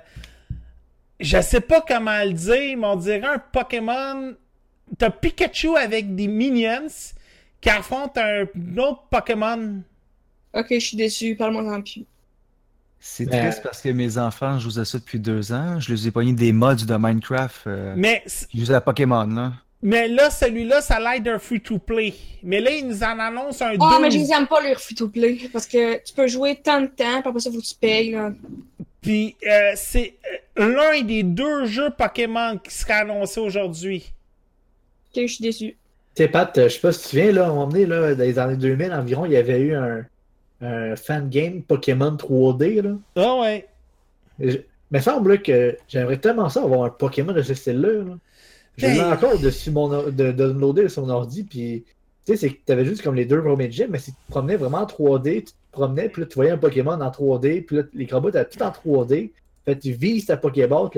Je 1.19 1.41
sais 1.41 1.61
pas 1.61 1.81
comment 1.81 2.23
le 2.23 2.33
dire, 2.33 2.77
mais 2.77 2.85
on 2.85 2.95
dirait 2.97 3.25
un 3.25 3.39
Pokémon. 3.51 4.35
T'as 4.97 5.09
Pikachu 5.09 5.75
avec 5.75 6.15
des 6.15 6.27
minions 6.27 6.87
qui 7.61 7.69
affrontent 7.69 8.21
un 8.21 8.43
autre 8.77 9.05
Pokémon. 9.09 9.81
Ok, 10.53 10.67
je 10.69 10.79
suis 10.79 10.97
déçu, 10.97 11.35
parle-moi 11.35 11.73
en 11.73 11.81
plus. 11.81 12.05
C'est 12.99 13.25
Ben- 13.25 13.45
triste 13.45 13.61
parce 13.63 13.81
que 13.81 13.89
mes 13.89 14.17
enfants 14.17 14.59
jouent 14.59 14.79
à 14.79 14.85
ça 14.85 14.97
depuis 14.99 15.19
deux 15.19 15.51
ans. 15.53 15.79
Je 15.79 15.93
les 15.93 16.07
ai 16.07 16.11
pognés 16.11 16.33
des 16.33 16.51
mods 16.51 16.75
de 16.75 16.95
Minecraft. 16.97 17.61
Euh, 17.67 17.93
Mais, 17.95 18.23
Ils 18.53 18.65
jouent 18.65 18.73
à 18.73 18.81
Pokémon, 18.81 19.25
là. 19.25 19.53
mais 19.81 20.07
là, 20.09 20.29
celui-là, 20.29 20.81
ça 20.81 20.95
a 20.95 20.99
l'air 20.99 21.21
d'un 21.21 21.39
free-to-play. 21.39 22.13
Mais 22.43 22.59
là, 22.59 22.71
ils 22.71 22.85
nous 22.87 23.01
en 23.03 23.17
annoncent 23.19 23.65
un 23.65 23.75
Ah, 23.79 23.99
mais 24.01 24.11
je 24.11 24.17
12. 24.17 24.27
les 24.27 24.33
aime 24.35 24.47
pas 24.47 24.61
les 24.61 24.75
free-to-play 24.75 25.49
parce 25.53 25.65
que 25.65 26.03
tu 26.03 26.13
peux 26.13 26.27
jouer 26.27 26.57
tant 26.61 26.81
de 26.81 26.87
temps, 26.87 27.21
puis 27.21 27.29
après 27.29 27.39
ça, 27.39 27.49
faut 27.51 27.59
que 27.59 27.65
tu 27.65 27.75
payes. 27.75 28.11
Là. 28.11 28.31
Puis 29.01 29.37
euh, 29.49 29.71
c'est 29.75 30.15
euh, 30.59 30.75
l'un 30.75 31.01
des 31.01 31.23
deux 31.23 31.65
jeux 31.67 31.91
Pokémon 31.97 32.57
qui 32.61 32.73
sera 32.73 32.95
annoncé 32.95 33.39
aujourd'hui. 33.39 34.11
Ok, 35.15 35.21
je 35.21 35.27
suis 35.33 35.41
déçu. 35.41 35.77
Tu 36.15 36.23
sais, 36.23 36.27
Pat, 36.27 36.51
je 36.53 36.67
sais 36.67 36.79
pas 36.79 36.91
si 36.91 36.99
tu 36.99 37.03
te 37.05 37.09
souviens, 37.11 37.31
là, 37.31 37.43
à 37.43 37.45
un 37.45 37.49
moment 37.53 37.67
donné, 37.67 37.85
là, 37.85 38.13
dans 38.13 38.23
les 38.23 38.37
années 38.39 38.57
2000 38.57 38.91
environ, 38.91 39.25
il 39.25 39.31
y 39.31 39.37
avait 39.37 39.59
eu 39.61 39.73
un, 39.73 40.05
un 40.61 40.95
fan 40.95 41.29
game 41.29 41.61
Pokémon 41.63 42.15
3D. 42.15 42.81
Là. 42.81 42.91
Ah 43.15 43.39
ouais. 43.41 43.67
Et 44.39 44.51
je- 44.51 44.57
Il 44.91 44.97
me 44.97 45.01
semble 45.01 45.41
que 45.43 45.77
j'aimerais 45.87 46.17
tellement 46.17 46.49
ça 46.49 46.63
avoir 46.63 46.83
un 46.85 46.89
Pokémon 46.89 47.31
de 47.31 47.41
ce 47.43 47.53
style-là. 47.53 47.89
là. 47.91 48.17
Je 48.77 48.85
l'ai 48.87 48.93
Hey. 48.93 49.01
encore 49.01 49.37
dessus 49.39 49.69
mon 49.71 49.91
or- 49.91 50.05
de, 50.05 50.11
de 50.11 50.31
downloader 50.31 50.89
sur 50.89 51.03
mon 51.05 51.09
ordi, 51.09 51.43
puis 51.43 51.83
tu 52.25 52.33
sais, 52.33 52.37
c'est 52.37 52.49
que 52.49 52.59
t'avais 52.65 52.85
juste 52.85 53.03
comme 53.03 53.13
les 53.15 53.25
deux 53.25 53.41
premiers 53.43 53.69
gyms, 53.71 53.89
mais 53.91 53.99
si 53.99 54.11
tu 54.13 54.17
te 54.25 54.31
promenais 54.31 54.55
vraiment 54.55 54.79
en 54.79 54.85
3D, 54.85 55.43
tu 55.43 55.51
te 55.51 55.57
promenais, 55.71 56.09
puis 56.09 56.21
là, 56.23 56.27
tu 56.27 56.35
voyais 56.35 56.51
un 56.51 56.57
Pokémon 56.57 56.93
en 56.99 57.11
3D, 57.11 57.61
puis 57.61 57.75
là, 57.75 57.83
les 57.93 58.07
combats, 58.07 58.31
t'as 58.31 58.45
tout 58.45 58.61
en 58.63 58.71
3D. 58.71 59.31
Fait 59.65 59.77
tu 59.77 59.91
vises 59.91 60.25
ta 60.25 60.37
Pokéball, 60.37 60.89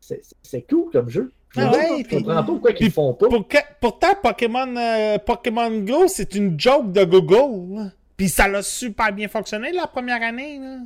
c'est- 0.00 0.66
cool 0.68 0.90
comme 0.92 1.08
jeu. 1.08 1.32
Je 1.54 1.60
Ah 1.60 1.64
comprends 1.66 1.78
ouais, 1.78 1.88
pas- 2.02 2.08
je 2.10 2.16
comprends 2.16 2.34
pas 2.34 2.42
pourquoi 2.42 2.70
ils 2.78 2.84
le 2.84 2.90
font 2.90 3.14
pas. 3.14 3.28
Pour 3.28 3.46
pourtant, 3.80 4.08
Pokémon, 4.22 4.76
euh, 4.76 5.16
Pokémon 5.24 5.70
Go, 5.80 6.08
c'est 6.08 6.34
une 6.34 6.58
joke 6.60 6.92
de 6.92 7.04
Google. 7.04 7.92
Puis 8.22 8.28
ça 8.28 8.46
l'a 8.46 8.62
super 8.62 9.12
bien 9.12 9.26
fonctionné 9.26 9.72
la 9.72 9.88
première 9.88 10.22
année. 10.22 10.56
Là. 10.60 10.76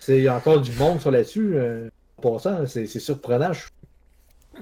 C'est 0.00 0.16
il 0.18 0.24
y 0.24 0.28
a 0.28 0.34
encore 0.34 0.60
du 0.60 0.72
monde 0.72 1.00
sur 1.00 1.12
là-dessus. 1.12 1.52
euh, 1.54 1.88
en 2.18 2.22
passant, 2.32 2.66
c'est 2.66 2.88
c'est 2.88 2.98
surprenant. 2.98 3.52
Je- 3.52 4.58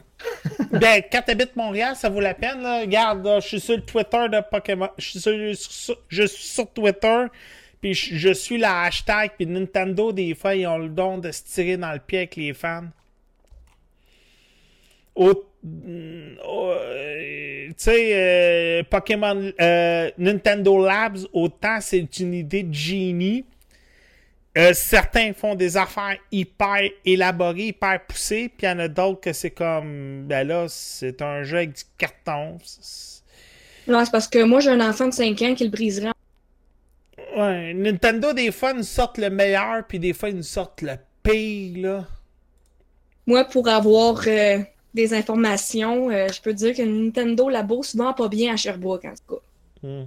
ben, 0.70 1.02
quand 1.10 1.22
t'habites 1.22 1.56
Montréal, 1.56 1.96
ça 1.96 2.10
vaut 2.10 2.20
la 2.20 2.34
peine. 2.34 2.60
Là. 2.60 2.80
Regarde, 2.82 3.24
là, 3.24 3.40
je 3.40 3.46
suis 3.48 3.60
sur 3.60 3.76
le 3.76 3.80
Twitter 3.82 4.28
de 4.30 4.42
Pokémon. 4.50 4.90
Je 4.98 5.08
suis 5.08 5.18
sur, 5.18 5.32
sur- 5.56 5.98
je 6.10 6.24
suis 6.24 6.44
sur 6.46 6.70
Twitter. 6.70 7.24
Puis 7.80 7.94
je, 7.94 8.16
je 8.16 8.32
suis 8.34 8.58
la 8.58 8.82
hashtag. 8.82 9.30
Puis 9.38 9.46
Nintendo, 9.46 10.12
des 10.12 10.34
fois, 10.34 10.54
ils 10.54 10.66
ont 10.66 10.76
le 10.76 10.90
don 10.90 11.16
de 11.16 11.32
se 11.32 11.42
tirer 11.44 11.78
dans 11.78 11.92
le 11.94 12.00
pied 12.00 12.18
avec 12.18 12.36
les 12.36 12.52
fans. 12.52 12.84
Au- 15.14 15.42
tu 15.64 16.40
sais, 17.78 18.10
euh, 18.12 18.82
Pokémon, 18.88 19.50
euh, 19.60 20.10
Nintendo 20.18 20.84
Labs, 20.84 21.18
autant 21.32 21.78
c'est 21.80 22.20
une 22.20 22.34
idée 22.34 22.62
de 22.62 22.74
génie. 22.74 23.44
Euh, 24.56 24.72
certains 24.72 25.32
font 25.32 25.56
des 25.56 25.76
affaires 25.76 26.16
hyper 26.30 26.82
élaborées, 27.04 27.68
hyper 27.68 28.04
poussées, 28.06 28.48
puis 28.48 28.66
il 28.66 28.70
y 28.70 28.72
en 28.72 28.78
a 28.78 28.88
d'autres 28.88 29.20
que 29.20 29.32
c'est 29.32 29.50
comme, 29.50 30.26
ben 30.26 30.46
là, 30.46 30.66
c'est 30.68 31.22
un 31.22 31.42
jeu 31.42 31.56
avec 31.56 31.72
du 31.72 31.82
carton. 31.98 32.58
Non, 33.88 34.04
c'est 34.04 34.12
parce 34.12 34.28
que 34.28 34.44
moi, 34.44 34.60
j'ai 34.60 34.70
un 34.70 34.88
enfant 34.88 35.08
de 35.08 35.12
5 35.12 35.42
ans 35.42 35.54
qui 35.54 35.64
le 35.64 35.70
briserait. 35.70 36.12
Ouais, 37.36 37.74
Nintendo, 37.74 38.32
des 38.32 38.52
fois, 38.52 38.72
nous 38.74 38.84
sortent 38.84 39.18
le 39.18 39.30
meilleur, 39.30 39.84
puis 39.88 39.98
des 39.98 40.12
fois, 40.12 40.28
ils 40.28 40.36
nous 40.36 40.42
sortent 40.42 40.82
le 40.82 40.94
pire, 41.22 41.82
là. 41.82 42.06
Moi, 43.26 43.44
pour 43.44 43.66
avoir 43.68 44.22
euh, 44.26 44.58
des 44.94 45.12
informations, 45.12 46.08
euh, 46.10 46.28
je 46.32 46.40
peux 46.40 46.52
dire 46.54 46.74
que 46.74 46.82
Nintendo 46.82 47.48
Labo 47.48 47.82
se 47.82 47.96
vend 47.96 48.12
pas 48.14 48.28
bien 48.28 48.54
à 48.54 48.56
Sherbrooke, 48.56 49.04
en 49.04 49.14
tout 49.14 49.34
cas. 49.36 49.88
Hmm. 49.88 50.04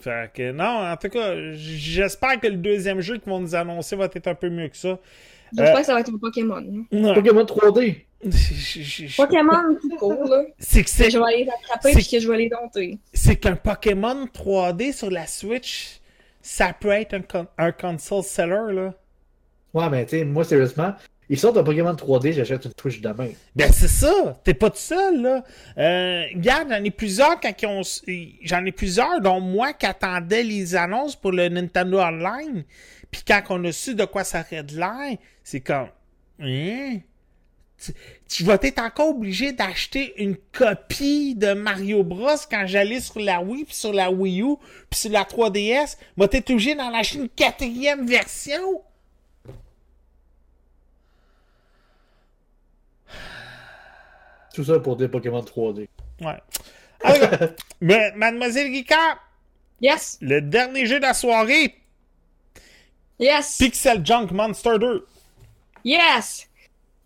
Fait 0.00 0.30
que 0.32 0.52
non, 0.52 0.64
en 0.90 0.96
tout 0.96 1.08
cas, 1.10 1.34
j'espère 1.52 2.40
que 2.40 2.46
le 2.46 2.56
deuxième 2.56 3.00
jeu 3.00 3.18
qu'ils 3.18 3.28
vont 3.30 3.40
nous 3.40 3.54
annoncer 3.54 3.96
va 3.96 4.06
être 4.06 4.26
un 4.28 4.34
peu 4.34 4.48
mieux 4.48 4.68
que 4.68 4.76
ça. 4.76 4.98
J'espère 5.52 5.76
Euh, 5.76 5.80
que 5.80 5.86
ça 5.86 5.94
va 5.94 6.00
être 6.00 6.10
un 6.14 6.16
Pokémon. 6.18 6.56
hein. 6.92 7.14
Pokémon 7.14 7.44
3D. 7.44 8.06
Je- 8.24 8.30
je- 8.30 9.06
je- 9.06 9.16
Pokémon 9.16 9.76
tout 9.80 9.96
court, 9.96 10.24
là. 10.24 10.44
C'est 10.58 10.80
que 10.82 10.84
Que 10.84 10.90
c'est 10.90 11.10
je 11.10 11.18
vais 11.18 11.24
aller 11.24 11.44
les 11.44 11.50
attraper 11.50 11.92
puis 11.92 12.06
que 12.06 12.18
je 12.20 12.28
vais 12.30 12.36
les 12.38 12.48
dompter. 12.48 12.98
c'est 13.12 13.36
qu'un 13.36 13.56
Pokémon 13.56 14.26
3D 14.32 14.92
sur 14.92 15.10
la 15.10 15.26
Switch, 15.26 16.00
ça 16.40 16.72
peut 16.78 16.90
être 16.90 17.14
un, 17.14 17.20
con- 17.22 17.46
un 17.58 17.72
console 17.72 18.22
seller, 18.22 18.72
là. 18.72 18.94
Ouais, 19.74 19.88
mais 19.90 20.04
tu 20.06 20.18
sais, 20.18 20.24
moi, 20.24 20.44
sérieusement, 20.44 20.94
ils 21.30 21.38
sortent 21.38 21.58
un 21.58 21.62
Pokémon 21.62 21.94
3D, 21.94 22.32
j'achète 22.32 22.64
une 22.64 22.74
Twitch 22.74 23.00
demain. 23.00 23.28
Ben 23.54 23.70
c'est 23.72 23.86
ça, 23.86 24.36
t'es 24.42 24.52
pas 24.52 24.68
tout 24.68 24.78
seul 24.78 25.22
là. 25.22 25.44
Euh, 25.78 26.24
regarde, 26.34 26.68
j'en 26.70 26.82
ai 26.82 26.90
plusieurs 26.90 27.40
quand 27.40 27.54
ont, 27.66 27.82
j'en 28.42 28.64
ai 28.64 28.72
plusieurs 28.72 29.20
dont 29.20 29.40
moi 29.40 29.72
qui 29.72 29.86
attendaient 29.86 30.42
les 30.42 30.74
annonces 30.74 31.14
pour 31.14 31.30
le 31.30 31.48
Nintendo 31.48 32.00
Online. 32.00 32.64
Puis 33.12 33.22
quand 33.24 33.42
on 33.50 33.64
a 33.64 33.70
su 33.70 33.94
de 33.94 34.04
quoi 34.06 34.24
ça 34.24 34.40
aurait 34.40 34.64
de 34.64 34.80
c'est 35.44 35.60
comme, 35.60 35.88
hein? 36.40 36.98
Tu, 37.78 37.92
tu 38.28 38.42
vas 38.42 38.58
être 38.60 38.82
encore 38.82 39.10
obligé 39.10 39.52
d'acheter 39.52 40.12
une 40.20 40.36
copie 40.36 41.36
de 41.36 41.52
Mario 41.52 42.02
Bros 42.02 42.36
quand 42.50 42.66
j'allais 42.66 43.00
sur 43.00 43.20
la 43.20 43.40
Wii 43.40 43.64
puis 43.64 43.74
sur 43.74 43.92
la 43.92 44.10
Wii 44.10 44.42
U 44.42 44.56
puis 44.90 44.98
sur 44.98 45.12
la 45.12 45.22
3DS. 45.22 45.96
Moi 46.16 46.26
t'es 46.26 46.50
obligé 46.50 46.74
d'en 46.74 46.92
acheter 46.92 47.20
une 47.20 47.28
quatrième 47.28 48.04
version. 48.04 48.82
Tout 54.54 54.64
ça 54.64 54.78
pour 54.80 54.96
des 54.96 55.08
Pokémon 55.08 55.40
3D. 55.40 55.88
Ouais. 56.20 56.38
Mais, 57.80 58.12
Mademoiselle 58.12 58.70
Ricard, 58.70 59.18
Yes! 59.80 60.18
le 60.20 60.42
dernier 60.42 60.84
jeu 60.86 60.96
de 60.96 61.02
la 61.02 61.14
soirée, 61.14 61.74
Yes! 63.18 63.56
Pixel 63.58 64.04
Junk 64.04 64.28
Monster 64.32 64.78
2. 64.78 65.06
Yes! 65.84 66.48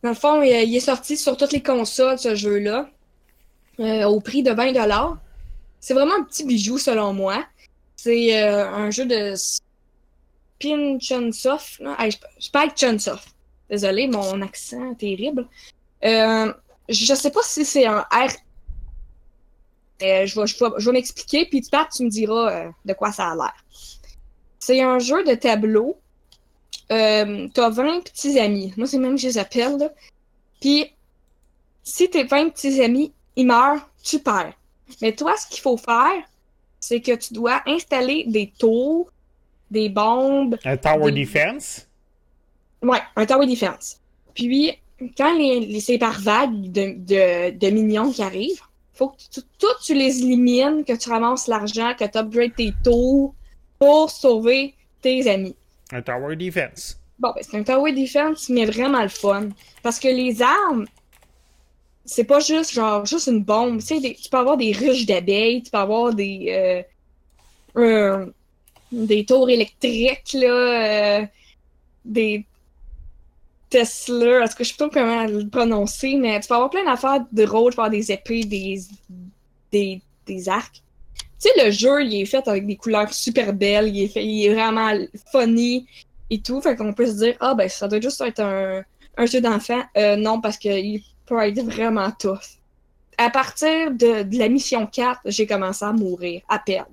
Dans 0.02 0.10
le 0.10 0.14
fond, 0.14 0.43
il 0.43 0.51
il 0.51 0.76
est 0.76 0.81
sorti 0.81 1.16
sur 1.16 1.36
toutes 1.36 1.52
les 1.52 1.62
consoles, 1.62 2.18
ce 2.18 2.35
jeu-là, 2.35 2.90
euh, 3.81 4.05
au 4.05 4.20
prix 4.20 4.43
de 4.43 4.51
20$. 4.51 5.16
C'est 5.81 5.94
vraiment 5.94 6.14
un 6.18 6.24
petit 6.24 6.44
bijou, 6.44 6.78
selon 6.78 7.12
moi. 7.12 7.44
C'est 7.97 8.43
euh, 8.43 8.68
un 8.68 8.90
jeu 8.90 9.06
de 9.06 9.35
Spin 9.36 10.98
Chunsoft. 10.98 11.81
avec 11.98 12.18
Chunsoft. 12.76 13.28
Désolé, 13.70 14.06
mon 14.06 14.43
accent 14.43 14.93
est 14.93 14.97
terrible. 14.97 15.47
Euh, 16.05 16.52
je 16.89 17.14
sais 17.14 17.31
pas 17.31 17.43
si 17.43 17.64
c'est 17.64 17.86
un 17.86 18.01
R. 18.01 18.28
Euh, 20.02 20.26
je 20.26 20.40
vais, 20.40 20.47
je 20.47 20.59
vais, 20.59 20.70
je 20.78 20.86
vais 20.86 20.93
m'expliquer, 20.93 21.47
puis 21.47 21.62
tu 21.62 21.70
pars, 21.70 21.89
tu 21.89 22.02
me 22.05 22.10
diras 22.10 22.51
euh, 22.52 22.70
de 22.85 22.93
quoi 22.94 23.12
ça 23.12 23.31
a 23.31 23.35
l'air. 23.35 23.55
C'est 24.59 24.81
un 24.82 24.98
jeu 24.98 25.22
de 25.24 25.35
tableau 25.35 25.98
euh, 26.93 27.48
t'as 27.55 27.70
20 27.70 28.05
petits 28.05 28.39
amis. 28.39 28.74
Moi, 28.76 28.86
c'est 28.86 28.98
même 28.98 29.14
que 29.14 29.20
je 29.20 29.28
les 29.28 29.39
appelle. 29.39 29.78
là. 29.78 29.89
Puis, 30.60 30.93
si 31.82 32.10
tes 32.10 32.24
20 32.24 32.51
petits 32.51 32.82
amis, 32.82 33.12
ils 33.36 33.47
meurent, 33.47 33.89
tu 34.02 34.18
perds. 34.18 34.52
Mais 35.01 35.12
toi, 35.14 35.35
ce 35.36 35.47
qu'il 35.48 35.60
faut 35.62 35.78
faire, 35.78 36.22
c'est 36.81 37.01
que 37.01 37.12
tu 37.12 37.32
dois 37.32 37.62
installer 37.66 38.24
des 38.26 38.52
tours, 38.59 39.10
des 39.70 39.89
bombes. 39.89 40.59
Un 40.64 40.76
Tower 40.76 41.10
Des- 41.10 41.24
Defense? 41.24 41.89
Ouais, 42.82 43.01
un 43.16 43.24
tower 43.24 43.47
defense. 43.47 43.98
Puis, 44.35 44.78
quand 45.16 45.36
les, 45.36 45.60
les- 45.60 45.81
c'est 45.81 45.98
par 45.98 46.20
vague 46.20 46.70
de, 46.70 46.94
de, 46.98 48.12
qui 48.12 48.22
arrivent, 48.22 48.60
faut 48.93 49.09
que 49.09 49.16
tu, 49.32 49.40
tout 49.59 49.66
tu 49.85 49.94
les 49.94 50.20
élimines, 50.22 50.85
que 50.85 50.93
tu 50.93 51.09
ramasses 51.10 51.48
l'argent, 51.48 51.94
que 51.98 52.05
tu 52.05 52.18
upgrades 52.18 52.55
tes 52.55 52.72
tours 52.82 53.35
pour 53.78 54.10
sauver 54.10 54.74
tes 55.02 55.28
amis. 55.28 55.56
Un 55.93 56.02
Tower 56.02 56.36
Defense. 56.36 56.98
Bon, 57.18 57.31
ben, 57.35 57.43
c'est 57.48 57.56
un 57.56 57.62
tower 57.62 57.93
defense, 57.93 58.48
mais 58.48 58.64
vraiment 58.66 59.02
le 59.02 59.09
fun. 59.09 59.48
Parce 59.82 60.01
que 60.01 60.09
les 60.09 60.43
armes, 60.43 60.86
c'est 62.05 62.24
pas 62.24 62.40
juste 62.40 62.72
genre 62.72 63.06
juste 63.06 63.28
une 63.28 63.43
bombe. 63.43 63.78
Tu 63.81 63.86
sais, 63.86 64.01
des- 64.01 64.14
tu 64.14 64.28
peux 64.28 64.36
avoir 64.39 64.56
des 64.56 64.72
ruches 64.72 65.06
d'abeilles, 65.06 65.62
tu 65.62 65.70
peux 65.70 65.78
avoir 65.78 66.12
des 66.12 66.85
euh, 67.76 67.81
euh, 67.81 68.26
des 68.90 69.24
tours 69.24 69.48
électriques, 69.48 70.32
là, 70.35 71.20
euh, 71.20 71.26
des 72.05 72.44
Tesla, 73.75 74.45
est-ce 74.45 74.55
que 74.55 74.63
je 74.63 74.69
sais 74.69 74.77
pas 74.77 74.89
comment 74.89 75.25
le 75.25 75.49
prononcer, 75.49 76.15
mais 76.15 76.39
tu 76.39 76.47
peux 76.47 76.55
avoir 76.55 76.71
plein 76.71 76.85
d'affaires 76.85 77.25
de 77.33 77.45
rôle, 77.45 77.73
tu 77.73 77.77
peux 77.77 77.83
avoir 77.83 77.91
des 77.91 78.13
épées, 78.13 78.45
des, 78.45 80.01
des, 80.27 80.49
arcs. 80.49 80.81
Tu 81.41 81.49
sais, 81.49 81.65
le 81.65 81.73
jeu, 81.73 82.05
il 82.05 82.23
est 82.23 82.25
fait 82.25 82.47
avec 82.47 82.69
des 82.69 82.77
couleurs 82.77 83.13
super 83.13 83.53
belles, 83.53 83.89
il 83.89 84.05
est, 84.15 84.55
vraiment 84.55 84.93
funny. 85.33 85.87
et 86.31 86.41
tout. 86.41 86.61
Fait 86.61 86.77
qu'on 86.77 86.93
peut 86.93 87.07
se 87.07 87.15
dire, 87.15 87.37
ah 87.41 87.57
ben 87.57 87.69
ça 87.69 87.89
doit 87.89 88.01
juste 88.01 88.21
être 88.21 88.39
un, 88.39 88.85
un 89.17 89.27
jeu 89.27 89.41
d'enfant. 89.41 89.83
Euh, 89.97 90.15
non, 90.15 90.41
parce 90.41 90.57
qu'il 90.57 91.03
peut 91.27 91.41
être 91.41 91.61
vraiment 91.63 92.13
tough. 92.13 92.61
À 93.19 93.31
partir 93.31 93.91
de, 93.91 94.39
la 94.39 94.49
mission 94.49 94.87
4, 94.87 95.23
j'ai 95.27 95.49
commencé 95.49 95.85
à 95.85 95.93
mourir, 95.93 96.43
à 96.49 96.61
perdre. 96.61 96.91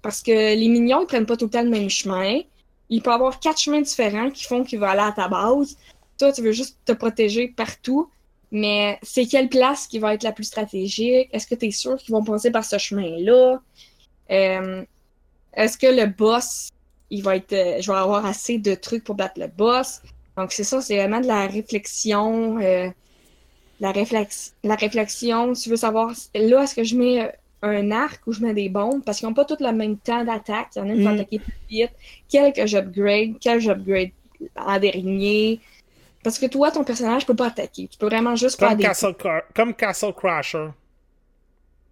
Parce 0.00 0.22
que 0.22 0.30
les 0.32 0.68
mignons, 0.68 1.02
ils 1.02 1.06
prennent 1.06 1.26
pas 1.26 1.36
tout 1.36 1.46
le 1.46 1.50
temps 1.50 1.62
le 1.62 1.68
même 1.68 1.90
chemin. 1.90 2.40
Il 2.88 3.02
peut 3.02 3.12
avoir 3.12 3.40
quatre 3.40 3.58
chemins 3.58 3.82
différents 3.82 4.30
qui 4.30 4.44
font 4.44 4.64
qu'il 4.64 4.78
va 4.78 4.92
aller 4.92 5.02
à 5.02 5.12
ta 5.12 5.28
base. 5.28 5.76
Toi, 6.18 6.32
tu 6.32 6.42
veux 6.42 6.52
juste 6.52 6.78
te 6.84 6.92
protéger 6.92 7.48
partout. 7.48 8.10
Mais 8.50 8.98
c'est 9.02 9.26
quelle 9.26 9.48
place 9.50 9.86
qui 9.86 9.98
va 9.98 10.14
être 10.14 10.22
la 10.22 10.32
plus 10.32 10.44
stratégique? 10.44 11.28
Est-ce 11.32 11.46
que 11.46 11.54
tu 11.54 11.66
es 11.66 11.70
sûr 11.70 11.96
qu'ils 11.98 12.12
vont 12.12 12.24
passer 12.24 12.50
par 12.50 12.64
ce 12.64 12.78
chemin-là? 12.78 13.60
Euh, 14.30 14.84
Est-ce 15.54 15.76
que 15.78 15.86
le 15.86 16.06
boss, 16.06 16.68
il 17.10 17.22
va 17.22 17.36
être. 17.36 17.52
euh, 17.52 17.80
je 17.80 17.90
vais 17.92 17.98
avoir 17.98 18.24
assez 18.26 18.58
de 18.58 18.74
trucs 18.74 19.04
pour 19.04 19.14
battre 19.16 19.38
le 19.40 19.48
boss? 19.48 20.00
Donc, 20.36 20.52
c'est 20.52 20.64
ça, 20.64 20.80
c'est 20.80 20.96
vraiment 20.96 21.20
de 21.20 21.26
la 21.26 21.46
réflexion. 21.46 22.58
euh, 22.60 22.88
la, 23.80 23.92
réflex 23.92 24.54
la 24.64 24.74
réflexion, 24.76 25.52
tu 25.52 25.68
veux 25.70 25.76
savoir, 25.76 26.12
là, 26.34 26.62
est-ce 26.64 26.74
que 26.74 26.84
je 26.84 26.96
mets 26.96 27.32
un 27.62 27.90
arc 27.90 28.22
ou 28.26 28.32
je 28.32 28.40
mets 28.40 28.54
des 28.54 28.68
bombes? 28.68 29.04
Parce 29.04 29.18
qu'ils 29.18 29.28
n'ont 29.28 29.34
pas 29.34 29.44
tous 29.44 29.60
le 29.60 29.72
même 29.72 29.98
temps 29.98 30.24
d'attaque. 30.24 30.68
Il 30.76 30.78
y 30.78 30.82
en 30.82 30.88
a 30.88 30.92
une 30.94 31.00
qui 31.00 31.04
Mm. 31.04 31.06
attaquer 31.06 31.38
plus 31.40 31.52
vite. 31.68 31.90
Quel 32.28 32.52
que 32.52 32.66
j'upgrade? 32.66 33.34
Quel 33.40 33.60
j'upgrade 33.60 34.10
en 34.56 34.78
dernier? 34.78 35.60
Parce 36.28 36.38
que 36.38 36.46
toi, 36.46 36.70
ton 36.70 36.84
personnage 36.84 37.24
peut 37.24 37.34
pas 37.34 37.46
attaquer. 37.46 37.88
Tu 37.90 37.96
peux 37.96 38.06
vraiment 38.06 38.36
juste 38.36 38.58
Comme 38.60 38.74
des 38.76 38.84
Castle, 38.84 39.12
Cra- 39.18 39.42
comme 39.54 39.72
Castle 39.74 40.12
Crasher. 40.14 40.68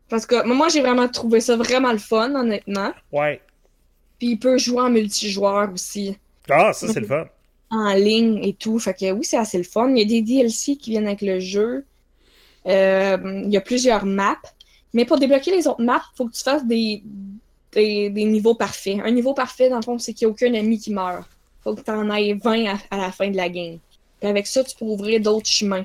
Parce 0.08 0.26
que 0.26 0.46
moi, 0.46 0.68
j'ai 0.68 0.82
vraiment 0.82 1.08
trouvé 1.08 1.40
ça 1.40 1.56
vraiment 1.56 1.90
le 1.90 1.98
fun, 1.98 2.34
honnêtement. 2.34 2.92
Ouais. 3.10 3.40
Puis 4.18 4.28
il 4.32 4.38
peut 4.38 4.58
jouer 4.58 4.80
en 4.82 4.90
multijoueur 4.90 5.72
aussi, 5.72 6.16
Ah, 6.50 6.72
ça, 6.72 6.86
c'est 6.92 7.00
le 7.00 7.06
fun. 7.06 7.24
en 7.70 7.94
ligne 7.94 8.38
et 8.44 8.52
tout. 8.52 8.78
Fait 8.78 8.94
que 8.94 9.10
oui, 9.10 9.24
c'est 9.24 9.36
assez 9.38 9.58
le 9.58 9.64
fun. 9.64 9.88
Il 9.90 9.98
y 9.98 10.02
a 10.02 10.04
des 10.04 10.22
DLC 10.22 10.76
qui 10.76 10.90
viennent 10.90 11.06
avec 11.06 11.22
le 11.22 11.40
jeu. 11.40 11.84
Euh, 12.66 13.42
il 13.44 13.50
y 13.50 13.56
a 13.56 13.60
plusieurs 13.60 14.04
maps. 14.04 14.36
Mais 14.92 15.04
pour 15.04 15.18
débloquer 15.18 15.50
les 15.50 15.66
autres 15.66 15.82
maps, 15.82 16.02
il 16.12 16.16
faut 16.16 16.26
que 16.26 16.32
tu 16.34 16.42
fasses 16.42 16.64
des, 16.66 17.02
des, 17.72 18.10
des 18.10 18.24
niveaux 18.24 18.54
parfaits. 18.54 18.98
Un 19.04 19.10
niveau 19.10 19.34
parfait, 19.34 19.68
dans 19.68 19.76
le 19.76 19.82
fond, 19.82 19.98
c'est 19.98 20.12
qu'il 20.14 20.26
n'y 20.26 20.30
a 20.30 20.32
aucun 20.32 20.52
ennemi 20.52 20.78
qui 20.78 20.92
meurt. 20.92 21.28
faut 21.64 21.74
que 21.74 21.80
tu 21.82 21.90
en 21.90 22.08
ailles 22.10 22.34
20 22.34 22.66
à, 22.66 22.76
à 22.90 22.96
la 22.98 23.12
fin 23.12 23.28
de 23.30 23.36
la 23.36 23.48
game. 23.48 23.78
Puis 24.20 24.28
avec 24.28 24.46
ça, 24.46 24.64
tu 24.64 24.74
peux 24.76 24.84
ouvrir 24.84 25.20
d'autres 25.20 25.48
chemins. 25.48 25.84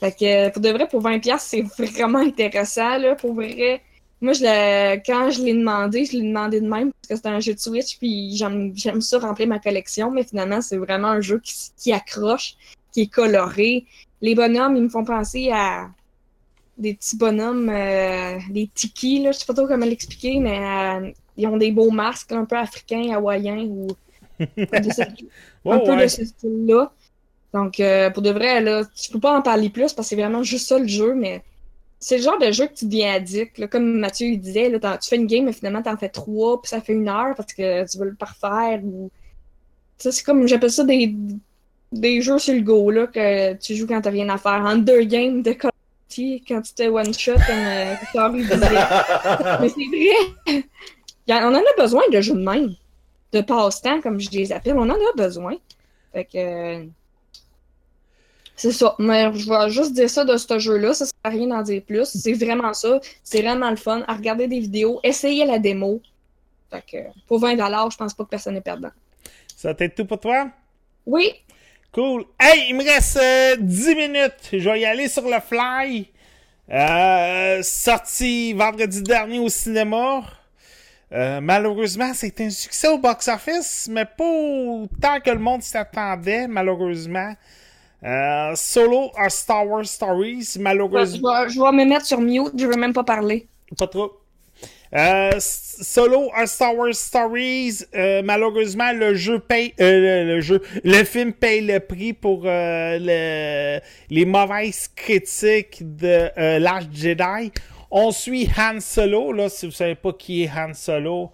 Fait 0.00 0.12
que 0.12 0.50
pour 0.50 0.60
de 0.62 0.70
vrai, 0.70 0.88
pour 0.88 1.00
20$, 1.02 1.38
c'est 1.38 1.62
vraiment 1.78 2.18
intéressant. 2.18 2.98
Là, 2.98 3.14
pour 3.14 3.34
vrai, 3.34 3.80
moi, 4.20 4.32
je 4.32 4.96
quand 5.06 5.30
je 5.30 5.42
l'ai 5.42 5.52
demandé, 5.54 6.04
je 6.06 6.12
l'ai 6.16 6.22
demandé 6.22 6.60
de 6.60 6.68
même 6.68 6.90
parce 6.92 7.08
que 7.08 7.16
c'est 7.28 7.32
un 7.34 7.40
jeu 7.40 7.54
de 7.54 7.58
Switch, 7.60 7.98
puis 7.98 8.36
j'aime 8.36 8.72
j'aime 8.74 9.00
ça 9.00 9.18
remplir 9.18 9.46
ma 9.48 9.58
collection, 9.58 10.10
mais 10.10 10.24
finalement, 10.24 10.60
c'est 10.62 10.76
vraiment 10.78 11.08
un 11.08 11.20
jeu 11.20 11.40
qui, 11.76 11.92
accroche, 11.92 12.54
qui 12.92 13.02
est 13.02 13.06
coloré. 13.12 13.84
Les 14.22 14.34
bonhommes, 14.34 14.76
ils 14.76 14.82
me 14.84 14.88
font 14.88 15.04
penser 15.04 15.50
à 15.52 15.90
des 16.78 16.94
petits 16.94 17.16
bonhommes, 17.16 17.68
euh, 17.68 18.38
des 18.50 18.68
tikis, 18.74 19.22
là, 19.22 19.32
je 19.32 19.38
sais 19.38 19.46
pas 19.46 19.54
trop 19.54 19.66
comment 19.68 19.86
l'expliquer, 19.86 20.40
mais 20.40 20.58
euh, 20.58 21.10
ils 21.36 21.46
ont 21.46 21.56
des 21.56 21.70
beaux 21.70 21.90
masques 21.90 22.32
un 22.32 22.44
peu 22.46 22.56
africains, 22.56 23.12
hawaïens 23.14 23.64
ou 23.64 23.88
de 24.40 24.90
ce- 24.92 25.02
un 25.02 25.14
Oh, 25.64 25.78
peu 25.84 25.92
ouais. 25.94 26.02
de 26.04 26.08
ce 26.08 26.24
style-là. 26.24 26.92
Donc, 27.54 27.78
euh, 27.80 28.10
pour 28.10 28.22
de 28.22 28.30
vrai, 28.30 28.60
là, 28.60 28.82
je 29.00 29.10
peux 29.12 29.20
pas 29.20 29.38
en 29.38 29.40
parler 29.40 29.70
plus 29.70 29.92
parce 29.94 30.08
que 30.08 30.14
c'est 30.16 30.20
vraiment 30.20 30.42
juste 30.42 30.66
ça 30.68 30.76
le 30.78 30.88
jeu, 30.88 31.14
mais 31.14 31.42
c'est 32.00 32.16
le 32.18 32.22
genre 32.24 32.38
de 32.38 32.50
jeu 32.50 32.66
que 32.66 32.74
tu 32.74 32.84
deviens 32.86 33.14
addict. 33.14 33.58
là. 33.58 33.68
Comme 33.68 33.98
Mathieu 34.00 34.26
il 34.26 34.40
disait, 34.40 34.68
là, 34.68 34.98
tu 34.98 35.08
fais 35.08 35.16
une 35.16 35.28
game, 35.28 35.44
mais 35.44 35.52
finalement, 35.52 35.80
t'en 35.80 35.96
fais 35.96 36.08
trois, 36.08 36.60
puis 36.60 36.68
ça 36.68 36.80
fait 36.80 36.92
une 36.94 37.08
heure 37.08 37.34
parce 37.36 37.52
que 37.54 37.88
tu 37.90 37.96
veux 37.98 38.06
le 38.06 38.14
parfaire. 38.16 38.80
Ou... 38.84 39.08
Ça, 39.98 40.10
c'est 40.10 40.24
comme, 40.24 40.48
j'appelle 40.48 40.72
ça 40.72 40.82
des, 40.82 41.14
des 41.92 42.20
jeux 42.22 42.40
sur 42.40 42.54
le 42.54 42.60
go, 42.60 42.90
là, 42.90 43.06
que 43.06 43.54
tu 43.54 43.76
joues 43.76 43.86
quand 43.86 44.00
t'as 44.00 44.10
rien 44.10 44.28
à 44.30 44.36
faire. 44.36 44.60
En 44.66 44.76
deux 44.76 45.04
games 45.04 45.40
de 45.40 45.52
Call 45.52 45.68
of 45.70 46.08
Duty, 46.10 46.42
quand 46.48 46.60
tu 46.60 46.74
te 46.74 46.82
one-shot, 46.88 47.34
comme 47.34 47.56
euh. 47.56 47.94
Mais 49.60 49.68
c'est 49.68 50.54
vrai! 50.56 50.64
En- 51.30 51.52
on 51.52 51.54
en 51.54 51.58
a 51.60 51.74
besoin 51.82 52.02
de 52.12 52.20
jeux 52.20 52.34
de 52.34 52.42
même. 52.44 52.74
De 53.32 53.40
passe-temps, 53.42 54.00
comme 54.00 54.18
je 54.20 54.28
les 54.30 54.50
appelle. 54.52 54.76
On 54.76 54.90
en 54.90 54.94
a 54.94 55.12
besoin. 55.16 55.54
Fait 56.12 56.24
que. 56.24 56.86
C'est 58.56 58.72
ça. 58.72 58.94
Mais 58.98 59.32
je 59.34 59.48
vais 59.48 59.70
juste 59.70 59.92
dire 59.92 60.08
ça 60.08 60.24
de 60.24 60.36
ce 60.36 60.58
jeu-là. 60.58 60.94
Ça 60.94 61.06
sert 61.06 61.14
à 61.24 61.28
rien 61.28 61.48
d'en 61.48 61.62
dire 61.62 61.82
plus. 61.82 62.06
C'est 62.06 62.34
vraiment 62.34 62.72
ça. 62.72 63.00
C'est 63.22 63.42
vraiment 63.42 63.70
le 63.70 63.76
fun. 63.76 64.04
À 64.06 64.14
regarder 64.14 64.46
des 64.46 64.60
vidéos. 64.60 65.00
Essayer 65.02 65.44
la 65.44 65.58
démo. 65.58 66.00
Fait 66.70 66.84
que 66.90 66.98
pour 67.26 67.40
20$, 67.40 67.92
je 67.92 67.96
pense 67.96 68.14
pas 68.14 68.24
que 68.24 68.28
personne 68.28 68.54
n'est 68.54 68.60
perdant. 68.60 68.90
Ça 69.56 69.74
être 69.78 69.94
tout 69.94 70.04
pour 70.04 70.20
toi? 70.20 70.50
Oui! 71.06 71.32
Cool. 71.92 72.24
Hey, 72.40 72.66
il 72.70 72.76
me 72.76 72.82
reste 72.82 73.16
euh, 73.16 73.56
10 73.60 73.94
minutes. 73.94 74.48
Je 74.52 74.68
vais 74.68 74.80
y 74.80 74.84
aller 74.84 75.08
sur 75.08 75.22
le 75.22 75.38
fly. 75.40 76.10
Euh, 76.70 77.62
sorti 77.62 78.52
vendredi 78.52 79.02
dernier 79.02 79.38
au 79.38 79.48
cinéma. 79.48 80.22
Euh, 81.12 81.40
malheureusement, 81.40 82.12
c'est 82.14 82.40
un 82.40 82.50
succès 82.50 82.88
au 82.88 82.98
box-office, 82.98 83.88
mais 83.90 84.04
pas 84.04 84.24
autant 84.24 85.20
que 85.24 85.30
le 85.30 85.38
monde 85.38 85.62
s'attendait, 85.62 86.48
malheureusement. 86.48 87.34
Euh, 88.04 88.52
Solo 88.54 89.10
à 89.16 89.30
Star 89.30 89.66
Wars 89.66 89.86
Stories, 89.86 90.56
malheureusement. 90.60 91.48
je 91.48 91.58
vais 91.60 91.72
me 91.72 91.84
mettre 91.88 92.04
sur 92.06 92.20
mute. 92.20 92.52
Je 92.58 92.66
veux 92.66 92.76
même 92.76 92.92
pas 92.92 93.04
parler. 93.04 93.46
Pas 93.78 93.86
trop. 93.86 94.12
Euh, 94.94 95.32
Solo 95.38 96.30
à 96.34 96.46
Star 96.46 96.76
Wars 96.76 96.94
Stories, 96.94 97.78
euh, 97.94 98.22
malheureusement, 98.22 98.92
le 98.92 99.14
jeu 99.14 99.38
paye, 99.40 99.72
le, 99.78 100.24
le 100.34 100.40
jeu, 100.40 100.62
le 100.84 101.02
film 101.04 101.32
paye 101.32 101.62
le 101.62 101.80
prix 101.80 102.12
pour 102.12 102.42
le- 102.44 103.80
les 104.10 104.24
mauvaises 104.24 104.88
critiques 104.94 105.78
de 105.96 106.58
Last 106.60 106.88
Jedi. 106.92 107.50
On 107.90 108.12
suit 108.12 108.48
Han 108.56 108.78
Solo, 108.80 109.32
là, 109.32 109.48
si 109.48 109.66
vous 109.66 109.72
savez 109.72 109.94
pas 109.96 110.12
qui 110.12 110.44
est 110.44 110.50
Han 110.50 110.74
Solo, 110.74 111.32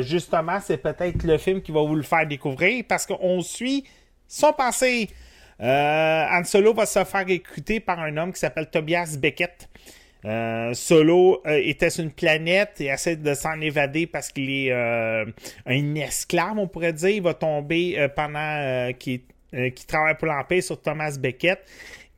justement, 0.00 0.58
c'est 0.62 0.78
peut-être 0.78 1.22
le 1.22 1.38
film 1.38 1.62
qui 1.62 1.72
va 1.72 1.80
vous 1.82 1.94
le 1.94 2.02
faire 2.02 2.26
découvrir 2.26 2.84
parce 2.88 3.06
qu'on 3.06 3.40
suit 3.40 3.84
son 4.28 4.52
passé. 4.52 5.08
Euh, 5.62 6.44
Solo 6.44 6.72
va 6.72 6.86
se 6.86 7.04
faire 7.04 7.26
recruter 7.26 7.80
par 7.80 8.00
un 8.00 8.16
homme 8.16 8.32
qui 8.32 8.40
s'appelle 8.40 8.70
Tobias 8.70 9.16
Beckett. 9.18 9.68
Euh, 10.24 10.74
Solo 10.74 11.42
euh, 11.46 11.60
était 11.62 11.90
sur 11.90 12.04
une 12.04 12.12
planète 12.12 12.80
et 12.80 12.86
essaie 12.86 13.16
de 13.16 13.34
s'en 13.34 13.58
évader 13.60 14.06
parce 14.06 14.28
qu'il 14.30 14.50
est 14.50 14.72
euh, 14.72 15.24
un 15.66 15.94
esclave, 15.94 16.58
on 16.58 16.68
pourrait 16.68 16.92
dire. 16.92 17.08
Il 17.08 17.22
va 17.22 17.34
tomber 17.34 17.98
euh, 17.98 18.08
pendant 18.08 18.38
euh, 18.38 18.92
qu'il 18.92 19.22
travaille 19.86 20.16
pour 20.16 20.28
l'Empire 20.28 20.62
sur 20.62 20.80
Thomas 20.80 21.16
Beckett. 21.18 21.60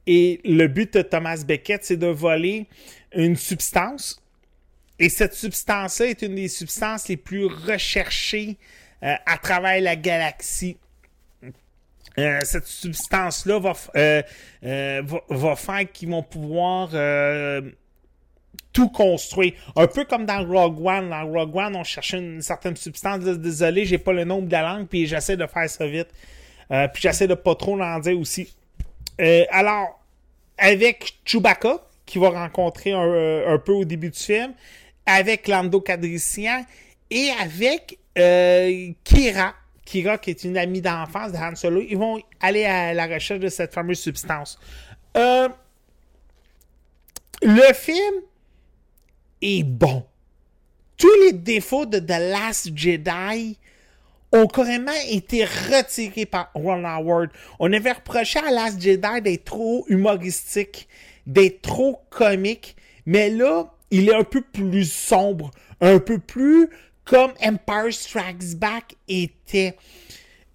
Et 0.06 0.40
le 0.44 0.66
but 0.66 0.94
de 0.94 1.02
Thomas 1.02 1.43
Beckett, 1.47 1.85
c'est 1.85 1.97
de 1.97 2.09
voler 2.09 2.66
une 3.14 3.36
substance. 3.36 4.20
Et 4.98 5.09
cette 5.09 5.35
substance-là 5.35 6.06
est 6.06 6.23
une 6.23 6.35
des 6.35 6.48
substances 6.48 7.09
les 7.09 7.16
plus 7.16 7.47
recherchées 7.47 8.56
à 9.01 9.36
travers 9.39 9.81
la 9.81 9.97
galaxie. 9.97 10.77
Euh, 12.18 12.40
cette 12.44 12.66
substance-là 12.66 13.59
va, 13.59 13.72
euh, 13.97 14.22
euh, 14.64 15.02
va, 15.05 15.20
va 15.28 15.56
faire 15.56 15.90
qu'ils 15.90 16.10
vont 16.10 16.22
pouvoir 16.22 16.90
euh, 16.93 17.62
tout 18.72 18.90
construire. 18.90 19.52
Un 19.76 19.86
peu 19.86 20.05
comme 20.05 20.26
dans 20.26 20.44
Rogue 20.47 20.84
One. 20.84 21.10
Dans 21.10 21.26
Rogue 21.26 21.56
One, 21.56 21.76
on 21.76 21.84
cherchait 21.84 22.18
une 22.18 22.43
certaine 22.43 22.76
substance. 22.76 23.20
Désolé, 23.20 23.84
j'ai 23.84 23.98
pas 23.98 24.12
le 24.12 24.24
nombre 24.24 24.47
de 24.47 24.52
la 24.52 24.62
langue, 24.62 24.86
puis 24.86 25.06
j'essaie 25.06 25.36
de 25.36 25.47
faire 25.47 25.68
ça 25.68 25.86
vite. 25.86 26.09
Puis 26.68 27.02
j'essaie 27.02 27.26
de 27.26 27.34
pas 27.34 27.55
trop 27.55 27.78
en 27.78 27.98
dire 27.98 28.18
aussi. 28.18 28.55
Alors, 29.51 30.01
avec 30.56 31.18
Chewbacca, 31.26 31.82
qui 32.06 32.18
va 32.18 32.30
rencontrer 32.30 32.93
un, 32.93 33.59
peu 33.59 33.72
au 33.72 33.84
début 33.84 34.09
du 34.09 34.18
film, 34.18 34.55
avec 35.05 35.48
Lando 35.48 35.82
Cadrician 35.82 36.64
et 37.10 37.28
avec 37.43 37.98
Kira. 39.05 39.55
Qui 39.93 40.31
est 40.31 40.44
une 40.44 40.56
amie 40.56 40.81
d'enfance 40.81 41.32
de 41.32 41.36
Han 41.36 41.55
Solo, 41.55 41.82
ils 41.86 41.98
vont 41.98 42.19
aller 42.40 42.64
à 42.64 42.94
la 42.94 43.06
recherche 43.06 43.40
de 43.40 43.48
cette 43.48 43.74
fameuse 43.74 43.98
substance. 43.98 44.59
Euh, 45.19 45.48
le 47.43 47.74
film 47.74 48.14
est 49.43 49.64
bon. 49.64 50.05
Tous 50.97 51.14
les 51.27 51.32
défauts 51.32 51.85
de 51.85 51.98
The 51.98 52.09
Last 52.09 52.70
Jedi 52.74 53.59
ont 54.32 54.47
carrément 54.47 54.93
été 55.10 55.44
retirés 55.44 56.24
par 56.24 56.51
Ron 56.55 56.85
Howard. 56.85 57.28
On 57.59 57.70
avait 57.70 57.93
reproché 57.93 58.39
à 58.39 58.51
Last 58.51 58.81
Jedi 58.81 59.20
d'être 59.20 59.44
trop 59.44 59.85
humoristique, 59.89 60.89
d'être 61.27 61.60
trop 61.60 62.01
comique, 62.09 62.77
mais 63.05 63.28
là, 63.28 63.74
il 63.90 64.09
est 64.09 64.14
un 64.14 64.24
peu 64.24 64.40
plus 64.40 64.90
sombre, 64.90 65.51
un 65.82 65.98
peu 65.98 66.19
plus 66.19 66.70
comme 67.12 67.32
Empire 67.43 67.93
Strikes 67.93 68.56
Back 68.56 68.97
était. 69.06 69.76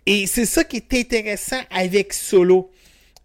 Et 0.07 0.25
c'est 0.25 0.45
ça 0.45 0.63
qui 0.63 0.77
est 0.77 0.93
intéressant 0.93 1.61
avec 1.69 2.13
Solo. 2.13 2.71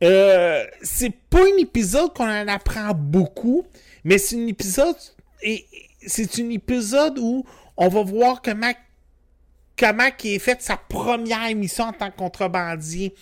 Euh, 0.03 0.67
c'est 0.83 1.15
pas 1.31 1.41
un 1.41 1.57
épisode 1.59 2.13
qu'on 2.13 2.29
en 2.29 2.47
apprend 2.49 2.93
beaucoup, 2.93 3.65
mais 4.05 4.19
c'est 4.19 4.37
un 4.37 4.47
épisode 4.49 4.97
et 5.41 5.65
c'est 6.07 6.41
un 6.41 6.51
épisode 6.51 7.19
où 7.19 7.47
on 7.79 7.89
va 7.89 8.03
voir 8.03 8.43
comment 8.43 8.73
comment 9.79 10.09
il 10.23 10.35
est 10.35 10.39
fait 10.39 10.61
sa 10.61 10.77
première 10.77 11.47
émission 11.47 11.85
en 11.85 11.93
tant 11.93 12.11
que 12.11 12.17
contrebandier. 12.17 13.15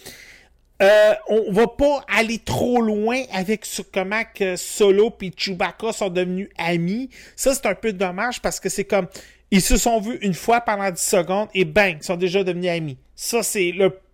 Euh, 0.83 1.15
on 1.29 1.53
va 1.53 1.69
pas 1.69 2.05
aller 2.09 2.39
trop 2.39 2.81
loin 2.81 3.23
avec 3.33 3.65
sur 3.65 3.89
comment 3.93 4.23
Solo 4.57 5.15
et 5.21 5.31
Chewbacca 5.37 5.93
sont 5.93 6.09
devenus 6.09 6.49
amis. 6.59 7.11
Ça, 7.37 7.55
c'est 7.55 7.67
un 7.67 7.75
peu 7.75 7.93
dommage 7.93 8.41
parce 8.41 8.59
que 8.59 8.71
c'est 8.71 8.85
comme 8.85 9.07
ils 9.51 9.63
se 9.63 9.77
sont 9.77 10.01
vus 10.01 10.19
une 10.23 10.35
fois 10.35 10.61
pendant 10.61 10.91
10 10.91 11.01
secondes 11.01 11.49
et 11.55 11.65
bang, 11.65 11.97
ils 12.01 12.05
sont 12.05 12.17
déjà 12.17 12.45
devenus 12.45 12.71
amis. 12.71 12.99
Ça, 13.15 13.43
c'est 13.43 13.73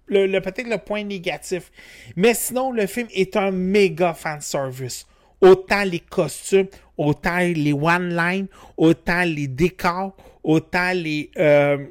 peut-être 0.08 0.68
le 0.68 0.78
point 0.78 1.04
négatif. 1.04 1.70
Mais 2.16 2.34
sinon, 2.34 2.72
le 2.72 2.86
film 2.86 3.08
est 3.14 3.36
un 3.36 3.50
méga 3.50 4.14
fan 4.14 4.40
service. 4.40 5.06
Autant 5.40 5.84
les 5.84 6.00
costumes, 6.00 6.68
autant 6.96 7.38
les 7.38 7.72
one-line, 7.72 8.46
autant 8.76 9.22
les 9.22 9.46
décors, 9.46 10.16
autant 10.42 10.92
les, 10.92 11.30
euh, 11.36 11.84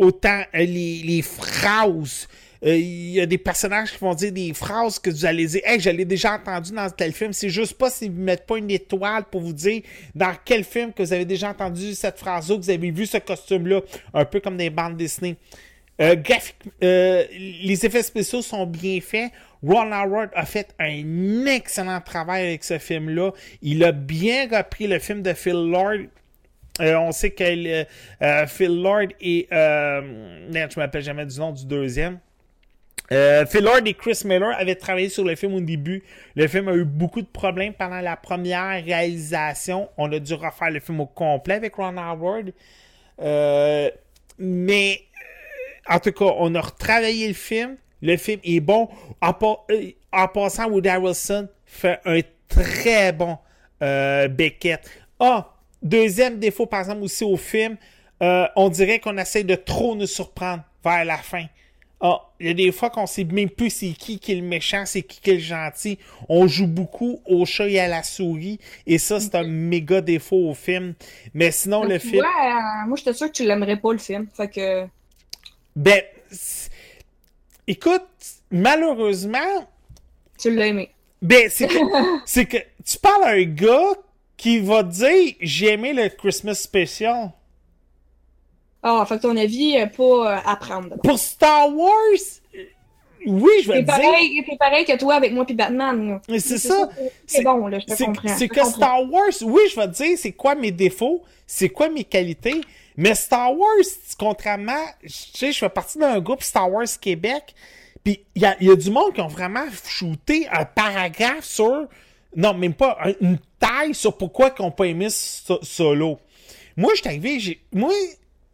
euh, 0.00 0.42
les 0.54 1.22
phrases. 1.22 2.28
Euh, 2.66 2.76
Il 2.76 3.10
y 3.10 3.20
a 3.20 3.26
des 3.26 3.38
personnages 3.38 3.92
qui 3.92 3.98
vont 3.98 4.14
dire 4.14 4.32
des 4.32 4.52
phrases 4.54 4.98
que 4.98 5.10
vous 5.10 5.24
allez 5.24 5.46
dire 5.46 5.60
Hey, 5.64 5.78
je 5.80 5.90
l'ai 5.90 6.04
déjà 6.04 6.34
entendu 6.34 6.72
dans 6.72 6.90
tel 6.90 7.12
film. 7.12 7.32
C'est 7.32 7.48
juste 7.48 7.74
pas 7.74 7.90
s'ils 7.90 8.12
ne 8.14 8.22
mettent 8.24 8.46
pas 8.46 8.58
une 8.58 8.70
étoile 8.70 9.24
pour 9.30 9.40
vous 9.40 9.52
dire 9.52 9.82
dans 10.14 10.34
quel 10.44 10.64
film 10.64 10.92
que 10.92 11.02
vous 11.02 11.12
avez 11.12 11.24
déjà 11.24 11.50
entendu 11.50 11.94
cette 11.94 12.18
phrase-là, 12.18 12.56
que 12.56 12.62
vous 12.62 12.70
avez 12.70 12.90
vu 12.90 13.06
ce 13.06 13.18
costume-là. 13.18 13.80
Un 14.14 14.24
peu 14.24 14.40
comme 14.40 14.56
des 14.56 14.70
bandes 14.70 14.96
Disney. 14.96 15.36
Euh, 16.00 16.14
graphique- 16.14 16.56
euh, 16.82 17.24
les 17.30 17.86
effets 17.86 18.02
spéciaux 18.02 18.42
sont 18.42 18.66
bien 18.66 19.00
faits. 19.00 19.30
Ron 19.62 19.90
Howard 19.92 20.28
a 20.34 20.44
fait 20.44 20.74
un 20.78 21.46
excellent 21.46 22.00
travail 22.02 22.46
avec 22.48 22.64
ce 22.64 22.78
film-là. 22.78 23.30
Il 23.62 23.82
a 23.82 23.92
bien 23.92 24.46
repris 24.54 24.86
le 24.86 24.98
film 24.98 25.22
de 25.22 25.32
Phil 25.32 25.54
Lord. 25.70 26.00
On 26.78 27.10
sait 27.12 27.30
que 27.30 27.86
Phil 28.46 28.82
Lord 28.82 29.08
et... 29.20 29.46
Je 29.50 29.56
ne 30.50 30.76
m'appelle 30.78 31.02
jamais 31.02 31.24
du 31.24 31.38
nom 31.38 31.52
du 31.52 31.64
deuxième. 31.64 32.18
Euh, 33.12 33.44
et 33.84 33.94
Chris 33.94 34.22
Miller 34.24 34.54
avaient 34.58 34.74
travaillé 34.74 35.08
sur 35.08 35.24
le 35.24 35.36
film 35.36 35.54
au 35.54 35.60
début. 35.60 36.02
Le 36.34 36.48
film 36.48 36.68
a 36.68 36.74
eu 36.74 36.84
beaucoup 36.84 37.22
de 37.22 37.26
problèmes 37.26 37.72
pendant 37.72 38.00
la 38.00 38.16
première 38.16 38.84
réalisation. 38.84 39.88
On 39.96 40.10
a 40.12 40.18
dû 40.18 40.34
refaire 40.34 40.70
le 40.70 40.80
film 40.80 41.00
au 41.00 41.06
complet 41.06 41.54
avec 41.54 41.74
Ron 41.76 41.96
Howard. 41.96 42.52
Euh, 43.20 43.90
mais 44.38 45.00
euh, 45.88 45.94
en 45.94 46.00
tout 46.00 46.12
cas, 46.12 46.34
on 46.38 46.54
a 46.54 46.60
retravaillé 46.60 47.28
le 47.28 47.34
film. 47.34 47.76
Le 48.02 48.16
film 48.16 48.40
est 48.44 48.60
bon. 48.60 48.88
Euh, 49.22 49.90
en 50.12 50.28
passant, 50.28 50.68
Woody 50.68 50.88
Harrelson 50.88 51.48
fait 51.64 52.00
un 52.04 52.20
très 52.48 53.12
bon 53.12 53.38
euh, 53.82 54.28
Beckett. 54.28 54.80
Ah, 55.18 55.54
deuxième 55.82 56.38
défaut, 56.38 56.66
par 56.66 56.80
exemple, 56.80 57.02
aussi 57.02 57.24
au 57.24 57.36
film, 57.36 57.76
on 58.20 58.68
dirait 58.68 58.98
qu'on 58.98 59.16
essaie 59.18 59.44
de 59.44 59.54
trop 59.54 59.94
nous 59.94 60.06
surprendre 60.06 60.62
vers 60.84 61.04
la 61.04 61.18
fin. 61.18 61.46
Ah, 62.00 62.20
il 62.40 62.46
y 62.46 62.50
a 62.50 62.54
des 62.54 62.72
fois 62.72 62.90
qu'on 62.90 63.06
sait 63.06 63.24
même 63.24 63.50
plus 63.50 63.70
c'est 63.70 63.92
qui 63.92 64.18
qui 64.18 64.32
est 64.32 64.36
le 64.36 64.42
méchant, 64.42 64.84
c'est 64.86 65.02
qui 65.02 65.20
qui 65.20 65.30
est 65.30 65.34
le 65.34 65.40
gentil. 65.40 65.98
On 66.28 66.46
joue 66.46 66.66
beaucoup 66.66 67.20
au 67.26 67.44
chat 67.46 67.68
et 67.68 67.80
à 67.80 67.88
la 67.88 68.02
souris, 68.02 68.58
et 68.86 68.98
ça, 68.98 69.20
c'est 69.20 69.34
un 69.34 69.44
méga 69.44 70.00
défaut 70.00 70.50
au 70.50 70.54
film. 70.54 70.94
Mais 71.34 71.50
sinon, 71.50 71.84
le 71.84 71.98
film... 71.98 72.22
vois, 72.22 72.84
euh, 72.84 72.88
moi, 72.88 72.96
j'étais 72.96 73.14
sûre 73.14 73.28
que 73.28 73.32
tu 73.32 73.44
l'aimerais 73.44 73.76
pas, 73.76 73.92
le 73.92 73.98
film. 73.98 74.26
Fait 74.34 74.48
que. 74.48 74.86
Ben, 75.74 76.02
écoute, 77.66 78.06
malheureusement, 78.50 79.68
Tu 80.38 80.54
l'as 80.54 80.66
aimé. 80.66 80.90
ben, 81.22 81.48
c'est 81.50 81.68
que, 81.68 81.74
c'est 82.26 82.46
que 82.46 82.58
tu 82.84 82.98
parles 82.98 83.24
à 83.24 83.30
un 83.30 83.44
gars 83.44 83.94
qui 84.36 84.58
va 84.58 84.84
te 84.84 84.90
dire 84.90 85.34
j'ai 85.40 85.72
aimé 85.72 85.92
le 85.92 86.08
Christmas 86.08 86.54
Special. 86.54 87.30
Ah, 88.88 89.04
fait 89.06 89.16
que 89.16 89.22
ton 89.22 89.36
avis, 89.36 89.76
euh, 89.78 89.86
pas 89.86 90.04
euh, 90.36 90.38
à 90.44 90.56
prendre. 90.56 90.90
d'abord. 90.90 91.02
Pour 91.02 91.18
Star 91.18 91.74
Wars, 91.74 91.90
euh, 92.54 92.58
oui, 93.26 93.50
je 93.64 93.72
vais 93.72 93.80
te 93.84 93.86
dire. 93.86 94.44
t'es 94.48 94.56
pareil 94.56 94.84
que 94.84 94.96
toi 94.96 95.14
avec 95.16 95.32
moi 95.32 95.44
puis 95.44 95.54
Batman. 95.54 96.20
c'est 96.38 96.58
ça. 96.58 96.88
C'est 97.26 97.42
bon, 97.42 97.66
là, 97.66 97.80
je 97.80 97.86
te 97.86 97.94
C'est 97.96 98.04
comprends. 98.04 98.28
c'est 98.36 98.44
je 98.46 98.50
que 98.50 98.54
comprends. 98.60 98.70
Star 98.76 99.10
Wars, 99.10 99.32
oui, 99.42 99.62
je 99.70 99.76
vais 99.76 99.88
te 99.88 99.92
dire 100.02 100.16
c'est 100.18 100.32
quoi 100.32 100.54
mes 100.54 100.70
défauts, 100.70 101.22
c'est 101.46 101.68
quoi 101.68 101.88
mes 101.88 102.04
qualités, 102.04 102.60
mais 102.96 103.14
Star 103.16 103.56
Wars, 103.58 103.74
contrairement, 104.18 104.84
tu 105.02 105.08
sais, 105.08 105.50
je 105.52 105.58
fais 105.58 105.68
partie 105.68 105.98
d'un 105.98 106.20
groupe 106.20 106.42
Star 106.44 106.70
Wars 106.70 106.86
Québec, 107.00 107.54
puis 108.04 108.20
il 108.36 108.42
y 108.42 108.46
a, 108.46 108.56
il 108.60 108.68
y 108.68 108.70
a 108.70 108.76
du 108.76 108.90
monde 108.90 109.12
qui 109.14 109.20
ont 109.20 109.26
vraiment 109.26 109.64
shooté 109.84 110.46
un 110.52 110.64
paragraphe 110.64 111.44
sur, 111.44 111.86
non, 112.36 112.54
même 112.54 112.74
pas, 112.74 112.96
un- 113.04 113.14
une 113.20 113.38
taille 113.58 113.94
sur 113.94 114.16
pourquoi 114.16 114.52
ils 114.56 114.62
n'ont 114.62 114.70
pas 114.70 114.84
aimé 114.84 115.08
so- 115.10 115.58
Solo. 115.62 116.20
Moi, 116.76 116.92
je 116.94 117.00
suis 117.00 117.08
arrivé, 117.08 117.60
moi, 117.72 117.90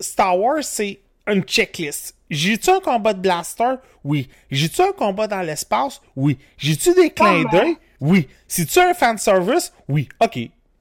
Star 0.02 0.38
Wars, 0.38 0.62
c'est 0.62 1.00
une 1.26 1.42
checklist. 1.42 2.16
J'ai-tu 2.30 2.70
un 2.70 2.80
combat 2.80 3.14
de 3.14 3.20
blaster? 3.20 3.74
Oui. 4.04 4.28
J'ai-tu 4.50 4.82
un 4.82 4.92
combat 4.92 5.26
dans 5.26 5.42
l'espace? 5.42 6.00
Oui. 6.16 6.38
J'ai-tu 6.56 6.94
des 6.94 7.10
clins 7.10 7.44
d'œil? 7.50 7.76
Oui. 8.00 8.28
C'est-tu 8.48 8.78
un 8.78 8.94
fanservice? 8.94 9.72
Oui. 9.88 10.08
OK. 10.20 10.38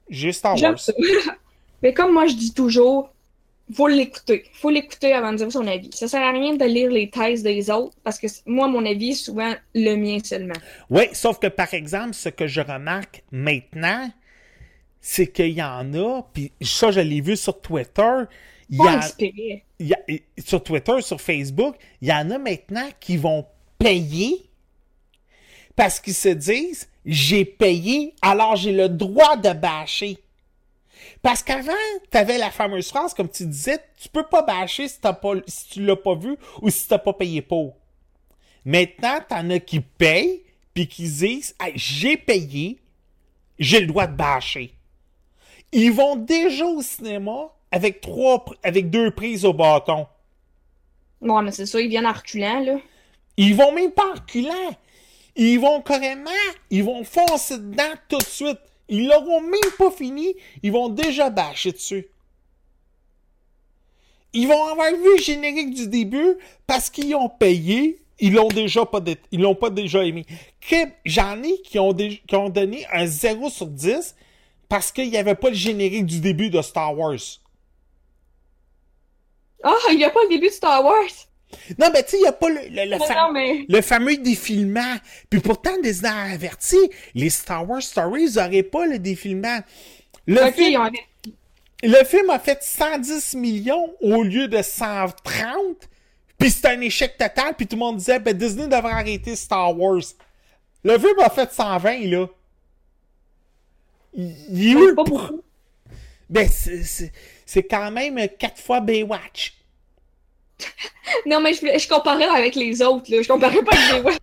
J'ai 0.08 0.32
Star 0.32 0.60
Wars. 0.60 0.90
Mais 1.82 1.92
comme 1.92 2.12
moi, 2.12 2.26
je 2.26 2.34
dis 2.34 2.54
toujours, 2.54 3.12
faut 3.74 3.88
l'écouter. 3.88 4.44
Faut 4.54 4.70
l'écouter 4.70 5.12
avant 5.12 5.32
de 5.32 5.38
dire 5.38 5.52
son 5.52 5.66
avis. 5.66 5.90
Ça 5.92 6.08
sert 6.08 6.22
à 6.22 6.32
rien 6.32 6.54
de 6.54 6.64
lire 6.64 6.90
les 6.90 7.10
thèses 7.10 7.42
des 7.42 7.70
autres 7.70 7.96
parce 8.02 8.18
que 8.18 8.26
moi, 8.46 8.68
mon 8.68 8.84
avis 8.84 9.10
est 9.10 9.14
souvent 9.14 9.52
le 9.74 9.94
mien 9.96 10.18
seulement. 10.22 10.54
Oui, 10.90 11.04
sauf 11.12 11.38
que 11.38 11.46
par 11.46 11.72
exemple, 11.74 12.14
ce 12.14 12.28
que 12.28 12.46
je 12.46 12.60
remarque 12.60 13.22
maintenant, 13.30 14.10
c'est 15.00 15.26
qu'il 15.26 15.50
y 15.50 15.62
en 15.62 15.92
a, 15.94 16.22
puis 16.32 16.52
ça, 16.62 16.90
je 16.90 17.00
l'ai 17.00 17.20
vu 17.20 17.36
sur 17.36 17.60
Twitter, 17.60 18.22
il 18.72 18.78
y 18.78 18.88
a, 18.88 18.98
inspiré. 18.98 19.64
il 19.78 19.88
y 19.88 19.94
a- 19.94 20.42
sur 20.44 20.62
Twitter, 20.62 21.00
sur 21.02 21.20
Facebook, 21.20 21.76
il 22.00 22.08
y 22.08 22.12
en 22.12 22.30
a 22.30 22.38
maintenant 22.38 22.88
qui 22.98 23.16
vont 23.18 23.46
payer 23.78 24.48
parce 25.76 26.00
qu'ils 26.00 26.14
se 26.14 26.28
disent 26.30 26.88
j'ai 27.04 27.44
payé, 27.44 28.14
alors 28.22 28.56
j'ai 28.56 28.72
le 28.72 28.88
droit 28.88 29.36
de 29.36 29.52
bâcher. 29.52 30.18
Parce 31.20 31.42
qu'avant, 31.42 31.72
tu 32.10 32.16
avais 32.16 32.38
la 32.38 32.50
fameuse 32.50 32.88
phrase, 32.88 33.12
comme 33.14 33.28
tu 33.28 33.44
disais, 33.46 33.78
tu 34.00 34.08
peux 34.08 34.24
pas 34.24 34.42
bâcher 34.42 34.88
si, 34.88 35.00
t'as 35.00 35.12
pas, 35.12 35.34
si 35.46 35.68
tu 35.68 35.84
l'as 35.84 35.96
pas 35.96 36.14
vu 36.14 36.36
ou 36.60 36.70
si 36.70 36.88
tu 36.88 36.98
pas 36.98 37.12
payé 37.12 37.42
pour. 37.42 37.76
Maintenant, 38.64 39.18
t'en 39.28 39.50
as 39.50 39.60
qui 39.60 39.80
payent, 39.80 40.42
puis 40.72 40.86
qui 40.86 41.02
disent 41.02 41.54
Hey, 41.60 41.72
j'ai 41.76 42.16
payé, 42.16 42.78
j'ai 43.58 43.80
le 43.80 43.86
droit 43.86 44.06
de 44.06 44.16
bâcher. 44.16 44.74
Ils 45.72 45.92
vont 45.92 46.16
déjà 46.16 46.66
au 46.66 46.82
cinéma 46.82 47.52
avec 47.72 48.00
trois, 48.00 48.44
avec 48.62 48.90
deux 48.90 49.10
prises 49.10 49.44
au 49.44 49.52
bâton. 49.52 50.06
Ouais, 51.20 51.42
mais 51.42 51.50
c'est 51.50 51.66
ça, 51.66 51.80
ils 51.80 51.88
viennent 51.88 52.06
en 52.06 52.12
reculant, 52.12 52.60
là. 52.60 52.76
Ils 53.36 53.56
vont 53.56 53.72
même 53.72 53.90
pas 53.90 54.10
en 54.10 54.14
reculant. 54.14 54.76
Ils 55.34 55.58
vont 55.58 55.80
carrément, 55.80 56.30
ils 56.70 56.84
vont 56.84 57.02
foncer 57.04 57.56
dedans 57.58 57.94
tout 58.08 58.18
de 58.18 58.24
suite. 58.24 58.58
Ils 58.90 59.08
l'auront 59.08 59.40
même 59.40 59.60
pas 59.78 59.90
fini, 59.90 60.34
ils 60.62 60.70
vont 60.70 60.90
déjà 60.90 61.30
bâcher 61.30 61.72
dessus. 61.72 62.08
Ils 64.34 64.46
vont 64.46 64.66
avoir 64.66 64.90
vu 64.90 65.16
le 65.16 65.22
générique 65.22 65.74
du 65.74 65.88
début 65.88 66.36
parce 66.66 66.90
qu'ils 66.90 67.14
ont 67.14 67.30
payé, 67.30 67.98
ils 68.18 68.34
l'ont 68.34 68.48
déjà 68.48 68.84
pas 68.84 69.00
ils 69.30 69.40
l'ont 69.40 69.54
pas 69.54 69.70
déjà 69.70 70.04
aimé. 70.04 70.26
J'en 71.06 71.42
ai 71.42 71.62
qui 71.62 71.78
ont, 71.78 71.94
qui 71.94 72.36
ont 72.36 72.50
donné 72.50 72.86
un 72.92 73.06
0 73.06 73.48
sur 73.48 73.66
10 73.66 74.14
parce 74.68 74.92
qu'il 74.92 75.10
n'y 75.10 75.16
avait 75.16 75.34
pas 75.34 75.48
le 75.48 75.54
générique 75.54 76.06
du 76.06 76.20
début 76.20 76.50
de 76.50 76.60
Star 76.60 76.96
Wars. 76.98 77.41
Ah, 79.62 79.74
il 79.90 79.96
n'y 79.98 80.04
a 80.04 80.10
pas 80.10 80.20
le 80.24 80.28
début 80.28 80.48
de 80.48 80.52
Star 80.52 80.84
Wars! 80.84 81.04
Non, 81.78 81.88
mais 81.92 82.02
tu 82.02 82.12
sais, 82.12 82.16
il 82.18 82.22
n'y 82.22 82.26
a 82.28 82.32
pas 82.32 82.48
le, 82.48 82.60
le- 82.70 82.90
le 82.90 82.96
Non, 82.98 83.04
fa- 83.04 83.14
non, 83.14 83.32
mais. 83.32 83.66
le 83.68 83.80
fameux 83.82 84.16
défilement. 84.16 84.96
Puis 85.28 85.40
pourtant, 85.40 85.72
Disney 85.82 86.08
a 86.08 86.32
averti, 86.32 86.78
les 87.14 87.28
Star 87.30 87.68
Wars 87.68 87.82
Stories 87.82 88.32
n'auraient 88.36 88.62
pas 88.62 88.86
le 88.86 88.98
défilement. 88.98 89.58
Le, 90.26 90.50
film, 90.52 90.90
le 91.82 92.04
film 92.04 92.30
a 92.30 92.38
fait 92.38 92.62
110 92.62 93.34
millions 93.34 93.94
au 94.00 94.22
lieu 94.22 94.48
de 94.48 94.62
130. 94.62 95.44
Puis 96.38 96.50
c'est 96.50 96.66
un 96.68 96.80
échec 96.80 97.18
total. 97.18 97.54
Puis 97.56 97.66
tout 97.66 97.76
le 97.76 97.80
monde 97.80 97.98
disait, 97.98 98.18
ben 98.18 98.32
Disney 98.36 98.66
devrait 98.66 98.92
arrêter 98.92 99.36
Star 99.36 99.78
Wars. 99.78 100.00
Le 100.84 100.98
film 100.98 101.18
a 101.20 101.28
fait 101.30 101.52
120, 101.52 101.98
là. 102.10 102.26
Il 104.14 104.34
il 104.50 104.76
a 104.76 104.80
eu 104.80 104.86
le 104.88 104.94
pas. 104.94 105.04
Ben, 106.28 106.48
c'est- 106.48 107.12
c'est 107.52 107.64
quand 107.64 107.90
même 107.90 108.18
4 108.38 108.58
fois 108.58 108.80
Baywatch. 108.80 109.54
Non, 111.26 111.40
mais 111.40 111.52
je, 111.52 111.60
je 111.60 111.88
comparais 111.88 112.24
avec 112.24 112.54
les 112.54 112.80
autres, 112.80 113.10
là. 113.10 113.20
Je 113.20 113.28
comparais 113.28 113.62
pas 113.62 113.76
avec 113.76 114.04
ouais. 114.06 114.16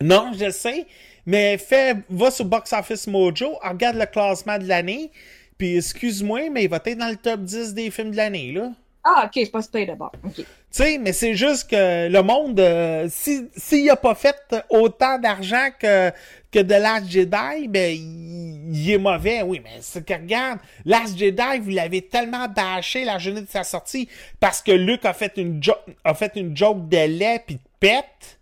Non, 0.00 0.32
je 0.32 0.50
sais. 0.50 0.86
Mais 1.24 1.56
fais, 1.58 1.94
va 2.08 2.30
sur 2.30 2.46
Box 2.46 2.72
Office 2.72 3.06
Mojo, 3.06 3.58
regarde 3.62 3.96
le 3.96 4.06
classement 4.06 4.58
de 4.58 4.64
l'année, 4.64 5.12
puis 5.56 5.76
excuse-moi, 5.76 6.50
mais 6.50 6.64
il 6.64 6.70
va 6.70 6.80
être 6.84 6.98
dans 6.98 7.08
le 7.10 7.16
top 7.16 7.42
10 7.42 7.74
des 7.74 7.90
films 7.90 8.10
de 8.10 8.16
l'année, 8.16 8.50
là. 8.50 8.72
Ah, 9.04 9.24
ok, 9.26 9.30
c'est 9.34 9.50
pas 9.50 9.62
play 9.62 9.86
d'abord. 9.86 10.12
Ok. 10.24 10.34
Tu 10.36 10.44
sais, 10.70 10.98
mais 10.98 11.12
c'est 11.12 11.34
juste 11.34 11.70
que 11.70 12.08
le 12.08 12.22
monde, 12.22 12.60
euh, 12.60 13.06
si- 13.10 13.48
s'il 13.56 13.88
a 13.88 13.96
pas 13.96 14.14
fait 14.14 14.36
autant 14.68 15.18
d'argent 15.18 15.68
que, 15.78 16.10
que 16.52 16.58
de 16.58 16.74
Last 16.74 17.08
Jedi, 17.10 17.68
ben, 17.68 17.96
il, 17.96 18.90
est 18.90 18.98
mauvais. 18.98 19.40
Oui, 19.42 19.60
mais 19.64 19.78
c'est 19.80 20.04
que 20.04 20.12
regarde, 20.12 20.58
Last 20.84 21.16
Jedi, 21.16 21.58
vous 21.62 21.70
l'avez 21.70 22.02
tellement 22.02 22.48
bâché 22.48 23.04
la 23.04 23.18
journée 23.18 23.40
de 23.40 23.48
sa 23.48 23.64
sortie 23.64 24.08
parce 24.40 24.60
que 24.60 24.72
Luke 24.72 25.04
a 25.06 25.14
fait 25.14 25.32
une, 25.36 25.62
jo- 25.62 25.72
a 26.04 26.12
fait 26.14 26.32
une 26.36 26.54
joke 26.54 26.88
de 26.88 27.06
lait 27.06 27.42
pis 27.46 27.54
de 27.54 27.60
pète 27.80 28.38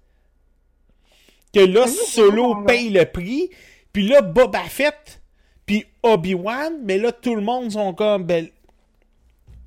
que 1.54 1.60
là, 1.60 1.82
Ah 1.84 1.88
oui, 1.88 1.94
Solo 2.08 2.56
paye 2.66 2.90
le 2.90 3.04
prix. 3.04 3.50
Puis 3.92 4.06
là, 4.08 4.20
Boba 4.20 4.64
Fett 4.64 5.20
puis 5.64 5.84
Obi-Wan, 6.02 6.74
mais 6.84 6.96
là, 6.98 7.10
tout 7.12 7.34
le 7.34 7.40
monde 7.40 7.72
sont 7.72 7.92
comme, 7.92 8.22
ben, 8.24 8.46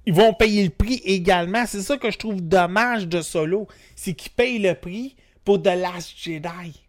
ils 0.10 0.16
vont 0.16 0.34
payer 0.34 0.64
le 0.64 0.72
prix 0.72 1.04
également. 1.06 1.68
C'est 1.68 1.84
ça 1.84 1.96
que 1.96 2.10
je 2.10 2.18
trouve 2.18 2.42
dommage 2.42 3.08
de 3.08 3.22
Solo. 3.22 3.68
C'est 3.96 4.14
qu'ils 4.14 4.32
payent 4.32 4.58
le 4.58 4.74
prix 4.74 5.16
pour 5.46 5.62
The 5.62 5.68
Last 5.68 6.14
Jedi. 6.18 6.82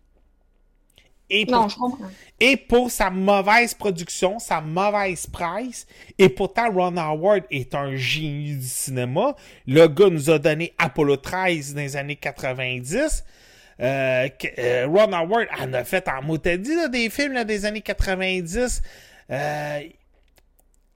Et 1.28 1.44
pour, 1.44 1.54
Non, 1.54 1.68
je 1.68 1.76
comprends. 1.76 2.08
et 2.40 2.56
pour 2.56 2.90
sa 2.90 3.10
mauvaise 3.10 3.74
production, 3.74 4.38
sa 4.38 4.62
mauvaise 4.62 5.26
presse. 5.26 5.86
Et 6.16 6.30
pourtant, 6.30 6.72
Ron 6.72 6.96
Howard 6.96 7.42
est 7.50 7.74
un 7.74 7.94
génie 7.94 8.54
du 8.56 8.66
cinéma. 8.66 9.36
Le 9.66 9.86
gars 9.86 10.08
nous 10.08 10.30
a 10.30 10.38
donné 10.38 10.72
Apollo 10.78 11.18
13 11.18 11.74
dans 11.74 11.80
les 11.82 11.96
années 11.96 12.16
90. 12.16 13.22
Euh, 13.80 14.28
euh, 14.58 14.86
Ron 14.86 15.12
Howard 15.12 15.46
en 15.60 15.74
a 15.74 15.84
fait 15.84 16.08
en 16.08 16.22
motadie 16.22 16.88
des 16.90 17.10
films 17.10 17.34
là, 17.34 17.44
des 17.44 17.66
années 17.66 17.82
90. 17.82 18.80
Euh, 19.30 19.80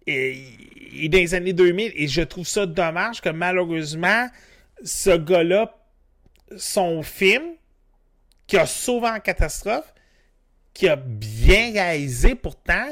et, 0.07 1.05
et 1.05 1.09
dans 1.09 1.19
les 1.19 1.35
années 1.35 1.53
2000. 1.53 1.93
Et 1.95 2.09
je 2.09 2.23
trouve 2.23 2.47
ça 2.47 2.67
dommage 2.67 3.21
que 3.21 3.29
malheureusement, 3.31 4.29
ce 4.83 5.17
gars-là, 5.17 5.77
son 6.57 7.03
film, 7.03 7.55
qui 8.47 8.57
a 8.59 8.67
sauvé 8.67 9.09
en 9.09 9.21
catastrophe, 9.21 9.93
qui 10.73 10.89
a 10.89 10.97
bien 10.97 11.73
réalisé 11.73 12.35
pourtant, 12.35 12.87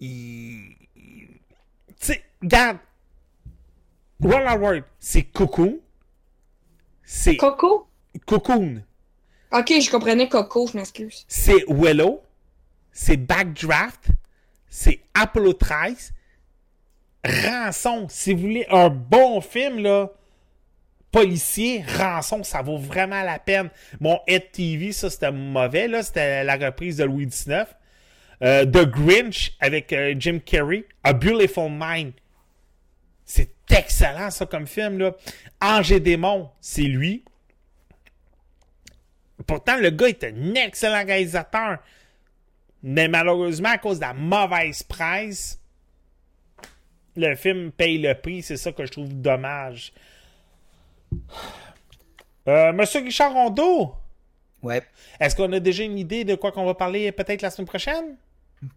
il. 0.00 0.76
Tu 2.00 2.06
sais, 2.06 2.24
regarde, 2.42 2.78
Ron 4.22 4.46
Howard, 4.46 4.84
c'est 4.98 5.22
Cocoon. 5.22 5.78
C'est 7.04 7.36
Coco? 7.36 7.88
Cocoon. 8.26 8.82
Ok, 9.52 9.72
je 9.80 9.90
comprenais 9.90 10.28
Coco, 10.28 10.68
je 10.68 10.76
m'excuse. 10.76 11.24
c'est 11.26 11.64
Willow, 11.68 12.22
c'est 12.92 13.16
Backdraft, 13.16 14.06
c'est 14.70 15.00
Apollo 15.14 15.54
13, 15.54 16.14
Rançon. 17.24 18.06
Si 18.08 18.32
vous 18.32 18.40
voulez 18.40 18.66
un 18.70 18.88
bon 18.88 19.40
film, 19.40 19.80
là, 19.80 20.10
policier, 21.10 21.84
Rançon, 21.98 22.44
ça 22.44 22.62
vaut 22.62 22.78
vraiment 22.78 23.22
la 23.22 23.38
peine. 23.38 23.68
Mon 23.98 24.20
Head 24.26 24.52
TV, 24.52 24.92
ça, 24.92 25.10
c'était 25.10 25.32
mauvais, 25.32 25.88
là. 25.88 26.02
C'était 26.02 26.44
la 26.44 26.56
reprise 26.56 26.96
de 26.98 27.04
Louis 27.04 27.26
XIX. 27.26 27.64
Euh, 28.42 28.64
The 28.64 28.86
Grinch 28.86 29.52
avec 29.60 29.92
euh, 29.92 30.14
Jim 30.18 30.38
Carrey. 30.44 30.86
A 31.02 31.12
Beautiful 31.12 31.70
Mind. 31.70 32.12
C'est 33.24 33.50
excellent, 33.70 34.30
ça, 34.30 34.46
comme 34.46 34.66
film, 34.66 34.98
là. 34.98 35.16
Ange 35.60 35.92
et 35.92 36.00
démon, 36.00 36.50
c'est 36.60 36.82
lui. 36.82 37.24
Pourtant, 39.46 39.76
le 39.78 39.90
gars 39.90 40.08
est 40.08 40.22
un 40.24 40.54
excellent 40.54 41.04
réalisateur. 41.04 41.78
Mais 42.82 43.08
malheureusement, 43.08 43.68
à 43.70 43.78
cause 43.78 43.96
de 43.98 44.02
la 44.04 44.14
mauvaise 44.14 44.82
presse, 44.82 45.58
le 47.16 47.34
film 47.36 47.70
paye 47.72 47.98
le 47.98 48.14
prix. 48.14 48.42
C'est 48.42 48.56
ça 48.56 48.72
que 48.72 48.84
je 48.86 48.92
trouve 48.92 49.08
dommage. 49.12 49.92
Euh, 52.48 52.72
Monsieur 52.72 53.00
Richard 53.00 53.32
Rondeau, 53.32 53.94
Ouais, 54.62 54.82
est-ce 55.18 55.34
qu'on 55.34 55.50
a 55.54 55.60
déjà 55.60 55.84
une 55.84 55.96
idée 55.98 56.22
de 56.24 56.34
quoi 56.34 56.52
qu'on 56.52 56.66
va 56.66 56.74
parler 56.74 57.10
peut-être 57.12 57.40
la 57.40 57.48
semaine 57.50 57.66
prochaine? 57.66 58.16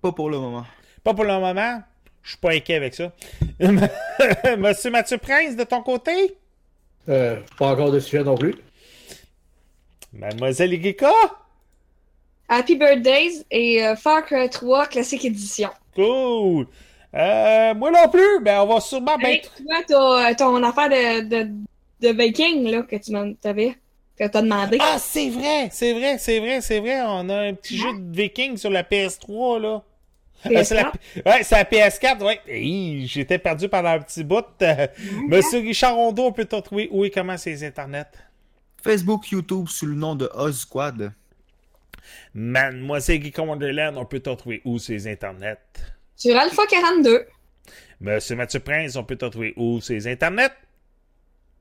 pas 0.01 0.13
pour 0.13 0.29
le 0.29 0.39
moment. 0.39 0.65
Pas 1.03 1.13
pour 1.13 1.25
le 1.25 1.33
moment. 1.37 1.83
Je 2.21 2.29
suis 2.29 2.37
pas 2.37 2.51
inquiet 2.53 2.75
avec 2.75 2.93
ça. 2.95 3.11
Monsieur 4.57 4.91
Mathieu 4.91 5.17
Prince, 5.17 5.57
de 5.57 5.63
ton 5.65 5.81
côté? 5.83 6.37
Euh, 7.09 7.41
pas 7.57 7.67
encore 7.73 7.91
de 7.91 7.99
sujet 7.99 8.23
non 8.23 8.35
plus. 8.37 8.55
Mademoiselle 10.13 10.73
Igeka? 10.73 11.11
Happy 12.49 12.75
Birthdays 12.75 13.43
et 13.51 13.83
euh, 13.85 13.95
Far 13.95 14.25
Cry 14.25 14.49
3 14.49 14.87
Classic 14.87 15.23
Edition. 15.25 15.69
Cool. 15.95 16.67
Euh, 17.15 17.73
moi 17.75 17.91
non 17.91 18.09
plus. 18.09 18.39
Ben, 18.41 18.61
on 18.61 18.67
va 18.67 18.79
sûrement 18.81 19.17
Hey, 19.19 19.41
mettre... 19.41 19.51
toi, 19.55 19.75
t'as- 19.87 20.35
ton 20.35 20.63
affaire 20.63 20.89
de, 20.89 21.21
de, 21.27 21.49
de 22.01 22.09
Viking, 22.17 22.69
là, 22.69 22.81
que 22.83 22.95
tu 22.95 23.11
t'avais, 23.41 23.75
que 24.17 24.27
t'as 24.27 24.41
demandé. 24.41 24.77
Ah, 24.81 24.97
c'est 24.99 25.29
vrai, 25.29 25.69
c'est 25.71 25.93
vrai, 25.93 26.17
c'est 26.17 26.39
vrai, 26.39 26.61
c'est 26.61 26.79
vrai. 26.79 27.01
On 27.05 27.29
a 27.29 27.37
un 27.47 27.53
petit 27.53 27.77
jeu 27.77 27.89
de 27.97 28.15
Viking 28.15 28.57
sur 28.57 28.69
la 28.71 28.83
PS3, 28.83 29.61
là. 29.61 29.83
Euh, 30.47 30.63
c'est 30.65 30.75
la... 30.75 30.91
Ouais, 31.25 31.41
c'est 31.43 31.55
la 31.55 31.63
PS4, 31.63 32.21
ouais. 32.23 32.41
Hey, 32.47 33.07
J'étais 33.07 33.37
perdu 33.37 33.69
pendant 33.69 33.89
un 33.89 33.99
petit 33.99 34.23
bout. 34.25 34.43
Euh, 34.61 34.87
Monsieur 35.29 35.59
Richard 35.59 35.95
Rondeau, 35.95 36.25
on 36.25 36.31
peut 36.33 36.43
te 36.45 36.55
retrouver 36.55 36.89
où 36.91 37.05
et 37.05 37.09
comment 37.11 37.37
sur 37.37 37.51
les 37.51 37.63
internets? 37.63 38.05
Facebook, 38.83 39.29
YouTube 39.31 39.67
sous 39.69 39.85
le 39.85 39.95
nom 39.95 40.15
de 40.15 40.29
Oz 40.33 40.59
Squad. 40.61 41.13
Mademoiselle 42.33 43.21
Geek 43.23 43.37
Wonderland, 43.37 43.97
on 43.97 44.05
peut 44.05 44.19
te 44.19 44.29
retrouver 44.29 44.61
où 44.65 44.79
sur 44.79 44.93
les 44.93 45.07
internets? 45.07 45.57
Sur 46.15 46.37
Alpha 46.37 46.63
42. 46.69 47.25
Monsieur 48.01 48.35
Mathieu 48.35 48.59
Prince, 48.59 48.95
on 48.95 49.03
peut 49.03 49.15
te 49.15 49.25
retrouver 49.25 49.53
où 49.55 49.79
sur 49.81 49.93
les 49.93 50.07
internets? 50.07 50.51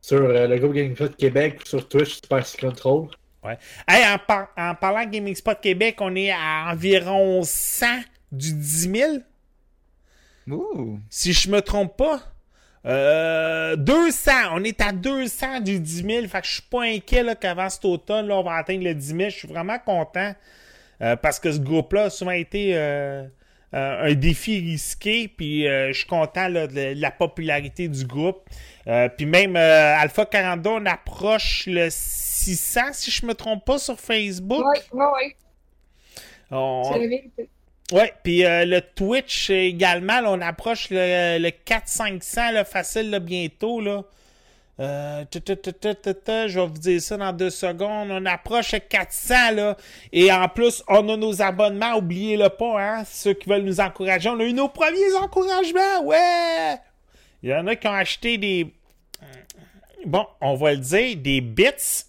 Sur 0.01 0.21
euh, 0.23 0.47
le 0.49 0.59
groupe 0.59 0.75
Gaming 0.75 0.95
Club 0.95 1.15
Québec, 1.17 1.61
sur 1.65 1.89
Twitch, 1.89 2.21
Super 2.21 2.45
Control. 2.59 3.09
Ouais. 3.45 3.59
Hey, 3.89 4.05
en, 4.13 4.19
par- 4.19 4.49
en 4.57 4.75
parlant 4.75 5.05
de 5.05 5.11
Gaming 5.11 5.35
Spot 5.35 5.61
Québec, 5.61 5.97
on 6.01 6.15
est 6.17 6.31
à 6.31 6.71
environ 6.73 7.43
100 7.45 7.87
du 8.33 8.53
10 8.53 8.91
000. 8.93 9.13
Ouh. 10.49 10.99
Si 11.09 11.33
je 11.33 11.49
me 11.51 11.61
trompe 11.61 11.97
pas. 11.97 12.32
Euh, 12.85 13.77
200. 13.77 14.31
On 14.53 14.65
est 14.65 14.81
à 14.81 14.93
200 14.93 15.61
du 15.61 15.79
10 15.81 16.03
000. 16.03 16.27
Fait 16.29 16.41
que 16.41 16.47
je 16.47 16.53
suis 16.55 16.63
pas 16.63 16.83
inquiet 16.83 17.23
là, 17.23 17.35
qu'avant 17.35 17.69
cet 17.69 17.85
automne, 17.85 18.27
là, 18.27 18.37
on 18.37 18.43
va 18.43 18.55
atteindre 18.57 18.85
le 18.85 18.95
10 18.95 19.07
000. 19.07 19.19
Je 19.31 19.37
suis 19.37 19.49
vraiment 19.49 19.79
content. 19.79 20.35
euh, 21.01 21.17
parce 21.17 21.39
que 21.41 21.51
ce 21.53 21.59
groupe-là 21.59 22.05
a 22.05 22.11
souvent 22.11 22.31
été 22.33 22.77
euh, 22.77 23.25
euh, 23.75 24.11
un 24.11 24.15
défi 24.15 24.59
risqué. 24.61 25.29
Puis 25.29 25.67
euh, 25.69 25.89
je 25.93 25.99
suis 25.99 26.07
content 26.09 26.49
là, 26.49 26.67
de, 26.67 26.95
la 27.01 27.11
popularité 27.11 27.89
du 27.89 28.05
groupe. 28.05 28.49
Euh, 28.89 29.09
puis 29.09 29.27
même 29.27 29.55
euh, 29.57 29.97
Alpha 29.97 30.27
42, 30.27 30.71
on 30.71 30.87
approche 30.87 31.65
le 31.69 31.89
600, 31.91 32.81
si 32.93 33.11
je 33.13 33.25
me 33.27 33.35
trompe 33.35 33.65
pas, 33.65 33.79
sur 33.79 33.99
Facebook. 33.99 34.65
Oui, 34.65 34.79
oui, 34.93 35.05
oui. 35.17 35.33
On- 36.51 36.83
C'est 36.93 36.99
la 36.99 37.07
vérité. 37.07 37.49
Ouais, 37.93 38.13
puis 38.23 38.45
euh, 38.45 38.65
le 38.65 38.81
Twitch 38.81 39.51
également, 39.51 40.21
on 40.27 40.41
approche 40.41 40.89
le, 40.91 41.39
le 41.39 41.49
400-500 41.49 42.53
là, 42.53 42.65
facile 42.65 43.19
bientôt. 43.23 43.81
Là. 43.81 44.03
Euh, 44.81 45.25
je 45.33 46.59
vais 46.59 46.67
vous 46.67 46.79
dire 46.79 47.03
ça 47.03 47.17
dans 47.19 47.33
deux 47.33 47.51
secondes. 47.51 48.09
On 48.11 48.25
approche 48.25 48.73
le 48.73 48.79
400 48.79 49.51
là. 49.53 49.77
Et 50.13 50.33
en 50.33 50.49
plus, 50.49 50.83
on 50.89 51.09
a 51.09 51.17
nos 51.17 51.43
abonnements, 51.43 51.97
oubliez-le 51.97 52.49
pas, 52.49 52.81
hein, 52.81 53.05
ceux 53.05 53.35
qui 53.35 53.49
veulent 53.49 53.63
nous 53.63 53.81
encourager. 53.81 54.29
On 54.31 54.41
a 54.41 54.45
eu 54.45 54.55
nos 54.55 54.69
premiers 54.69 55.15
encouragements, 55.15 56.03
ouais! 56.05 56.77
Il 57.43 57.51
y 57.51 57.55
en 57.55 57.67
a 57.67 57.77
qui 57.77 57.87
ont 57.89 57.95
acheté 57.95 58.39
des... 58.39 58.73
Bon, 60.07 60.27
on 60.41 60.55
va 60.55 60.73
le 60.73 60.79
dire, 60.79 61.17
des 61.17 61.41
bits 61.41 62.05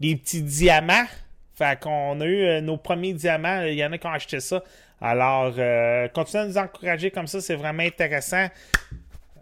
des 0.00 0.16
petits 0.16 0.42
diamants. 0.42 1.06
Fait 1.58 1.78
qu'on 1.80 2.20
a 2.20 2.24
eu 2.24 2.42
euh, 2.44 2.60
nos 2.60 2.76
premiers 2.76 3.12
diamants. 3.12 3.62
Il 3.62 3.74
y 3.74 3.84
en 3.84 3.90
a 3.90 3.98
qui 3.98 4.06
ont 4.06 4.12
acheté 4.12 4.38
ça. 4.38 4.62
Alors, 5.00 5.52
euh, 5.58 6.06
continuez 6.08 6.44
à 6.44 6.46
nous 6.46 6.58
encourager 6.58 7.10
comme 7.10 7.26
ça. 7.26 7.40
C'est 7.40 7.56
vraiment 7.56 7.82
intéressant. 7.82 8.46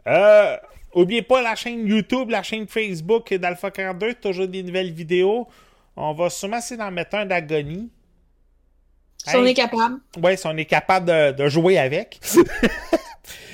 Euh, 0.07 0.57
oubliez 0.95 1.21
pas 1.21 1.43
la 1.43 1.55
chaîne 1.55 1.87
YouTube, 1.87 2.31
la 2.31 2.43
chaîne 2.43 2.67
Facebook 2.67 3.35
d'Alpha 3.35 3.71
42. 3.71 4.15
Toujours 4.15 4.49
des 4.49 4.63
nouvelles 4.63 4.93
vidéos. 4.93 5.47
On 5.95 6.15
va 6.15 6.31
sûrement 6.31 6.57
essayer 6.59 6.79
d'en 6.79 6.91
mettre 6.91 7.17
un 7.17 7.27
d'agonie. 7.27 7.91
Si 9.19 9.37
on 9.37 9.45
est 9.45 9.55
capable. 9.55 9.97
Ouais, 10.23 10.39
si 10.39 10.47
on 10.47 10.57
est 10.57 10.65
capable 10.65 11.07
de, 11.07 11.33
de 11.33 11.49
jouer 11.49 11.79
avec. 11.79 12.19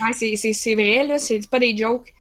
Ouais, 0.00 0.12
c'est 0.12 0.74
vrai, 0.74 1.06
là. 1.06 1.18
C'est 1.18 1.48
pas 1.48 1.58
des 1.58 1.76
jokes. 1.76 2.12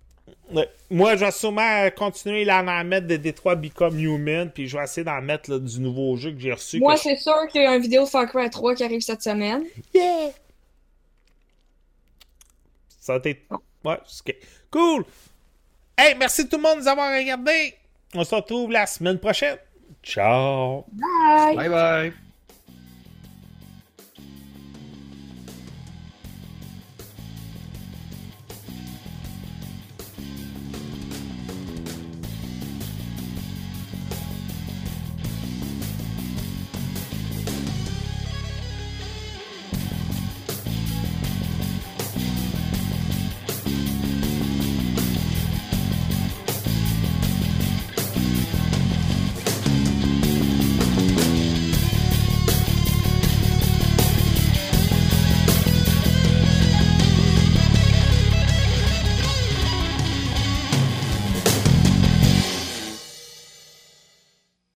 Ouais. 0.53 0.69
Moi, 0.89 1.15
je 1.15 1.25
vais 1.25 1.31
sûrement 1.31 1.89
continuer 1.97 2.43
là, 2.45 2.57
à 2.59 2.81
en 2.81 2.83
mettre 2.83 3.07
de 3.07 3.15
Détroit 3.15 3.55
Become 3.55 3.97
Human. 3.99 4.49
Puis 4.51 4.67
je 4.67 4.77
vais 4.77 4.83
essayer 4.83 5.03
d'en 5.03 5.21
mettre 5.21 5.49
là, 5.49 5.59
du 5.59 5.79
nouveau 5.79 6.15
jeu 6.17 6.31
que 6.31 6.39
j'ai 6.39 6.51
reçu. 6.53 6.79
Moi, 6.79 6.95
je- 6.95 7.01
c'est 7.01 7.15
sûr 7.17 7.47
qu'il 7.49 7.61
y 7.61 7.65
a 7.65 7.75
une 7.75 7.81
vidéo 7.81 8.03
de 8.03 8.09
Far 8.09 8.27
Cry 8.27 8.49
3 8.49 8.75
qui 8.75 8.83
arrive 8.83 9.01
cette 9.01 9.21
semaine. 9.23 9.63
Yeah! 9.93 10.31
Ça 12.99 13.13
a 13.13 13.17
été. 13.17 13.45
Ouais, 13.83 13.97
c'est 14.05 14.29
ok. 14.29 14.35
Cool! 14.69 15.05
Hey, 15.97 16.15
merci 16.17 16.47
tout 16.47 16.57
le 16.57 16.63
monde 16.63 16.77
de 16.77 16.81
nous 16.81 16.87
avoir 16.87 17.15
regardé. 17.17 17.75
On 18.13 18.23
se 18.23 18.35
retrouve 18.35 18.71
la 18.71 18.85
semaine 18.85 19.17
prochaine. 19.19 19.57
Ciao! 20.03 20.85
Bye! 20.91 21.55
Bye 21.55 21.69
bye. 21.69 22.13